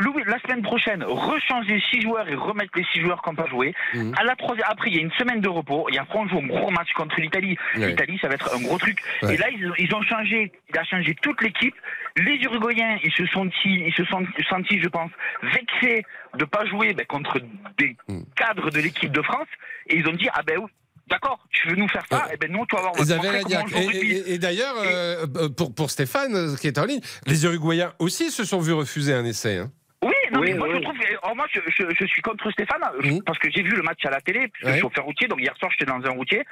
Louis, 0.01 0.23
la 0.27 0.39
semaine 0.41 0.63
prochaine, 0.63 1.05
rechanger 1.05 1.83
6 1.91 2.03
joueurs 2.03 2.29
et 2.29 2.35
remettre 2.35 2.71
les 2.75 2.85
6 2.93 3.01
joueurs 3.01 3.21
qui 3.23 3.29
n'ont 3.29 3.37
pas 3.37 3.47
joué. 3.47 3.75
À 4.19 4.25
la 4.25 4.35
troisième, 4.35 4.67
après, 4.69 4.91
il 4.91 4.97
y 4.97 4.99
a 4.99 5.03
une 5.03 5.13
semaine 5.13 5.41
de 5.41 5.49
repos. 5.49 5.87
Il 5.91 5.95
y 5.95 5.99
a 5.99 6.07
on 6.15 6.29
joue 6.29 6.39
un 6.39 6.47
gros 6.47 6.71
match 6.71 6.93
contre 6.95 7.21
l'Italie. 7.21 7.59
Ouais. 7.77 7.89
L'Italie, 7.89 8.19
ça 8.23 8.29
va 8.29 8.35
être 8.35 8.55
un 8.55 8.63
gros 8.63 8.79
truc. 8.79 8.99
Ouais. 9.23 9.35
Et 9.35 9.37
là, 9.37 9.51
ils, 9.51 9.73
ils 9.79 9.95
ont 9.95 10.03
changé. 10.03 10.53
Il 10.71 10.79
a 10.79 10.85
changé 10.85 11.15
toute 11.21 11.43
l'équipe. 11.43 11.75
Les 12.17 12.37
Uruguayens, 12.37 12.99
ils 13.03 13.13
se 13.13 13.27
sont 13.27 13.51
ils 13.65 13.93
se 13.93 14.05
sont 14.05 14.25
sentis, 14.49 14.81
je 14.81 14.89
pense, 14.89 15.11
vexés 15.43 16.05
de 16.35 16.45
pas 16.45 16.65
jouer 16.65 16.95
ben, 16.95 17.05
contre 17.07 17.41
des 17.77 17.97
cadres 18.37 18.71
de 18.71 18.79
l'équipe 18.79 19.11
de 19.11 19.23
France. 19.23 19.49
Et 19.89 19.97
ils 19.97 20.09
ont 20.09 20.13
dit 20.13 20.29
ah 20.33 20.43
ben 20.47 20.59
oui, 20.59 20.71
d'accord, 21.09 21.39
tu 21.51 21.69
veux 21.69 21.77
nous 21.77 21.89
faire 21.89 22.05
ça 22.11 22.29
Eh 22.33 22.37
ben 22.37 22.51
non, 22.51 22.65
tu 22.67 22.75
vas 22.77 22.83
voir. 22.83 22.93
on 22.97 23.03
va 23.03 23.19
te 23.19 23.75
Et, 23.77 23.97
et- 24.07 24.35
et 24.35 24.39
d'ailleurs, 24.39 24.75
euh, 24.79 25.27
euh, 25.37 25.49
pour, 25.49 25.75
pour 25.75 25.91
Stéphane, 25.91 26.35
euh, 26.35 26.57
qui 26.57 26.67
est 26.67 26.79
en 26.79 26.85
ligne, 26.85 27.01
les 27.27 27.45
Uruguayens 27.45 27.93
aussi 27.99 28.31
se 28.31 28.45
sont 28.45 28.61
vus 28.61 28.73
refuser 28.73 29.13
un 29.15 29.25
essai. 29.25 29.59
hein. 29.59 29.71
Oui, 30.03 30.13
non, 30.33 30.41
Oui, 30.41 30.53
mais 30.53 30.59
moi 30.59 30.69
oui. 30.69 30.75
je 30.77 30.83
trouve. 30.83 30.97
oh, 31.23 31.35
moi, 31.35 31.47
je, 31.53 31.61
je- 31.69 31.95
je 31.99 32.05
suis 32.07 32.21
contre 32.21 32.51
Stéphane 32.51 32.83
je- 33.01 33.21
parce 33.25 33.39
que 33.39 33.49
j'ai 33.51 33.63
vu 33.63 33.71
le 33.75 33.83
match 33.83 34.05
à 34.05 34.11
la 34.11 34.21
télé. 34.21 34.49
Puisque 34.49 34.65
Ouais. 34.67 34.73
je 34.73 34.77
suis 34.77 34.83
chauffeur 34.83 35.05
routier, 35.05 35.29
donc 35.29 35.41
hier 35.41 35.55
soir 35.57 35.71
j'étais 35.73 35.91
dans 35.91 36.03
un 36.05 36.11
routier. 36.11 36.45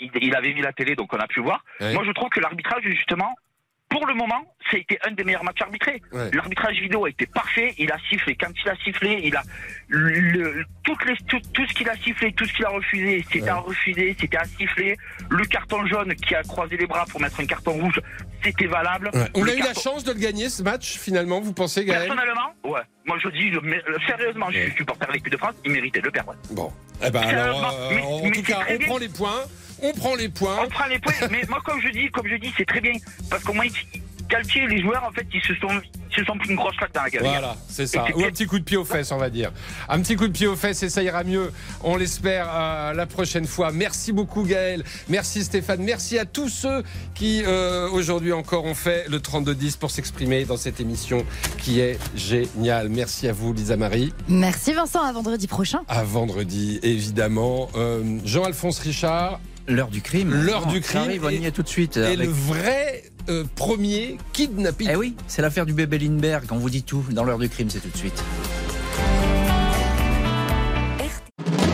Il, 0.00 0.10
il 0.20 0.34
avait 0.34 0.52
mis 0.54 0.60
la 0.62 0.72
télé, 0.72 0.94
donc 0.94 1.12
on 1.12 1.18
a 1.18 1.26
pu 1.26 1.40
voir. 1.40 1.64
Ouais. 1.80 1.92
Moi, 1.94 2.04
je 2.06 2.12
trouve 2.12 2.28
que 2.28 2.40
l'arbitrage, 2.40 2.82
justement, 2.84 3.34
pour 3.94 4.06
le 4.06 4.14
moment, 4.14 4.42
ça 4.70 4.76
a 4.76 4.80
été 4.80 4.98
un 5.06 5.12
des 5.12 5.22
meilleurs 5.22 5.44
matchs 5.44 5.62
arbitrés. 5.62 6.02
Ouais. 6.12 6.28
L'arbitrage 6.32 6.76
vidéo 6.80 7.04
a 7.04 7.10
été 7.10 7.26
parfait. 7.26 7.74
Il 7.78 7.92
a 7.92 7.96
sifflé. 8.10 8.34
Quand 8.34 8.48
il 8.64 8.68
a 8.68 8.74
sifflé, 8.84 9.20
il 9.22 9.36
a 9.36 9.42
le, 9.88 10.64
toutes 10.82 11.04
les, 11.04 11.14
tout, 11.28 11.38
tout 11.52 11.64
ce 11.68 11.74
qu'il 11.74 11.88
a 11.88 11.96
sifflé, 11.98 12.32
tout 12.32 12.44
ce 12.44 12.52
qu'il 12.52 12.64
a 12.64 12.70
refusé, 12.70 13.24
c'était 13.30 13.48
à 13.48 13.56
refuser, 13.56 14.16
c'était 14.18 14.36
à 14.36 14.44
siffler. 14.44 14.96
Le 15.30 15.44
carton 15.44 15.86
jaune 15.86 16.12
qui 16.16 16.34
a 16.34 16.42
croisé 16.42 16.76
les 16.76 16.86
bras 16.86 17.04
pour 17.08 17.20
mettre 17.20 17.38
un 17.38 17.46
carton 17.46 17.72
rouge, 17.72 18.00
c'était 18.42 18.66
valable. 18.66 19.10
Ouais. 19.14 19.28
On 19.34 19.44
Le 19.44 19.52
a 19.52 19.54
eu 19.54 19.60
la 19.60 19.74
chance 19.74 20.02
de 20.02 20.12
le 20.12 20.18
gagner 20.18 20.48
ce 20.48 20.62
match 20.64 20.98
finalement, 20.98 21.40
vous 21.40 21.52
pensez 21.52 21.84
Gaël? 21.84 22.08
Personnellement, 22.08 22.52
ouais. 22.64 22.80
Moi 23.06 23.16
je 23.22 23.28
dis, 23.28 23.52
mais, 23.62 23.76
euh, 23.88 23.96
sérieusement, 24.08 24.50
je 24.50 24.58
suis 24.58 24.72
supporter 24.76 25.06
de 25.06 25.12
l'équipe 25.12 25.30
de 25.32 25.36
France, 25.36 25.54
il 25.64 25.70
méritait 25.70 26.00
de 26.00 26.06
le 26.06 26.10
perdre. 26.10 26.34
Bon. 26.50 26.72
Eh 27.04 27.10
ben 27.10 27.20
alors, 27.22 27.72
euh, 27.78 27.90
Mais- 27.94 28.02
en 28.02 28.22
mais 28.22 28.30
tout 28.32 28.42
cas, 28.42 28.60
on 28.68 28.76
bien. 28.76 28.86
prend 28.88 28.98
les 28.98 29.08
points. 29.08 29.42
On 29.82 29.92
prend 29.92 30.14
les 30.14 30.28
points. 30.28 30.58
On 30.64 30.68
prend 30.68 30.86
les 30.86 30.98
points, 30.98 31.12
mais 31.30 31.42
moi 31.48 31.60
comme 31.64 31.80
je 31.80 31.88
dis, 31.90 32.10
comme 32.10 32.26
je 32.28 32.36
dis, 32.36 32.52
c'est 32.56 32.66
très 32.66 32.80
bien. 32.80 32.92
Parce 33.30 33.42
qu'au 33.44 33.52
moins, 33.52 33.64
ils- 33.66 34.00
Galtier, 34.26 34.66
les 34.66 34.80
joueurs, 34.80 35.04
en 35.04 35.12
fait, 35.12 35.26
ils 35.34 35.42
se 35.42 35.54
sont, 35.56 35.68
se 36.16 36.24
sont 36.24 36.38
pris 36.38 36.48
une 36.48 36.56
grosse 36.56 36.74
claque 36.76 36.94
dans 36.94 37.02
la 37.02 37.10
gueule. 37.10 37.22
Voilà, 37.24 37.56
c'est 37.68 37.86
ça. 37.86 38.06
Ou 38.16 38.24
un 38.24 38.30
petit 38.30 38.46
coup 38.46 38.58
de 38.58 38.64
pied 38.64 38.78
aux 38.78 38.84
fesses, 38.86 39.12
on 39.12 39.18
va 39.18 39.28
dire. 39.28 39.52
Un 39.86 40.00
petit 40.00 40.16
coup 40.16 40.26
de 40.26 40.32
pied 40.32 40.46
aux 40.46 40.56
fesses 40.56 40.82
et 40.82 40.88
ça 40.88 41.02
ira 41.02 41.24
mieux. 41.24 41.52
On 41.82 41.96
l'espère 41.96 42.48
euh, 42.50 42.94
la 42.94 43.04
prochaine 43.04 43.46
fois. 43.46 43.70
Merci 43.70 44.12
beaucoup 44.12 44.42
Gaël. 44.44 44.82
Merci 45.10 45.44
Stéphane. 45.44 45.82
Merci 45.82 46.18
à 46.18 46.24
tous 46.24 46.48
ceux 46.48 46.82
qui 47.14 47.42
euh, 47.44 47.90
aujourd'hui 47.90 48.32
encore 48.32 48.64
ont 48.64 48.74
fait 48.74 49.04
le 49.10 49.18
32-10 49.18 49.76
pour 49.76 49.90
s'exprimer 49.90 50.46
dans 50.46 50.56
cette 50.56 50.80
émission 50.80 51.26
qui 51.58 51.80
est 51.80 51.98
géniale. 52.16 52.88
Merci 52.88 53.28
à 53.28 53.32
vous 53.34 53.52
Lisa 53.52 53.76
Marie. 53.76 54.14
Merci 54.26 54.72
Vincent, 54.72 55.02
à 55.04 55.12
vendredi 55.12 55.46
prochain. 55.48 55.82
À 55.86 56.02
vendredi 56.02 56.80
évidemment. 56.82 57.68
Euh, 57.76 58.18
Jean-Alphonse 58.24 58.78
Richard. 58.78 59.38
L'heure 59.66 59.88
du 59.88 60.02
crime. 60.02 60.34
L'heure 60.34 60.66
du 60.66 60.80
crime. 60.80 61.02
arrive, 61.02 61.24
on 61.24 61.30
y 61.30 61.46
est 61.46 61.50
tout 61.50 61.62
de 61.62 61.68
suite. 61.68 61.96
Et 61.96 62.04
avec- 62.04 62.18
le 62.18 62.28
vrai 62.28 63.04
euh, 63.30 63.44
premier 63.54 64.18
kidnapping. 64.32 64.88
Eh 64.92 64.96
oui, 64.96 65.14
c'est 65.26 65.40
l'affaire 65.42 65.64
du 65.66 65.72
bébé 65.72 65.98
Lindbergh. 65.98 66.44
On 66.50 66.58
vous 66.58 66.70
dit 66.70 66.82
tout 66.82 67.04
dans 67.10 67.24
l'heure 67.24 67.38
du 67.38 67.48
crime, 67.48 67.70
c'est 67.70 67.80
tout 67.80 67.88
de 67.88 67.96
suite. 67.96 68.22